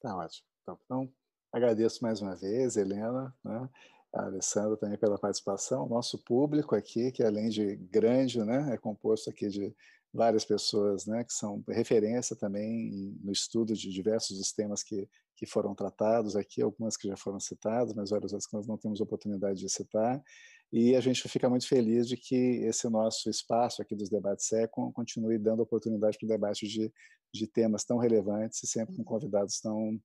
Tá 0.00 0.16
ótimo. 0.16 0.46
Então, 0.62 0.78
então 0.84 1.12
agradeço 1.52 2.02
mais 2.02 2.20
uma 2.20 2.36
vez, 2.36 2.76
Helena, 2.76 3.34
né? 3.44 3.68
a 4.12 4.24
Alessandra 4.24 4.76
também 4.76 4.98
pela 4.98 5.18
participação, 5.18 5.88
nosso 5.88 6.18
público 6.18 6.74
aqui, 6.74 7.12
que 7.12 7.22
além 7.22 7.48
de 7.48 7.76
grande, 7.76 8.42
né, 8.44 8.74
é 8.74 8.76
composto 8.76 9.30
aqui 9.30 9.48
de 9.48 9.74
várias 10.12 10.44
pessoas, 10.44 11.06
né, 11.06 11.22
que 11.22 11.32
são 11.32 11.62
referência 11.68 12.34
também 12.34 13.16
no 13.22 13.30
estudo 13.30 13.72
de 13.74 13.90
diversos 13.90 14.36
dos 14.36 14.52
temas 14.52 14.82
que 14.82 15.08
que 15.40 15.46
foram 15.46 15.74
tratados 15.74 16.36
aqui, 16.36 16.60
algumas 16.60 16.98
que 16.98 17.08
já 17.08 17.16
foram 17.16 17.40
citadas, 17.40 17.94
mas 17.94 18.10
várias 18.10 18.30
outras 18.30 18.46
que 18.46 18.54
nós 18.54 18.66
não 18.66 18.76
temos 18.76 19.00
oportunidade 19.00 19.58
de 19.58 19.70
citar. 19.70 20.22
E 20.70 20.94
a 20.94 21.00
gente 21.00 21.26
fica 21.30 21.48
muito 21.48 21.66
feliz 21.66 22.06
de 22.06 22.14
que 22.14 22.34
esse 22.66 22.86
nosso 22.90 23.30
espaço 23.30 23.80
aqui 23.80 23.96
dos 23.96 24.10
debates 24.10 24.46
SECOM 24.46 24.92
continue 24.92 25.38
dando 25.38 25.62
oportunidade 25.62 26.18
para 26.18 26.26
o 26.26 26.28
debate 26.28 26.68
de, 26.68 26.92
de 27.32 27.46
temas 27.46 27.84
tão 27.84 27.96
relevantes 27.96 28.62
e 28.62 28.66
sempre 28.66 28.94
com 28.94 29.02
convidados 29.02 29.60
tão 29.62 29.98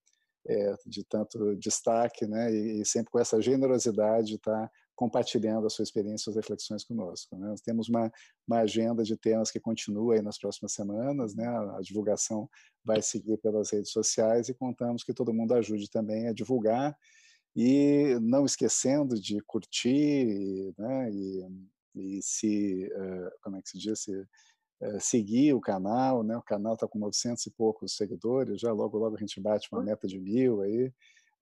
é, 0.47 0.75
de 0.87 1.03
tanto 1.03 1.53
destaque, 1.57 2.25
né, 2.25 2.53
e, 2.53 2.81
e, 2.81 2.85
sempre 2.85 3.11
com 3.11 3.19
essa 3.19 3.41
generosidade 3.41 4.27
de 4.27 4.35
estar 4.35 4.71
compartilhando 4.95 5.67
a 5.67 5.69
sua 5.69 5.83
experiência, 5.83 6.25
suas 6.25 6.37
reflexões 6.37 6.83
conosco. 6.83 7.35
Né? 7.37 7.47
Nós 7.47 7.61
temos 7.61 7.89
uma, 7.89 8.11
uma 8.47 8.59
agenda 8.59 9.03
de 9.03 9.17
temas 9.17 9.51
que 9.51 9.59
continua 9.59 10.15
aí 10.15 10.21
nas 10.21 10.37
próximas 10.37 10.73
semanas, 10.73 11.35
né? 11.35 11.45
a, 11.47 11.79
divulgação 11.81 12.49
vai 12.83 13.01
seguir 13.01 13.37
pelas 13.37 13.71
redes 13.71 13.91
sociais 13.91 14.47
e 14.49 14.53
contamos 14.53 15.03
que 15.03 15.13
todo 15.13 15.33
mundo 15.33 15.53
ajude 15.53 15.89
também 15.89 16.27
a 16.27 16.33
divulgar 16.33 16.97
e 17.55 18.17
não 18.21 18.45
esquecendo 18.45 19.19
de 19.19 19.39
curtir 19.41 20.73
né? 20.77 21.11
e, 21.11 21.47
e 21.95 22.21
se, 22.21 22.89
uh, 22.93 23.31
como 23.41 23.57
é 23.57 23.61
que 23.61 23.69
se 23.69 23.77
diz, 23.77 23.99
se, 24.01 24.27
é, 24.81 24.99
seguir 24.99 25.53
o 25.53 25.61
canal, 25.61 26.21
né? 26.21 26.35
O 26.35 26.41
canal 26.41 26.73
está 26.73 26.85
com 26.85 26.99
900 26.99 27.45
e 27.45 27.51
poucos 27.51 27.95
seguidores, 27.95 28.59
já 28.59 28.73
logo 28.73 28.97
logo 28.97 29.15
a 29.15 29.19
gente 29.19 29.39
bate 29.39 29.69
uma 29.71 29.81
meta 29.81 30.05
de 30.05 30.19
mil 30.19 30.61
aí, 30.61 30.91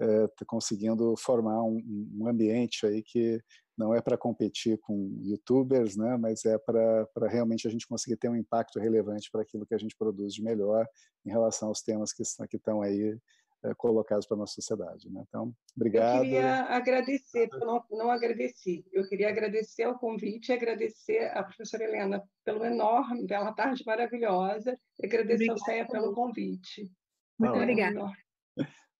é, 0.01 0.27
conseguindo 0.47 1.15
formar 1.17 1.63
um, 1.63 1.81
um, 2.19 2.27
ambiente 2.27 2.85
aí 2.85 3.01
que 3.01 3.39
não 3.77 3.93
é 3.93 4.01
para 4.01 4.17
competir 4.17 4.77
com 4.79 5.17
YouTubers, 5.21 5.95
né? 5.95 6.17
Mas 6.17 6.45
é 6.45 6.57
para 6.57 7.27
realmente 7.27 7.67
a 7.67 7.71
gente 7.71 7.87
conseguir 7.87 8.17
ter 8.17 8.29
um 8.29 8.35
impacto 8.35 8.79
relevante 8.79 9.29
para 9.31 9.41
aquilo 9.41 9.65
que 9.65 9.73
a 9.73 9.77
gente 9.77 9.95
produz 9.97 10.33
de 10.33 10.43
melhor 10.43 10.87
em 11.25 11.29
relação 11.29 11.69
aos 11.69 11.81
temas 11.81 12.13
que 12.13 12.21
estão, 12.21 12.47
que 12.47 12.57
estão 12.57 12.81
aí 12.81 13.17
é, 13.63 13.73
colocados 13.75 14.27
para 14.27 14.35
a 14.35 14.39
nossa 14.39 14.53
sociedade. 14.53 15.09
Né? 15.09 15.23
Então, 15.27 15.53
obrigado. 15.75 16.17
Eu 16.17 16.21
queria 16.23 16.63
agradecer, 16.65 17.49
eu 17.51 17.59
não, 17.59 17.83
não 17.91 18.11
agradeci, 18.11 18.85
eu 18.91 19.07
queria 19.07 19.29
agradecer 19.29 19.83
ao 19.83 19.97
convite 19.97 20.49
e 20.49 20.53
agradecer 20.53 21.31
à 21.35 21.43
professora 21.43 21.83
Helena 21.83 22.21
pelo 22.43 22.65
enorme, 22.65 23.25
pela 23.25 23.53
tarde 23.53 23.83
maravilhosa, 23.85 24.77
e 24.99 25.05
agradecer 25.05 25.49
ao 25.49 25.57
CEA 25.57 25.87
pelo 25.87 26.13
convite. 26.13 26.91
Muito 27.39 27.55
obrigada. 27.55 28.11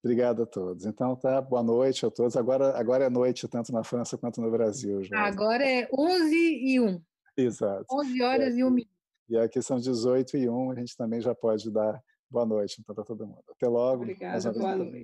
Obrigado 0.04 0.44
a 0.44 0.46
todos. 0.46 0.86
Então, 0.86 1.16
tá, 1.16 1.42
boa 1.42 1.64
noite 1.64 2.06
a 2.06 2.12
todos. 2.12 2.36
Agora, 2.36 2.78
agora 2.78 3.06
é 3.06 3.10
noite, 3.10 3.48
tanto 3.48 3.72
na 3.72 3.86
França 3.86 4.18
quanto 4.18 4.42
no 4.42 4.52
Brasil. 4.52 5.02
Já. 5.02 5.22
Agora 5.22 5.64
é 5.66 5.88
11 5.98 6.36
e 6.36 6.80
1. 6.82 7.02
Exato. 7.38 7.86
11 7.90 8.22
horas 8.22 8.54
é, 8.54 8.58
e 8.58 8.64
1 8.66 8.70
minuto. 8.70 8.90
E 9.30 9.38
aqui 9.38 9.62
são 9.62 9.80
18 9.80 10.36
e 10.36 10.50
1, 10.50 10.72
a 10.72 10.76
gente 10.76 10.98
também 10.98 11.22
já 11.22 11.34
pode 11.34 11.72
dar 11.72 12.04
boa 12.30 12.46
noite 12.46 12.82
então, 12.82 12.94
para 12.94 13.06
todo 13.06 13.26
mundo. 13.26 13.44
Até 13.50 13.68
logo. 13.68 14.02
Obrigada, 14.02 14.52
boa 14.52 14.76
noite. 14.76 14.98